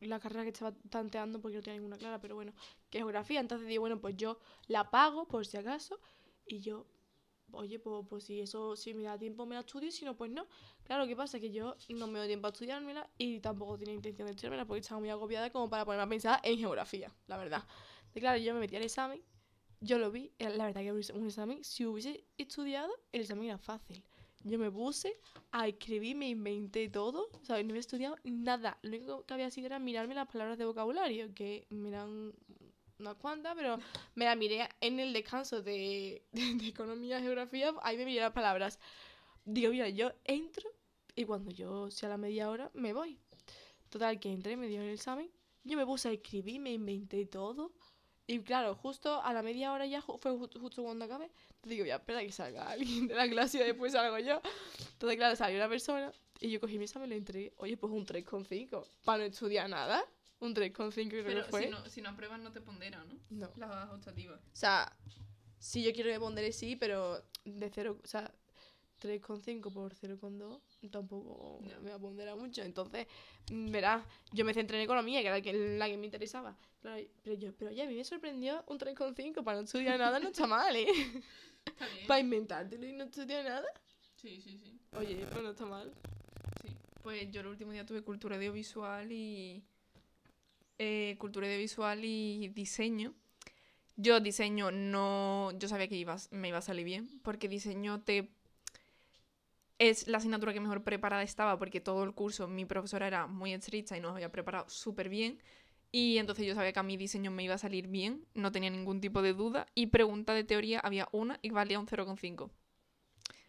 la 0.00 0.20
carrera 0.20 0.42
que 0.44 0.50
estaba 0.50 0.72
tanteando 0.90 1.40
porque 1.40 1.56
no 1.56 1.62
tenía 1.62 1.78
ninguna 1.80 1.98
clara, 1.98 2.20
pero 2.20 2.36
bueno, 2.36 2.52
que 2.90 2.98
geografía. 2.98 3.40
Entonces 3.40 3.66
digo, 3.66 3.80
bueno, 3.80 4.00
pues 4.00 4.16
yo 4.16 4.38
la 4.68 4.90
pago 4.90 5.26
por 5.26 5.44
si 5.46 5.56
acaso 5.56 5.98
y 6.46 6.60
yo, 6.60 6.86
oye, 7.57 7.78
pues, 7.78 8.07
pues 8.09 8.24
si 8.24 8.40
eso, 8.40 8.76
si 8.76 8.94
me 8.94 9.05
da 9.05 9.18
tiempo 9.18 9.46
me 9.46 9.55
la 9.55 9.61
estudio 9.61 9.90
si 9.90 10.05
no, 10.05 10.16
pues 10.16 10.30
no. 10.30 10.46
Claro, 10.84 11.07
¿qué 11.07 11.16
pasa? 11.16 11.40
Que 11.40 11.50
yo 11.50 11.76
no 11.90 12.07
me 12.07 12.18
doy 12.18 12.28
tiempo 12.28 12.46
a 12.46 12.50
estudiármela 12.50 13.09
y 13.18 13.40
tampoco 13.40 13.78
tenía 13.78 13.94
intención 13.94 14.26
de 14.26 14.32
estudiármela 14.32 14.66
porque 14.66 14.80
estaba 14.80 15.00
muy 15.00 15.11
agobiada 15.11 15.50
como 15.50 15.68
para 15.68 15.84
ponerme 15.84 16.05
a 16.05 16.09
pensar 16.09 16.40
en 16.42 16.59
geografía, 16.59 17.12
la 17.26 17.36
verdad. 17.36 17.64
Claro, 18.12 18.38
yo 18.38 18.55
me 18.55 18.61
metí 18.61 18.76
al 18.76 18.82
examen, 18.82 19.20
yo 19.80 19.98
lo 19.98 20.11
vi, 20.11 20.32
era 20.38 20.50
la 20.50 20.66
verdad 20.66 20.82
que 20.82 20.92
un 20.92 21.26
examen, 21.26 21.64
si 21.64 21.84
hubiese 21.84 22.24
estudiado, 22.38 22.92
el 23.12 23.22
examen 23.22 23.46
era 23.46 23.59
fácil. 23.59 24.05
Yo 24.44 24.59
me 24.59 24.70
puse 24.70 25.18
a 25.52 25.66
escribir, 25.66 26.16
me 26.16 26.28
inventé 26.28 26.88
todo, 26.90 27.30
¿sabes? 27.42 27.64
No 27.64 27.70
había 27.70 27.80
estudiado 27.80 28.16
nada. 28.24 28.78
Lo 28.82 28.96
único 28.96 29.24
que 29.24 29.32
había 29.32 29.50
sido 29.50 29.66
era 29.66 29.78
mirarme 29.78 30.14
las 30.14 30.28
palabras 30.28 30.59
de 30.59 30.66
vocabulario, 30.66 31.34
que 31.34 31.66
me 31.70 31.88
eran 31.88 32.34
unas 32.99 33.14
cuantas, 33.16 33.55
pero 33.57 33.78
me 34.14 34.24
las 34.24 34.36
miré 34.36 34.68
en 34.80 35.01
el 35.01 35.12
descanso 35.12 35.62
de, 35.62 36.22
de, 36.32 36.55
de 36.55 36.66
economía, 36.68 37.20
geografía, 37.20 37.72
ahí 37.82 37.97
me 37.97 38.05
miré 38.05 38.20
las 38.20 38.32
palabras. 38.32 38.78
Digo, 39.45 39.70
mira, 39.72 39.88
yo 39.88 40.12
entro 40.24 40.68
y 41.14 41.24
cuando 41.24 41.51
yo 41.51 41.90
sea 41.90 42.09
la 42.11 42.16
media 42.18 42.51
hora 42.51 42.70
me 42.74 42.92
voy. 42.92 43.18
Total, 43.90 44.18
que 44.20 44.32
entré, 44.32 44.57
me 44.57 44.66
dio 44.68 44.82
el 44.82 44.90
examen, 44.90 45.30
yo 45.64 45.76
me 45.76 45.86
puse 45.86 46.09
a 46.09 46.12
escribir, 46.12 46.61
me 46.61 46.72
inventé 46.72 47.26
todo. 47.26 47.72
Y 48.26 48.40
claro, 48.40 48.74
justo 48.74 49.22
a 49.22 49.32
la 49.34 49.42
media 49.42 49.72
hora 49.72 49.86
ya 49.86 50.01
fue 50.03 50.16
ju- 50.32 50.59
justo 50.61 50.82
cuando 50.82 51.05
acabé. 51.05 51.30
Te 51.61 51.68
digo, 51.70 51.84
voy 51.84 51.90
a 51.90 51.97
esperar 51.97 52.22
a 52.22 52.26
que 52.26 52.32
salga 52.32 52.70
alguien 52.70 53.07
de 53.07 53.14
la 53.14 53.28
clase 53.28 53.59
y 53.59 53.61
después 53.64 53.92
salgo 53.92 54.18
yo. 54.18 54.40
Entonces, 54.92 55.16
claro, 55.18 55.36
salió 55.36 55.59
una 55.59 55.68
persona 55.68 56.12
y 56.40 56.51
yo 56.51 56.61
cogí 56.61 56.78
mi 56.78 56.84
examen 56.84 57.09
y 57.09 57.11
le 57.11 57.16
entregué. 57.18 57.53
Oye, 57.59 57.76
pues 57.76 57.92
un 57.92 58.07
3,5. 58.07 58.86
Para 59.05 59.18
no 59.18 59.24
estudiar 59.24 59.68
nada. 59.68 60.05
Un 60.41 60.55
3,5 60.55 61.09
creo 61.09 61.24
Pero 61.24 61.45
que 61.45 61.51
fue. 61.51 61.64
si 61.64 61.70
no, 61.70 61.89
si 61.89 62.03
no 62.03 62.11
apruebas 62.11 62.41
no 62.41 62.53
te 62.53 62.61
pondera, 62.61 63.05
¿no? 63.05 63.18
no. 63.30 63.51
Las 63.57 63.91
optativas. 63.91 64.41
O 64.41 64.57
sea, 64.57 64.95
si 65.59 65.82
yo 65.82 65.93
quiero 65.93 66.09
que 66.09 66.14
me 66.14 66.20
pondré 66.20 66.53
sí, 66.53 66.76
pero 66.76 67.22
de 67.45 67.70
0, 67.70 67.99
o 68.03 68.07
sea, 68.07 68.30
3,5 69.01 69.72
por 69.72 69.95
0,2 69.95 70.61
tampoco 70.91 71.61
Ya. 71.66 71.78
me 71.80 71.91
va 71.91 71.97
a 71.97 71.99
ponderar 71.99 72.37
mucho. 72.37 72.62
Entonces, 72.62 73.07
mm, 73.51 73.70
verás, 73.70 74.05
yo 74.32 74.45
me 74.45 74.55
centré 74.55 74.76
en 74.78 74.85
economía, 74.85 75.20
que 75.20 75.26
era 75.28 75.37
la 75.37 75.43
que, 75.43 75.53
la 75.78 75.87
que 75.89 75.97
me 75.97 76.07
interesaba. 76.07 76.57
Claro, 76.82 77.03
pero 77.22 77.37
yo, 77.37 77.53
pero 77.57 77.70
oye, 77.70 77.82
a 77.82 77.87
mí 77.87 77.95
me 77.95 78.05
sorprendió 78.05 78.62
un 78.66 78.78
3,5 78.78 79.43
para 79.43 79.59
no 79.59 79.64
estudiar 79.64 79.99
nada, 79.99 80.18
no 80.20 80.28
está 80.28 80.47
mal, 80.47 80.74
¿eh? 80.76 80.87
Está 81.64 81.87
bien. 81.89 82.07
para 82.07 82.20
inventártelo 82.20 82.87
y 82.87 82.93
no 82.93 83.05
estudiar 83.05 83.43
nada. 83.45 83.66
Sí, 84.16 84.39
sí, 84.43 84.59
sí. 84.62 84.78
Oye, 84.99 85.26
pues 85.30 85.43
no 85.43 85.51
está 85.51 85.64
mal. 85.64 85.93
Sí. 86.62 86.68
Pues 87.03 87.30
yo 87.30 87.41
el 87.41 87.47
último 87.47 87.72
día 87.72 87.87
tuve 87.87 88.03
cultura 88.03 88.37
audiovisual 88.37 89.11
y. 89.11 89.64
eh, 90.78 91.16
cultura 91.18 91.46
audiovisual 91.46 92.04
y 92.04 92.48
diseño. 92.48 93.14
Yo 93.96 94.20
diseño 94.20 94.70
no. 94.70 95.52
Yo 95.58 95.68
sabía 95.68 95.88
que 95.88 95.96
iba, 95.96 96.16
me 96.30 96.48
iba 96.48 96.58
a 96.58 96.62
salir 96.62 96.84
bien. 96.84 97.20
Porque 97.22 97.48
diseño 97.48 98.02
te. 98.02 98.30
Es 99.78 100.06
la 100.08 100.18
asignatura 100.18 100.52
que 100.52 100.60
mejor 100.60 100.82
preparada 100.82 101.22
estaba. 101.22 101.58
Porque 101.58 101.80
todo 101.80 102.04
el 102.04 102.12
curso 102.12 102.48
mi 102.48 102.64
profesora 102.64 103.06
era 103.06 103.26
muy 103.26 103.52
estricta 103.52 103.96
y 103.96 104.00
nos 104.00 104.14
había 104.14 104.32
preparado 104.32 104.68
súper 104.68 105.08
bien. 105.08 105.38
Y 105.92 106.18
entonces 106.18 106.44
yo 106.44 106.56
sabía 106.56 106.72
que 106.72 106.80
a 106.80 106.82
mi 106.82 106.96
diseño 106.96 107.30
me 107.30 107.44
iba 107.44 107.54
a 107.54 107.58
salir 107.58 107.86
bien. 107.86 108.26
No 108.34 108.50
tenía 108.50 108.70
ningún 108.70 109.00
tipo 109.00 109.22
de 109.22 109.32
duda. 109.32 109.66
Y 109.74 109.86
pregunta 109.86 110.34
de 110.34 110.42
teoría 110.42 110.80
había 110.80 111.08
una 111.12 111.38
y 111.40 111.50
valía 111.50 111.78
un 111.78 111.86
0,5. 111.86 112.50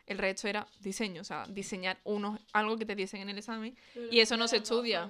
El 0.06 0.20
resto 0.20 0.48
era 0.48 0.68
diseño, 0.80 1.22
o 1.22 1.24
sea, 1.24 1.48
diseñar 1.48 1.98
unos, 2.04 2.40
algo 2.54 2.78
que 2.78 2.86
te 2.86 2.96
diesen 2.96 3.22
en 3.22 3.30
el 3.30 3.40
examen. 3.40 3.76
Y 4.12 4.20
eso 4.20 4.38
no 4.38 4.48
se 4.48 4.58
estudia. 4.58 5.10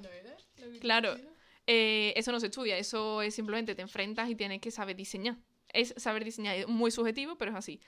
Claro. 0.79 1.17
Eh, 1.67 2.13
eso 2.15 2.31
no 2.31 2.39
se 2.39 2.47
estudia, 2.47 2.77
eso 2.77 3.21
es 3.21 3.33
simplemente 3.33 3.75
te 3.75 3.81
enfrentas 3.81 4.29
y 4.29 4.35
tienes 4.35 4.61
que 4.61 4.71
saber 4.71 4.95
diseñar. 4.95 5.37
Es 5.69 5.93
saber 5.97 6.23
diseñar, 6.23 6.55
es 6.55 6.67
muy 6.67 6.91
subjetivo, 6.91 7.37
pero 7.37 7.51
es 7.51 7.57
así. 7.57 7.81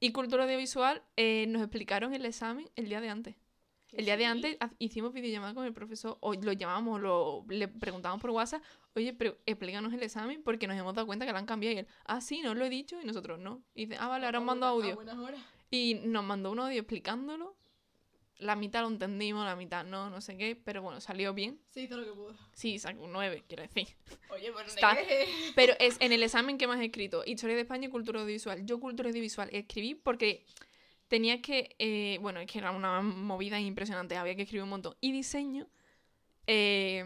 Y 0.00 0.12
cultura 0.12 0.44
audiovisual 0.44 1.02
eh, 1.16 1.46
nos 1.48 1.62
explicaron 1.62 2.14
el 2.14 2.24
examen 2.24 2.68
el 2.76 2.88
día 2.88 3.00
de 3.00 3.10
antes. 3.10 3.36
El 3.92 4.04
día 4.04 4.16
de 4.16 4.24
antes 4.24 4.56
hicimos 4.78 5.12
videollamada 5.12 5.52
con 5.52 5.64
el 5.64 5.72
profesor, 5.72 6.16
o 6.20 6.34
lo 6.34 6.52
llamamos, 6.52 7.00
lo, 7.00 7.44
le 7.48 7.66
preguntamos 7.66 8.20
por 8.20 8.30
WhatsApp, 8.30 8.62
oye, 8.94 9.12
pero 9.12 9.36
explícanos 9.46 9.92
el 9.92 10.02
examen 10.02 10.42
porque 10.42 10.68
nos 10.68 10.76
hemos 10.76 10.94
dado 10.94 11.06
cuenta 11.06 11.26
que 11.26 11.32
lo 11.32 11.38
han 11.38 11.46
cambiado. 11.46 11.74
Y 11.74 11.78
él, 11.80 11.86
ah, 12.04 12.20
sí, 12.20 12.40
no 12.40 12.54
lo 12.54 12.64
he 12.64 12.70
dicho, 12.70 13.00
y 13.00 13.04
nosotros 13.04 13.40
no. 13.40 13.62
Y 13.74 13.86
dice, 13.86 13.98
ah, 14.00 14.08
vale, 14.08 14.26
ahora 14.26 14.38
os 14.38 14.44
mando 14.44 14.66
audio. 14.66 14.96
Y 15.70 15.94
nos 16.04 16.24
mandó 16.24 16.52
un 16.52 16.60
audio 16.60 16.80
explicándolo. 16.80 17.56
La 18.40 18.56
mitad 18.56 18.80
lo 18.82 18.88
entendimos, 18.88 19.44
la 19.44 19.54
mitad 19.56 19.84
no, 19.84 20.10
no 20.10 20.20
sé 20.20 20.36
qué, 20.36 20.56
pero 20.56 20.82
bueno, 20.82 21.00
salió 21.00 21.32
bien. 21.34 21.60
Se 21.70 21.82
hizo 21.82 21.96
lo 21.96 22.04
que 22.04 22.12
pudo. 22.12 22.34
Sí, 22.52 22.78
sacó 22.78 23.04
un 23.04 23.12
9, 23.12 23.44
quiero 23.46 23.62
decir. 23.62 23.88
Oye, 24.30 24.50
pues 24.52 24.66
no 24.66 24.72
Está-. 24.74 24.98
Pero 25.54 25.74
es 25.78 25.96
en 26.00 26.12
el 26.12 26.22
examen 26.22 26.58
que 26.58 26.66
más 26.66 26.80
he 26.80 26.86
escrito, 26.86 27.22
Historia 27.26 27.54
de 27.56 27.62
España 27.62 27.88
y 27.88 27.90
Cultura 27.90 28.20
Audiovisual. 28.20 28.64
Yo 28.66 28.80
Cultura 28.80 29.08
Audiovisual 29.10 29.48
escribí 29.52 29.94
porque 29.94 30.44
tenía 31.08 31.42
que, 31.42 31.74
eh, 31.78 32.18
bueno, 32.20 32.40
es 32.40 32.50
que 32.50 32.58
era 32.58 32.70
una 32.70 33.00
movida 33.02 33.58
impresionante, 33.60 34.16
había 34.16 34.34
que 34.36 34.42
escribir 34.42 34.62
un 34.64 34.70
montón. 34.70 34.96
Y 35.00 35.12
diseño, 35.12 35.68
eh, 36.46 37.04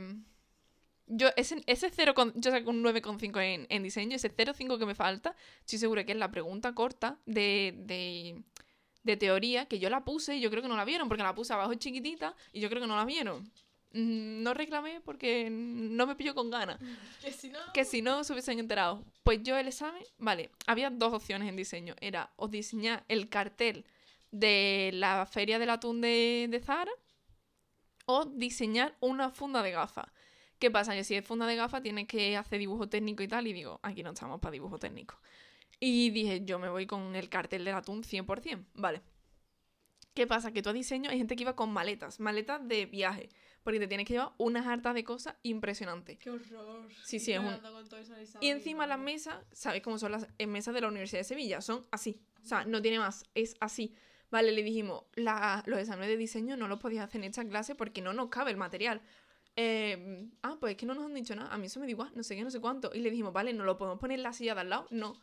yo 1.07 1.29
ese, 1.37 1.63
ese 1.67 1.91
0, 1.91 2.15
con- 2.15 2.33
yo 2.41 2.51
saco 2.51 2.71
un 2.71 2.83
9,5 2.83 3.41
en, 3.41 3.67
en 3.69 3.83
diseño, 3.83 4.17
ese 4.17 4.31
0,5 4.35 4.79
que 4.79 4.87
me 4.87 4.95
falta, 4.95 5.37
estoy 5.61 5.79
segura 5.79 6.05
que 6.05 6.13
es 6.13 6.19
la 6.19 6.31
pregunta 6.31 6.75
corta 6.75 7.19
de, 7.27 7.75
de, 7.77 8.43
de 9.05 9.17
teoría, 9.17 9.67
que 9.67 9.79
yo 9.79 9.89
la 9.91 10.05
puse 10.05 10.37
y 10.37 10.41
yo 10.41 10.51
creo 10.51 10.63
que 10.63 10.69
no 10.69 10.77
la 10.77 10.85
vieron, 10.85 11.09
porque 11.09 11.23
la 11.23 11.35
puse 11.35 11.53
abajo 11.53 11.73
chiquitita 11.75 12.35
y 12.53 12.61
yo 12.61 12.69
creo 12.69 12.81
que 12.83 12.89
no 12.89 12.97
la 12.97 13.05
vieron. 13.05 13.43
Mm, 13.93 14.43
No 14.43 14.55
reclamé 14.55 15.01
porque 15.03 15.49
no 15.51 16.07
me 16.07 16.17
pilló 16.17 16.35
con 16.35 16.51
ganas 16.51 16.79
Que 17.23 17.31
si 17.33 17.49
no. 17.51 17.59
que 17.73 17.85
si 17.85 18.03
no 18.03 18.25
se 18.25 18.33
hubiesen 18.33 18.59
enterado. 18.59 19.05
Pues 19.23 19.43
yo 19.45 19.57
el 19.57 19.69
examen, 19.69 20.03
vale, 20.19 20.51
había 20.67 20.91
dos 20.91 21.13
opciones 21.13 21.49
en 21.49 21.55
diseño. 21.57 21.95
Era 22.01 22.33
o 22.37 22.49
diseñar 22.49 23.05
el 23.09 23.29
cartel 23.29 23.85
de 24.33 24.91
la 24.95 25.27
feria 25.27 25.59
del 25.61 25.71
atún 25.71 26.01
de, 26.01 26.49
de 26.51 26.61
Zara 26.61 26.91
o 28.07 28.25
diseñar 28.27 28.97
una 29.01 29.31
funda 29.31 29.63
de 29.63 29.71
gafas. 29.71 30.07
¿Qué 30.59 30.71
pasa? 30.71 30.95
Que 30.95 31.05
si 31.05 31.15
es 31.15 31.25
funda 31.27 31.47
de 31.47 31.57
gafas 31.57 31.83
tienes 31.83 32.07
que 32.07 32.37
hacer 32.37 32.59
dibujo 32.59 32.89
técnico 32.89 33.23
y 33.23 33.29
tal. 33.29 33.47
Y 33.47 33.53
digo, 33.53 33.81
aquí 33.83 34.03
no 34.03 34.11
estamos 34.11 34.41
para 34.41 34.53
dibujo 34.53 34.79
técnico. 34.79 35.19
Y 35.87 36.11
dije, 36.11 36.43
yo 36.45 36.59
me 36.59 36.69
voy 36.71 36.87
con 36.87 37.15
el 37.15 37.29
cartel 37.29 37.65
del 37.65 37.75
atún 37.75 38.03
100%. 38.03 38.65
Vale. 38.75 39.03
¿Qué 40.15 40.27
pasa? 40.27 40.53
Que 40.53 40.63
tú 40.63 40.71
a 40.71 40.73
diseño 40.73 41.11
hay 41.11 41.19
gente 41.19 41.35
que 41.37 41.43
iba 41.43 41.57
con 41.57 41.73
maletas, 41.73 42.21
maletas 42.21 42.67
de 42.67 42.87
viaje. 42.87 43.29
Porque 43.65 43.81
te 43.81 43.87
tienes 43.89 44.07
que 44.07 44.15
llevar 44.15 44.33
unas 44.39 44.67
hartas 44.67 44.95
de 44.95 45.03
cosas 45.05 45.35
impresionantes. 45.43 46.19
Qué 46.19 46.31
horror. 46.31 46.89
Sí, 47.03 47.19
sí, 47.19 47.33
es 47.33 47.41
un- 47.41 47.47
Y 48.41 48.49
encima 48.51 48.87
las 48.87 48.99
mesas, 48.99 49.37
¿sabes 49.53 49.83
cómo 49.83 49.99
son 49.99 50.13
las 50.13 50.27
mesas 50.47 50.73
de 50.75 50.81
la 50.83 50.89
Universidad 50.89 51.21
de 51.21 51.25
Sevilla? 51.25 51.61
Son 51.61 51.85
así. 51.91 52.21
O 52.43 52.47
sea, 52.47 52.65
no 52.65 52.81
tiene 52.81 52.99
más, 52.99 53.25
es 53.35 53.57
así. 53.61 53.95
Vale, 54.31 54.53
le 54.53 54.63
dijimos, 54.63 55.05
la- 55.15 55.63
los 55.67 55.79
exámenes 55.79 56.09
de 56.09 56.17
diseño 56.17 56.57
no 56.57 56.69
los 56.69 56.79
podías 56.79 57.05
hacer 57.05 57.21
en 57.23 57.31
esta 57.31 57.45
clase 57.47 57.75
porque 57.75 58.01
no 58.03 58.13
nos 58.13 58.29
cabe 58.29 58.51
el 58.53 58.57
material. 58.57 59.01
Eh, 59.57 60.29
ah, 60.43 60.57
pues 60.61 60.73
es 60.73 60.77
que 60.77 60.87
no 60.87 60.95
nos 60.95 61.05
han 61.07 61.15
dicho 61.15 61.35
nada. 61.35 61.53
A 61.53 61.59
mí 61.59 61.67
eso 61.67 61.81
me 61.81 61.87
da 61.87 61.91
igual, 61.91 62.13
no 62.15 62.23
sé 62.23 62.37
qué, 62.37 62.43
no 62.45 62.51
sé 62.51 62.61
cuánto. 62.61 62.91
Y 62.95 62.99
le 63.01 63.11
dijimos, 63.11 63.33
vale, 63.33 63.53
¿no 63.53 63.65
lo 63.65 63.77
podemos 63.79 63.99
poner 63.99 64.19
en 64.19 64.23
la 64.23 64.33
silla 64.33 64.55
de 64.55 64.61
al 64.63 64.71
lado? 64.71 64.87
No. 64.91 65.21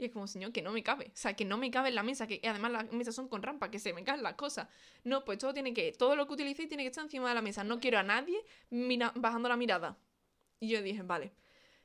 Y 0.00 0.06
es 0.06 0.12
como, 0.12 0.26
señor, 0.26 0.50
que 0.50 0.62
no 0.62 0.72
me 0.72 0.82
cabe. 0.82 1.08
O 1.08 1.16
sea, 1.16 1.34
que 1.34 1.44
no 1.44 1.58
me 1.58 1.70
cabe 1.70 1.90
en 1.90 1.94
la 1.94 2.02
mesa, 2.02 2.26
que 2.26 2.40
además 2.42 2.72
las 2.72 2.90
mesas 2.90 3.14
son 3.14 3.28
con 3.28 3.42
rampa, 3.42 3.70
que 3.70 3.78
se 3.78 3.92
me 3.92 4.02
caen 4.02 4.22
las 4.22 4.32
cosas. 4.32 4.66
No, 5.04 5.26
pues 5.26 5.36
todo 5.36 5.52
tiene 5.52 5.74
que, 5.74 5.92
todo 5.92 6.16
lo 6.16 6.26
que 6.26 6.32
utilicéis 6.32 6.68
tiene 6.68 6.84
que 6.84 6.88
estar 6.88 7.04
encima 7.04 7.28
de 7.28 7.34
la 7.34 7.42
mesa. 7.42 7.64
No 7.64 7.80
quiero 7.80 7.98
a 7.98 8.02
nadie 8.02 8.42
mira, 8.70 9.12
bajando 9.14 9.50
la 9.50 9.58
mirada. 9.58 9.98
Y 10.58 10.68
yo 10.68 10.80
dije, 10.80 11.02
vale. 11.02 11.32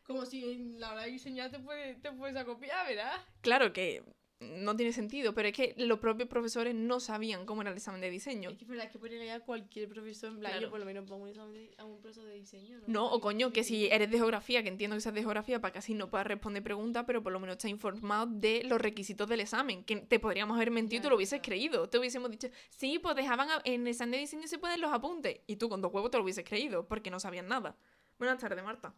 Como 0.03 0.25
si 0.25 0.49
en 0.49 0.79
la 0.79 0.93
hora 0.93 1.01
de 1.03 1.11
diseñar 1.11 1.51
te 1.51 1.59
puedes, 1.59 2.01
te 2.01 2.13
puedes 2.13 2.37
acopiar, 2.37 2.87
¿verdad? 2.87 3.21
Claro 3.41 3.73
que 3.73 4.01
no 4.41 4.75
tiene 4.75 4.91
sentido, 4.91 5.33
pero 5.33 5.47
es 5.47 5.53
que 5.55 5.73
los 5.77 5.99
propios 5.99 6.27
profesores 6.27 6.75
no 6.75 6.99
sabían 6.99 7.45
cómo 7.45 7.61
era 7.61 7.71
el 7.71 7.77
examen 7.77 8.01
de 8.01 8.09
diseño. 8.09 8.49
Es 8.49 8.57
que 8.57 8.65
es 8.65 8.69
verdad 8.69 8.91
que 8.91 8.99
ponerle 8.99 9.31
a 9.31 9.39
cualquier 9.39 9.87
profesor, 9.87 10.33
en 10.33 10.39
Claro. 10.41 10.59
yo 10.61 10.69
por 10.69 10.79
lo 10.79 10.85
menos 10.85 11.05
pongo 11.09 11.23
un 11.23 11.29
examen 11.29 11.53
de- 11.53 11.73
a 11.77 11.85
un 11.85 12.01
profesor 12.01 12.25
de 12.25 12.33
diseño. 12.33 12.81
No, 12.87 13.09
o 13.11 13.21
coño, 13.21 13.51
que 13.53 13.63
si 13.63 13.87
eres 13.87 14.11
de 14.11 14.17
geografía, 14.17 14.61
que 14.61 14.67
entiendo 14.67 14.97
que 14.97 15.01
seas 15.01 15.15
de 15.15 15.21
geografía, 15.21 15.61
para 15.61 15.71
que 15.71 15.79
así 15.79 15.93
no 15.93 16.09
puedas 16.09 16.27
responder 16.27 16.61
preguntas, 16.61 17.05
pero 17.07 17.23
por 17.23 17.31
lo 17.31 17.39
menos 17.39 17.53
estás 17.55 17.71
informado 17.71 18.25
de 18.27 18.63
los 18.65 18.79
requisitos 18.81 19.27
del 19.29 19.39
examen, 19.39 19.85
que 19.85 19.95
te 19.97 20.19
podríamos 20.19 20.57
haber 20.57 20.69
mentido 20.69 20.97
y 20.99 21.01
tú 21.01 21.05
Ya, 21.05 21.09
lo 21.11 21.15
hubieses 21.15 21.41
creído. 21.41 21.87
Te 21.89 21.97
hubiésemos 21.97 22.29
dicho, 22.29 22.49
sí, 22.69 22.99
pues 22.99 23.15
dejaban, 23.15 23.49
a- 23.49 23.61
en 23.63 23.81
el 23.83 23.87
examen 23.87 24.11
de 24.11 24.17
diseño 24.19 24.47
se 24.47 24.59
pueden 24.59 24.81
los 24.81 24.91
apuntes, 24.91 25.39
y 25.47 25.55
tú 25.55 25.69
con 25.69 25.81
dos 25.81 25.93
huevos 25.93 26.11
te 26.11 26.17
lo 26.17 26.23
hubieses 26.23 26.43
creído, 26.43 26.85
porque 26.87 27.09
no 27.09 27.21
sabían 27.21 27.47
nada. 27.47 27.77
Buenas 28.19 28.37
tardes, 28.39 28.63
Marta. 28.63 28.93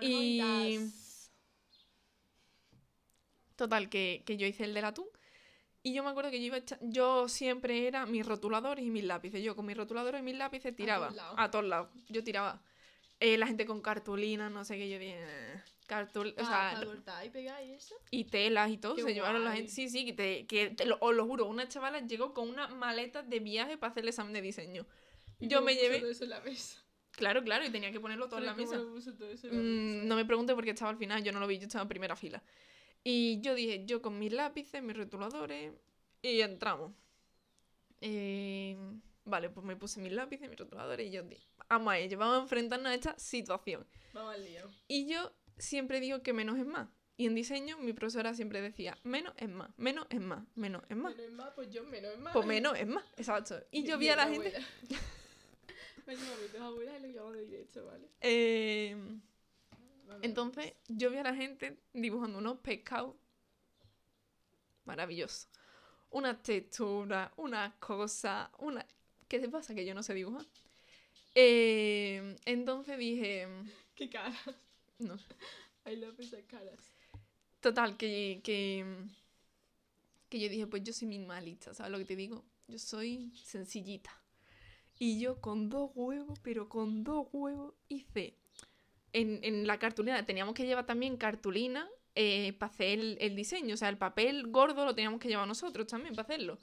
Y- 0.00 0.40
Y... 0.40 1.05
Total, 3.56 3.88
que, 3.88 4.22
que 4.26 4.36
yo 4.36 4.46
hice 4.46 4.64
el 4.64 4.74
del 4.74 4.84
atún. 4.84 5.06
Y 5.82 5.94
yo 5.94 6.02
me 6.02 6.10
acuerdo 6.10 6.30
que 6.30 6.40
yo 6.40 6.46
iba 6.46 6.58
echa- 6.58 6.78
yo 6.82 7.28
siempre 7.28 7.86
era 7.86 8.06
mis 8.06 8.26
rotuladores 8.26 8.84
y 8.84 8.90
mis 8.90 9.04
lápices. 9.04 9.42
Yo 9.42 9.54
con 9.56 9.66
mis 9.66 9.76
rotuladores 9.76 10.20
y 10.20 10.24
mis 10.24 10.36
lápices 10.36 10.74
tiraba. 10.74 11.06
todos 11.08 11.16
lados. 11.16 11.34
A 11.38 11.50
todos 11.50 11.64
lados. 11.64 11.88
Yo 12.08 12.22
tiraba. 12.24 12.62
Eh, 13.20 13.38
la 13.38 13.46
gente 13.46 13.64
con 13.64 13.80
cartulina, 13.80 14.50
no 14.50 14.64
sé 14.64 14.76
qué, 14.76 14.90
yo 14.90 14.98
dije. 14.98 15.16
"Eh, 15.18 15.62
Cartul 15.86 16.34
o 16.36 16.44
sea, 16.44 17.24
y 17.24 17.30
pegar 17.30 17.64
y 17.64 17.70
eso. 17.72 17.94
y 18.10 18.24
telas 18.24 18.70
y 18.70 18.76
todo. 18.76 18.96
Qué 18.96 19.02
se 19.02 19.14
llevaron 19.14 19.44
la 19.44 19.50
guay. 19.50 19.58
gente. 19.58 19.72
Sí, 19.72 19.88
sí, 19.88 20.04
que, 20.04 20.12
te, 20.12 20.46
que 20.46 20.70
te 20.70 20.84
lo, 20.84 20.98
os 21.00 21.14
lo 21.14 21.24
juro, 21.24 21.46
una 21.46 21.68
chavala 21.68 22.00
llegó 22.00 22.34
con 22.34 22.48
una 22.48 22.66
maleta 22.68 23.22
de 23.22 23.38
viaje 23.38 23.78
para 23.78 23.92
hacer 23.92 24.02
el 24.02 24.08
examen 24.08 24.32
de 24.32 24.42
diseño. 24.42 24.84
¿Y 25.38 25.46
Yo 25.46 25.62
me 25.62 25.76
llevé. 25.76 26.00
todo 26.00 26.10
eso 26.10 26.24
en 26.24 26.30
la 26.30 26.40
mesa? 26.40 26.82
Claro, 27.12 27.42
claro, 27.44 27.64
y 27.64 27.70
tenía 27.70 27.92
que 27.92 28.00
ponerlo 28.00 28.26
todo 28.28 28.40
en 28.40 28.46
la 28.46 28.54
¿Cómo 28.54 28.66
mesa. 28.66 28.76
lo 28.82 28.90
puso 28.90 29.14
todo 29.14 29.30
eso 29.30 29.46
en 29.46 29.54
la 29.54 29.60
Mm, 29.60 29.94
mesa? 29.94 30.04
no 30.08 30.16
me 30.16 30.24
pregunte 30.24 30.54
porque 30.54 30.70
estaba 30.70 30.90
al 30.90 30.98
final, 30.98 31.22
yo 31.22 31.30
no 31.32 31.38
lo 31.40 31.46
vi, 31.46 31.58
yo 31.58 31.66
estaba 31.66 31.82
en 31.82 31.88
primera 31.88 32.16
fila. 32.16 32.42
Y 33.08 33.40
yo 33.40 33.54
dije, 33.54 33.84
yo 33.86 34.02
con 34.02 34.18
mis 34.18 34.32
lápices, 34.32 34.82
mis 34.82 34.96
rotuladores, 34.96 35.72
y 36.22 36.40
entramos. 36.40 36.90
Eh, 38.00 38.76
vale, 39.24 39.48
pues 39.48 39.64
me 39.64 39.76
puse 39.76 40.00
mis 40.00 40.10
lápices, 40.10 40.48
mis 40.50 40.58
rotuladores, 40.58 41.06
y 41.06 41.12
yo 41.12 41.22
dije, 41.22 41.46
vamos 41.68 41.92
a 41.92 41.98
ello, 41.98 42.18
vamos 42.18 42.38
a 42.38 42.42
enfrentarnos 42.42 42.90
a 42.90 42.94
esta 42.96 43.16
situación. 43.16 43.86
Vamos 44.12 44.34
al 44.34 44.44
lío. 44.44 44.68
Y 44.88 45.06
yo 45.06 45.32
siempre 45.56 46.00
digo 46.00 46.24
que 46.24 46.32
menos 46.32 46.58
es 46.58 46.66
más. 46.66 46.88
Y 47.16 47.26
en 47.26 47.36
diseño 47.36 47.78
mi 47.78 47.92
profesora 47.92 48.34
siempre 48.34 48.60
decía, 48.60 48.98
menos 49.04 49.34
es 49.36 49.50
más, 49.50 49.70
menos 49.76 50.08
es 50.10 50.20
más, 50.20 50.42
menos 50.56 50.82
es 50.88 50.96
más. 50.96 51.14
Menos 51.14 51.28
es 51.28 51.32
más, 51.32 51.52
pues 51.54 51.70
yo 51.70 51.84
menos 51.84 52.12
es 52.12 52.18
más. 52.18 52.32
Pues 52.32 52.44
menos 52.44 52.76
es 52.76 52.88
más, 52.88 53.04
exacto. 53.16 53.54
Y 53.70 53.84
yo 53.84 53.98
vi 53.98 54.08
a 54.08 54.16
la 54.16 54.26
gente... 54.26 54.48
abuela. 54.48 54.66
Oye, 56.08 56.16
mami, 56.16 56.48
tus 56.50 56.60
abuelas 56.60 57.04
es 57.04 57.14
lo 57.14 57.30
de 57.30 57.46
directo, 57.46 57.86
¿vale? 57.86 58.08
eh. 58.20 58.96
Entonces, 60.22 60.74
yo 60.88 61.10
vi 61.10 61.18
a 61.18 61.22
la 61.22 61.34
gente 61.34 61.78
dibujando 61.92 62.38
unos 62.38 62.58
pescados 62.58 63.14
maravillosos. 64.84 65.48
Una 66.10 66.40
textura, 66.40 67.32
una 67.36 67.76
cosa, 67.78 68.50
una... 68.58 68.86
¿Qué 69.28 69.40
te 69.40 69.48
pasa? 69.48 69.74
Que 69.74 69.84
yo 69.84 69.94
no 69.94 70.02
sé 70.02 70.14
dibujar. 70.14 70.46
Eh, 71.34 72.36
entonces 72.44 72.96
dije... 72.98 73.46
¿Qué 73.94 74.08
caras? 74.08 74.36
No 74.98 75.18
sé. 75.18 75.34
I 75.86 75.96
love 75.96 76.18
esas 76.18 76.42
caras. 76.44 76.92
Total, 77.60 77.96
que, 77.96 78.40
que, 78.42 78.84
que 80.28 80.40
yo 80.40 80.48
dije, 80.48 80.66
pues 80.66 80.82
yo 80.84 80.92
soy 80.92 81.08
minimalista, 81.08 81.74
¿sabes 81.74 81.92
lo 81.92 81.98
que 81.98 82.04
te 82.04 82.16
digo? 82.16 82.44
Yo 82.68 82.78
soy 82.78 83.32
sencillita. 83.44 84.10
Y 84.98 85.20
yo 85.20 85.40
con 85.40 85.68
dos 85.68 85.90
huevos, 85.94 86.38
pero 86.40 86.68
con 86.68 87.04
dos 87.04 87.28
huevos, 87.32 87.74
hice... 87.88 88.36
En, 89.12 89.40
en 89.42 89.66
la 89.66 89.78
cartulina 89.78 90.26
teníamos 90.26 90.54
que 90.54 90.66
llevar 90.66 90.86
también 90.86 91.16
cartulina 91.16 91.88
eh, 92.14 92.52
para 92.58 92.72
hacer 92.72 92.98
el, 92.98 93.18
el 93.20 93.36
diseño. 93.36 93.74
O 93.74 93.76
sea, 93.76 93.88
el 93.88 93.98
papel 93.98 94.48
gordo 94.48 94.84
lo 94.84 94.94
teníamos 94.94 95.20
que 95.20 95.28
llevar 95.28 95.46
nosotros 95.46 95.86
también 95.86 96.14
para 96.14 96.26
hacerlo. 96.26 96.58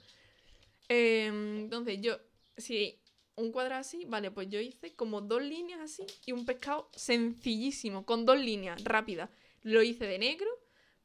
Eh, 0.88 1.26
entonces 1.26 2.00
yo, 2.00 2.18
si 2.56 3.00
un 3.36 3.52
cuadrado 3.52 3.80
así, 3.80 4.04
vale, 4.04 4.30
pues 4.30 4.48
yo 4.48 4.60
hice 4.60 4.94
como 4.94 5.20
dos 5.20 5.42
líneas 5.42 5.80
así 5.80 6.04
y 6.26 6.32
un 6.32 6.44
pescado 6.44 6.88
sencillísimo, 6.94 8.04
con 8.04 8.24
dos 8.24 8.38
líneas 8.38 8.82
rápidas. 8.84 9.30
Lo 9.62 9.82
hice 9.82 10.06
de 10.06 10.18
negro, 10.18 10.48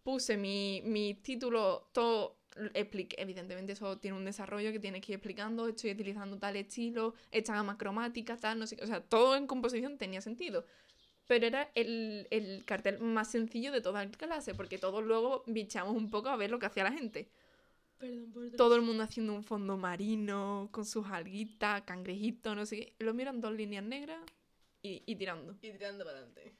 puse 0.03 0.37
mi, 0.37 0.81
mi 0.85 1.15
título, 1.15 1.89
todo, 1.93 2.37
expliqué, 2.73 3.15
evidentemente 3.19 3.73
eso 3.73 3.97
tiene 3.97 4.17
un 4.17 4.25
desarrollo 4.25 4.71
que 4.71 4.79
tienes 4.79 5.01
que 5.01 5.13
ir 5.13 5.15
explicando, 5.17 5.67
estoy 5.67 5.91
utilizando 5.91 6.37
tal 6.37 6.55
estilo, 6.55 7.15
esta 7.31 7.53
gama 7.53 7.77
cromática, 7.77 8.37
tal, 8.37 8.59
no 8.59 8.67
sé 8.67 8.77
o 8.81 8.87
sea, 8.87 9.01
todo 9.01 9.35
en 9.35 9.47
composición 9.47 9.97
tenía 9.97 10.21
sentido. 10.21 10.65
Pero 11.29 11.45
era 11.45 11.69
el, 11.75 12.27
el 12.31 12.65
cartel 12.65 12.99
más 13.01 13.29
sencillo 13.29 13.71
de 13.71 13.81
toda 13.81 14.03
la 14.03 14.09
clase, 14.09 14.55
porque 14.55 14.79
todos 14.79 15.03
luego 15.03 15.43
bichamos 15.45 15.95
un 15.95 16.09
poco 16.09 16.29
a 16.29 16.35
ver 16.35 16.49
lo 16.49 16.57
que 16.57 16.65
hacía 16.65 16.83
la 16.83 16.91
gente. 16.91 17.29
Perdón 17.99 18.31
por 18.31 18.49
Todo 18.57 18.75
el 18.75 18.81
mundo 18.81 19.03
haciendo 19.03 19.35
un 19.35 19.43
fondo 19.43 19.77
marino, 19.77 20.69
con 20.71 20.85
sus 20.85 21.05
alguitas, 21.05 21.83
cangrejitos, 21.83 22.55
no 22.55 22.65
sé 22.65 22.77
qué. 22.77 22.95
Lo 22.97 23.13
miran 23.13 23.41
dos 23.41 23.53
líneas 23.53 23.83
negras 23.83 24.19
y, 24.81 25.03
y 25.05 25.15
tirando. 25.17 25.53
Y 25.61 25.69
tirando 25.69 26.03
para 26.03 26.17
adelante. 26.17 26.55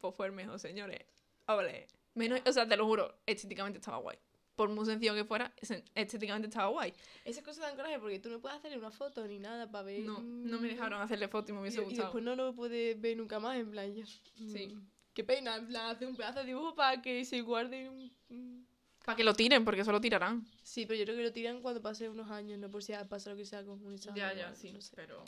Pues 0.00 0.14
fue 0.14 0.24
el 0.24 0.32
mejor, 0.32 0.58
señores. 0.58 1.00
Ole. 1.46 1.88
Menos, 2.14 2.40
o 2.46 2.52
sea, 2.54 2.66
te 2.66 2.74
lo 2.74 2.86
juro, 2.86 3.16
estéticamente 3.26 3.80
estaba 3.80 3.98
guay. 3.98 4.16
Por 4.60 4.68
muy 4.68 4.84
sencillo 4.84 5.14
que 5.14 5.24
fuera, 5.24 5.54
estéticamente 5.94 6.48
estaba 6.48 6.68
guay. 6.68 6.92
Esas 7.24 7.42
cosas 7.42 7.62
dan 7.62 7.76
coraje 7.76 7.98
porque 7.98 8.18
tú 8.18 8.28
no 8.28 8.40
puedes 8.40 8.58
hacerle 8.58 8.76
una 8.76 8.90
foto 8.90 9.26
ni 9.26 9.38
nada 9.38 9.70
para 9.70 9.84
ver. 9.84 10.00
No, 10.00 10.20
mm, 10.20 10.50
no 10.50 10.60
me 10.60 10.68
dejaron 10.68 11.00
hacerle 11.00 11.28
foto 11.28 11.50
y 11.50 11.54
me 11.54 11.60
Y, 11.60 11.62
hubiese 11.62 11.80
y 11.80 11.84
gustado. 11.84 12.08
después 12.08 12.22
no 12.22 12.36
lo 12.36 12.54
puedes 12.54 13.00
ver 13.00 13.16
nunca 13.16 13.40
más, 13.40 13.56
en 13.56 13.70
plan. 13.70 13.94
yo, 13.94 14.04
Sí. 14.04 14.66
mm, 14.68 14.86
Qué 15.14 15.24
pena, 15.24 15.56
en 15.56 15.66
plan, 15.66 15.86
hacer 15.88 16.06
un 16.08 16.14
pedazo 16.14 16.40
de 16.40 16.44
dibujo 16.44 16.74
para 16.74 17.00
que 17.00 17.24
se 17.24 17.40
guarde 17.40 17.88
un. 17.88 18.12
un- 18.28 18.66
Para 19.02 19.16
que 19.16 19.24
lo 19.24 19.32
tiren, 19.32 19.64
porque 19.64 19.80
eso 19.80 19.92
lo 19.92 20.00
tirarán. 20.02 20.46
Sí, 20.62 20.84
pero 20.84 20.98
yo 20.98 21.04
creo 21.06 21.16
que 21.16 21.22
lo 21.22 21.32
tiran 21.32 21.62
cuando 21.62 21.80
pase 21.80 22.10
unos 22.10 22.30
años, 22.30 22.58
no 22.58 22.68
por 22.68 22.82
si 22.82 22.92
pasa 23.08 23.30
lo 23.30 23.36
que 23.36 23.46
sea 23.46 23.64
con 23.64 23.82
un 23.82 23.94
examen. 23.94 24.22
o 24.22 24.26
algo, 24.26 24.42
no 24.74 24.80
sé. 24.82 24.92
pero 24.94 25.24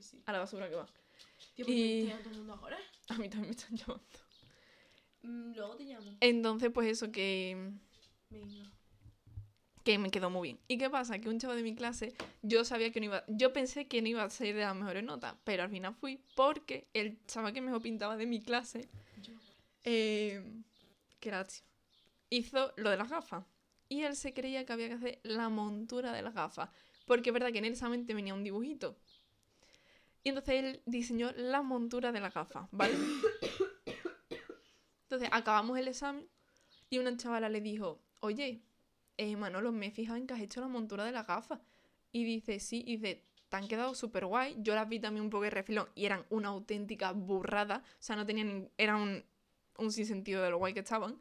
sí. 0.00 0.20
a 0.26 0.32
la 0.32 0.40
basura 0.40 0.68
que 0.68 0.74
va. 0.74 0.86
Tío, 1.54 1.64
Y- 1.64 1.64
¿por 1.64 1.66
qué 1.66 2.00
te 2.02 2.06
llaman 2.08 2.22
todo 2.24 2.30
el 2.32 2.38
mundo 2.40 2.52
ahora? 2.60 2.78
A 3.08 3.14
mí 3.16 3.28
también 3.30 3.48
me 3.48 3.56
están 3.56 3.74
llamando. 3.74 4.04
Mm, 5.22 5.54
luego 5.56 5.76
te 5.76 5.84
llamo. 5.84 6.16
Entonces, 6.20 6.70
pues 6.74 6.88
eso 6.88 7.10
que, 7.10 7.72
Venga. 8.34 8.70
que 9.84 9.98
me 9.98 10.10
quedó 10.10 10.30
muy 10.30 10.48
bien. 10.48 10.60
¿Y 10.66 10.78
qué 10.78 10.90
pasa? 10.90 11.18
Que 11.18 11.28
un 11.28 11.38
chavo 11.38 11.54
de 11.54 11.62
mi 11.62 11.74
clase, 11.74 12.14
yo 12.42 12.64
sabía 12.64 12.90
que 12.90 13.00
no 13.00 13.06
iba, 13.06 13.24
yo 13.28 13.52
pensé 13.52 13.86
que 13.86 14.02
no 14.02 14.08
iba 14.08 14.22
a 14.22 14.30
ser 14.30 14.54
de 14.54 14.62
las 14.62 14.74
mejores 14.74 15.04
notas, 15.04 15.36
pero 15.44 15.62
al 15.62 15.70
final 15.70 15.94
fui 15.94 16.20
porque 16.34 16.88
el 16.94 17.24
chaval 17.26 17.52
que 17.52 17.60
mejor 17.60 17.82
pintaba 17.82 18.16
de 18.16 18.26
mi 18.26 18.40
clase, 18.40 18.88
eh, 19.84 20.42
lástima, 21.22 21.68
hizo 22.30 22.72
lo 22.76 22.90
de 22.90 22.96
las 22.96 23.08
gafas. 23.08 23.44
Y 23.88 24.02
él 24.02 24.16
se 24.16 24.32
creía 24.32 24.64
que 24.64 24.72
había 24.72 24.88
que 24.88 24.94
hacer 24.94 25.20
la 25.22 25.50
montura 25.50 26.12
de 26.12 26.22
las 26.22 26.34
gafas, 26.34 26.70
porque 27.06 27.30
es 27.30 27.34
verdad 27.34 27.52
que 27.52 27.58
en 27.58 27.66
el 27.66 27.72
examen 27.72 28.06
te 28.06 28.14
venía 28.14 28.34
un 28.34 28.42
dibujito. 28.42 28.96
Y 30.22 30.30
entonces 30.30 30.54
él 30.54 30.82
diseñó 30.86 31.30
la 31.32 31.60
montura 31.60 32.10
de 32.10 32.20
las 32.20 32.32
gafas, 32.32 32.66
¿vale? 32.72 32.94
Entonces 35.02 35.28
acabamos 35.30 35.78
el 35.78 35.88
examen 35.88 36.26
y 36.88 36.98
una 36.98 37.14
chavala 37.16 37.50
le 37.50 37.60
dijo, 37.60 38.00
oye, 38.24 38.62
eh, 39.16 39.36
Manolo, 39.36 39.72
me 39.72 39.86
he 39.86 39.90
fijado 39.90 40.16
en 40.16 40.26
que 40.26 40.34
has 40.34 40.40
hecho 40.40 40.60
la 40.60 40.68
montura 40.68 41.04
de 41.04 41.12
las 41.12 41.26
gafas. 41.26 41.60
Y 42.12 42.24
dice, 42.24 42.60
sí, 42.60 42.82
y 42.86 42.96
dice, 42.96 43.24
te 43.48 43.56
han 43.56 43.68
quedado 43.68 43.94
súper 43.94 44.26
guay. 44.26 44.56
Yo 44.58 44.74
las 44.74 44.88
vi 44.88 45.00
también 45.00 45.24
un 45.24 45.30
poco 45.30 45.44
de 45.44 45.50
refilón 45.50 45.88
y 45.94 46.06
eran 46.06 46.24
una 46.30 46.48
auténtica 46.48 47.12
burrada. 47.12 47.82
O 47.84 48.02
sea, 48.02 48.16
no 48.16 48.26
tenían, 48.26 48.70
era 48.78 48.96
un, 48.96 49.24
un 49.78 49.92
sinsentido 49.92 50.42
de 50.42 50.50
lo 50.50 50.58
guay 50.58 50.74
que 50.74 50.80
estaban. 50.80 51.20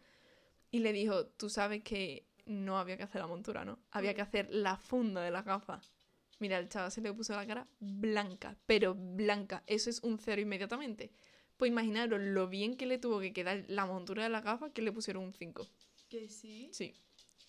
Y 0.72 0.80
le 0.80 0.93
dijo, 0.93 1.28
tú 1.28 1.49
sabes 1.49 1.84
que 1.84 2.26
no 2.45 2.78
había 2.78 2.97
que 2.97 3.04
hacer 3.04 3.22
la 3.22 3.28
montura, 3.28 3.64
¿no? 3.66 3.80
Había 3.91 4.14
que 4.14 4.22
hacer 4.22 4.47
la 4.51 4.78
funda 4.78 5.22
de 5.22 5.32
las 5.32 5.45
gafas. 5.45 5.93
Mira, 6.39 6.58
el 6.58 6.68
chaval 6.68 6.91
se 6.91 7.01
le 7.01 7.14
puso 7.14 7.36
la 7.36 7.45
cara 7.45 7.68
blanca, 7.80 8.58
pero 8.66 8.95
blanca. 8.95 9.64
Eso 9.68 9.89
es 9.89 10.01
un 10.04 10.18
cero 10.18 10.41
inmediatamente. 10.41 11.12
Pues 11.58 11.70
imaginaros 11.70 12.20
lo 12.20 12.47
bien 12.49 12.76
que 12.76 12.86
le 12.86 12.97
tuvo 12.97 13.20
que 13.20 13.34
quedar 13.34 13.64
la 13.68 13.86
montura 13.86 14.24
de 14.24 14.30
las 14.30 14.43
gafas 14.43 14.72
que 14.72 14.82
le 14.82 14.91
pusieron 14.91 15.24
un 15.24 15.34
5. 15.34 15.68
Que 16.14 16.30
sí. 16.30 16.70
Sí. 16.72 16.93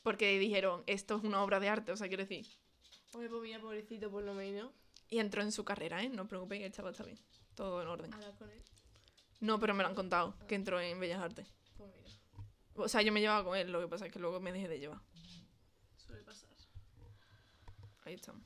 Porque 0.02 0.38
dijeron, 0.38 0.84
esto 0.86 1.18
es 1.18 1.22
una 1.22 1.42
obra 1.42 1.60
de 1.60 1.68
arte, 1.68 1.92
o 1.92 1.98
sea, 1.98 2.08
quiero 2.08 2.22
decir. 2.22 2.46
Hombre, 3.12 3.28
pues 3.28 3.42
mira, 3.42 3.60
pobrecito, 3.60 4.10
por 4.10 4.22
lo 4.22 4.32
menos. 4.32 4.72
Y 5.10 5.18
entró 5.18 5.42
en 5.42 5.52
su 5.52 5.66
carrera, 5.66 6.02
¿eh? 6.02 6.08
No 6.08 6.22
os 6.22 6.28
preocupéis, 6.28 6.64
el 6.64 6.72
chaval 6.72 6.92
está 6.92 7.04
bien. 7.04 7.18
Todo 7.54 7.82
en 7.82 7.88
orden. 7.88 8.14
Habla 8.14 8.34
con 8.38 8.48
él. 8.50 8.62
No, 9.40 9.60
pero 9.60 9.74
me 9.74 9.82
lo 9.82 9.90
han 9.90 9.94
contado, 9.94 10.34
que 10.48 10.54
entró 10.54 10.80
en 10.80 10.98
Bellas 10.98 11.20
Artes. 11.20 11.46
Pues 11.76 11.90
mira, 11.94 12.10
O 12.76 12.88
sea, 12.88 13.02
yo 13.02 13.12
me 13.12 13.20
llevaba 13.20 13.44
con 13.44 13.54
él, 13.54 13.70
lo 13.70 13.82
que 13.82 13.88
pasa 13.88 14.06
es 14.06 14.12
que 14.12 14.18
luego 14.18 14.40
me 14.40 14.50
dejé 14.50 14.66
de 14.66 14.78
llevar. 14.80 15.02
suele 15.98 16.22
pasar. 16.22 16.48
Ahí 18.06 18.14
estamos. 18.14 18.42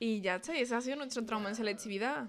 Y 0.00 0.20
ya 0.20 0.34
está, 0.34 0.56
ese 0.58 0.74
ha 0.74 0.80
sido 0.80 0.96
nuestro 0.96 1.24
trauma 1.24 1.48
en 1.48 1.54
selectividad. 1.54 2.28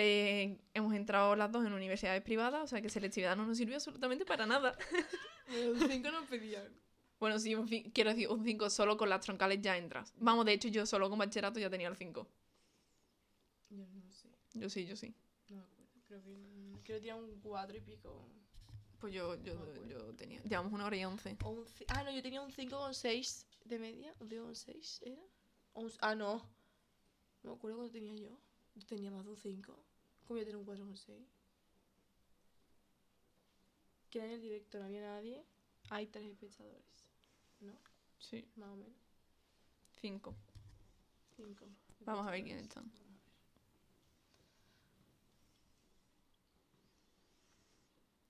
Eh, 0.00 0.60
hemos 0.74 0.94
entrado 0.94 1.34
las 1.34 1.50
dos 1.50 1.66
en 1.66 1.72
universidades 1.72 2.22
privadas, 2.22 2.62
o 2.62 2.66
sea 2.68 2.80
que 2.80 2.88
selectividad 2.88 3.36
no 3.36 3.44
nos 3.46 3.56
sirvió 3.58 3.74
absolutamente 3.74 4.24
para 4.24 4.46
nada. 4.46 4.78
Un 5.48 5.88
5 5.88 6.10
nos 6.12 6.24
pedían. 6.26 6.62
Bueno, 7.18 7.38
sí, 7.40 7.56
un 7.56 7.66
quiero 7.66 8.10
decir, 8.10 8.28
un 8.28 8.44
5 8.44 8.70
solo 8.70 8.96
con 8.96 9.08
las 9.08 9.22
troncales 9.22 9.60
ya 9.60 9.76
entras. 9.76 10.12
Vamos, 10.18 10.44
de 10.46 10.52
hecho, 10.52 10.68
yo 10.68 10.86
solo 10.86 11.10
con 11.10 11.18
bachillerato 11.18 11.58
ya 11.58 11.68
tenía 11.68 11.88
el 11.88 11.96
5. 11.96 12.28
Yo 13.70 13.86
no 13.88 14.10
sé. 14.12 14.28
Yo 14.54 14.68
sí, 14.70 14.86
yo 14.86 14.94
sí. 14.94 15.12
No 15.48 15.56
me 15.56 15.62
acuerdo. 15.62 15.90
Creo 16.06 16.22
que, 16.22 16.80
creo 16.84 16.84
que 16.84 16.92
tenía 17.00 17.16
un 17.16 17.40
4 17.40 17.76
y 17.76 17.80
pico. 17.80 18.24
Pues 19.00 19.12
yo, 19.12 19.34
yo, 19.42 19.54
No 19.54 19.86
yo 19.86 20.14
tenía. 20.14 20.40
Llevamos 20.44 20.72
una 20.72 20.84
hora 20.86 20.96
y 20.96 21.04
once. 21.04 21.36
O 21.42 21.50
un 21.50 21.64
ci- 21.66 21.84
ah, 21.88 22.04
no, 22.04 22.12
yo 22.12 22.22
tenía 22.22 22.40
un 22.40 22.52
5,6 22.52 23.46
de 23.64 23.78
media. 23.80 24.14
¿Un 24.20 24.28
5,6 24.28 25.00
era? 25.02 25.22
Un- 25.74 25.90
ah, 26.02 26.14
no. 26.14 26.48
No 27.42 27.50
me 27.50 27.56
acuerdo 27.56 27.78
cuánto 27.78 27.92
tenía 27.94 28.14
yo. 28.14 28.38
Yo 28.76 28.86
tenía 28.86 29.10
más 29.10 29.24
de 29.24 29.30
un 29.30 29.36
5. 29.36 29.84
¿Cómo 30.28 30.36
voy 30.36 30.42
a 30.42 30.44
tener 30.44 30.56
un 30.56 30.66
4,6? 30.66 31.24
Que 34.10 34.18
en 34.24 34.30
el 34.32 34.40
directo 34.42 34.78
no 34.78 34.84
había 34.84 35.00
nadie. 35.00 35.42
Hay 35.88 36.06
tres 36.06 36.26
espectadores. 36.30 36.84
¿No? 37.60 37.72
Sí, 38.18 38.46
Más 38.56 38.68
o 38.68 38.76
menos. 38.76 38.96
cinco. 40.00 40.34
5. 41.36 41.66
Vamos 42.00 42.26
a 42.26 42.30
ver 42.30 42.44
quiénes 42.44 42.64
están. 42.64 42.90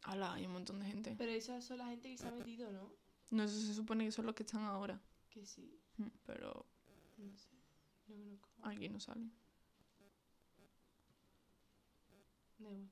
Hala, 0.03 0.35
hay 0.35 0.47
un 0.47 0.53
montón 0.53 0.79
de 0.81 0.87
gente. 0.87 1.15
Pero 1.19 1.33
esa 1.33 1.61
son 1.61 1.79
la 1.79 1.87
gente 1.89 2.09
que 2.11 2.17
se 2.19 2.27
ha 2.27 2.31
metido, 2.31 2.71
¿no? 2.73 2.91
No, 3.31 3.43
eso 3.43 3.61
se 3.61 3.75
supone 3.75 4.05
que 4.07 4.13
son 4.13 4.25
los 4.27 4.35
que 4.35 4.43
están 4.43 4.63
ahora. 4.63 4.99
Que 5.31 5.45
sí. 5.45 5.79
Mm, 5.99 6.07
Pero 6.25 6.65
No 7.19 7.37
sé. 7.37 7.49
No 8.09 8.39
conozco. 8.41 8.49
aquí 8.63 8.89
no 8.89 9.01
salen. 9.01 9.31
Igual. 12.59 12.91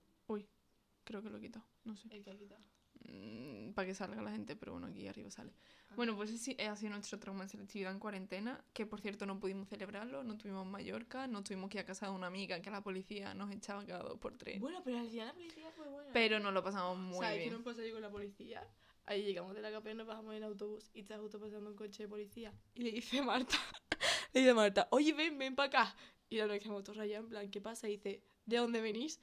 Creo 1.04 1.22
que 1.22 1.30
lo 1.30 1.38
he 1.38 1.40
quitado. 1.40 1.64
No 1.84 1.96
sé. 1.96 2.08
El 2.10 2.24
que 2.24 2.30
ha 2.30 2.36
quitado. 2.36 2.62
Mm, 3.08 3.72
para 3.74 3.86
que 3.86 3.94
salga 3.94 4.20
la 4.22 4.32
gente, 4.32 4.56
pero 4.56 4.72
bueno, 4.72 4.88
aquí 4.88 5.06
arriba 5.06 5.30
sale. 5.30 5.52
Ah. 5.90 5.94
Bueno, 5.96 6.16
pues 6.16 6.30
ese 6.30 6.56
ha 6.66 6.74
sido 6.74 6.90
nuestro 6.90 7.18
trauma 7.20 7.44
en 7.44 7.48
selectividad 7.48 7.92
en 7.92 8.00
cuarentena, 8.00 8.64
que 8.72 8.86
por 8.86 9.00
cierto 9.00 9.26
no 9.26 9.38
pudimos 9.38 9.68
celebrarlo, 9.68 10.24
no 10.24 10.36
tuvimos 10.36 10.66
Mallorca, 10.66 11.28
no 11.28 11.44
tuvimos 11.44 11.70
que 11.70 11.78
ir 11.78 11.82
a 11.82 11.86
casa 11.86 12.06
de 12.06 12.12
una 12.12 12.26
amiga 12.26 12.60
que 12.60 12.70
la 12.70 12.82
policía 12.82 13.34
nos 13.34 13.52
echaba 13.52 13.84
cada 13.86 14.02
dos 14.02 14.18
por 14.18 14.36
tres. 14.36 14.60
Bueno, 14.60 14.82
pero 14.84 14.98
al 14.98 15.08
final 15.08 15.28
la 15.28 15.34
policía 15.34 15.70
fue 15.76 15.88
buena. 15.88 16.10
Pero 16.12 16.40
nos 16.40 16.52
lo 16.52 16.64
pasamos 16.64 16.98
muy 16.98 17.20
¿Sabes 17.20 17.34
qué 17.34 17.40
bien. 17.44 17.52
nos 17.52 17.62
pasó 17.62 17.82
ahí 17.82 17.92
con 17.92 18.02
la 18.02 18.10
policía? 18.10 18.66
Ahí 19.04 19.22
llegamos 19.22 19.54
de 19.54 19.62
la 19.62 19.70
KP, 19.70 19.94
nos 19.94 20.06
bajamos 20.06 20.32
en 20.32 20.38
el 20.38 20.44
autobús 20.44 20.90
y 20.92 21.00
está 21.00 21.16
justo 21.18 21.38
pasando 21.38 21.70
un 21.70 21.76
coche 21.76 22.02
de 22.02 22.08
policía. 22.08 22.52
Y 22.74 22.82
le 22.82 22.90
dice 22.90 23.22
Marta, 23.22 23.54
le 24.32 24.40
dice 24.40 24.54
Marta, 24.54 24.88
oye, 24.90 25.12
ven, 25.12 25.38
ven 25.38 25.54
para 25.54 25.68
acá. 25.68 25.96
Y 26.28 26.40
ahora 26.40 26.54
nos 26.54 26.62
quedamos 26.62 26.82
todos 26.82 26.96
rayados, 26.96 27.26
en 27.26 27.30
plan, 27.30 27.50
¿qué 27.52 27.60
pasa? 27.60 27.88
Y 27.88 27.92
dice, 27.92 28.24
¿de 28.46 28.56
dónde 28.56 28.80
venís? 28.80 29.20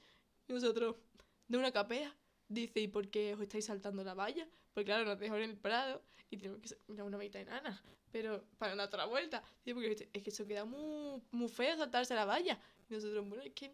Y 0.48 0.52
nosotros, 0.52 0.96
de 1.48 1.58
una 1.58 1.72
capea. 1.72 2.14
Dice, 2.48 2.80
¿y 2.80 2.88
por 2.88 3.08
qué 3.08 3.34
os 3.34 3.40
estáis 3.40 3.64
saltando 3.64 4.04
la 4.04 4.14
valla? 4.14 4.46
Porque 4.72 4.86
claro, 4.86 5.04
nos 5.04 5.18
dejó 5.18 5.36
en 5.36 5.50
el 5.50 5.56
Prado 5.56 6.02
y 6.30 6.36
tenemos 6.36 6.60
que 6.60 6.68
ir 6.92 7.00
a 7.00 7.04
una 7.04 7.16
mitad 7.16 7.40
enana. 7.40 7.82
Pero 8.12 8.44
para 8.58 8.74
la 8.74 9.06
vuelta. 9.06 9.42
Dice, 9.64 9.74
porque 9.74 10.08
es 10.12 10.22
que 10.22 10.30
eso 10.30 10.46
queda 10.46 10.64
muy, 10.64 11.22
muy 11.30 11.48
feo 11.48 11.76
saltarse 11.76 12.14
la 12.14 12.24
valla. 12.24 12.60
Y 12.88 12.94
nosotros, 12.94 13.28
bueno, 13.28 13.42
es 13.42 13.52
que, 13.52 13.72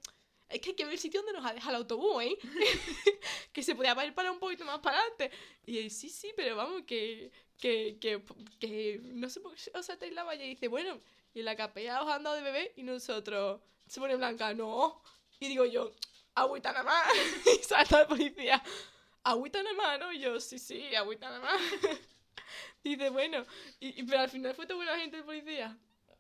es 0.48 0.60
que 0.60 0.70
hay 0.70 0.76
que 0.76 0.84
ver 0.84 0.94
el 0.94 0.98
sitio 0.98 1.20
donde 1.20 1.38
nos 1.38 1.44
ha 1.44 1.52
dejado 1.52 1.76
el 1.76 1.82
autobús, 1.82 2.22
¿eh? 2.22 2.38
que 3.52 3.62
se 3.62 3.74
podía 3.74 3.92
haber 3.92 4.14
parado 4.14 4.34
un 4.34 4.40
poquito 4.40 4.64
más 4.64 4.78
para 4.78 4.98
adelante. 4.98 5.30
Y 5.66 5.78
él, 5.78 5.90
sí, 5.90 6.08
sí, 6.08 6.32
pero 6.36 6.56
vamos, 6.56 6.82
que, 6.86 7.32
que, 7.58 7.98
que, 8.00 8.22
que 8.58 9.00
no 9.02 9.28
sé 9.28 9.40
por 9.40 9.54
qué 9.54 9.70
os 9.74 9.84
saltáis 9.84 10.14
la 10.14 10.24
valla. 10.24 10.44
Y 10.44 10.50
dice, 10.50 10.68
bueno, 10.68 10.98
y 11.34 11.40
en 11.40 11.44
la 11.44 11.56
capea 11.56 12.02
os 12.02 12.08
han 12.08 12.22
dado 12.22 12.36
de 12.36 12.42
bebé 12.42 12.72
y 12.76 12.82
nosotros, 12.82 13.60
se 13.86 14.00
pone 14.00 14.16
blanca, 14.16 14.54
no. 14.54 15.02
Y 15.38 15.48
digo 15.48 15.64
yo, 15.64 15.92
agüita 16.41 16.72
nada 16.72 16.84
más. 16.84 17.07
y 17.61 17.62
salta 17.64 18.03
el 18.03 18.07
policía, 18.09 18.62
agüita 19.24 19.62
nada 19.62 19.76
más, 19.76 19.99
¿no? 20.01 20.12
Y 20.12 20.20
yo, 20.20 20.38
sí, 20.41 20.59
sí, 20.59 20.95
agüita 20.95 21.26
nada 21.28 21.41
más. 21.41 21.61
dice, 22.84 23.11
bueno, 23.11 23.45
y, 23.78 24.01
y- 24.01 24.03
pero 24.05 24.20
al 24.20 24.30
final 24.30 24.55
fue 24.55 24.66
tan 24.66 24.76
buena 24.76 24.97
gente 24.99 25.18
el 25.18 25.24
policía. 25.24 25.76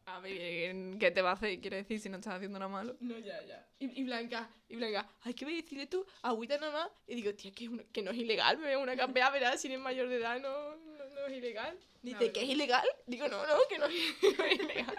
A 0.06 0.18
ver, 0.18 0.98
¿qué 0.98 1.10
te 1.12 1.22
va 1.22 1.30
a 1.30 1.32
hacer? 1.34 1.60
Quiere 1.60 1.76
decir, 1.76 2.00
si 2.00 2.08
no 2.08 2.16
estás 2.16 2.34
haciendo 2.34 2.58
nada 2.58 2.68
malo. 2.70 2.96
No, 3.00 3.16
ya, 3.18 3.40
ya. 3.44 3.64
Y, 3.78 4.00
y 4.00 4.04
Blanca, 4.04 4.48
y 4.68 4.74
Blanca, 4.76 5.08
hay 5.22 5.34
que 5.34 5.44
decirle 5.46 5.86
tú, 5.86 6.04
agüita 6.22 6.58
nada 6.58 6.72
más. 6.72 6.88
Y 7.06 7.14
digo, 7.14 7.32
tía, 7.34 7.52
que, 7.52 7.68
una- 7.68 7.84
que 7.92 8.02
no 8.02 8.10
es 8.10 8.16
ilegal, 8.16 8.56
bebé, 8.56 8.76
una 8.76 8.96
capea, 8.96 9.30
verás, 9.30 9.60
si 9.60 9.68
eres 9.68 9.78
mayor 9.78 10.08
de 10.08 10.16
edad, 10.16 10.40
no, 10.40 10.74
no, 10.76 11.04
no 11.14 11.26
es 11.26 11.32
ilegal. 11.34 11.78
Dice, 12.02 12.18
verdad. 12.18 12.32
¿que 12.32 12.42
es 12.42 12.48
ilegal? 12.48 12.88
Digo, 13.06 13.28
no, 13.28 13.46
no, 13.46 13.54
que 13.68 13.78
no, 13.78 13.86
es- 13.86 14.22
no 14.38 14.44
es 14.44 14.58
ilegal. 14.60 14.96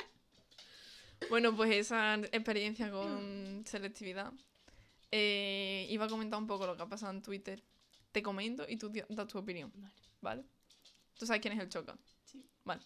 Bueno, 1.30 1.56
pues 1.56 1.72
esa 1.72 2.16
experiencia 2.16 2.90
con 2.90 3.64
selectividad. 3.66 4.32
Eh, 5.12 5.88
iba 5.90 6.06
a 6.06 6.10
comentar 6.10 6.40
un 6.40 6.48
poco 6.48 6.66
lo 6.66 6.76
que 6.78 6.84
ha 6.84 6.90
pasado 6.90 7.12
en 7.12 7.22
Twitter. 7.22 7.64
Te 8.12 8.22
comento 8.24 8.66
y 8.68 8.78
tú 8.78 8.92
das 9.10 9.28
tu 9.28 9.38
opinión, 9.38 9.72
Vale. 9.76 9.94
¿vale? 10.22 10.44
¿Tú 11.18 11.26
sabes 11.26 11.42
quién 11.42 11.54
es 11.54 11.60
el 11.60 11.70
Choca? 11.70 11.98
Sí. 12.26 12.44
Vale. 12.66 12.82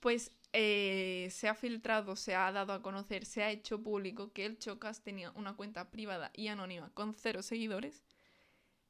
Pues 0.00 0.32
eh, 0.52 1.28
se 1.30 1.48
ha 1.48 1.54
filtrado, 1.54 2.16
se 2.16 2.34
ha 2.34 2.50
dado 2.50 2.72
a 2.72 2.82
conocer, 2.82 3.24
se 3.26 3.42
ha 3.42 3.50
hecho 3.50 3.82
público 3.82 4.32
que 4.32 4.46
el 4.46 4.58
Chocas 4.58 5.02
tenía 5.02 5.30
una 5.32 5.54
cuenta 5.54 5.90
privada 5.90 6.30
y 6.34 6.48
anónima 6.48 6.90
con 6.94 7.14
cero 7.14 7.42
seguidores, 7.42 8.02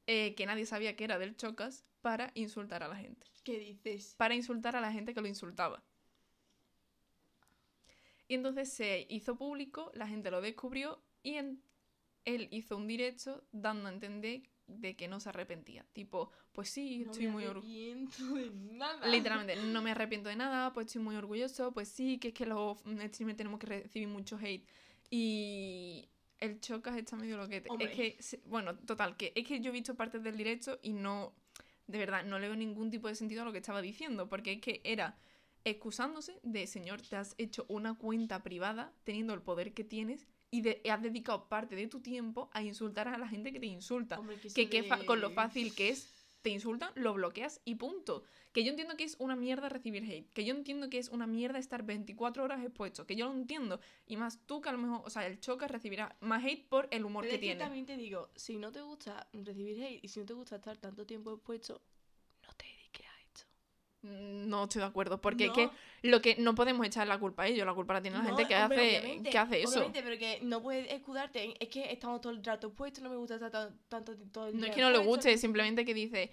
eh, 0.07 0.33
que 0.35 0.45
nadie 0.45 0.65
sabía 0.65 0.95
que 0.95 1.03
era 1.03 1.19
del 1.19 1.35
Chocas, 1.35 1.85
para 2.01 2.31
insultar 2.33 2.81
a 2.81 2.87
la 2.87 2.95
gente. 2.95 3.27
¿Qué 3.43 3.59
dices? 3.59 4.15
Para 4.17 4.33
insultar 4.33 4.75
a 4.75 4.81
la 4.81 4.91
gente 4.91 5.13
que 5.13 5.21
lo 5.21 5.27
insultaba. 5.27 5.83
Y 8.27 8.35
entonces 8.35 8.71
se 8.71 9.05
hizo 9.09 9.35
público, 9.35 9.91
la 9.93 10.07
gente 10.07 10.31
lo 10.31 10.41
descubrió 10.41 11.03
y 11.21 11.35
en- 11.35 11.61
él 12.25 12.47
hizo 12.51 12.77
un 12.77 12.87
directo 12.87 13.43
dando 13.51 13.87
a 13.87 13.93
entender 13.93 14.43
de 14.67 14.95
que 14.95 15.07
no 15.07 15.19
se 15.19 15.29
arrepentía. 15.29 15.85
Tipo, 15.93 16.31
pues 16.53 16.69
sí, 16.69 17.03
No 17.05 17.11
estoy 17.11 17.27
muy 17.27 17.45
orgulloso. 17.45 18.23
arrepiento 18.23 18.35
de 18.35 18.51
nada. 18.77 19.07
Literalmente, 19.07 19.61
no 19.63 19.81
me 19.81 19.91
arrepiento 19.91 20.29
de 20.29 20.35
nada, 20.35 20.71
pues 20.73 20.87
estoy 20.87 21.01
muy 21.01 21.15
orgulloso, 21.15 21.71
pues 21.73 21.89
sí, 21.89 22.17
que 22.19 22.29
es 22.29 22.33
que 22.33 22.45
los 22.45 22.79
streamers 22.79 23.37
tenemos 23.37 23.59
que 23.59 23.67
recibir 23.67 24.07
mucho 24.07 24.37
hate. 24.41 24.65
Y 25.09 26.07
el 26.39 26.59
Chocas 26.61 26.97
está 26.97 27.15
medio 27.17 27.37
loquete. 27.37 27.69
Hombre. 27.69 28.13
Es 28.17 28.31
que, 28.31 28.39
bueno, 28.45 28.77
total, 28.77 29.17
que 29.17 29.33
es 29.35 29.45
que 29.45 29.59
yo 29.59 29.69
he 29.69 29.73
visto 29.73 29.95
partes 29.95 30.23
del 30.23 30.37
directo 30.37 30.79
y 30.81 30.93
no, 30.93 31.33
de 31.87 31.97
verdad, 31.97 32.23
no 32.23 32.39
le 32.39 32.47
veo 32.47 32.55
ningún 32.55 32.89
tipo 32.89 33.07
de 33.07 33.15
sentido 33.15 33.41
a 33.41 33.45
lo 33.45 33.51
que 33.51 33.57
estaba 33.57 33.81
diciendo, 33.81 34.29
porque 34.29 34.53
es 34.53 34.61
que 34.61 34.81
era 34.83 35.17
excusándose 35.63 36.39
de, 36.43 36.65
señor, 36.65 37.01
te 37.01 37.17
has 37.17 37.35
hecho 37.37 37.65
una 37.67 37.93
cuenta 37.95 38.41
privada 38.41 38.93
teniendo 39.03 39.33
el 39.33 39.41
poder 39.41 39.73
que 39.73 39.83
tienes 39.83 40.27
y 40.51 40.61
de- 40.61 40.81
has 40.91 41.01
dedicado 41.01 41.47
parte 41.47 41.75
de 41.75 41.87
tu 41.87 42.01
tiempo 42.01 42.49
a 42.53 42.61
insultar 42.61 43.07
a 43.07 43.17
la 43.17 43.27
gente 43.27 43.51
que 43.53 43.59
te 43.59 43.65
insulta 43.67 44.19
Hombre, 44.19 44.37
que 44.37 44.49
que, 44.53 44.61
eso 44.63 44.69
que 44.69 44.83
fa- 44.83 44.97
de- 44.97 45.05
con 45.05 45.21
lo 45.21 45.31
fácil 45.31 45.73
que 45.73 45.89
es, 45.89 46.13
te 46.41 46.49
insultan, 46.49 46.91
lo 46.95 47.13
bloqueas 47.13 47.61
y 47.65 47.75
punto. 47.75 48.23
Que 48.51 48.63
yo 48.65 48.71
entiendo 48.71 48.97
que 48.97 49.03
es 49.05 49.15
una 49.19 49.35
mierda 49.35 49.69
recibir 49.69 50.03
hate, 50.03 50.29
que 50.33 50.43
yo 50.43 50.53
entiendo 50.53 50.89
que 50.89 50.97
es 50.97 51.07
una 51.09 51.25
mierda 51.25 51.57
estar 51.59 51.83
24 51.83 52.43
horas 52.43 52.61
expuesto, 52.65 53.05
que 53.07 53.15
yo 53.15 53.27
lo 53.27 53.33
entiendo. 53.33 53.79
Y 54.07 54.17
más 54.17 54.39
tú 54.45 54.59
que 54.59 54.67
a 54.69 54.71
lo 54.73 54.77
mejor, 54.79 55.01
o 55.05 55.09
sea, 55.09 55.25
el 55.25 55.39
choca 55.39 55.67
recibirá 55.67 56.17
más 56.19 56.43
hate 56.43 56.67
por 56.67 56.87
el 56.91 57.05
humor 57.05 57.23
Pero 57.23 57.29
que 57.31 57.35
es 57.35 57.39
que 57.39 57.45
tiene. 57.45 57.59
también 57.59 57.85
te 57.85 57.95
digo, 57.95 58.29
si 58.35 58.57
no 58.57 58.71
te 58.73 58.81
gusta 58.81 59.27
recibir 59.31 59.81
hate 59.81 60.03
y 60.03 60.07
si 60.09 60.19
no 60.19 60.25
te 60.25 60.33
gusta 60.33 60.55
estar 60.57 60.77
tanto 60.77 61.05
tiempo 61.05 61.31
expuesto, 61.33 61.81
no 62.45 62.53
te 62.55 62.65
dediques 62.65 63.05
a 63.07 63.21
esto. 63.21 63.43
Mm, 63.45 63.90
No 64.03 64.63
estoy 64.63 64.79
de 64.81 64.87
acuerdo, 64.87 65.21
porque 65.21 65.45
No. 65.47 65.51
es 65.53 65.57
que 65.57 65.69
lo 66.09 66.21
que 66.21 66.35
no 66.37 66.55
podemos 66.55 66.85
echar 66.87 67.07
la 67.07 67.19
culpa 67.19 67.43
a 67.43 67.47
ellos, 67.47 67.65
la 67.67 67.73
culpa 67.75 67.93
la 67.93 68.01
tiene 68.01 68.17
la 68.17 68.23
No, 68.23 68.29
gente 68.29 68.47
que 68.47 68.55
hace, 68.55 69.21
que 69.29 69.37
hace 69.37 69.61
eso. 69.61 69.69
Obviamente, 69.79 70.01
pero 70.01 70.17
que 70.17 70.39
no 70.41 70.61
puedes 70.63 70.91
escudarte. 70.91 71.43
en- 71.43 71.53
Es 71.59 71.69
que 71.69 71.91
estamos 71.91 72.19
todo 72.21 72.33
el 72.33 72.43
rato 72.43 72.67
expuestos, 72.67 73.03
no 73.03 73.09
me 73.11 73.15
gusta 73.17 73.35
estar 73.35 73.51
tan- 73.51 73.77
tanto 73.89 74.15
todo 74.31 74.47
el 74.47 74.59
No 74.59 74.65
es 74.65 74.71
que 74.73 74.81
no 74.81 74.89
le 74.89 74.97
guste, 74.97 75.37
simplemente 75.37 75.85
que 75.85 75.93
dice, 75.93 76.31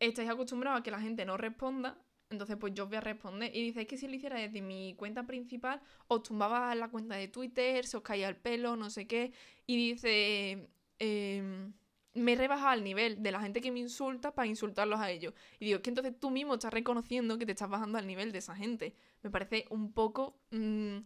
estáis 0.00 0.30
acostumbrados 0.30 0.80
a 0.80 0.82
que 0.82 0.90
la 0.90 1.00
gente 1.00 1.24
no 1.26 1.36
responda, 1.36 1.98
entonces 2.30 2.56
pues 2.58 2.72
yo 2.74 2.84
os 2.84 2.88
voy 2.88 2.96
a 2.96 3.00
responder. 3.02 3.54
Y 3.54 3.62
dice, 3.62 3.82
es 3.82 3.86
que 3.86 3.98
si 3.98 4.08
lo 4.08 4.14
hiciera 4.14 4.38
desde 4.38 4.62
mi 4.62 4.94
cuenta 4.94 5.24
principal, 5.26 5.80
os 6.08 6.22
tumbaba 6.22 6.74
la 6.74 6.88
cuenta 6.88 7.16
de 7.16 7.28
Twitter, 7.28 7.84
se 7.86 7.98
os 7.98 8.02
caía 8.02 8.28
el 8.30 8.36
pelo, 8.36 8.76
no 8.76 8.88
sé 8.88 9.06
qué. 9.06 9.32
Y 9.66 9.76
dice, 9.76 10.68
em, 10.98 11.72
me 12.14 12.32
he 12.32 12.36
rebajado 12.36 12.68
al 12.70 12.84
nivel 12.84 13.22
de 13.22 13.32
la 13.32 13.40
gente 13.40 13.60
que 13.60 13.70
me 13.72 13.80
insulta 13.80 14.34
para 14.34 14.46
insultarlos 14.46 15.00
a 15.00 15.10
ellos. 15.10 15.34
Y 15.58 15.66
digo, 15.66 15.76
es 15.76 15.82
que 15.82 15.90
entonces 15.90 16.18
tú 16.18 16.30
mismo 16.30 16.54
estás 16.54 16.72
reconociendo 16.72 17.38
que 17.38 17.46
te 17.46 17.52
estás 17.52 17.70
bajando 17.70 17.98
al 17.98 18.06
nivel 18.06 18.32
de 18.32 18.38
esa 18.38 18.54
gente. 18.54 18.94
Me 19.22 19.30
parece 19.30 19.66
un 19.70 19.92
poco... 19.92 20.38
mm, 20.50 20.98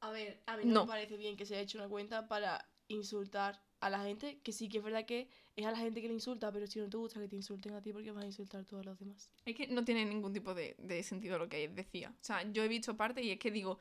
A 0.00 0.10
ver, 0.10 0.42
a 0.46 0.56
mí 0.56 0.64
no, 0.64 0.74
No. 0.74 0.80
me 0.86 0.88
parece 0.88 1.16
bien 1.16 1.36
que 1.36 1.46
se 1.46 1.54
haya 1.54 1.62
hecho 1.62 1.78
una 1.78 1.88
cuenta 1.88 2.28
para 2.28 2.68
insultar 2.88 3.60
a 3.80 3.90
la 3.90 4.02
gente, 4.02 4.40
que 4.42 4.52
sí 4.52 4.68
que 4.68 4.78
es 4.78 4.84
verdad 4.84 5.04
que 5.04 5.28
es 5.54 5.66
a 5.66 5.70
la 5.70 5.76
gente 5.78 6.00
que 6.00 6.08
le 6.08 6.14
insulta, 6.14 6.50
pero 6.52 6.66
si 6.66 6.78
no 6.80 6.88
te 6.88 6.96
gusta 6.96 7.20
que 7.20 7.28
te 7.28 7.36
insulten 7.36 7.74
a 7.74 7.82
ti, 7.82 7.92
porque 7.92 8.10
vas 8.10 8.24
a 8.24 8.26
insultar 8.26 8.62
a 8.62 8.64
todos 8.64 8.84
los 8.86 8.98
demás? 8.98 9.30
Es 9.44 9.54
que 9.54 9.66
no 9.68 9.84
tiene 9.84 10.04
ningún 10.04 10.32
tipo 10.32 10.54
de, 10.54 10.74
de 10.78 11.02
sentido 11.02 11.38
lo 11.38 11.48
que 11.48 11.68
decía. 11.68 12.10
O 12.10 12.24
sea, 12.24 12.42
yo 12.52 12.62
he 12.64 12.68
visto 12.68 12.96
parte 12.96 13.22
y 13.22 13.30
es 13.30 13.38
que 13.38 13.50
digo, 13.50 13.78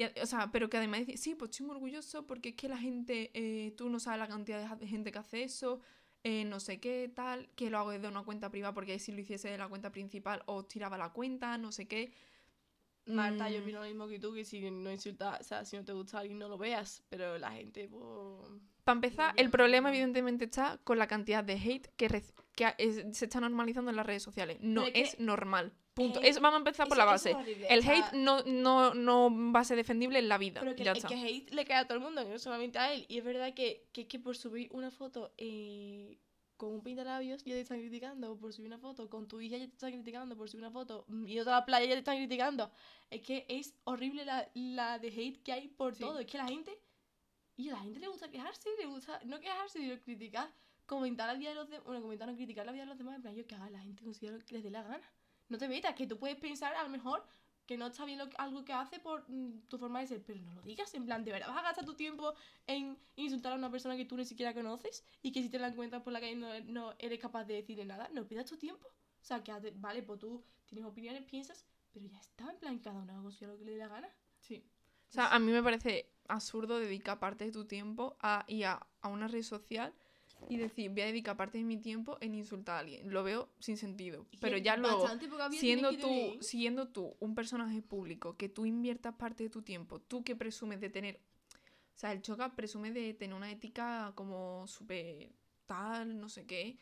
y 0.00 0.20
o 0.20 0.26
sea, 0.26 0.50
pero 0.52 0.68
que 0.70 0.76
además 0.78 1.06
dice, 1.06 1.16
sí, 1.18 1.34
pues 1.34 1.50
estoy 1.50 1.66
muy 1.66 1.74
orgulloso 1.76 2.26
porque 2.26 2.50
es 2.50 2.54
que 2.56 2.68
la 2.68 2.78
gente, 2.78 3.30
eh, 3.34 3.72
tú 3.76 3.88
no 3.90 4.00
sabes 4.00 4.20
la 4.20 4.28
cantidad 4.28 4.76
de 4.76 4.86
gente 4.86 5.12
que 5.12 5.18
hace 5.18 5.42
eso, 5.44 5.80
eh, 6.24 6.44
no 6.44 6.60
sé 6.60 6.80
qué, 6.80 7.10
tal, 7.14 7.48
que 7.56 7.70
lo 7.70 7.78
hago 7.78 7.90
desde 7.90 8.08
una 8.08 8.22
cuenta 8.24 8.50
privada 8.50 8.74
porque 8.74 8.98
si 8.98 9.12
lo 9.12 9.20
hiciese 9.20 9.48
de 9.50 9.58
la 9.58 9.68
cuenta 9.68 9.90
principal 9.92 10.42
os 10.46 10.68
tiraba 10.68 10.98
la 10.98 11.10
cuenta, 11.12 11.58
no 11.58 11.72
sé 11.72 11.86
qué. 11.88 12.12
Marta, 13.06 13.50
yo 13.50 13.60
Mm. 13.60 13.62
opino 13.62 13.80
lo 13.80 13.86
mismo 13.86 14.08
que 14.08 14.18
tú, 14.18 14.32
que 14.32 14.44
si 14.44 14.70
no 14.70 14.90
insultas, 14.90 15.40
o 15.40 15.44
sea, 15.44 15.64
si 15.64 15.76
no 15.76 15.84
te 15.84 15.92
gusta 15.92 16.18
a 16.18 16.20
alguien 16.20 16.38
no 16.38 16.48
lo 16.48 16.56
veas, 16.58 17.02
pero 17.10 17.36
la 17.38 17.52
gente, 17.52 17.88
pues... 17.88 18.62
Para 18.90 19.06
empezar, 19.06 19.34
el 19.36 19.50
problema 19.50 19.88
evidentemente 19.90 20.44
está 20.44 20.78
con 20.84 20.98
la 20.98 21.06
cantidad 21.06 21.42
de 21.44 21.54
hate 21.54 21.88
que, 21.96 22.08
que 22.54 22.74
es- 22.78 23.04
se 23.16 23.24
está 23.24 23.40
normalizando 23.40 23.90
en 23.90 23.96
las 23.96 24.06
redes 24.06 24.22
sociales. 24.22 24.58
No 24.60 24.86
es 24.86 25.16
que- 25.16 25.22
normal. 25.22 25.72
Punto. 25.94 26.20
Es- 26.20 26.40
vamos 26.40 26.54
a 26.54 26.58
empezar 26.58 26.88
por 26.88 26.96
la 26.96 27.04
base. 27.04 27.34
horrible, 27.34 27.66
El 27.68 27.80
o 27.80 27.82
sea, 27.82 27.92
hate 28.08 28.12
no, 28.14 28.42
no, 28.44 28.94
no 28.94 29.52
va 29.52 29.60
a 29.60 29.64
ser 29.64 29.76
defendible 29.76 30.18
en 30.18 30.28
la 30.28 30.38
vida. 30.38 30.60
Pero 30.60 30.74
que, 30.74 30.84
ya 30.84 30.92
es 30.92 30.98
está. 30.98 31.08
que 31.08 31.16
hate 31.16 31.50
le 31.52 31.64
cae 31.64 31.78
a 31.78 31.84
todo 31.86 31.98
el 31.98 32.04
mundo, 32.04 32.24
no 32.24 32.38
solamente 32.38 32.78
a 32.78 32.92
él. 32.92 33.04
Y 33.08 33.18
es 33.18 33.24
verdad 33.24 33.52
que, 33.54 33.86
que, 33.92 34.06
que 34.06 34.18
por 34.18 34.36
subir 34.36 34.68
una 34.72 34.90
foto 34.90 35.32
eh, 35.36 36.18
con 36.56 36.72
un 36.74 36.82
pintalabios 36.82 37.42
ya 37.44 37.54
te 37.54 37.60
están 37.62 37.78
criticando 37.80 38.36
por 38.38 38.52
subir 38.52 38.68
una 38.68 38.78
foto, 38.78 39.08
con 39.08 39.26
tu 39.26 39.40
hija 39.40 39.56
ya 39.56 39.66
te 39.66 39.72
están 39.72 39.92
criticando 39.92 40.36
por 40.36 40.48
subir 40.48 40.62
una 40.62 40.70
foto, 40.70 41.04
mm, 41.08 41.26
y 41.26 41.40
otra 41.40 41.56
a 41.56 41.60
la 41.60 41.66
playa 41.66 41.86
ya 41.86 41.92
te 41.94 41.98
están 42.00 42.18
criticando. 42.18 42.70
Es 43.10 43.22
que 43.22 43.46
es 43.48 43.74
horrible 43.84 44.24
la, 44.26 44.48
la 44.54 44.98
de 44.98 45.08
hate 45.08 45.42
que 45.42 45.52
hay 45.52 45.68
por 45.68 45.94
Sí. 45.94 46.00
todo. 46.04 46.18
Es 46.20 46.26
que 46.26 46.36
la 46.38 46.46
gente, 46.46 46.78
y 47.60 47.68
a 47.68 47.72
la 47.72 47.80
gente 47.80 48.00
le 48.00 48.08
gusta 48.08 48.30
quejarse, 48.30 48.68
le 48.78 48.86
gusta 48.86 49.20
no 49.24 49.38
quejarse, 49.38 49.78
sino 49.78 50.00
criticar, 50.00 50.50
comentar 50.86 51.26
la 51.26 51.34
vida 51.34 51.50
de 51.50 51.54
los 51.56 51.68
demás, 51.68 51.84
bueno, 51.84 52.02
comentar 52.02 52.28
no 52.28 52.34
criticar 52.34 52.66
la 52.66 52.72
vida 52.72 52.82
de 52.82 52.88
los 52.88 52.98
demás, 52.98 53.16
en 53.16 53.22
plan, 53.22 53.34
yo 53.34 53.46
que 53.46 53.54
haga 53.54 53.70
la 53.70 53.80
gente 53.80 54.02
considera 54.02 54.36
lo 54.36 54.44
que 54.44 54.54
les 54.54 54.64
dé 54.64 54.70
la 54.70 54.82
gana. 54.82 55.08
No 55.48 55.58
te 55.58 55.68
metas, 55.68 55.94
que 55.94 56.06
tú 56.06 56.18
puedes 56.18 56.36
pensar 56.36 56.74
a 56.74 56.82
lo 56.82 56.88
mejor 56.88 57.24
que 57.66 57.76
no 57.76 57.86
está 57.86 58.04
bien 58.04 58.20
algo 58.38 58.64
que 58.64 58.72
hace 58.72 58.98
por 58.98 59.24
mm, 59.28 59.68
tu 59.68 59.78
forma 59.78 60.00
de 60.00 60.06
ser, 60.06 60.22
pero 60.24 60.40
no 60.40 60.54
lo 60.54 60.62
digas, 60.62 60.92
en 60.94 61.04
plan, 61.04 61.24
¿de 61.24 61.32
verdad 61.32 61.48
vas 61.48 61.58
a 61.58 61.62
gastar 61.62 61.84
tu 61.84 61.94
tiempo 61.94 62.34
en 62.66 62.98
insultar 63.16 63.52
a 63.52 63.56
una 63.56 63.70
persona 63.70 63.96
que 63.96 64.04
tú 64.04 64.16
ni 64.16 64.24
siquiera 64.24 64.54
conoces 64.54 65.04
y 65.22 65.30
que 65.30 65.42
si 65.42 65.48
te 65.48 65.58
la 65.58 65.68
encuentras 65.68 66.02
por 66.02 66.12
la 66.12 66.20
calle 66.20 66.34
no, 66.34 66.94
eres 66.98 67.18
capaz 67.20 67.44
de 67.44 67.54
decirle 67.54 67.84
nada? 67.84 68.08
No 68.12 68.26
pierdas 68.26 68.50
tu 68.50 68.56
tiempo. 68.56 68.88
O 68.88 69.24
sea, 69.24 69.44
que 69.44 69.52
vale, 69.76 70.02
pues 70.02 70.18
tú 70.18 70.42
tienes 70.66 70.84
opiniones, 70.84 71.22
piensas, 71.24 71.64
pero 71.92 72.06
ya 72.06 72.18
está, 72.18 72.50
en 72.50 72.58
plan, 72.58 72.78
cada 72.78 72.98
uno 72.98 73.12
haga 73.12 73.46
lo 73.46 73.58
que 73.58 73.64
le 73.64 73.72
dé 73.72 73.78
la 73.78 73.88
gana. 73.88 74.08
Sí. 74.40 74.64
O 75.10 75.12
sea, 75.12 75.28
a 75.28 75.38
mí 75.38 75.52
me 75.52 75.62
parece 75.62 76.10
absurdo 76.30 76.78
dedicar 76.78 77.18
parte 77.18 77.44
de 77.44 77.52
tu 77.52 77.66
tiempo 77.66 78.16
a 78.20 78.44
ir 78.48 78.66
a, 78.66 78.86
a 79.00 79.08
una 79.08 79.28
red 79.28 79.42
social 79.42 79.92
y 80.48 80.56
decir, 80.56 80.90
voy 80.90 81.02
a 81.02 81.06
dedicar 81.06 81.36
parte 81.36 81.58
de 81.58 81.64
mi 81.64 81.76
tiempo 81.76 82.16
en 82.20 82.34
insultar 82.34 82.76
a 82.76 82.78
alguien. 82.80 83.10
Lo 83.10 83.22
veo 83.22 83.50
sin 83.58 83.76
sentido. 83.76 84.26
Y 84.30 84.38
Pero 84.38 84.56
ya 84.56 84.76
luego, 84.76 85.06
siendo 85.50 85.96
tú, 85.96 86.38
siendo 86.40 86.88
tú 86.88 87.16
un 87.20 87.34
personaje 87.34 87.82
público, 87.82 88.36
que 88.36 88.48
tú 88.48 88.66
inviertas 88.66 89.14
parte 89.14 89.44
de 89.44 89.50
tu 89.50 89.62
tiempo, 89.62 90.00
tú 90.00 90.24
que 90.24 90.36
presumes 90.36 90.80
de 90.80 90.90
tener... 90.90 91.20
O 91.94 91.98
sea, 92.00 92.12
el 92.12 92.22
Choca 92.22 92.56
presume 92.56 92.92
de 92.92 93.12
tener 93.12 93.36
una 93.36 93.50
ética 93.50 94.12
como 94.14 94.66
súper 94.66 95.32
tal, 95.66 96.18
no 96.18 96.30
sé 96.30 96.46
qué, 96.46 96.78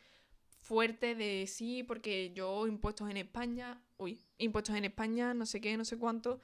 fuerte 0.60 1.14
de 1.14 1.46
sí, 1.46 1.82
porque 1.82 2.32
yo 2.34 2.66
impuestos 2.66 3.10
en 3.10 3.16
España, 3.16 3.82
uy, 3.96 4.20
impuestos 4.38 4.76
en 4.76 4.84
España, 4.84 5.34
no 5.34 5.44
sé 5.44 5.60
qué, 5.60 5.76
no 5.76 5.84
sé 5.84 5.98
cuánto. 5.98 6.40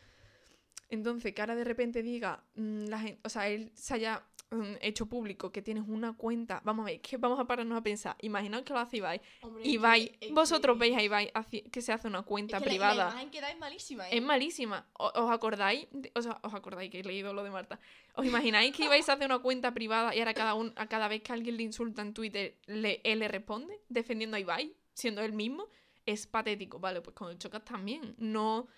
Entonces, 0.88 1.34
que 1.34 1.40
ahora 1.42 1.54
de 1.56 1.64
repente 1.64 2.02
diga, 2.02 2.42
mm, 2.56 2.84
la 2.86 2.98
gen- 3.00 3.18
o 3.24 3.28
sea, 3.28 3.48
él 3.48 3.70
se 3.74 3.94
haya 3.94 4.24
mm, 4.50 4.76
hecho 4.82 5.06
público 5.06 5.50
que 5.50 5.62
tienes 5.62 5.82
una 5.88 6.12
cuenta, 6.16 6.60
vamos 6.64 6.84
a 6.84 6.90
ver, 6.90 7.00
que 7.00 7.16
vamos 7.16 7.40
a 7.40 7.44
pararnos 7.46 7.76
a 7.76 7.82
pensar, 7.82 8.14
imaginaos 8.20 8.62
que 8.62 8.72
lo 8.72 8.78
hace 8.78 8.98
Ibai, 8.98 9.20
Hombre, 9.40 9.62
es 9.62 9.68
que- 9.68 9.74
Ibai, 9.74 10.16
es 10.20 10.30
vosotros 10.32 10.76
que- 10.76 10.80
veis 10.80 10.96
a 10.96 11.02
Ibai 11.02 11.32
que 11.72 11.82
se 11.82 11.92
hace 11.92 12.06
una 12.06 12.20
es 12.20 12.24
cuenta 12.26 12.58
que 12.60 12.66
la- 12.66 12.66
La, 12.66 12.70
privada. 12.70 13.10
imagen 13.10 13.30
que 13.30 13.40
da 13.40 13.50
es 13.50 13.58
malísima, 13.58 14.08
¿eh? 14.08 14.16
Es 14.16 14.22
malísima. 14.22 14.86
O- 14.98 15.10
¿Os 15.24 15.30
acordáis? 15.32 15.88
de- 15.90 16.12
o 16.14 16.22
sea, 16.22 16.38
os 16.44 16.54
acordáis 16.54 16.88
que 16.90 17.00
he 17.00 17.02
leído 17.04 17.32
lo 17.32 17.42
de 17.42 17.50
Marta. 17.50 17.80
¿Os 18.14 18.26
imagináis 18.26 18.76
que 18.76 18.84
ibais 18.84 19.08
a 19.08 19.14
hacer 19.14 19.26
una 19.26 19.40
cuenta 19.40 19.74
privada 19.74 20.14
y 20.14 20.20
ahora 20.20 20.34
cada, 20.34 20.54
un, 20.54 20.72
a 20.76 20.86
cada 20.86 21.08
vez 21.08 21.22
que 21.22 21.32
alguien 21.32 21.56
le 21.56 21.64
insulta 21.64 22.02
en 22.02 22.14
Twitter, 22.14 22.56
le, 22.66 23.00
él 23.02 23.18
le 23.20 23.28
responde 23.28 23.80
defendiendo 23.88 24.36
a 24.36 24.40
Ibai, 24.40 24.72
siendo 24.92 25.22
él 25.22 25.32
mismo? 25.32 25.68
Es 26.06 26.28
patético. 26.28 26.78
Vale, 26.78 27.00
pues 27.00 27.16
con 27.16 27.30
el 27.30 27.38
Chocas 27.38 27.64
también. 27.64 28.14
No. 28.18 28.68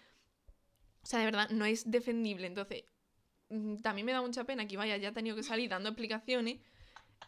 O 1.07 1.09
sea, 1.09 1.21
de 1.21 1.27
verdad, 1.27 1.49
no 1.51 1.65
es 1.65 1.89
defendible. 1.89 2.49
Entonces, 2.49 2.83
mm, 3.49 3.77
también 3.77 4.05
me 4.07 4.11
da 4.11 4.21
mucha 4.21 4.43
pena 4.43 4.67
que 4.67 4.75
Ibai 4.75 4.91
haya 4.91 5.13
tenido 5.13 5.37
que 5.37 5.45
salir 5.45 5.71
dando 5.71 5.89
explicaciones. 5.91 6.59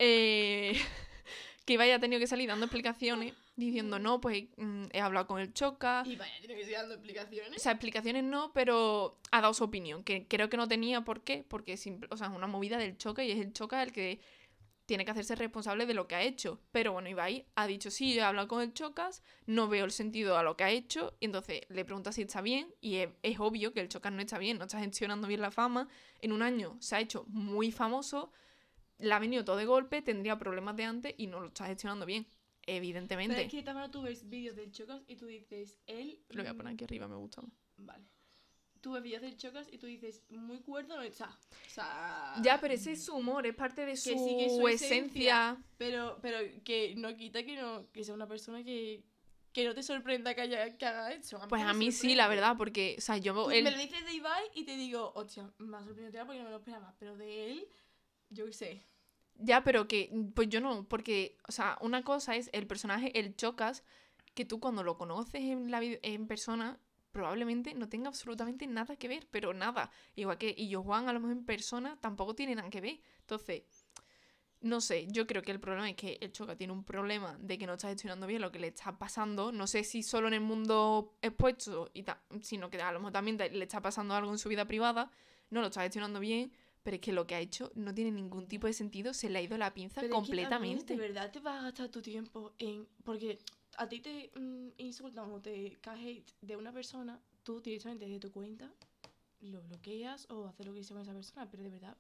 eh, 0.00 0.72
que 1.64 1.78
haya 1.78 2.00
tenido 2.00 2.18
que 2.18 2.26
salir 2.26 2.48
dando 2.48 2.64
explicaciones 2.66 3.34
diciendo, 3.54 4.00
no, 4.00 4.20
pues 4.20 4.46
mm, 4.56 4.86
he 4.92 5.00
hablado 5.00 5.28
con 5.28 5.40
el 5.40 5.52
Chocas. 5.54 6.08
Y 6.08 6.16
vaya, 6.16 6.32
tiene 6.40 6.56
que 6.56 6.62
seguir 6.62 6.78
dando 6.78 6.94
O 6.94 6.96
explicaciones. 6.96 7.62
sea, 7.62 7.70
explicaciones 7.72 8.24
no, 8.24 8.52
pero 8.52 9.20
ha 9.30 9.40
dado 9.42 9.54
su 9.54 9.62
opinión, 9.62 10.02
que 10.02 10.26
creo 10.26 10.48
que 10.50 10.56
no 10.56 10.66
tenía 10.66 11.02
por 11.02 11.22
qué, 11.22 11.44
porque 11.46 11.76
simple- 11.76 12.08
o 12.10 12.16
sea, 12.16 12.26
es 12.26 12.32
una 12.32 12.48
movida 12.48 12.78
del 12.78 12.96
choca 12.98 13.22
y 13.22 13.30
es 13.30 13.38
el 13.38 13.52
choca 13.52 13.80
el 13.84 13.92
que 13.92 14.20
tiene 14.88 15.04
que 15.04 15.10
hacerse 15.10 15.34
responsable 15.34 15.84
de 15.84 15.92
lo 15.92 16.08
que 16.08 16.14
ha 16.14 16.22
hecho. 16.22 16.62
Pero 16.72 16.94
bueno, 16.94 17.10
Ibai 17.10 17.44
ha 17.56 17.66
dicho, 17.66 17.90
sí, 17.90 18.14
yo 18.14 18.22
he 18.22 18.24
hablado 18.24 18.48
con 18.48 18.62
el 18.62 18.72
Chocas, 18.72 19.22
no 19.44 19.68
veo 19.68 19.84
el 19.84 19.90
sentido 19.90 20.38
a 20.38 20.42
lo 20.42 20.56
que 20.56 20.64
ha 20.64 20.70
hecho, 20.70 21.14
y 21.20 21.26
entonces 21.26 21.60
le 21.68 21.84
pregunta 21.84 22.10
si 22.10 22.22
está 22.22 22.40
bien, 22.40 22.74
y 22.80 22.96
es, 22.96 23.10
es 23.22 23.38
obvio 23.38 23.74
que 23.74 23.80
el 23.80 23.90
Chocas 23.90 24.10
no 24.14 24.22
está 24.22 24.38
bien, 24.38 24.56
no 24.56 24.64
está 24.64 24.80
gestionando 24.80 25.28
bien 25.28 25.42
la 25.42 25.50
fama. 25.50 25.88
En 26.22 26.32
un 26.32 26.40
año 26.40 26.78
se 26.80 26.96
ha 26.96 27.00
hecho 27.00 27.26
muy 27.28 27.70
famoso, 27.70 28.32
le 28.96 29.12
ha 29.12 29.18
venido 29.18 29.44
todo 29.44 29.56
de 29.56 29.66
golpe, 29.66 30.00
tendría 30.00 30.38
problemas 30.38 30.74
de 30.76 30.84
antes 30.84 31.14
y 31.18 31.26
no 31.26 31.40
lo 31.40 31.48
está 31.48 31.66
gestionando 31.66 32.06
bien, 32.06 32.26
Pero 32.64 32.78
evidentemente. 32.78 33.42
es 33.42 33.50
que 33.50 33.62
también 33.62 33.90
tú 33.90 34.00
ves 34.00 34.26
vídeos 34.26 34.56
del 34.56 34.72
Chocas 34.72 35.02
y 35.06 35.16
tú 35.16 35.26
dices, 35.26 35.78
él... 35.86 36.18
Lo 36.30 36.42
voy 36.42 36.50
a 36.50 36.54
poner 36.54 36.72
aquí 36.72 36.84
arriba, 36.84 37.06
me 37.06 37.16
gusta 37.16 37.42
más. 37.42 37.52
Vale. 37.76 38.06
Tú 38.80 38.92
ves 38.92 39.02
vídeos 39.02 39.22
del 39.22 39.36
Chocas 39.36 39.66
y 39.72 39.78
tú 39.78 39.86
dices, 39.86 40.22
muy 40.30 40.60
cuerdo 40.60 40.96
no 40.96 41.02
está. 41.02 41.26
O 41.66 41.70
sea... 41.70 42.34
Ya, 42.42 42.60
pero 42.60 42.74
ese 42.74 42.92
es 42.92 43.04
su 43.04 43.14
humor, 43.14 43.46
es 43.46 43.54
parte 43.54 43.84
de 43.84 43.96
su, 43.96 44.10
Que 44.10 44.18
sí, 44.18 44.36
que 44.38 44.48
su 44.50 44.68
esencia. 44.68 45.56
Pero, 45.76 46.18
pero 46.22 46.38
que 46.64 46.94
no 46.96 47.16
quita 47.16 47.42
que 47.44 47.56
no 47.56 47.90
que 47.92 48.04
sea 48.04 48.14
una 48.14 48.26
persona 48.28 48.62
que, 48.62 49.02
que 49.52 49.64
no 49.64 49.74
te 49.74 49.82
sorprenda 49.82 50.34
que, 50.34 50.42
haya, 50.42 50.76
que 50.76 50.86
haga 50.86 51.12
eso. 51.12 51.40
Pues 51.48 51.62
me 51.62 51.68
a 51.68 51.74
mí 51.74 51.90
sí, 51.90 52.14
la 52.14 52.28
verdad, 52.28 52.56
porque, 52.56 52.94
o 52.98 53.00
sea, 53.00 53.16
yo 53.16 53.50
él- 53.50 53.64
Me 53.64 53.70
lo 53.72 53.78
dices 53.78 54.04
de 54.04 54.12
Ibai 54.14 54.44
y 54.54 54.64
te 54.64 54.76
digo, 54.76 55.12
hostia, 55.14 55.50
me 55.58 55.76
ha 55.76 55.82
sorprendido 55.84 56.24
porque 56.24 56.38
no 56.38 56.44
me 56.44 56.50
lo 56.50 56.58
esperaba. 56.58 56.94
Pero 56.98 57.16
de 57.16 57.50
él, 57.50 57.68
yo 58.30 58.46
qué 58.46 58.52
sé. 58.52 58.82
Ya, 59.40 59.62
pero 59.62 59.86
que, 59.86 60.10
pues 60.34 60.48
yo 60.48 60.60
no, 60.60 60.84
porque, 60.88 61.36
o 61.48 61.52
sea, 61.52 61.78
una 61.80 62.02
cosa 62.02 62.34
es 62.36 62.50
el 62.52 62.66
personaje, 62.66 63.16
el 63.18 63.36
Chocas, 63.36 63.84
que 64.34 64.44
tú 64.44 64.58
cuando 64.60 64.82
lo 64.82 64.96
conoces 64.96 65.42
en, 65.42 65.70
la, 65.70 65.80
en 65.82 66.26
persona, 66.26 66.78
probablemente 67.18 67.74
no 67.74 67.88
tenga 67.88 68.06
absolutamente 68.06 68.64
nada 68.68 68.94
que 68.94 69.08
ver, 69.08 69.26
pero 69.28 69.52
nada. 69.52 69.90
Igual 70.14 70.38
que, 70.38 70.54
y 70.56 70.68
yo 70.68 70.84
Juan, 70.84 71.08
a 71.08 71.12
lo 71.12 71.18
mejor 71.18 71.36
en 71.36 71.44
persona, 71.44 71.98
tampoco 72.00 72.32
tiene 72.32 72.54
nada 72.54 72.70
que 72.70 72.80
ver. 72.80 73.00
Entonces, 73.18 73.64
no 74.60 74.80
sé, 74.80 75.08
yo 75.08 75.26
creo 75.26 75.42
que 75.42 75.50
el 75.50 75.58
problema 75.58 75.90
es 75.90 75.96
que 75.96 76.16
el 76.20 76.30
Choca 76.30 76.54
tiene 76.54 76.72
un 76.72 76.84
problema 76.84 77.36
de 77.40 77.58
que 77.58 77.66
no 77.66 77.72
está 77.72 77.88
gestionando 77.88 78.28
bien 78.28 78.40
lo 78.40 78.52
que 78.52 78.60
le 78.60 78.68
está 78.68 78.96
pasando. 78.96 79.50
No 79.50 79.66
sé 79.66 79.82
si 79.82 80.04
solo 80.04 80.28
en 80.28 80.34
el 80.34 80.42
mundo 80.42 81.18
expuesto, 81.20 81.90
y 81.92 82.04
sino 82.40 82.70
que 82.70 82.80
a 82.80 82.92
lo 82.92 83.00
mejor 83.00 83.14
también 83.14 83.36
le 83.36 83.64
está 83.64 83.82
pasando 83.82 84.14
algo 84.14 84.30
en 84.30 84.38
su 84.38 84.48
vida 84.48 84.64
privada. 84.64 85.10
No 85.50 85.60
lo 85.60 85.66
está 85.66 85.82
gestionando 85.82 86.20
bien, 86.20 86.52
pero 86.84 86.94
es 86.94 87.00
que 87.00 87.10
lo 87.10 87.26
que 87.26 87.34
ha 87.34 87.40
hecho 87.40 87.72
no 87.74 87.92
tiene 87.92 88.12
ningún 88.12 88.46
tipo 88.46 88.68
de 88.68 88.74
sentido. 88.74 89.12
Se 89.12 89.28
le 89.28 89.40
ha 89.40 89.42
ido 89.42 89.58
la 89.58 89.74
pinza 89.74 90.02
Pero 90.02 90.14
es 90.14 90.28
que 90.28 90.36
también, 90.46 90.46
completamente. 90.46 90.94
¿De 90.94 91.00
verdad 91.00 91.32
te 91.32 91.40
vas 91.40 91.58
a 91.58 91.62
gastar 91.64 91.88
tu 91.88 92.00
tiempo 92.00 92.54
en...? 92.60 92.86
Porque 93.02 93.40
a 93.78 93.88
ti 93.88 94.00
te 94.00 94.30
mm, 94.34 94.70
insultan 94.78 95.30
o 95.30 95.40
te 95.40 95.78
cae 95.80 95.98
hate 96.04 96.32
de 96.40 96.56
una 96.56 96.72
persona, 96.72 97.20
tú 97.44 97.60
directamente 97.60 98.06
desde 98.06 98.20
tu 98.20 98.32
cuenta 98.32 98.70
lo 99.40 99.62
bloqueas 99.62 100.28
o 100.30 100.46
haces 100.48 100.66
lo 100.66 100.74
que 100.74 100.82
sea 100.82 100.94
con 100.94 101.02
esa 101.02 101.14
persona, 101.14 101.48
pero 101.48 101.62
de 101.62 101.70
verdad 101.70 101.96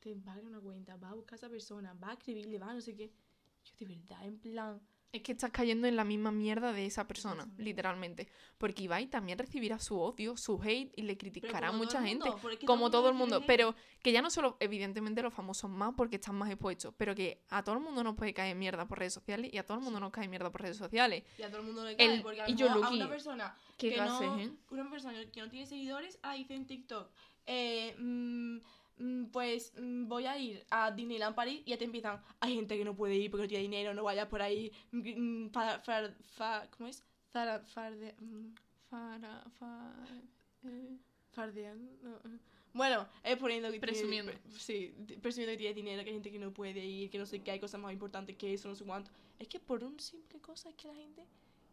te 0.00 0.14
va 0.14 0.32
a 0.32 0.34
crear 0.36 0.46
una 0.46 0.60
cuenta, 0.60 0.96
va 0.96 1.10
a 1.10 1.14
buscar 1.14 1.34
a 1.34 1.36
esa 1.36 1.48
persona, 1.50 1.92
va 1.92 2.10
a 2.10 2.12
escribirle, 2.14 2.58
va 2.58 2.70
a 2.70 2.74
no 2.74 2.80
sé 2.80 2.94
qué. 2.94 3.12
Yo 3.64 3.72
de 3.78 3.86
verdad, 3.94 4.24
en 4.24 4.38
plan... 4.38 4.80
Es 5.10 5.22
que 5.22 5.32
estás 5.32 5.50
cayendo 5.50 5.86
en 5.88 5.96
la 5.96 6.04
misma 6.04 6.30
mierda 6.30 6.74
de 6.74 6.84
esa 6.84 7.08
persona, 7.08 7.48
literalmente. 7.56 8.28
Porque 8.58 8.82
Ibai 8.82 9.06
también 9.06 9.38
recibirá 9.38 9.78
su 9.78 9.98
odio, 9.98 10.36
su 10.36 10.60
hate 10.62 10.92
y 10.96 11.02
le 11.02 11.16
criticará 11.16 11.68
a 11.68 11.72
mucha 11.72 12.02
gente. 12.02 12.28
mundo, 12.28 12.40
como 12.66 12.90
todo 12.90 13.08
el 13.08 13.14
mundo. 13.14 13.42
Pero 13.46 13.74
que 14.02 14.12
ya 14.12 14.20
no 14.20 14.28
solo, 14.28 14.58
evidentemente, 14.60 15.22
los 15.22 15.32
famosos 15.32 15.70
más 15.70 15.94
porque 15.96 16.16
están 16.16 16.34
más 16.34 16.50
expuestos, 16.50 16.92
pero 16.98 17.14
que 17.14 17.40
a 17.48 17.62
todo 17.64 17.76
el 17.76 17.80
mundo 17.80 18.04
nos 18.04 18.16
puede 18.16 18.34
caer 18.34 18.54
mierda 18.54 18.86
por 18.86 18.98
redes 18.98 19.14
sociales 19.14 19.50
y 19.50 19.56
a 19.56 19.64
todo 19.64 19.78
el 19.78 19.84
mundo 19.84 19.98
nos 19.98 20.10
cae 20.12 20.28
mierda 20.28 20.50
por 20.52 20.60
redes 20.60 20.76
sociales. 20.76 21.24
Y 21.38 21.42
a 21.42 21.48
todo 21.48 21.60
el 21.60 21.66
mundo 21.66 21.84
le 21.84 21.96
cae, 21.96 22.16
El- 22.16 22.22
porque 22.22 22.42
a, 22.42 22.50
y 22.50 22.54
yo, 22.54 22.66
mejor 22.66 22.84
a 22.84 22.84
Luqui, 22.90 22.96
una 22.96 23.08
persona 23.08 23.56
Qué 23.78 23.90
que 23.90 23.96
no, 23.96 24.38
¿eh? 24.38 24.52
una 24.70 24.90
persona 24.90 25.30
que 25.32 25.40
no 25.40 25.48
tiene 25.48 25.64
seguidores, 25.66 26.18
ah, 26.22 26.34
dice 26.34 26.54
en 26.54 26.66
TikTok, 26.66 27.10
eh, 27.46 27.96
mm, 27.98 28.56
mm, 28.56 28.60
pues 29.32 29.72
mm, 29.78 30.08
voy 30.08 30.26
a 30.26 30.36
ir 30.38 30.64
a 30.70 30.90
Disneyland 30.90 31.34
París 31.34 31.62
y 31.64 31.70
ya 31.70 31.78
te 31.78 31.84
empiezan, 31.84 32.20
hay 32.40 32.54
gente 32.54 32.76
que 32.76 32.84
no 32.84 32.94
puede 32.96 33.14
ir 33.16 33.30
porque 33.30 33.42
no 33.44 33.48
tiene 33.48 33.62
dinero, 33.62 33.94
no 33.94 34.02
vayas 34.04 34.26
por 34.28 34.42
ahí, 34.42 34.72
mm, 34.92 35.44
mm, 35.46 35.50
fa, 35.50 35.78
fa- 35.80 36.10
fa- 36.36 36.68
¿cómo 36.76 36.88
es? 36.88 37.02
Zara, 37.32 37.60
farde, 37.60 38.14
mm, 38.18 38.54
Fara, 38.90 39.44
fa- 39.58 39.94
eh. 40.64 40.96
fardeando, 41.32 41.92
no, 42.02 42.16
eh. 42.16 42.38
Bueno, 42.72 43.06
es 43.24 43.36
poniendo 43.38 43.68
que 43.70 43.78
tiene- 43.80 43.92
Presumiendo. 43.92 44.32
sí, 44.56 44.94
presumiendo 45.22 45.52
que 45.52 45.56
tiene 45.58 45.74
dinero, 45.74 46.02
que 46.04 46.10
hay 46.10 46.14
gente 46.16 46.30
que 46.30 46.38
no 46.38 46.52
puede 46.52 46.84
ir, 46.84 47.10
que 47.10 47.18
no 47.18 47.26
sé 47.26 47.40
qué, 47.40 47.50
hay 47.52 47.60
cosas 47.60 47.80
más 47.80 47.92
importantes 47.92 48.36
que 48.36 48.52
eso, 48.54 48.68
no 48.68 48.74
sé 48.74 48.84
cuánto. 48.84 49.10
Es 49.38 49.48
que 49.48 49.58
por 49.60 49.82
un 49.84 49.98
simple 50.00 50.38
cosa 50.40 50.68
es 50.70 50.74
que 50.76 50.88
la 50.88 50.94
gente... 50.94 51.24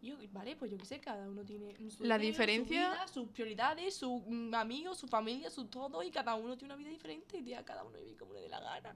Yo, 0.05 0.15
vale, 0.31 0.55
pues 0.55 0.69
yo 0.71 0.77
qué 0.77 0.85
sé, 0.85 0.99
cada 0.99 1.27
uno 1.27 1.43
tiene 1.43 1.73
su 1.89 2.03
La 2.03 2.17
dinero, 2.17 2.33
diferencia- 2.37 2.85
su 2.85 2.91
vida, 2.93 3.07
sus 3.07 3.29
prioridades, 3.29 3.95
sus 3.95 4.21
mm, 4.27 4.53
amigos, 4.53 4.97
su 4.99 5.07
familia, 5.07 5.49
su 5.49 5.65
todo, 5.65 6.03
y 6.03 6.11
cada 6.11 6.35
uno 6.35 6.55
tiene 6.57 6.73
una 6.73 6.79
vida 6.81 6.89
diferente 6.91 7.37
y 7.37 7.41
tía, 7.43 7.65
cada 7.65 7.83
uno 7.83 7.97
vive 7.99 8.15
como 8.15 8.33
le 8.33 8.41
dé 8.41 8.49
la 8.49 8.59
gana. 8.59 8.95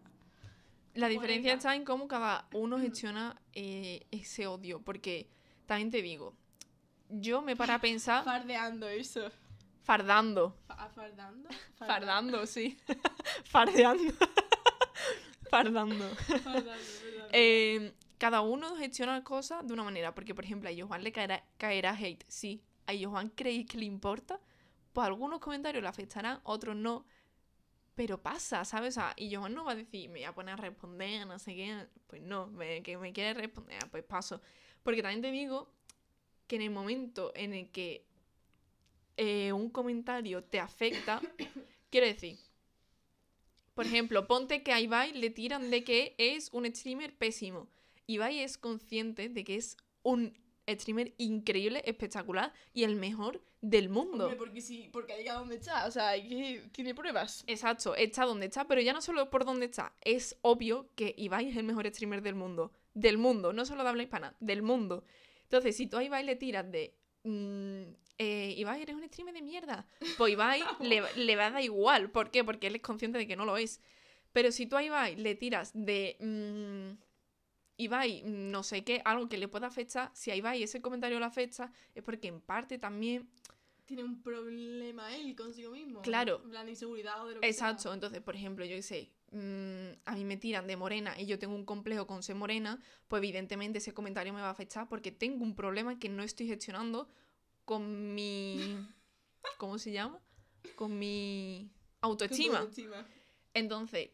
La 0.94 1.08
diferencia 1.08 1.54
está 1.54 1.76
en 1.76 1.84
cómo 1.86 2.08
cada 2.08 2.48
uno 2.54 2.78
gestiona 2.80 3.40
eh, 3.54 4.06
ese 4.12 4.48
odio. 4.48 4.82
Porque 4.82 5.30
también 5.66 5.92
te 5.92 6.02
digo, 6.02 6.36
yo 7.10 7.42
me 7.42 7.56
para 7.56 7.76
a 7.76 7.80
pensar 7.80 8.24
Fardeando 8.26 8.88
eso. 8.88 9.30
fardando. 9.84 10.56
Fa- 10.68 10.90
¿Fardando? 10.96 11.50
Fardando, 11.78 12.46
sí. 12.46 12.78
Fardeando. 13.46 14.14
Fardando. 15.50 16.08
Fardando, 16.44 16.74
perdón. 17.02 17.30
Eh, 17.32 17.94
cada 18.20 18.42
uno 18.42 18.76
gestiona 18.76 19.24
cosas 19.24 19.66
de 19.66 19.74
una 19.74 19.84
manera. 19.84 20.14
Porque, 20.14 20.36
por 20.36 20.44
ejemplo, 20.44 20.70
a 20.70 20.74
Johan 20.78 21.04
le 21.04 21.12
caerá, 21.12 21.44
caerá 21.58 21.98
hate. 21.98 22.24
Sí. 22.28 22.62
A 22.86 22.94
Johan 22.94 23.30
creéis 23.30 23.66
que 23.66 23.80
le 23.80 23.86
importa. 23.86 24.40
Pues 24.94 25.08
algunos 25.08 25.40
comentarios 25.40 25.82
le 25.82 25.90
afectarán, 25.90 26.40
otros 26.44 26.76
no. 26.76 27.06
Pero 27.96 28.22
pasa, 28.22 28.64
¿sabes? 28.66 28.98
O 28.98 29.02
sea, 29.02 29.14
y 29.18 29.30
no 29.36 29.66
va 29.66 29.72
a 29.72 29.76
decir, 29.76 30.10
me 30.10 30.20
voy 30.20 30.24
a 30.26 30.34
poner 30.34 30.54
a 30.54 30.58
responder, 30.58 31.26
no 31.26 31.40
sé 31.40 31.56
qué. 31.56 31.88
Pues 32.08 32.22
no, 32.22 32.52
que 32.84 32.98
me 32.98 33.14
quiere 33.14 33.34
responder, 33.34 33.80
pues 33.90 34.04
paso. 34.04 34.42
Porque 34.84 35.02
también 35.02 35.22
te 35.22 35.32
digo 35.32 35.72
que 36.48 36.58
en 36.58 36.64
el 36.64 36.72
momento 36.72 37.32
en 37.36 37.54
el 37.54 37.70
que 37.72 38.06
eh, 39.18 39.54
un 39.54 39.70
comentario 39.70 40.44
te 40.44 40.60
afecta, 40.60 41.22
quiero 41.90 42.08
decir, 42.08 42.38
por 43.76 43.86
ejemplo, 43.86 44.28
ponte 44.28 44.62
que 44.62 44.74
a 44.74 44.82
Ibai 44.82 45.14
le 45.14 45.30
tiran 45.30 45.72
de 45.72 45.86
que 45.86 46.16
es 46.18 46.50
un 46.52 46.66
streamer 46.66 47.16
pésimo. 47.16 47.70
Ibai 48.10 48.40
es 48.40 48.58
consciente 48.58 49.30
de 49.30 49.44
que 49.44 49.56
es 49.56 49.78
un 50.02 50.34
streamer 50.68 51.14
increíble, 51.18 51.84
espectacular 51.86 52.52
y 52.74 52.84
el 52.84 52.96
mejor 52.96 53.42
del 53.62 53.90
mundo. 53.90 54.26
Hombre, 54.26 54.38
porque 54.38 54.62
sí, 54.62 54.90
porque 54.92 55.14
ha 55.14 55.18
llegado 55.18 55.42
donde 55.42 55.58
está. 55.58 55.86
O 55.86 55.92
sea, 55.92 56.14
que, 56.16 56.64
tiene 56.72 56.96
pruebas. 56.96 57.44
Exacto, 57.46 57.96
está 57.96 58.26
donde 58.26 58.48
está, 58.48 58.68
pero 58.68 58.82
ya 58.82 58.94
no 58.94 59.02
solo 59.02 59.30
por 59.30 59.46
donde 59.46 59.68
está, 59.68 59.94
es 60.02 60.38
obvio 60.42 60.90
que 60.96 61.14
Ibai 61.18 61.50
es 61.50 61.58
el 61.58 61.64
mejor 61.64 61.88
streamer 61.88 62.24
del 62.24 62.34
mundo. 62.34 62.72
Del 62.96 63.20
mundo, 63.20 63.54
no 63.54 63.64
solo 63.64 63.84
de 63.84 63.90
habla 63.90 64.04
hispana, 64.04 64.36
del 64.40 64.64
mundo. 64.64 65.04
Entonces, 65.44 65.78
si 65.78 65.86
tú 65.86 65.98
a 65.98 66.04
Ibai 66.04 66.24
le 66.26 66.36
tiras 66.36 66.72
de. 66.72 66.96
mm, 67.24 67.84
eh, 68.18 68.56
Ibai, 68.58 68.82
eres 68.82 68.96
un 68.96 69.08
streamer 69.08 69.36
de 69.36 69.44
mierda. 69.44 69.86
Pues 70.18 70.34
Ibai 70.34 70.62
le, 70.82 71.04
le 71.16 71.36
va 71.36 71.48
a 71.48 71.52
dar 71.52 71.62
igual. 71.62 72.10
¿Por 72.10 72.32
qué? 72.32 72.44
Porque 72.44 72.68
él 72.68 72.76
es 72.76 72.82
consciente 72.82 73.20
de 73.20 73.28
que 73.28 73.36
no 73.36 73.46
lo 73.46 73.56
es. 73.58 73.82
Pero 74.34 74.52
si 74.52 74.66
tú 74.66 74.78
a 74.78 74.84
Ibai 74.84 75.16
le 75.16 75.36
tiras 75.36 75.72
de. 75.76 76.18
mm, 76.20 77.09
Ibai, 77.80 78.24
no 78.26 78.62
sé 78.62 78.84
qué, 78.84 79.02
algo 79.06 79.30
que 79.30 79.38
le 79.38 79.48
pueda 79.48 79.68
afectar, 79.68 80.12
si 80.14 80.32
a 80.32 80.36
Ibai 80.36 80.62
ese 80.62 80.82
comentario 80.82 81.18
le 81.18 81.26
afecta, 81.26 81.72
es 81.96 82.04
porque 82.04 82.28
en 82.28 82.42
parte 82.42 82.78
también 82.78 83.30
Tiene 83.86 84.04
un 84.04 84.22
problema 84.22 85.16
él 85.16 85.34
consigo 85.34 85.72
mismo. 85.72 86.02
Claro. 86.02 86.40
De 86.40 86.70
inseguridad 86.70 87.24
o 87.24 87.28
de 87.28 87.36
lo 87.36 87.42
que 87.42 87.48
Exacto, 87.48 87.94
entonces, 87.94 88.22
por 88.22 88.36
ejemplo, 88.36 88.66
yo 88.66 88.76
qué 88.76 88.82
sé, 88.82 89.12
mm, 89.32 90.02
a 90.06 90.14
mí 90.14 90.26
me 90.26 90.36
tiran 90.36 90.68
de 90.68 90.76
morena 90.76 91.18
y 91.18 91.26
yo 91.26 91.40
tengo 91.40 91.56
un 91.56 91.64
complejo 91.64 92.06
con 92.06 92.22
ser 92.22 92.36
morena, 92.36 92.82
pues 93.08 93.22
evidentemente 93.22 93.78
ese 93.78 93.94
comentario 93.94 94.34
me 94.34 94.42
va 94.42 94.48
a 94.48 94.52
afectar 94.52 94.90
porque 94.90 95.14
tengo 95.14 95.44
un 95.46 95.56
problema 95.56 95.98
que 95.98 96.10
no 96.10 96.22
estoy 96.22 96.48
gestionando 96.48 97.08
con 97.64 98.14
mi... 98.14 98.58
¿Cómo 99.58 99.78
se 99.78 99.94
llama? 99.94 100.20
Con 100.76 101.00
mi 101.00 101.72
autoestima. 102.02 102.60
Autoestima. 102.60 103.08
Entonces, 103.54 104.10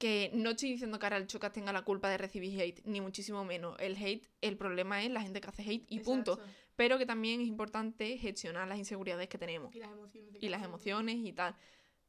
que 0.00 0.30
no 0.32 0.50
estoy 0.50 0.70
diciendo 0.72 0.98
que 0.98 1.04
ahora 1.06 1.18
el 1.18 1.26
Chocas 1.26 1.52
tenga 1.52 1.72
la 1.74 1.82
culpa 1.82 2.08
de 2.08 2.16
recibir 2.16 2.58
hate, 2.58 2.80
ni 2.86 3.02
muchísimo 3.02 3.44
menos. 3.44 3.76
El 3.78 3.96
hate, 3.96 4.26
el 4.40 4.56
problema 4.56 5.04
es 5.04 5.10
la 5.10 5.20
gente 5.20 5.40
que 5.42 5.48
hace 5.48 5.62
hate 5.62 5.84
y 5.88 6.00
punto. 6.00 6.40
Pero 6.74 6.96
que 6.96 7.04
también 7.04 7.42
es 7.42 7.46
importante 7.46 8.16
gestionar 8.16 8.66
las 8.66 8.78
inseguridades 8.78 9.28
que 9.28 9.36
tenemos 9.36 9.74
Y 9.74 9.78
las 9.78 9.90
emociones. 9.92 10.36
y 10.42 10.48
las 10.48 10.58
cada 10.60 10.68
uno. 10.68 10.74
emociones 10.76 11.16
y 11.22 11.32
tal. 11.34 11.54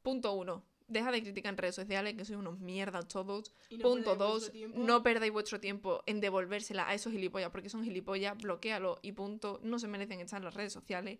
Punto 0.00 0.32
uno. 0.32 0.64
Deja 0.88 1.12
de 1.12 1.22
criticar 1.22 1.52
en 1.52 1.58
redes 1.58 1.74
sociales, 1.74 2.14
que 2.14 2.24
sois 2.24 2.38
unos 2.38 2.58
mierdas 2.58 3.06
todos. 3.08 3.52
No 3.70 3.78
Punto 3.82 4.16
dos. 4.16 4.50
No 4.74 5.02
perdáis 5.02 5.30
vuestro 5.32 5.60
tiempo 5.60 6.02
en 6.06 6.20
devolvérsela 6.20 6.88
a 6.88 6.94
esos 6.94 7.12
gilipollas, 7.12 7.50
porque 7.50 7.68
son 7.68 7.84
gilipollas, 7.84 8.36
bloquealo 8.38 8.98
y 9.02 9.12
punto. 9.12 9.60
No 9.62 9.78
se 9.78 9.86
merecen 9.88 10.20
estar 10.20 10.38
en 10.38 10.44
las 10.46 10.54
redes 10.54 10.72
sociales. 10.72 11.18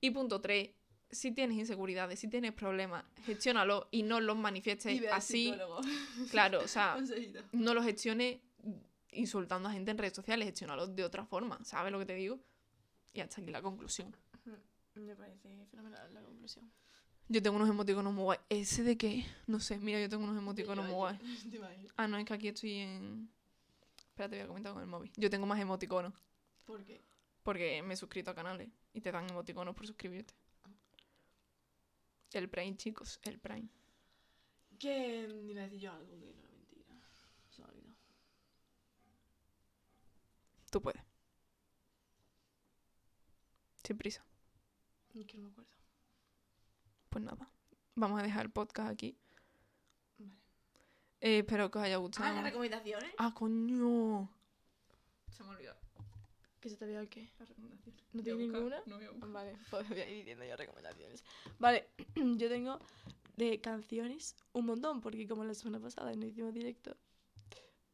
Y 0.00 0.10
punto 0.12 0.40
tres. 0.40 0.70
Si 1.16 1.32
tienes 1.32 1.56
inseguridades, 1.56 2.20
si 2.20 2.28
tienes 2.28 2.52
problemas, 2.52 3.04
gestiónalo 3.24 3.88
y 3.90 4.02
no 4.02 4.20
los 4.20 4.36
manifiestes 4.36 5.00
Y 5.00 5.06
así. 5.06 5.54
Claro, 6.30 6.60
o 6.60 6.68
sea, 6.68 6.98
no 7.52 7.74
los 7.74 7.84
gestiones 7.84 8.38
insultando 9.12 9.68
a 9.68 9.72
gente 9.72 9.90
en 9.90 9.98
redes 9.98 10.14
sociales, 10.14 10.46
gestiónalos 10.46 10.94
de 10.94 11.04
otra 11.04 11.24
forma. 11.24 11.58
¿Sabes 11.64 11.90
lo 11.90 11.98
que 11.98 12.06
te 12.06 12.14
digo? 12.14 12.38
Y 13.14 13.20
hasta 13.20 13.40
aquí 13.40 13.50
la 13.50 13.62
conclusión. 13.62 14.14
Me 14.94 15.16
parece 15.16 15.66
fenomenal 15.70 16.12
la 16.12 16.22
conclusión. 16.22 16.70
Yo 17.28 17.42
tengo 17.42 17.56
unos 17.56 17.68
emoticonos 17.68 18.12
muy 18.12 18.22
guay. 18.22 18.38
¿Ese 18.48 18.82
de 18.82 18.96
qué? 18.96 19.26
No 19.46 19.58
sé, 19.58 19.78
mira, 19.78 20.00
yo 20.00 20.08
tengo 20.08 20.24
unos 20.24 20.36
emoticonos 20.36 20.84
muy 20.84 20.94
guay. 20.94 21.18
Ah, 21.96 22.06
no, 22.06 22.18
es 22.18 22.24
que 22.24 22.34
aquí 22.34 22.48
estoy 22.48 22.74
en... 22.74 23.30
Espérate, 24.10 24.36
voy 24.36 24.44
a 24.44 24.48
comentar 24.48 24.72
con 24.72 24.82
el 24.82 24.88
móvil. 24.88 25.12
Yo 25.16 25.28
tengo 25.28 25.46
más 25.46 25.58
emoticonos. 25.58 26.12
¿Por 26.64 26.84
qué? 26.84 27.00
Porque 27.42 27.82
me 27.82 27.94
he 27.94 27.96
suscrito 27.96 28.30
a 28.30 28.34
canales 28.34 28.68
y 28.92 29.00
te 29.00 29.10
dan 29.10 29.28
emoticonos 29.28 29.74
por 29.74 29.86
suscribirte. 29.86 30.34
El 32.32 32.48
Prime, 32.48 32.76
chicos, 32.76 33.20
el 33.22 33.38
Prime. 33.38 33.68
Que 34.78 35.26
iba 35.48 35.60
a 35.60 35.64
decir 35.64 35.80
yo 35.80 35.92
algo 35.92 36.08
que 36.08 36.16
no 36.16 36.26
era 36.26 36.50
mentira. 36.50 36.84
Se 37.50 37.62
me 37.62 37.68
ha 37.68 37.70
olvidado. 37.70 37.96
Tú 40.70 40.82
puedes. 40.82 41.02
Sin 43.82 43.96
prisa. 43.96 44.24
Que 45.12 45.38
no 45.38 45.44
me 45.44 45.50
acuerdo. 45.50 45.70
Pues 47.08 47.24
nada. 47.24 47.50
Vamos 47.94 48.20
a 48.20 48.22
dejar 48.22 48.44
el 48.44 48.52
podcast 48.52 48.90
aquí. 48.90 49.16
Vale. 50.18 50.34
Eh, 51.20 51.38
espero 51.38 51.70
que 51.70 51.78
os 51.78 51.84
haya 51.84 51.96
gustado. 51.96 52.28
Ah, 52.28 52.34
las 52.34 52.44
recomendaciones. 52.44 53.14
Ah, 53.16 53.32
coño. 53.32 54.28
Se 55.30 55.42
me 55.42 55.50
ha 55.50 55.52
olvidado 55.52 55.85
¿Que 56.66 56.70
se 56.70 56.78
te 56.78 56.84
había 56.84 56.98
el 56.98 57.08
qué? 57.08 57.30
la 57.38 57.46
recomendación. 57.46 57.94
¿No 58.12 58.22
tiene 58.24 58.38
ninguna? 58.40 58.82
No 58.86 58.96
voy 58.96 59.04
a 59.04 59.10
buscar. 59.12 59.30
Vale, 59.30 59.56
pues 59.70 59.88
voy 59.88 60.00
a 60.00 60.10
ir 60.10 60.16
diciendo 60.16 60.44
yo 60.44 60.56
recomendaciones. 60.56 61.22
Vale, 61.60 61.90
yo 62.16 62.48
tengo 62.48 62.80
de 63.36 63.60
canciones 63.60 64.34
un 64.52 64.66
montón, 64.66 65.00
porque 65.00 65.28
como 65.28 65.44
la 65.44 65.54
semana 65.54 65.78
pasada 65.78 66.12
no 66.14 66.26
hicimos 66.26 66.52
directo, 66.52 66.96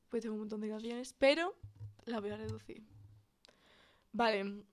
pues 0.09 0.23
tengo 0.23 0.37
un 0.37 0.41
montón 0.41 0.63
de 0.63 0.71
canciones, 0.71 1.15
pero 1.19 1.55
las 2.07 2.23
voy 2.23 2.31
a 2.31 2.39
reducir. 2.39 2.83
Vale. 4.13 4.65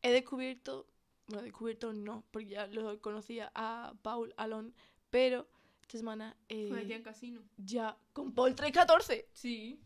He 0.00 0.12
descubierto, 0.12 0.86
bueno, 1.26 1.42
descubierto 1.42 1.92
no, 1.92 2.24
porque 2.30 2.48
ya 2.48 2.68
lo 2.68 2.98
conocía 3.02 3.52
a 3.54 3.92
Paul 4.00 4.32
Alon, 4.38 4.74
pero 5.10 5.46
esta 5.90 5.98
semana 5.98 6.36
eh, 6.48 6.68
Fue 6.68 6.80
aquí 6.82 6.92
en 6.92 7.02
casino. 7.02 7.42
ya 7.58 7.98
con 8.12 8.32
Paul 8.32 8.54
314. 8.54 9.28
Sí. 9.32 9.80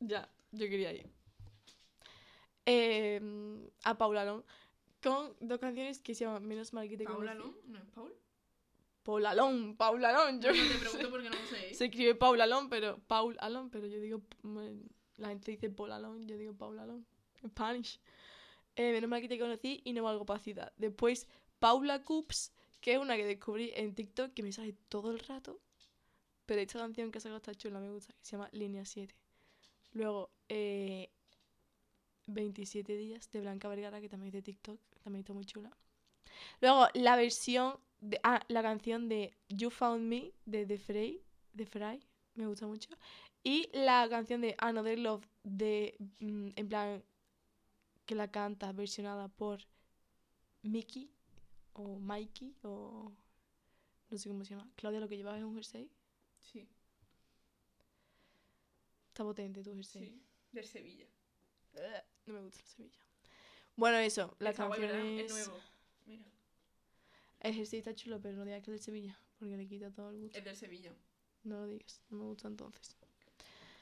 Ya, 0.00 0.28
yo 0.52 0.68
quería 0.68 0.92
ir. 0.92 1.08
Eh, 2.66 3.20
a 3.84 3.96
Paula 3.96 4.24
Long 4.24 4.42
con 5.02 5.34
dos 5.40 5.58
canciones 5.58 6.00
que 6.00 6.14
se 6.14 6.24
llaman 6.24 6.44
Menos 6.46 6.72
mal 6.72 6.88
que 6.88 6.96
te 6.98 7.04
Paula, 7.04 7.36
conocí. 7.36 7.56
¿no? 7.66 7.72
¿No 7.72 7.78
es 7.78 7.84
Paul? 7.94 8.14
Paula 9.02 9.34
Long, 9.34 9.76
Paula 9.76 10.12
Long. 10.12 10.40
Yo 10.40 10.52
no 10.52 10.68
te 10.68 10.78
pregunto 10.78 11.10
porque 11.10 11.30
no 11.30 11.36
lo 11.36 11.46
sé. 11.46 11.72
se 11.74 11.86
escribe 11.86 12.14
Paula 12.14 12.46
Long, 12.46 12.68
pero 12.68 12.98
Paul 13.06 13.36
Alon, 13.40 13.70
pero 13.70 13.86
yo 13.86 14.00
digo 14.00 14.20
la 15.16 15.28
gente 15.28 15.52
dice 15.52 15.70
Paula 15.70 15.98
Long, 15.98 16.26
yo 16.26 16.36
digo 16.36 16.52
Paula 16.54 16.84
Long. 16.84 17.02
En 17.42 17.50
Spanish. 17.50 17.98
Eh, 18.76 18.92
menos 18.92 19.08
mal 19.08 19.20
que 19.22 19.28
te 19.28 19.38
conocí 19.38 19.80
y 19.84 19.92
no 19.94 20.02
valgo 20.02 20.26
para 20.26 20.40
ciudad. 20.40 20.72
Después 20.76 21.26
Paula 21.58 22.02
Coops, 22.02 22.52
que 22.80 22.94
es 22.94 22.98
una 22.98 23.16
que 23.16 23.26
descubrí 23.26 23.72
en 23.74 23.94
TikTok 23.94 24.32
que 24.32 24.42
me 24.42 24.52
sale 24.52 24.74
todo 24.88 25.10
el 25.10 25.18
rato. 25.18 25.60
Pero 26.46 26.60
esta 26.60 26.78
canción 26.78 27.10
que 27.10 27.18
ha 27.18 27.20
sacado 27.20 27.38
está 27.38 27.54
chula, 27.54 27.80
me 27.80 27.90
gusta, 27.90 28.12
que 28.14 28.24
se 28.24 28.32
llama 28.32 28.48
Línea 28.52 28.84
7. 28.84 29.14
Luego, 29.92 30.30
eh, 30.48 31.10
27 32.26 32.96
días 32.96 33.30
de 33.30 33.40
Blanca 33.40 33.68
Vergara, 33.68 34.00
que 34.00 34.08
también 34.08 34.28
es 34.28 34.32
de 34.34 34.42
TikTok, 34.42 34.80
también 35.02 35.20
está 35.20 35.32
muy 35.32 35.44
chula. 35.44 35.76
Luego, 36.60 36.86
la 36.94 37.16
versión, 37.16 37.78
de, 38.00 38.20
ah, 38.22 38.40
la 38.48 38.62
canción 38.62 39.08
de 39.08 39.34
You 39.48 39.70
Found 39.70 40.04
Me 40.04 40.32
de 40.46 40.66
The 40.66 40.78
Fray, 40.78 41.22
de 41.52 41.66
Fray, 41.66 42.00
me 42.34 42.46
gusta 42.46 42.66
mucho. 42.66 42.90
Y 43.42 43.68
la 43.72 44.08
canción 44.08 44.40
de 44.40 44.54
Another 44.58 44.98
Love 44.98 45.26
de, 45.42 45.96
mm, 46.20 46.50
en 46.56 46.68
plan, 46.68 47.04
que 48.06 48.14
la 48.14 48.30
canta 48.30 48.72
versionada 48.72 49.28
por 49.28 49.60
Mickey 50.62 51.10
o 51.80 51.98
Mikey 51.98 52.54
o 52.62 53.12
no 54.10 54.18
sé 54.18 54.28
cómo 54.28 54.44
se 54.44 54.54
llama. 54.54 54.68
Claudia, 54.76 55.00
lo 55.00 55.08
que 55.08 55.16
llevas 55.16 55.38
es 55.38 55.44
un 55.44 55.54
jersey. 55.54 55.90
Sí, 56.40 56.68
Está 59.08 59.24
potente 59.24 59.62
tu 59.62 59.74
jersey. 59.74 60.04
sí. 60.08 60.22
Del 60.52 60.64
Sevilla. 60.66 61.06
No 62.26 62.34
me 62.34 62.40
gusta 62.40 62.60
el 62.60 62.66
Sevilla. 62.66 62.98
Bueno, 63.76 63.98
eso, 63.98 64.34
las 64.38 64.52
Está 64.52 64.66
guay, 64.66 64.80
¿verdad? 64.80 64.96
canciones. 64.96 65.24
Es 65.32 65.46
nuevo. 65.46 65.60
Mira. 66.06 66.24
El 67.40 67.54
jersey 67.54 67.78
está 67.80 67.94
chulo, 67.94 68.20
pero 68.20 68.36
no 68.36 68.44
digas 68.44 68.62
que 68.62 68.70
es 68.70 68.76
del 68.76 68.82
Sevilla, 68.84 69.18
porque 69.38 69.56
le 69.56 69.66
quita 69.66 69.90
todo 69.90 70.10
el 70.10 70.18
gusto. 70.20 70.38
Es 70.38 70.44
del 70.44 70.56
Sevilla. 70.56 70.92
No 71.44 71.56
lo 71.60 71.66
digas, 71.66 72.00
no 72.10 72.18
me 72.18 72.24
gusta 72.24 72.48
entonces. 72.48 72.96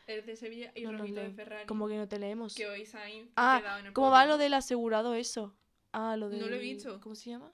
Es 0.06 0.24
de 0.26 0.36
Sevilla 0.36 0.72
y 0.74 0.82
No 0.82 0.92
rojito 0.92 1.20
de. 1.20 1.30
Ferrari. 1.30 1.66
Como 1.66 1.88
que 1.88 1.96
no 1.96 2.06
te 2.08 2.18
leemos. 2.18 2.54
Que 2.54 2.66
hoy 2.68 2.84
Sainz 2.86 3.30
Ah, 3.36 3.56
ha 3.56 3.60
quedado 3.60 3.78
en 3.80 3.86
el 3.86 3.92
¿Cómo 3.92 4.10
va 4.10 4.26
lo 4.26 4.38
del 4.38 4.54
asegurado 4.54 5.14
eso? 5.14 5.56
Ah, 5.92 6.16
lo 6.16 6.28
del... 6.28 6.40
No 6.40 6.46
lo 6.48 6.56
he 6.56 6.60
visto. 6.60 7.00
¿Cómo 7.00 7.14
se 7.14 7.30
llama? 7.30 7.52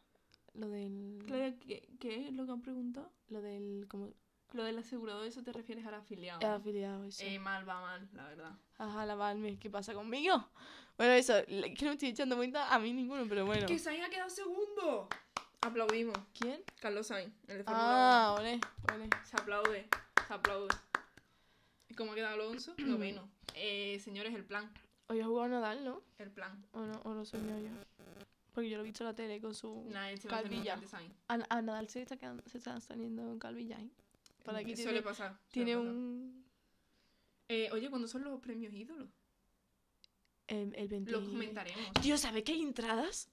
Lo 0.55 0.69
del... 0.69 1.23
Claro, 1.27 1.55
¿qué, 1.66 1.89
¿qué 1.99 2.29
es 2.29 2.33
lo 2.35 2.45
que 2.47 2.53
han 2.53 2.62
preguntado? 2.62 3.11
Lo 3.29 3.41
del... 3.41 3.87
¿Cómo? 3.89 4.12
Lo 4.53 4.65
del 4.65 4.79
asegurado, 4.79 5.24
eso 5.24 5.43
te 5.43 5.51
refieres 5.53 5.87
al 5.87 5.95
afiliado. 5.95 6.41
El 6.41 6.47
afiliado, 6.49 7.05
eso. 7.05 7.24
Eh, 7.24 7.39
mal, 7.39 7.66
va 7.66 7.81
mal, 7.81 8.09
la 8.12 8.27
verdad. 8.27 8.53
Ajá, 8.77 9.07
la 9.07 9.15
Valme, 9.15 9.59
¿qué 9.59 9.70
pasa 9.70 9.95
conmigo? 9.95 10.47
Bueno, 10.99 11.15
eso, 11.15 11.33
que 11.47 11.77
no 11.81 11.87
me 11.87 11.93
estoy 11.93 12.11
echando 12.11 12.37
cuenta 12.37 12.73
a 12.73 12.79
mí 12.79 12.93
ninguno, 12.93 13.24
pero 13.27 13.47
bueno. 13.47 13.66
¡Que 13.66 13.79
Sainz 13.79 14.05
ha 14.05 14.11
quedado 14.11 14.29
segundo! 14.29 15.09
Aplaudimos. 15.62 16.19
¿Quién? 16.39 16.62
Carlos 16.81 17.07
Sainz, 17.07 17.33
el 17.49 17.59
de 17.59 17.65
Ah, 17.66 18.37
ole. 18.39 18.61
1. 18.95 19.09
Se 19.24 19.37
aplaude, 19.37 19.89
se 20.27 20.35
aplaude. 20.35 20.74
¿Y 21.89 21.95
cómo 21.95 22.12
ha 22.12 22.15
quedado 22.15 22.35
Alonso? 22.35 22.74
Noveno. 22.79 23.29
Eh, 23.55 24.01
señores, 24.05 24.35
el 24.35 24.45
plan. 24.45 24.70
Hoy 25.07 25.20
ha 25.20 25.27
jugado 25.27 25.49
Nadal, 25.49 25.85
¿no? 25.85 26.03
El 26.19 26.31
plan. 26.31 26.62
O 26.73 26.81
no, 26.81 27.01
o 27.05 27.15
lo 27.15 27.24
soñó 27.24 27.59
yo. 27.59 27.70
Porque 28.53 28.69
yo 28.69 28.77
lo 28.77 28.83
he 28.83 28.87
visto 28.87 29.03
en 29.05 29.09
la 29.09 29.15
tele 29.15 29.41
con 29.41 29.55
su 29.55 29.85
Nah, 29.91 30.09
a 30.09 30.15
calvilla. 30.29 30.79
A, 31.29 31.39
a 31.49 31.62
Nadal 31.62 31.89
se 31.89 32.03
está, 32.03 32.16
quedando- 32.16 32.43
se 32.47 32.59
está 32.59 32.79
saliendo 32.81 33.39
calvilla, 33.39 33.81
¿eh? 33.81 33.91
Para 34.45 34.59
Suele 34.61 34.74
tiene, 34.74 35.03
pasar. 35.03 35.31
suele 35.33 35.49
tiene 35.51 35.74
pasar. 35.77 35.89
un... 35.91 36.45
Eh, 37.49 37.69
oye, 37.73 37.89
¿cuándo 37.91 38.09
son 38.09 38.24
los 38.24 38.41
premios 38.41 38.73
ídolos? 38.74 39.09
em, 40.49 40.73
el 40.74 40.89
20... 40.89 41.11
Los 41.12 41.29
comentaremos. 41.29 41.91
Dios, 42.03 42.20
¿sabes 42.20 42.43
que 42.45 42.53
hay 42.53 42.61
entradas? 42.62 43.31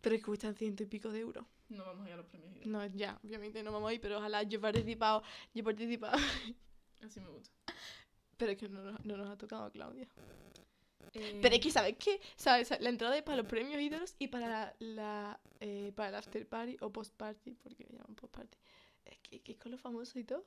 Pero 0.00 0.16
es 0.16 0.22
que 0.22 0.26
cuestan 0.26 0.54
ciento 0.56 0.82
y 0.82 0.86
pico 0.86 1.10
de 1.12 1.20
euros. 1.20 1.44
No 1.68 1.84
vamos 1.84 2.04
a 2.06 2.08
ir 2.08 2.14
a 2.14 2.16
los 2.16 2.26
premios 2.26 2.50
ídolos. 2.56 2.66
No, 2.68 2.86
ya, 2.96 3.20
obviamente 3.22 3.62
no 3.62 3.70
vamos 3.72 3.90
a 3.90 3.94
ir, 3.94 4.00
pero 4.00 4.18
ojalá 4.18 4.42
yo 4.42 4.58
he 4.58 4.62
participado, 4.62 5.22
yo 5.54 5.60
he 5.60 5.64
participado. 5.64 6.16
Así 7.04 7.20
me 7.20 7.28
gusta. 7.28 7.54
Pero 8.36 8.52
es 8.52 8.58
que 8.58 8.68
no, 8.68 8.82
no 9.04 9.16
nos 9.16 9.28
ha 9.28 9.36
tocado, 9.36 9.70
Claudia. 9.70 10.08
Eh, 11.14 11.38
Pero 11.42 11.54
es 11.54 11.60
que, 11.60 11.70
¿sabes 11.70 11.96
qué? 11.98 12.20
¿Sabes? 12.36 12.70
La 12.80 12.88
entrada 12.90 13.16
es 13.16 13.22
para 13.22 13.36
los 13.38 13.46
premios 13.46 13.80
ídolos 13.80 14.14
y 14.18 14.28
para 14.28 14.48
la, 14.48 14.74
la, 14.78 15.40
eh, 15.60 15.92
para 15.94 16.10
el 16.10 16.14
after 16.16 16.46
party 16.46 16.76
o 16.80 16.90
post 16.92 17.14
party, 17.16 17.52
porque 17.54 17.84
le 17.84 17.96
llaman 17.98 18.14
post 18.14 18.34
party. 18.34 18.58
Es 19.04 19.18
que, 19.20 19.40
que 19.40 19.52
es 19.52 19.58
con 19.58 19.72
los 19.72 19.80
famosos 19.80 20.16
y 20.16 20.24
todo. 20.24 20.44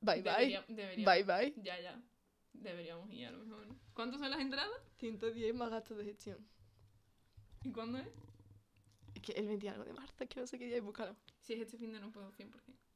Bye 0.00 0.22
bye. 0.22 0.64
deberíamos- 0.68 1.04
Bye 1.04 1.24
bye. 1.24 1.54
Ya, 1.62 1.78
ya. 1.80 2.02
Deberíamos 2.52 3.10
ir 3.12 3.26
a 3.26 3.30
lo 3.32 3.44
mejor. 3.44 3.66
¿Cuántos 3.94 4.20
son 4.20 4.30
las 4.30 4.40
entradas? 4.40 4.72
110 4.98 5.54
más 5.54 5.70
gastos 5.70 5.98
de 5.98 6.04
gestión. 6.04 6.38
¿Y 7.62 7.70
cuándo 7.70 7.98
es? 7.98 8.08
Es 9.14 9.22
que 9.22 9.32
el 9.32 9.46
20 9.46 9.66
y 9.66 9.68
algo 9.68 9.84
de 9.84 9.92
marzo, 9.92 10.26
que 10.26 10.40
no 10.40 10.46
sé 10.46 10.58
qué 10.58 10.66
día 10.66 10.76
es, 10.78 10.82
búscalo. 10.82 11.14
Si 11.40 11.52
es 11.52 11.60
este 11.60 11.76
fin 11.76 11.92
de 11.92 12.00
no 12.00 12.10
puedo 12.10 12.32
100%. 12.32 12.50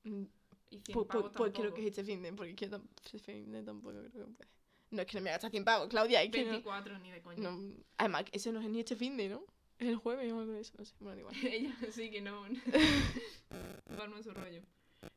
Mm, 0.05 0.25
Y 0.71 0.81
100 0.81 0.95
Pues, 0.95 1.07
pavos 1.07 1.33
pues, 1.37 1.53
creo 1.53 1.75
que 1.75 1.83
es 1.83 1.87
este 1.89 2.05
fin 2.05 2.23
de, 2.23 2.33
porque 2.33 2.55
este 2.65 3.19
fin 3.19 3.53
de 3.53 3.63
tampoco 3.63 3.91
creo 4.11 4.11
que 4.11 4.33
puede. 4.33 4.49
No, 4.95 5.03
es 5.03 5.09
que 5.09 5.17
no 5.17 5.23
me 5.23 5.31
gastas 5.31 5.51
100 5.51 5.65
pavos, 5.65 5.89
Claudia, 5.89 6.23
es 6.23 6.31
que 6.31 6.45
no. 6.45 6.51
24 6.53 6.99
ni 7.01 7.11
de 7.11 7.21
coña. 7.23 7.51
no. 7.51 7.75
Además, 7.99 8.25
eso 8.33 8.53
no 8.53 8.61
es 8.61 8.69
ni 8.69 8.81
este 8.81 8.97
fin 8.97 9.17
de, 9.17 9.29
¿no? 9.29 9.45
Es 9.79 9.89
el 9.89 9.97
jueves 9.97 10.33
o 10.33 10.39
algo 10.41 10.53
de 10.53 10.61
eso, 10.61 10.75
no 10.79 10.85
sé. 10.85 10.95
Bueno, 11.01 11.21
igual. 11.21 11.35
Ella 11.45 11.75
sí 11.91 12.11
que 12.11 12.21
no. 12.21 12.43
Va 13.99 14.23
su 14.23 14.33
rollo. 14.33 14.63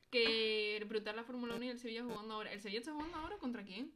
Que 0.10 0.84
brutal 0.88 1.16
la 1.16 1.24
Fórmula 1.24 1.56
1 1.56 1.66
y 1.66 1.70
el 1.70 1.80
Sevilla 1.80 2.04
jugando 2.04 2.34
ahora. 2.34 2.52
¿El 2.52 2.62
Sevilla 2.62 2.80
está 2.80 2.94
jugando 2.94 3.18
ahora 3.18 3.38
contra 3.38 3.64
quién? 3.64 3.92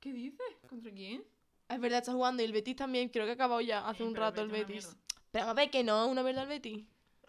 ¿Qué 0.00 0.12
dices? 0.12 0.46
¿Contra 0.68 0.92
quién? 0.92 1.24
Es 1.68 1.80
verdad, 1.80 1.98
está 1.98 2.12
jugando 2.12 2.42
y 2.42 2.46
el 2.46 2.52
Betis 2.52 2.76
también, 2.76 3.08
creo 3.08 3.24
que 3.24 3.32
ha 3.32 3.34
acabado 3.34 3.60
ya 3.60 3.86
hace 3.88 4.04
Eh, 4.04 4.06
un 4.06 4.14
rato 4.14 4.40
el 4.40 4.48
Betis. 4.48 4.96
Pero 5.32 5.46
vamos 5.46 5.58
a 5.58 5.62
ver 5.62 5.70
que 5.70 5.82
no, 5.82 6.06
una 6.06 6.22
verdad 6.22 6.44
el 6.44 6.48
Betis. 6.48 6.84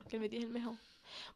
Que 0.09 0.17
el 0.17 0.21
Betis 0.21 0.39
es 0.39 0.45
el 0.45 0.51
mejor. 0.51 0.75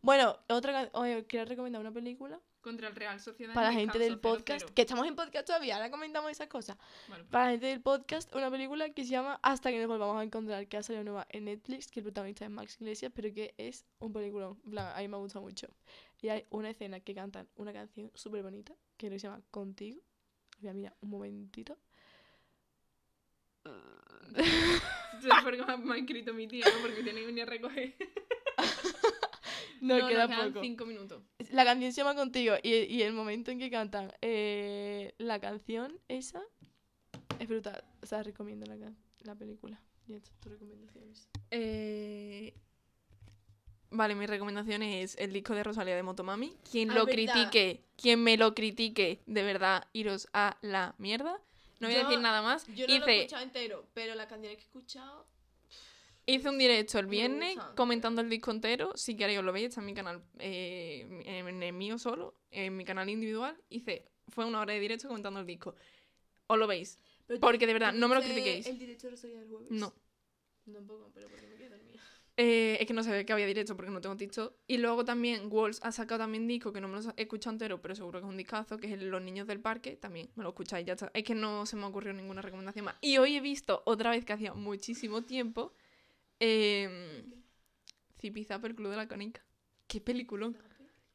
Bueno, 0.02 0.38
otra 0.50 0.90
oye, 0.94 1.26
quiero 1.26 1.46
recomendar 1.46 1.82
una 1.82 1.92
película 1.92 2.40
Contra 2.62 2.88
el 2.88 2.96
Real 2.96 3.20
Sociedad. 3.20 3.54
para 3.54 3.68
la 3.68 3.74
en 3.74 3.80
gente 3.80 3.98
del 4.00 4.20
podcast, 4.20 4.66
0-0. 4.68 4.74
que 4.74 4.82
estamos 4.84 5.08
en 5.08 5.16
podcast 5.16 5.48
todavía, 5.48 5.76
ahora 5.76 5.90
comentamos 5.90 6.32
esas 6.32 6.48
cosas. 6.48 6.78
Vale, 7.10 7.24
pues. 7.24 7.32
Para 7.32 7.46
la 7.46 7.52
gente 7.52 7.66
del 7.66 7.82
podcast, 7.82 8.34
una 8.36 8.52
película 8.52 8.90
que 8.92 9.04
se 9.04 9.10
llama 9.10 9.40
Hasta 9.42 9.72
que 9.72 9.80
nos 9.80 9.88
volvamos 9.88 10.18
a 10.18 10.24
encontrar, 10.24 10.68
que 10.68 10.78
ha 10.78 10.84
salido 10.84 11.04
nueva 11.04 11.26
en 11.30 11.46
Netflix, 11.46 11.90
que 11.90 12.00
el 12.00 12.04
protagonista 12.06 12.46
es 12.46 12.52
Max 12.52 12.78
Iglesias, 12.80 13.12
pero 13.16 13.34
que 13.34 13.54
es 13.58 13.86
un 14.00 14.14
plan, 14.14 14.58
a 14.96 15.00
mí 15.00 15.08
me 15.08 15.18
gusta 15.18 15.40
mucho. 15.40 15.68
Y 16.22 16.30
hay 16.30 16.46
una 16.52 16.70
escena 16.70 17.00
que 17.00 17.16
cantan 17.16 17.48
una 17.56 17.74
canción 17.74 18.12
súper 18.14 18.44
bonita, 18.44 18.74
que 18.98 19.10
se 19.10 19.18
llama 19.18 19.42
Contigo. 19.50 20.00
Voy 20.60 20.70
a 20.70 20.74
mirar 20.74 20.96
un 21.02 21.10
momentito. 21.10 21.78
Porque 25.44 25.62
me 25.84 25.94
ha 25.94 25.98
escrito 25.98 26.34
mi 26.34 26.48
tía, 26.48 26.66
¿no? 26.66 26.82
Porque 26.82 27.04
tiene 27.04 27.20
que 27.22 27.26
venir 27.26 27.44
a 27.44 27.46
recoger. 27.48 27.96
No, 29.82 29.98
nos 29.98 30.10
queda 30.10 30.28
quedan 30.28 30.54
poco. 30.54 30.62
cinco 30.62 30.86
minutos. 30.86 31.24
La 31.52 31.66
canción 31.66 31.92
se 31.92 32.02
llama 32.02 32.16
Contigo 32.16 32.56
y, 32.64 32.70
y 32.74 33.02
el 33.04 33.14
momento 33.14 33.52
en 33.52 33.60
que 33.60 33.70
cantan 33.70 34.12
eh, 34.22 35.14
la 35.18 35.40
canción 35.40 36.00
esa 36.08 36.42
es 37.40 37.48
brutal. 37.48 37.84
O 38.02 38.06
sea, 38.06 38.24
recomiendo 38.24 38.66
la, 38.66 38.94
la 39.20 39.36
película. 39.36 39.82
Y 40.08 40.14
estas 40.14 40.36
tus 40.40 40.52
recomendaciones. 40.52 41.30
Eh... 41.52 42.54
Vale, 43.94 44.16
mi 44.16 44.26
recomendación 44.26 44.84
es 44.84 45.18
el 45.18 45.34
disco 45.34 45.54
de 45.54 45.64
Rosalía 45.64 45.96
de 45.98 46.04
Motomami. 46.04 46.56
Quien 46.72 46.92
Ah, 46.92 46.96
lo 46.96 47.06
verdad. 47.06 47.34
critique, 47.34 47.84
quien 47.98 48.24
me 48.24 48.38
lo 48.38 48.56
critique, 48.56 49.22
de 49.26 49.44
verdad, 49.44 49.84
iros 49.92 50.30
a 50.32 50.58
la 50.62 50.96
mierda. 50.98 51.38
No 51.82 51.88
voy 51.90 51.98
a 51.98 52.04
decir 52.04 52.20
nada 52.22 52.42
más. 52.42 52.66
Yo 52.68 52.88
no 52.88 53.00
lo 53.00 53.08
he 53.08 53.18
escuchado 53.20 53.44
entero, 53.44 53.86
pero 53.94 54.16
las 54.16 54.28
canciones 54.28 54.58
que 54.58 54.64
he 54.64 54.68
escuchado. 54.68 55.28
Hice 56.34 56.50
un 56.50 56.58
directo 56.58 57.00
el 57.00 57.08
viernes 57.08 57.58
comentando 57.76 58.22
el 58.22 58.30
disco 58.30 58.52
entero. 58.52 58.92
Si 58.96 59.16
queréis 59.16 59.40
os 59.40 59.46
lo 59.46 59.52
veis, 59.52 59.70
está 59.70 59.82
en 59.82 59.86
mi 59.86 59.94
canal, 59.94 60.22
eh, 60.40 61.06
en 61.26 61.64
el 61.64 61.74
mío 61.74 61.98
solo, 61.98 62.36
en 62.52 62.76
mi 62.76 62.86
canal 62.86 63.10
individual. 63.10 63.58
Hice, 63.70 64.06
fue 64.28 64.46
una 64.46 64.62
hora 64.62 64.74
de 64.74 64.80
directo 64.80 65.08
comentando 65.08 65.40
el 65.40 65.46
disco. 65.46 65.76
Os 66.48 66.58
lo 66.58 66.68
veis. 66.68 67.00
Porque 67.40 67.66
de 67.66 67.74
verdad, 67.74 67.94
no 67.94 68.08
me 68.08 68.16
lo 68.16 68.22
critiquéis. 68.22 68.66
¿El 68.68 68.78
directo 68.78 69.08
de 69.08 69.12
Rosalía 69.12 69.40
del 69.40 69.50
jueves? 69.50 69.72
No. 69.72 69.94
Tampoco, 70.72 71.12
pero 71.14 71.28
porque 71.30 71.48
me 71.48 71.56
quedé 71.56 71.70
dormida. 71.70 72.02
Eh, 72.38 72.78
es 72.80 72.88
que 72.88 72.94
no 72.94 73.04
sabía 73.04 73.26
que 73.26 73.34
había 73.34 73.46
directo 73.46 73.76
porque 73.76 73.92
no 73.92 74.02
tengo 74.02 74.16
TikTok. 74.16 74.54
Y 74.68 74.78
luego 74.78 75.06
también 75.06 75.48
Walls 75.50 75.80
ha 75.84 75.92
sacado 75.92 76.20
también 76.20 76.48
disco 76.48 76.74
que 76.74 76.82
no 76.82 76.88
me 76.88 77.02
lo 77.02 77.14
he 77.16 77.22
escuchado 77.22 77.54
entero, 77.54 77.82
pero 77.82 77.96
seguro 77.96 78.20
que 78.20 78.26
es 78.26 78.30
un 78.30 78.38
discazo, 78.38 78.78
que 78.78 78.88
es 78.88 78.94
el 78.94 79.10
Los 79.10 79.22
Niños 79.22 79.48
del 79.48 79.60
Parque. 79.60 79.96
También 79.96 80.30
me 80.36 80.44
lo 80.44 80.50
escucháis, 80.50 80.86
ya 80.86 80.94
está. 80.94 81.12
Es 81.14 81.24
que 81.24 81.36
no 81.36 81.66
se 81.66 81.76
me 81.76 81.86
ocurrió 81.86 82.14
ninguna 82.14 82.42
recomendación 82.42 82.86
más. 82.86 82.96
Y 83.02 83.18
hoy 83.18 83.36
he 83.36 83.42
visto 83.42 83.84
otra 83.86 84.12
vez 84.12 84.26
que 84.26 84.34
hacía 84.34 84.54
muchísimo 84.54 85.24
tiempo 85.24 85.74
eh, 86.42 87.24
Zipizape, 88.20 88.68
el 88.68 88.76
Club 88.76 88.90
de 88.92 88.98
la 88.98 89.08
Canica. 89.08 89.42
¿Qué 89.88 90.02
película? 90.02 90.52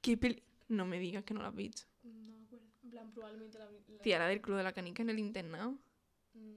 ¿Qué 0.01 0.17
peli 0.17 0.43
No 0.69 0.87
me 0.87 0.99
digas 0.99 1.25
que 1.25 1.35
no 1.35 1.43
la 1.43 1.49
has 1.49 1.55
visto. 1.55 1.83
No 2.03 2.13
me 2.15 2.45
acuerdo. 2.45 2.65
En 2.85 2.91
plan, 2.91 3.11
probablemente 3.13 3.59
la. 3.59 3.65
la- 3.71 4.03
Tía, 4.03 4.19
la 4.19 4.29
del 4.29 4.41
Club 4.41 4.57
de 4.57 4.63
la 4.63 4.73
Canica 4.73 5.03
en 5.03 5.11
el 5.11 5.19
internado. 5.19 5.73
Mm. 6.35 6.55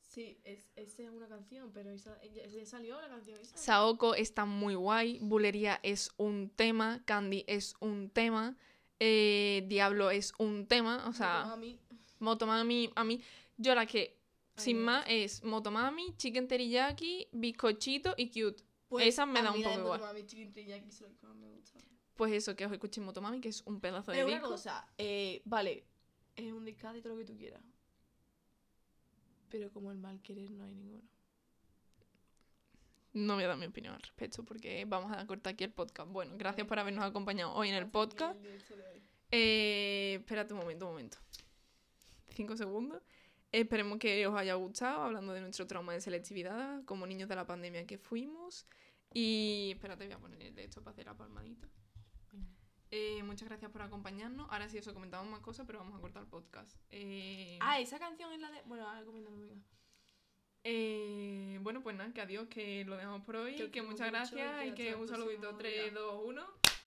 Sí, 0.00 0.38
es, 0.44 0.70
esa 0.76 1.02
es 1.02 1.10
una 1.10 1.28
canción, 1.28 1.70
pero 1.74 1.90
esa, 1.90 2.16
esa 2.22 2.64
salió 2.64 2.98
la 3.00 3.08
canción 3.08 3.38
esa. 3.38 3.56
Saoko 3.58 4.14
está 4.14 4.46
muy 4.46 4.74
guay, 4.74 5.18
Bulería 5.20 5.78
es 5.82 6.10
un 6.16 6.48
tema, 6.48 7.02
Candy 7.04 7.44
es 7.46 7.74
un 7.80 8.08
tema, 8.08 8.56
eh, 8.98 9.64
Diablo 9.68 10.10
es 10.10 10.32
un 10.38 10.66
tema, 10.66 11.06
o 11.06 11.12
sea, 11.12 11.54
mí. 11.56 11.78
Motomami, 12.18 12.90
a 12.94 13.04
mí, 13.04 13.20
yo 13.58 13.74
la 13.74 13.84
que, 13.84 14.15
sin 14.56 14.80
más, 14.80 15.04
es 15.08 15.42
Motomami, 15.44 16.14
Chicken 16.16 16.48
Teriyaki, 16.48 17.28
Bizcochito 17.32 18.14
y 18.16 18.28
Cute. 18.28 18.62
Pues, 18.88 19.06
esa 19.06 19.26
me 19.26 19.42
da 19.42 19.52
un 19.52 19.62
poco 19.62 19.78
igual. 19.78 20.00
Motomami, 20.00 20.26
Chicken 20.26 20.52
Teriyaki 20.52 20.88
es 20.88 21.00
lo 21.00 21.08
que 21.08 21.26
más 21.26 21.36
me 21.36 21.48
gusta. 21.48 21.80
Pues 22.16 22.32
eso, 22.32 22.56
que 22.56 22.64
os 22.64 22.72
escuchéis 22.72 23.04
Motomami, 23.04 23.40
que 23.40 23.50
es 23.50 23.62
un 23.66 23.80
pedazo 23.80 24.10
de 24.10 24.18
Pero 24.18 24.28
una 24.28 24.40
cosa, 24.40 24.88
eh, 24.96 25.42
vale, 25.44 25.84
es 26.34 26.52
un 26.52 26.64
discado 26.64 26.96
y 26.96 27.02
todo 27.02 27.14
lo 27.14 27.18
que 27.18 27.26
tú 27.26 27.36
quieras. 27.36 27.62
Pero 29.50 29.70
como 29.72 29.92
el 29.92 29.98
mal 29.98 30.20
querer 30.22 30.50
no 30.50 30.64
hay 30.64 30.72
ninguno. 30.74 31.02
No 33.12 33.34
voy 33.34 33.44
a 33.44 33.48
dar 33.48 33.56
mi 33.56 33.66
opinión 33.66 33.94
al 33.94 34.02
respecto 34.02 34.44
porque 34.44 34.84
vamos 34.86 35.10
a 35.10 35.26
cortar 35.26 35.54
aquí 35.54 35.64
el 35.64 35.72
podcast. 35.72 36.10
Bueno, 36.10 36.34
gracias 36.36 36.66
por 36.66 36.78
habernos 36.78 37.04
acompañado 37.04 37.54
hoy 37.54 37.70
en 37.70 37.74
el 37.74 37.88
podcast. 37.88 38.38
Eh, 39.30 40.16
espérate 40.20 40.52
un 40.52 40.60
momento, 40.60 40.84
un 40.84 40.92
momento. 40.92 41.18
Cinco 42.28 42.56
segundos. 42.56 43.02
Esperemos 43.58 43.98
que 43.98 44.26
os 44.26 44.36
haya 44.36 44.54
gustado, 44.54 45.02
hablando 45.02 45.32
de 45.32 45.40
nuestro 45.40 45.66
trauma 45.66 45.94
de 45.94 46.00
selectividad, 46.02 46.84
como 46.84 47.06
niños 47.06 47.26
de 47.28 47.36
la 47.36 47.46
pandemia 47.46 47.86
que 47.86 47.96
fuimos. 47.96 48.66
Y 49.14 49.70
espérate, 49.74 50.04
voy 50.04 50.12
a 50.12 50.18
poner 50.18 50.42
el 50.42 50.54
de 50.54 50.64
esto 50.64 50.82
para 50.82 50.92
hacer 50.92 51.06
la 51.06 51.16
palmadita. 51.16 51.66
Eh, 52.90 53.22
muchas 53.22 53.48
gracias 53.48 53.70
por 53.70 53.80
acompañarnos. 53.80 54.46
Ahora 54.50 54.68
sí, 54.68 54.76
eso 54.76 54.92
comentamos 54.92 55.26
más 55.30 55.40
cosas, 55.40 55.66
pero 55.66 55.78
vamos 55.78 55.96
a 55.96 56.00
cortar 56.02 56.22
el 56.24 56.28
podcast. 56.28 56.76
Eh, 56.90 57.58
Ah, 57.62 57.80
esa 57.80 57.98
canción 57.98 58.30
es 58.32 58.40
la 58.40 58.50
de. 58.50 58.60
Bueno, 58.66 58.86
ahora 58.86 59.04
coméntame, 59.04 59.38
venga. 59.38 59.56
eh, 60.64 61.58
bueno, 61.62 61.82
pues 61.82 61.96
nada, 61.96 62.12
que 62.12 62.20
adiós, 62.20 62.48
que 62.48 62.84
lo 62.84 62.96
dejamos 62.96 63.22
por 63.22 63.36
hoy. 63.36 63.54
Que 63.70 63.80
os 63.80 63.86
muchas 63.86 64.10
gracias 64.10 64.66
y 64.66 64.72
que 64.74 64.94
un 64.94 65.08
saludito. 65.08 65.40
próximo 65.40 65.58
3, 65.58 65.92
día. 65.92 65.92
2, 66.00 66.20
1. 66.26 66.46